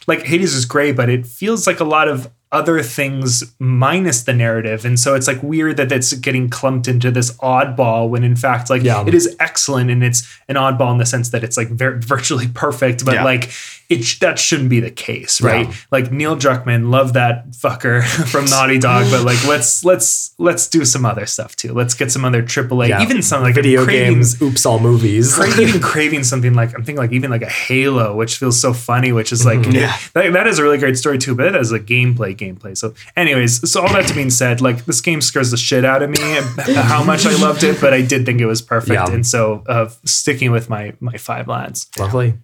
like 0.06 0.22
hades 0.24 0.54
is 0.54 0.64
great 0.64 0.94
but 0.94 1.08
it 1.08 1.26
feels 1.26 1.66
like 1.66 1.80
a 1.80 1.84
lot 1.84 2.06
of 2.06 2.30
other 2.54 2.80
things 2.82 3.42
minus 3.58 4.22
the 4.22 4.32
narrative 4.32 4.84
and 4.84 4.98
so 4.98 5.14
it's 5.14 5.26
like 5.26 5.42
weird 5.42 5.76
that 5.76 5.90
it's 5.90 6.12
getting 6.14 6.48
clumped 6.48 6.86
into 6.86 7.10
this 7.10 7.32
oddball 7.38 8.08
when 8.08 8.22
in 8.22 8.36
fact 8.36 8.70
like 8.70 8.82
Yeah. 8.82 9.04
it 9.06 9.12
is 9.12 9.34
excellent 9.40 9.90
and 9.90 10.04
it's 10.04 10.22
an 10.48 10.54
oddball 10.54 10.92
in 10.92 10.98
the 10.98 11.04
sense 11.06 11.30
that 11.30 11.42
it's 11.42 11.56
like 11.56 11.68
virtually 12.14 12.48
perfect 12.48 13.04
but 13.04 13.14
Yeah. 13.14 13.24
like 13.24 13.50
it 13.88 14.04
that 14.20 14.38
shouldn't 14.38 14.70
be 14.70 14.80
the 14.80 14.90
case 14.90 15.40
right 15.40 15.66
Yeah. 15.68 15.74
like 15.90 16.10
neil 16.12 16.36
druckmann 16.36 16.90
love 16.90 17.12
that 17.14 17.50
fucker 17.50 18.02
from 18.32 18.46
naughty 18.46 18.78
dog 18.78 19.10
but 19.10 19.24
like 19.24 19.42
let's 19.46 19.84
let's 19.84 20.34
let's 20.38 20.66
do 20.68 20.84
some 20.84 21.04
other 21.04 21.26
stuff 21.26 21.54
too 21.56 21.72
let's 21.72 21.94
get 21.94 22.10
some 22.10 22.24
other 22.24 22.42
aaa 22.42 22.88
Yeah. 22.88 23.02
even 23.02 23.22
some 23.22 23.42
like 23.42 23.54
video 23.54 23.84
craving- 23.84 24.14
games 24.14 24.40
oops 24.42 24.64
all 24.66 24.78
movies 24.78 25.38
even 25.58 25.80
craving 25.80 26.24
something 26.24 26.54
like 26.54 26.74
I'm 26.74 26.82
thinking 26.84 26.96
like 27.02 27.12
even 27.12 27.30
like 27.30 27.42
a 27.42 27.50
Halo, 27.50 28.14
which 28.16 28.36
feels 28.38 28.60
so 28.60 28.72
funny, 28.72 29.12
which 29.12 29.32
is 29.32 29.44
like 29.46 29.64
Yeah. 29.66 29.96
that, 30.14 30.32
that 30.32 30.46
is 30.46 30.58
a 30.58 30.62
really 30.62 30.78
great 30.78 30.96
story 30.98 31.18
too, 31.18 31.34
but 31.34 31.44
that 31.52 31.60
is 31.60 31.72
a 31.72 31.78
gameplay 31.80 32.34
gameplay. 32.36 32.76
So, 32.76 32.94
anyways, 33.16 33.70
so 33.70 33.80
all 33.82 33.92
that 33.92 34.06
to 34.08 34.14
being 34.14 34.30
said, 34.30 34.60
like 34.60 34.84
this 34.86 35.00
game 35.00 35.20
scares 35.20 35.50
the 35.50 35.56
shit 35.56 35.84
out 35.84 36.02
of 36.02 36.10
me. 36.10 36.18
how 36.74 37.02
much 37.04 37.26
I 37.26 37.34
loved 37.40 37.62
it, 37.64 37.80
but 37.80 37.94
I 37.94 38.02
did 38.02 38.26
think 38.26 38.40
it 38.40 38.46
was 38.46 38.60
perfect, 38.62 38.94
Yeah. 38.94 39.10
and 39.14 39.26
so 39.26 39.62
uh, 39.66 39.88
sticking 40.04 40.50
with 40.50 40.68
my 40.68 40.92
my 41.00 41.16
five 41.16 41.48
lads. 41.48 41.86
lovely 41.98 42.34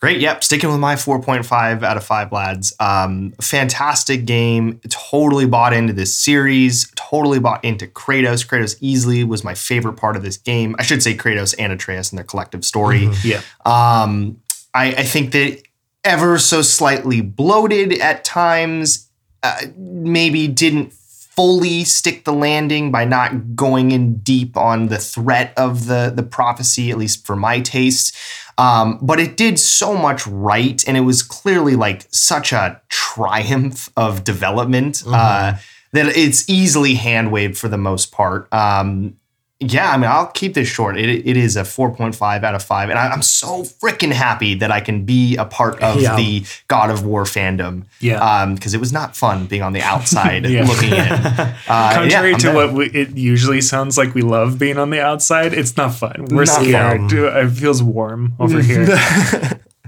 Great. 0.00 0.18
Yep. 0.20 0.42
Sticking 0.42 0.70
with 0.70 0.78
my 0.80 0.94
4.5 0.94 1.82
out 1.82 1.96
of 1.98 2.04
5 2.04 2.32
lads. 2.32 2.74
Um, 2.80 3.34
fantastic 3.40 4.24
game. 4.24 4.80
Totally 4.88 5.46
bought 5.46 5.74
into 5.74 5.92
this 5.92 6.14
series. 6.16 6.90
Totally 6.96 7.38
bought 7.38 7.62
into 7.62 7.86
Kratos. 7.86 8.46
Kratos 8.46 8.76
easily 8.80 9.24
was 9.24 9.44
my 9.44 9.54
favorite 9.54 9.98
part 9.98 10.16
of 10.16 10.22
this 10.22 10.38
game. 10.38 10.74
I 10.78 10.84
should 10.84 11.02
say 11.02 11.14
Kratos 11.14 11.54
and 11.58 11.70
Atreus 11.70 12.10
and 12.10 12.18
their 12.18 12.24
collective 12.24 12.64
story. 12.64 13.10
Yeah, 13.22 13.42
Um, 13.66 14.40
I, 14.72 14.86
I 14.86 15.02
think 15.02 15.32
that 15.32 15.62
ever 16.02 16.38
so 16.38 16.62
slightly 16.62 17.20
bloated 17.20 17.92
at 18.00 18.24
times, 18.24 19.10
uh, 19.42 19.66
maybe 19.76 20.48
didn't 20.48 20.94
fully 20.94 21.84
stick 21.84 22.24
the 22.24 22.32
landing 22.32 22.90
by 22.90 23.04
not 23.04 23.54
going 23.54 23.92
in 23.92 24.16
deep 24.18 24.56
on 24.56 24.88
the 24.88 24.98
threat 24.98 25.52
of 25.56 25.86
the 25.86 26.12
the 26.14 26.22
prophecy, 26.22 26.90
at 26.90 26.98
least 26.98 27.26
for 27.26 27.36
my 27.36 27.60
taste. 27.60 28.16
Um, 28.58 28.98
but 29.00 29.20
it 29.20 29.36
did 29.36 29.58
so 29.58 29.96
much 29.96 30.26
right, 30.26 30.82
and 30.86 30.96
it 30.96 31.00
was 31.00 31.22
clearly 31.22 31.76
like 31.76 32.06
such 32.10 32.52
a 32.52 32.80
triumph 32.88 33.90
of 33.96 34.24
development 34.24 35.02
uh, 35.06 35.54
that 35.92 36.06
it's 36.16 36.48
easily 36.48 36.94
hand 36.94 37.32
waved 37.32 37.58
for 37.58 37.68
the 37.68 37.78
most 37.78 38.12
part. 38.12 38.52
Um, 38.52 39.16
yeah, 39.60 39.90
I 39.92 39.98
mean, 39.98 40.10
I'll 40.10 40.28
keep 40.28 40.54
this 40.54 40.68
short. 40.68 40.96
It, 40.98 41.08
it 41.10 41.36
is 41.36 41.54
a 41.56 41.62
4.5 41.62 42.42
out 42.42 42.54
of 42.54 42.62
5. 42.62 42.88
And 42.88 42.98
I, 42.98 43.08
I'm 43.08 43.20
so 43.20 43.62
freaking 43.62 44.10
happy 44.10 44.54
that 44.54 44.70
I 44.72 44.80
can 44.80 45.04
be 45.04 45.36
a 45.36 45.44
part 45.44 45.80
of 45.82 46.00
Yeah. 46.00 46.16
the 46.16 46.44
God 46.68 46.90
of 46.90 47.04
War 47.04 47.24
fandom. 47.24 47.84
Yeah. 48.00 48.46
Because 48.54 48.72
it 48.72 48.80
was 48.80 48.90
not 48.92 49.14
fun 49.14 49.44
being 49.46 49.60
on 49.62 49.74
the 49.74 49.82
outside 49.92 50.46
Yeah. 50.46 50.64
looking 50.64 50.92
in. 50.94 51.54
Uh, 51.68 51.92
contrary 51.94 52.30
yeah, 52.30 52.34
I'm 52.34 52.38
to 52.40 52.46
down. 52.46 52.54
what 52.54 52.72
we, 52.72 52.86
it 52.86 53.16
usually 53.16 53.60
sounds 53.60 53.96
like, 53.98 54.14
we 54.14 54.22
love 54.22 54.58
being 54.58 54.78
on 54.78 54.88
the 54.90 55.00
outside. 55.00 55.52
It's 55.52 55.76
not 55.76 55.94
fun. 55.94 56.26
We're 56.30 56.44
Not 56.44 56.62
scared. 56.62 57.12
It 57.12 57.50
feels 57.50 57.82
warm 57.82 58.32
over 58.40 58.60
here. 58.70 58.88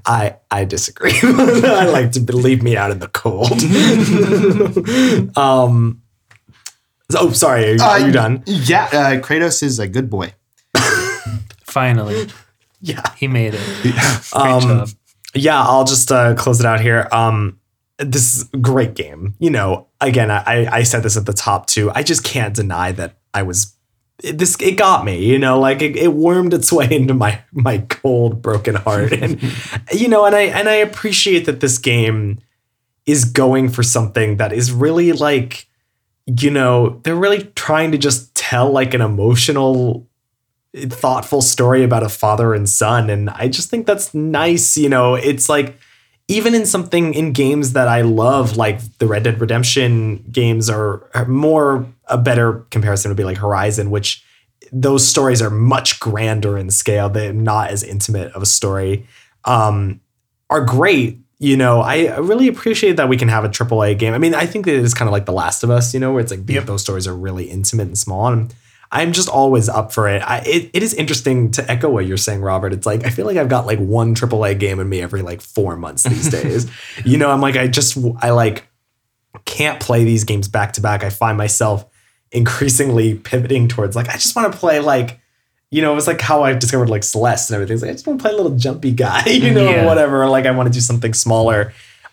I 0.05 0.37
I 0.51 0.65
disagree. 0.65 1.15
I 1.23 1.87
like 1.87 2.13
to 2.13 2.21
leave 2.21 2.63
me 2.63 2.77
out 2.77 2.91
in 2.91 2.99
the 2.99 3.09
cold. 3.09 3.63
um. 5.37 6.02
Oh, 7.15 7.33
sorry. 7.33 7.65
Are, 7.65 7.75
you- 7.75 7.83
are 7.83 8.01
you 8.01 8.07
Uh, 8.07 8.11
done? 8.13 8.43
Yeah, 8.47 8.85
uh, 8.93 9.21
Kratos 9.21 9.63
is 9.63 9.79
a 9.79 9.87
good 9.89 10.09
boy. 10.11 10.33
Finally, 11.65 12.29
Yeah. 12.81 13.03
he 13.17 13.29
made 13.29 13.55
it. 13.55 13.61
Great 13.83 13.95
Um, 14.35 14.61
job. 14.63 14.89
Yeah. 15.35 15.63
I'll 15.63 15.85
just 15.85 16.11
uh, 16.13 16.35
close 16.35 16.61
it 16.61 16.67
out 16.67 16.81
here. 16.81 17.09
Um. 17.13 17.59
This 17.99 18.37
is 18.37 18.49
a 18.53 18.57
great 18.57 18.95
game. 18.95 19.35
You 19.39 19.51
know, 19.51 19.87
again, 20.01 20.29
I 20.31 20.67
I 20.79 20.83
said 20.83 21.05
this 21.05 21.17
at 21.17 21.25
the 21.27 21.33
top 21.33 21.67
too. 21.67 21.93
I 21.95 22.03
just 22.03 22.25
can't 22.25 22.53
deny 22.55 22.91
that 22.93 23.19
I 23.33 23.43
was. 23.45 23.77
It, 24.25 24.39
this 24.39 24.57
it 24.61 24.73
got 24.77 25.05
me, 25.05 25.25
you 25.25 25.39
know, 25.39 25.61
like 25.61 25.83
it, 25.83 25.95
it 25.97 26.13
wormed 26.15 26.53
its 26.53 26.73
way 26.73 26.89
into 26.91 27.15
my 27.15 27.41
my 27.53 27.79
cold, 27.89 28.43
broken 28.43 28.75
heart, 28.75 29.13
and 29.23 29.39
you 29.93 30.09
know, 30.09 30.25
and 30.25 30.35
I 30.35 30.43
and 30.59 30.69
I 30.69 30.75
appreciate 30.77 31.45
that 31.47 31.61
this 31.61 31.79
game 31.79 32.39
is 33.07 33.25
going 33.25 33.69
for 33.69 33.85
something 33.85 34.37
that 34.39 34.53
is 34.53 34.73
really 34.73 35.13
like 35.13 35.69
you 36.27 36.51
know 36.51 37.01
they're 37.03 37.17
really 37.17 37.45
trying 37.55 37.93
to 37.93 37.99
just 37.99 38.35
tell 38.35 38.71
like 38.71 38.95
an 38.95 39.01
emotional 39.01 40.07
thoughtful 40.89 41.43
story 41.43 41.83
about 41.83 42.03
a 42.03 42.09
father 42.09 42.55
and 42.55 42.69
son 42.69 43.11
and 43.11 43.29
i 43.31 43.47
just 43.47 43.69
think 43.69 43.87
that's 43.87 44.15
nice 44.15 44.77
you 44.77 44.89
know? 44.89 45.15
It's 45.15 45.49
like 45.49 45.79
even 46.29 46.55
in 46.55 46.65
something 46.65 47.13
in 47.15 47.33
games 47.33 47.73
that 47.73 47.89
i 47.89 48.01
love 48.01 48.57
like 48.57 48.81
the 48.99 49.07
red 49.07 49.25
dead 49.25 49.41
redemption 49.41 50.25
games 50.31 50.71
are, 50.71 51.11
are 51.15 51.27
more 51.27 51.87
a 52.07 52.17
better 52.17 52.65
comparison 52.71 53.11
would 53.11 53.17
be 53.17 53.25
like 53.25 53.39
horizon 53.39 53.91
which 53.91 54.25
those 54.73 55.07
stories 55.07 55.43
are 55.43 55.51
much 55.51 56.01
grander 56.01 56.57
in 56.57 56.71
scale. 56.71 57.11
They're 57.11 57.33
not 57.33 57.71
as 57.71 57.83
intimate 57.83 58.33
of 58.33 58.43
a 58.43 58.47
story. 58.47 59.07
Um, 59.45 60.01
are 60.49 60.65
great 60.65 61.19
you 61.43 61.57
know 61.57 61.81
I, 61.81 62.17
really 62.19 62.49
appreciate 62.49 62.97
that 62.97 63.09
we 63.09 63.17
can 63.17 63.29
have 63.29 63.45
a 63.45 63.49
AAA 63.49 63.99
game 63.99 64.15
i 64.15 64.19
mean 64.19 64.35
i 64.35 64.47
think 64.47 64.65
that 64.65 64.75
it 64.75 64.85
is 64.85 64.95
kind 64.95 65.09
of 65.09 65.13
like 65.13 65.27
the 65.27 65.33
last 65.33 65.63
of 65.65 65.71
us 65.71 65.93
you 65.93 66.01
know 66.01 66.13
where 66.13 66.21
it's 66.21 66.31
like 66.31 66.49
Yep. 66.49 66.67
those 66.67 66.83
stories 66.83 67.07
are 67.07 67.15
really 67.15 67.51
intimate 67.51 67.89
and 67.89 67.99
small 67.99 68.29
and 68.29 68.55
I'm 68.95 69.13
just 69.13 69.31
always 69.31 69.71
up 69.71 69.91
for 69.91 70.07
it. 70.07 70.21
I, 70.21 70.43
it. 70.45 70.71
It 70.75 70.83
is 70.83 70.93
interesting 70.93 71.51
to 71.53 71.71
echo 71.71 71.89
what 71.89 72.05
you're 72.05 72.19
saying, 72.19 72.43
Robert. 72.43 72.75
It's 72.75 72.85
like 72.85 73.07
I 73.07 73.09
feel 73.09 73.25
like 73.25 73.39
I've 73.39 73.49
got 73.49 73.65
like 73.65 73.79
one 73.79 74.15
AAA 74.15 74.59
game 74.59 74.79
in 74.81 74.87
me 74.87 75.01
every 75.01 75.23
like 75.23 75.41
four 75.41 75.77
months 75.77 76.03
these 76.03 76.29
days. 76.43 76.71
you 77.03 77.17
know, 77.17 77.31
I'm 77.31 77.41
like 77.41 77.57
I 77.57 77.69
just 77.69 77.97
I 78.21 78.33
like 78.33 78.69
can't 79.47 79.81
play 79.81 80.05
these 80.05 80.25
games 80.25 80.47
back 80.47 80.75
to 80.75 80.83
back. 80.83 81.05
I 81.05 81.09
find 81.09 81.39
myself 81.39 81.87
increasingly 82.33 83.15
pivoting 83.15 83.67
towards 83.67 83.97
like 83.97 84.11
I 84.11 84.19
just 84.19 84.37
want 84.37 84.53
to 84.53 84.59
play 84.59 84.79
like 84.81 85.22
you 85.73 85.81
know, 85.83 85.91
it 85.91 85.95
was 85.97 86.07
like 86.07 86.21
how 86.21 86.43
I 86.45 86.53
discovered 86.53 86.91
like 86.91 87.03
Celeste 87.03 87.51
and 87.51 87.55
everything. 87.57 87.75
It's 87.75 87.83
like, 87.83 87.91
I 87.91 87.95
just 87.95 88.07
want 88.07 88.21
to 88.21 88.23
play 88.23 88.33
a 88.33 88.37
little 88.37 88.57
jumpy 88.57 88.93
guy, 88.93 89.25
you 89.27 89.51
know, 89.51 89.69
Yeah. 89.69 89.83
or 89.83 89.87
whatever. 89.87 90.29
Like 90.29 90.45
I 90.47 90.51
want 90.53 90.67
to 90.69 90.73
do 90.73 90.81
something 90.81 91.15
smaller. 91.15 91.73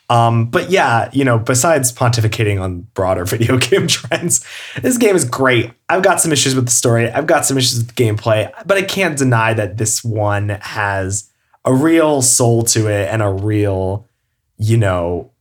Um, 0.09 0.45
but 0.49 0.71
yeah, 0.71 1.09
you 1.13 1.23
know, 1.23 1.37
besides 1.37 1.91
pontificating 1.91 2.59
on 2.59 2.87
broader 2.95 3.25
video 3.33 3.57
game 3.59 3.85
trends, 3.85 4.43
this 4.81 4.97
game 4.97 5.15
is 5.15 5.25
great. 5.25 5.71
I've 5.89 6.01
got 6.01 6.19
some 6.21 6.31
issues 6.31 6.55
with 6.55 6.65
the 6.65 6.71
story. 6.71 7.11
I've 7.11 7.27
got 7.27 7.45
some 7.45 7.57
issues 7.57 7.77
with 7.79 7.93
the 7.93 8.01
gameplay, 8.03 8.51
but 8.65 8.77
I 8.77 8.81
can't 8.81 9.17
deny 9.17 9.53
that 9.53 9.77
this 9.77 10.03
one 10.03 10.49
has 10.61 11.29
a 11.65 11.73
real 11.73 12.21
soul 12.23 12.63
to 12.63 12.87
it 12.87 13.09
and 13.09 13.21
a 13.21 13.29
real, 13.29 14.07
you 14.57 14.77
know, 14.77 15.31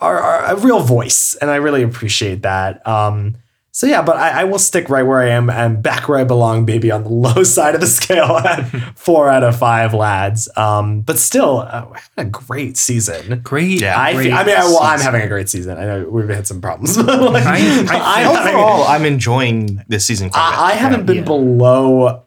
a, 0.00 0.08
a 0.08 0.56
real 0.56 0.80
voice. 0.80 1.36
And 1.40 1.48
I 1.50 1.56
really 1.56 1.82
appreciate 1.82 2.42
that. 2.42 2.86
Um, 2.86 3.36
so 3.72 3.86
yeah, 3.86 4.02
but 4.02 4.16
I, 4.16 4.40
I 4.40 4.44
will 4.44 4.58
stick 4.58 4.88
right 4.88 5.02
where 5.04 5.20
I 5.20 5.28
am 5.30 5.48
and 5.48 5.82
back 5.82 6.08
where 6.08 6.18
I 6.18 6.24
belong, 6.24 6.64
baby, 6.64 6.90
on 6.90 7.04
the 7.04 7.08
low 7.26 7.42
side 7.44 7.74
of 7.74 7.80
the 7.80 7.86
scale 7.86 8.36
at 8.38 8.64
four 8.98 9.28
out 9.28 9.42
of 9.44 9.56
five 9.58 9.94
lads. 9.94 10.48
Um, 10.56 11.02
but 11.02 11.18
still, 11.18 11.60
uh, 11.60 11.86
we're 11.88 11.96
having 12.16 12.26
a 12.28 12.30
great 12.30 12.76
season. 12.76 13.40
Great. 13.42 13.80
Yeah, 13.80 13.98
I, 13.98 14.14
great 14.14 14.24
feel, 14.26 14.34
I 14.34 14.44
mean, 14.44 14.56
I, 14.56 14.64
well, 14.64 14.80
I'm 14.82 15.00
having 15.00 15.22
a 15.22 15.28
great 15.28 15.48
season. 15.48 15.78
I 15.78 15.84
know 15.84 16.08
we've 16.10 16.28
had 16.28 16.46
some 16.46 16.60
problems. 16.60 16.96
like, 16.98 17.44
I- 17.46 17.86
I 17.88 18.24
I'm 18.24 18.48
Overall, 18.48 18.84
I'm 18.84 19.04
enjoying 19.04 19.84
this 19.88 20.04
season. 20.04 20.30
Quite 20.30 20.48
a 20.48 20.50
bit. 20.50 20.58
I, 20.58 20.70
I 20.70 20.72
haven't 20.72 21.06
been 21.06 21.16
Yeah. 21.18 21.22
below 21.24 22.24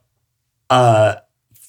uh 0.70 1.16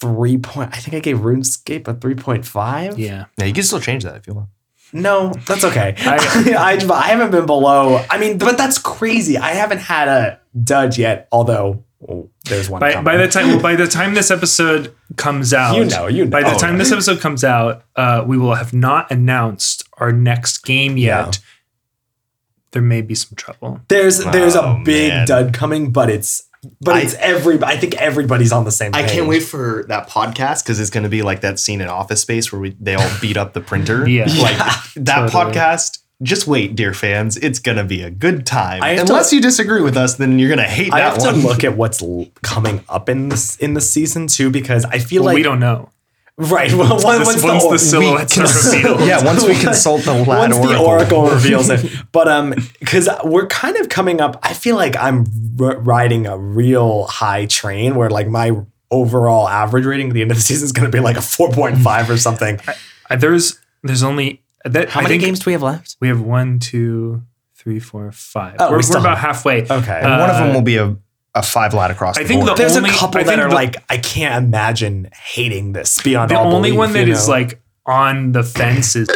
three 0.00 0.38
point. 0.38 0.70
I 0.72 0.76
think 0.78 0.94
I 0.94 1.00
gave 1.00 1.18
RuneScape 1.18 1.88
a 1.88 1.94
three 1.94 2.14
point 2.14 2.44
five. 2.46 2.98
Yeah. 2.98 3.24
Yeah, 3.38 3.46
you 3.46 3.52
can 3.54 3.62
still 3.64 3.80
change 3.80 4.04
that 4.04 4.16
if 4.16 4.26
you 4.26 4.34
want. 4.34 4.48
No, 4.94 5.32
that's 5.46 5.64
okay. 5.64 5.94
I, 5.98 6.76
I, 6.88 6.92
I 6.94 7.08
haven't 7.08 7.30
been 7.32 7.46
below. 7.46 8.02
I 8.08 8.18
mean, 8.18 8.38
but 8.38 8.56
that's 8.56 8.78
crazy. 8.78 9.36
I 9.36 9.50
haven't 9.50 9.78
had 9.78 10.08
a 10.08 10.40
dud 10.62 10.96
yet. 10.96 11.28
Although 11.32 11.84
well, 11.98 12.28
there's 12.44 12.70
one. 12.70 12.80
By, 12.80 13.02
by 13.02 13.16
the 13.16 13.26
time 13.28 13.48
well, 13.48 13.60
by 13.60 13.76
the 13.76 13.86
time 13.86 14.14
this 14.14 14.30
episode 14.30 14.94
comes 15.16 15.52
out, 15.52 15.76
You 15.76 15.84
know, 15.86 16.06
you 16.06 16.24
know. 16.24 16.30
By 16.30 16.42
the 16.42 16.54
Oh, 16.54 16.58
time 16.58 16.74
yeah. 16.74 16.78
this 16.78 16.92
episode 16.92 17.20
comes 17.20 17.42
out, 17.44 17.82
uh, 17.96 18.24
we 18.26 18.38
will 18.38 18.54
have 18.54 18.72
not 18.72 19.10
announced 19.10 19.82
our 19.98 20.12
next 20.12 20.64
game 20.64 20.96
yet. 20.96 21.26
Yeah. 21.36 21.48
There 22.72 22.82
may 22.82 23.02
be 23.02 23.14
some 23.14 23.36
trouble. 23.36 23.80
there's 23.88 24.18
there's 24.24 24.56
Oh, 24.56 24.78
a 24.80 24.82
big 24.84 25.10
man. 25.10 25.26
dud 25.26 25.52
coming, 25.54 25.92
but 25.92 26.10
it's 26.10 26.43
but 26.80 26.96
I- 26.96 27.00
it's 27.02 27.14
every. 27.14 27.62
I 27.62 27.76
think 27.76 27.94
everybody's 27.96 28.52
on 28.52 28.64
the 28.64 28.70
same. 28.70 28.92
I 28.94 29.02
can't 29.02 29.26
wait 29.28 29.42
for 29.42 29.84
that 29.88 30.08
podcast 30.08 30.62
because 30.64 30.80
it's 30.80 30.90
going 30.90 31.04
to 31.04 31.08
be 31.10 31.22
like 31.22 31.40
that 31.42 31.58
scene 31.58 31.80
in 31.80 31.88
Office 31.88 32.20
Space 32.22 32.52
where 32.52 32.60
we, 32.60 32.76
they 32.80 32.94
all 32.94 33.10
beat 33.20 33.36
up 33.36 33.52
the 33.52 33.60
printer. 33.60 34.08
Yeah. 34.14 34.24
like 34.26 34.56
that 34.96 35.30
Totally. 35.30 35.54
podcast. 35.54 35.98
Just 36.22 36.46
wait, 36.46 36.76
dear 36.76 36.94
fans. 36.94 37.36
It's 37.36 37.58
going 37.58 37.76
to 37.76 37.84
be 37.84 38.02
a 38.02 38.10
good 38.10 38.46
time. 38.46 38.82
I 38.82 38.90
have 38.90 39.06
to- 39.06 39.12
Unless 39.12 39.32
you 39.32 39.40
disagree 39.40 39.82
with 39.82 39.96
us, 39.96 40.14
then 40.14 40.38
you're 40.38 40.48
going 40.48 40.58
to 40.60 40.64
hate 40.72 40.92
I 40.92 41.00
that 41.00 41.12
have 41.14 41.18
one. 41.20 41.34
to 41.34 41.40
look 41.40 41.64
at 41.64 41.76
what's 41.76 42.02
coming 42.42 42.84
up 42.88 43.08
in 43.08 43.28
this 43.30 43.56
in 43.56 43.74
the 43.74 43.80
season 43.80 44.28
too 44.28 44.48
because 44.50 44.84
I 44.84 44.98
feel 45.00 45.22
Well, 45.22 45.32
like 45.32 45.36
we 45.36 45.42
don't 45.42 45.58
know. 45.60 45.90
Right. 46.38 46.72
Well, 46.72 46.90
once, 47.02 47.04
Once, 47.04 47.26
once 47.26 47.42
once 47.44 47.62
the, 47.64 47.70
the 47.70 47.78
silhouettes 47.78 48.38
are 48.38 48.72
revealed. 48.72 49.00
yeah, 49.08 49.24
once 49.24 49.44
we 49.46 49.54
consult 49.58 50.02
the 50.02 50.12
lad 50.14 50.26
once 50.52 50.56
the 50.58 50.78
oracle. 50.78 51.18
oracle 51.18 51.28
reveals 51.30 51.70
it. 51.70 51.90
But 52.12 52.28
um, 52.28 52.54
because 52.80 53.08
we're 53.24 53.46
kind 53.48 53.76
of 53.76 53.88
coming 53.88 54.20
up, 54.20 54.38
I 54.42 54.54
feel 54.54 54.76
like 54.76 54.96
I'm 54.96 55.24
r- 55.60 55.78
riding 55.78 56.26
a 56.26 56.36
real 56.38 57.04
high 57.06 57.46
train 57.46 57.94
where 57.96 58.10
like 58.10 58.28
my 58.28 58.52
overall 58.90 59.48
average 59.48 59.84
rating 59.84 60.08
at 60.08 60.14
the 60.14 60.22
end 60.22 60.30
of 60.30 60.36
the 60.36 60.42
season 60.42 60.64
is 60.64 60.72
going 60.72 60.84
to 60.90 60.96
be 60.96 61.00
like 61.00 61.16
a 61.16 61.22
four 61.22 61.50
point 61.50 61.78
five 61.78 62.08
or 62.10 62.16
something. 62.16 62.60
Uh, 63.10 63.16
There's 63.16 63.58
there's 63.82 64.02
only 64.02 64.42
that. 64.64 64.90
How 64.90 65.00
I 65.00 65.02
many 65.04 65.18
games 65.18 65.40
do 65.40 65.44
we 65.46 65.52
have 65.52 65.62
left? 65.62 65.96
We 66.00 66.08
have 66.08 66.20
one, 66.20 66.58
two, 66.58 67.22
three, 67.56 67.80
four, 67.80 68.12
five. 68.12 68.56
Oh, 68.58 68.70
we 68.70 68.76
we're, 68.76 68.82
we're 68.90 68.98
about 68.98 69.18
have- 69.18 69.36
halfway. 69.36 69.62
Okay. 69.62 70.00
And 70.02 70.20
one 70.20 70.30
of 70.30 70.36
them 70.36 70.50
Uh, 70.50 70.54
will 70.54 70.62
be 70.62 70.76
a, 70.76 70.96
a 71.34 71.42
five 71.42 71.74
lad 71.74 71.90
across 71.90 72.16
I 72.18 72.22
the 72.22 72.28
think 72.28 72.40
board. 72.44 72.56
the 72.56 72.62
There's 72.62 72.76
only- 72.76 72.90
a 72.90 72.92
couple 72.92 73.20
I 73.20 73.24
that 73.24 73.38
are 73.40 73.48
the- 73.48 73.54
like 73.54 73.76
I 73.90 73.96
can't 73.98 74.44
imagine 74.44 75.08
hating 75.12 75.72
this 75.72 76.00
beyond 76.02 76.30
The 76.30 76.38
all 76.38 76.54
only 76.54 76.70
belief, 76.70 76.78
one 76.78 76.92
that 76.92 77.06
you 77.06 77.12
is 77.12 77.26
know? 77.26 77.34
like 77.34 77.60
on 77.86 78.32
the 78.32 78.42
fence 78.44 78.94
is 78.96 79.08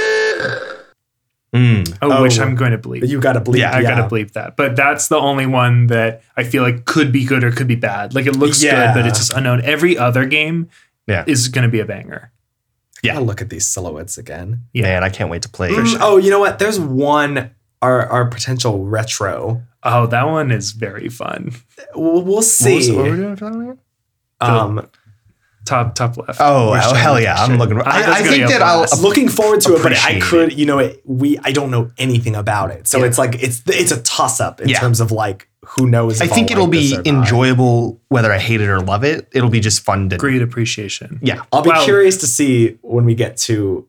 Mm. 1.54 1.96
oh, 2.02 2.22
which 2.22 2.38
Oh. 2.38 2.42
I'm 2.42 2.54
going 2.56 2.72
to 2.72 2.78
believe. 2.78 3.04
you 3.08 3.20
got 3.20 3.32
to 3.32 3.40
believe. 3.40 3.60
yeah, 3.60 3.74
I 3.74 3.80
gotta 3.82 4.06
believe 4.06 4.32
that. 4.34 4.54
But 4.56 4.76
that's 4.76 5.08
the 5.08 5.16
only 5.16 5.46
one 5.46 5.86
that 5.86 6.20
I 6.36 6.44
feel 6.44 6.62
like 6.62 6.84
could 6.84 7.10
be 7.10 7.24
good 7.24 7.42
or 7.42 7.50
could 7.50 7.66
be 7.66 7.74
bad. 7.74 8.14
Like 8.14 8.26
it 8.26 8.36
looks 8.36 8.62
Yeah. 8.62 8.92
good, 8.92 9.00
but 9.00 9.06
it's 9.08 9.18
just 9.18 9.32
unknown. 9.32 9.62
Every 9.64 9.96
other 9.96 10.26
game 10.26 10.68
Yeah. 11.06 11.24
is 11.26 11.48
gonna 11.48 11.68
be 11.70 11.80
a 11.80 11.86
banger. 11.86 12.32
Yeah. 13.02 13.14
I'll 13.16 13.24
look 13.24 13.40
at 13.40 13.48
these 13.48 13.66
silhouettes 13.66 14.18
again. 14.18 14.64
Yeah. 14.74 14.82
Man, 14.82 15.04
I 15.04 15.08
can't 15.08 15.30
wait 15.30 15.40
to 15.42 15.48
play. 15.48 15.70
Mm, 15.70 15.96
Oh, 16.02 16.18
you 16.18 16.30
know 16.30 16.40
what? 16.40 16.58
There's 16.58 16.78
one 16.78 17.50
our 17.82 18.06
our 18.06 18.26
potential 18.26 18.84
retro. 18.84 19.62
Oh, 19.84 20.06
that 20.08 20.26
one 20.26 20.50
is 20.50 20.72
very 20.72 21.08
fun. 21.08 21.52
We'll, 21.94 22.22
we'll 22.22 22.42
see. 22.42 22.72
What 22.72 22.76
was- 22.76 22.90
what 22.90 23.04
were 23.04 23.10
we 23.10 23.16
doing 23.16 23.36
for 23.36 23.44
that 23.46 23.54
one 23.54 23.62
again? 23.62 23.78
um, 24.40 24.88
Top 25.64 25.94
top 25.94 26.16
left. 26.16 26.40
Oh, 26.40 26.70
We're 26.70 26.80
oh 26.82 26.94
hell 26.94 27.20
yeah! 27.20 27.34
I'm 27.36 27.58
looking. 27.58 27.78
I, 27.82 28.12
I 28.12 28.22
think 28.22 28.48
that 28.48 28.62
I'll. 28.62 28.78
blast. 28.86 29.02
looking 29.02 29.28
forward 29.28 29.60
to 29.62 29.74
it, 29.76 29.82
but 29.82 29.92
I 30.02 30.18
could, 30.18 30.58
you 30.58 30.64
know, 30.64 30.78
it, 30.78 31.02
we 31.04 31.36
I 31.44 31.52
don't 31.52 31.70
know 31.70 31.90
anything 31.98 32.34
about 32.36 32.70
it, 32.70 32.86
so 32.86 32.98
Yeah. 33.00 33.04
it's 33.06 33.18
like 33.18 33.42
it's 33.42 33.62
it's 33.66 33.90
a 33.92 34.00
toss 34.02 34.40
up 34.40 34.62
in 34.62 34.68
Yeah. 34.70 34.78
terms 34.80 34.98
of 35.00 35.12
like 35.12 35.46
who 35.66 35.86
knows. 35.86 36.22
I 36.22 36.26
think 36.26 36.50
I'll 36.50 36.56
it'll 36.58 36.64
like 36.64 37.04
be 37.04 37.10
enjoyable 37.10 38.00
whether 38.08 38.32
I 38.32 38.38
hate 38.38 38.62
it 38.62 38.68
or 38.70 38.80
love 38.80 39.04
it. 39.04 39.28
It'll 39.34 39.50
be 39.50 39.60
just 39.60 39.80
fun 39.84 40.08
to. 40.08 40.16
Great 40.16 40.40
appreciation. 40.40 41.18
Yeah. 41.22 41.42
I'll 41.52 41.60
be 41.62 41.68
Wow. 41.68 41.84
curious 41.84 42.16
to 42.18 42.26
see 42.26 42.78
when 42.80 43.04
we 43.04 43.14
get 43.14 43.36
to, 43.48 43.86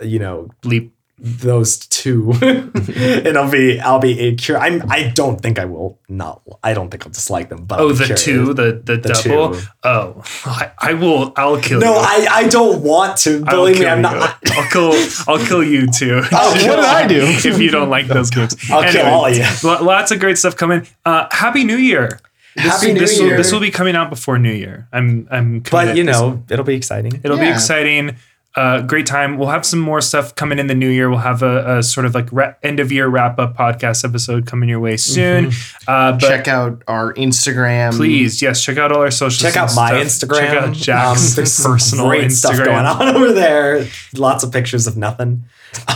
you 0.00 0.18
know, 0.18 0.48
Bleep. 0.62 0.92
Those 1.18 1.78
two, 1.86 2.32
and 2.42 3.38
I'll 3.38 3.50
be 3.50 3.80
I'll 3.80 3.98
be 3.98 4.34
curious. 4.36 4.62
I'm 4.64 4.90
I 4.90 5.08
don't 5.14 5.40
think 5.40 5.58
I 5.58 5.64
will 5.64 5.98
not. 6.08 6.42
I 6.62 6.74
don't 6.74 6.90
think 6.90 7.06
I'll 7.06 7.12
dislike 7.12 7.48
them. 7.48 7.64
But 7.64 7.80
Oh, 7.80 7.92
the 7.92 8.04
curious. 8.04 8.22
two, 8.24 8.52
the 8.54 8.82
the, 8.84 8.96
The 8.98 9.20
double. 9.24 9.58
Oh, 9.82 10.22
I, 10.44 10.70
I 10.78 10.92
will. 10.92 11.32
I'll 11.36 11.58
kill 11.60 11.80
No, 11.80 11.94
you. 11.94 11.98
I 12.00 12.26
I 12.30 12.48
don't 12.48 12.82
want 12.82 13.16
to. 13.18 13.42
I 13.46 13.50
Believe 13.50 13.80
me, 13.80 13.86
I'm 13.86 13.98
you. 13.98 14.02
not. 14.02 14.38
I'll 14.52 14.70
kill. 14.70 14.92
I'll 15.26 15.44
kill 15.46 15.64
you 15.64 15.86
too. 15.90 16.20
Oh, 16.32 16.50
what 16.50 16.76
did 16.76 16.84
I 16.84 17.06
do? 17.08 17.20
if 17.26 17.58
you 17.58 17.70
don't 17.70 17.88
like 17.88 18.06
those 18.08 18.30
games, 18.30 18.54
I'll 18.70 18.90
kill 18.92 19.06
all 19.06 19.26
of 19.26 19.36
you. 19.36 19.44
Lots 19.64 20.10
of 20.12 20.20
great 20.20 20.36
stuff 20.38 20.54
coming. 20.56 20.86
Uh, 21.04 21.28
Happy 21.30 21.64
New 21.64 21.76
Year. 21.78 22.20
This, 22.56 22.64
Happy 22.66 22.92
New 22.92 23.00
this 23.00 23.18
Year. 23.18 23.30
Will, 23.30 23.36
this 23.38 23.52
will 23.52 23.60
be 23.60 23.70
coming 23.70 23.96
out 23.96 24.10
before 24.10 24.38
New 24.38 24.52
Year. 24.52 24.88
I'm. 24.92 25.28
I'm. 25.30 25.60
But 25.60 25.96
you 25.96 26.04
know, 26.04 26.42
it'll 26.50 26.64
be 26.64 26.74
exciting. 26.74 27.20
it'll 27.24 27.38
be 27.38 27.48
exciting. 27.48 28.16
Uh, 28.56 28.80
great 28.80 29.04
time. 29.04 29.36
We'll 29.36 29.50
have 29.50 29.66
some 29.66 29.80
more 29.80 30.00
stuff 30.00 30.34
coming 30.34 30.58
in 30.58 30.66
the 30.66 30.74
new 30.74 30.88
year. 30.88 31.10
We'll 31.10 31.18
have 31.18 31.42
a, 31.42 31.76
a 31.78 31.82
sort 31.82 32.06
of 32.06 32.14
like 32.14 32.32
ra- 32.32 32.54
end 32.62 32.80
of 32.80 32.90
year 32.90 33.06
wrap 33.06 33.38
up 33.38 33.54
podcast 33.54 34.02
episode 34.02 34.46
coming 34.46 34.68
your 34.70 34.80
way 34.80 34.96
soon. 34.96 35.52
Uh, 35.86 36.12
but 36.12 36.20
Check 36.20 36.48
out 36.48 36.82
our 36.88 37.12
Instagram. 37.14 37.94
please, 37.96 38.40
yes, 38.40 38.64
check 38.64 38.78
out 38.78 38.92
all 38.92 39.02
our 39.02 39.10
socials. 39.10 39.42
Check 39.42 39.56
out 39.60 39.70
my 39.76 40.02
stuff. 40.02 40.30
Instagram. 40.30 40.38
Check 40.38 40.56
out 40.56 40.72
Jack's 40.74 41.30
Um, 41.32 41.36
there's 41.36 41.62
personal 41.62 42.06
great 42.08 42.24
Instagram. 42.24 42.32
stuff 42.32 42.56
going 42.64 42.86
on 42.86 43.02
over 43.16 43.32
there. 43.32 43.86
Lots 44.14 44.42
of 44.42 44.50
pictures 44.52 44.86
of 44.86 44.96
nothing 44.96 45.44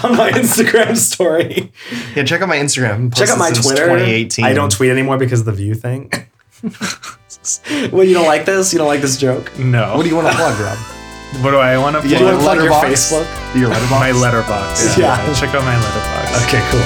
on 0.04 0.16
my 0.18 0.30
Instagram 0.34 0.98
story. 0.98 1.72
Yeah, 2.14 2.24
check 2.24 2.42
out 2.42 2.48
my 2.48 2.58
Instagram. 2.58 3.16
Check 3.16 3.30
out 3.30 3.38
my 3.38 3.50
Twitter. 3.52 3.86
2018. 3.86 4.44
I 4.44 4.52
don't 4.52 4.70
tweet 4.70 4.90
anymore 4.90 5.16
because 5.16 5.40
of 5.40 5.46
the 5.46 5.52
view 5.52 5.74
thing. 5.74 6.12
well, 7.90 8.04
you 8.04 8.12
don't 8.12 8.26
like 8.26 8.44
this? 8.44 8.70
You 8.74 8.78
don't 8.80 8.88
like 8.88 9.00
this 9.00 9.16
joke? 9.16 9.50
No. 9.58 9.96
What 9.96 10.02
do 10.02 10.10
you 10.10 10.14
want 10.16 10.28
to 10.28 10.34
plug, 10.34 10.60
Rob? 10.60 10.99
What 11.38 11.52
do 11.52 11.58
I 11.58 11.78
want 11.78 11.96
to 12.02 12.06
Yeah, 12.08 12.18
Do 12.18 12.24
you 12.24 12.30
want 12.30 12.38
to 12.38 12.42
plug 12.42 12.56
your 12.58 12.72
Letterboxd? 12.72 13.22
Facebook? 13.22 13.58
Your 13.58 13.70
Letterboxd. 13.70 13.90
My 14.00 14.10
Letterboxd. 14.10 14.98
Yeah. 14.98 15.34
Check 15.34 15.54
out 15.54 15.64
my 15.64 15.74
Letterboxd. 15.74 16.46
Okay, 16.48 16.60
cool. 16.70 16.80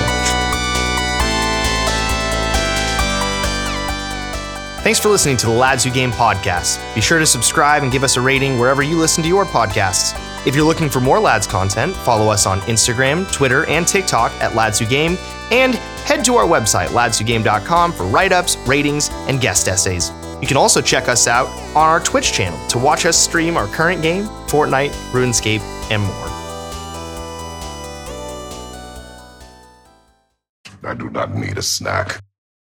Thanks 4.85 5.01
for 5.01 5.09
listening 5.09 5.39
to 5.39 5.47
the 5.47 5.53
Lads 5.53 5.83
Who 5.85 5.91
Game 5.91 6.11
podcast. 6.13 6.79
Be 6.95 7.01
sure 7.01 7.19
to 7.19 7.25
subscribe 7.25 7.83
and 7.83 7.91
give 7.91 8.05
us 8.05 8.17
a 8.19 8.21
rating 8.21 8.59
wherever 8.59 8.83
you 8.83 8.99
listen 8.99 9.23
to 9.23 9.29
your 9.29 9.47
podcasts. 9.47 10.13
If 10.47 10.55
you're 10.55 10.67
looking 10.67 10.91
for 10.91 11.01
more 11.01 11.19
Lads 11.19 11.47
content, 11.47 11.97
follow 11.97 12.29
us 12.31 12.45
on 12.45 12.61
Instagram, 12.63 13.31
Twitter, 13.33 13.65
and 13.67 13.89
TikTok 13.89 14.31
at 14.43 14.55
Lads 14.55 14.79
Who 14.79 14.85
Game, 14.85 15.17
and 15.51 15.75
head 16.05 16.23
to 16.27 16.35
our 16.35 16.45
website, 16.47 16.89
ladswhogame.com, 16.89 17.93
for 17.95 18.05
write 18.05 18.33
ups, 18.33 18.59
ratings, 18.67 19.09
and 19.27 19.41
guest 19.41 19.69
essays. 19.69 20.11
You 20.45 20.49
can 20.49 20.59
also 20.59 20.83
check 20.83 21.09
us 21.09 21.27
out 21.27 21.47
on 21.75 21.89
our 21.89 22.01
Twitch 22.01 22.35
channel 22.35 22.69
to 22.69 22.77
watch 22.77 23.07
us 23.07 23.17
stream 23.17 23.57
our 23.57 23.67
current 23.67 24.03
game, 24.03 24.25
Fortnite, 24.47 24.91
RuneScape, 25.13 25.63
and 25.91 26.03
more. 26.03 26.29
I 30.83 30.93
do 30.93 31.09
not 31.09 31.35
need 31.35 31.57
a 31.57 31.63
snack. 31.63 32.21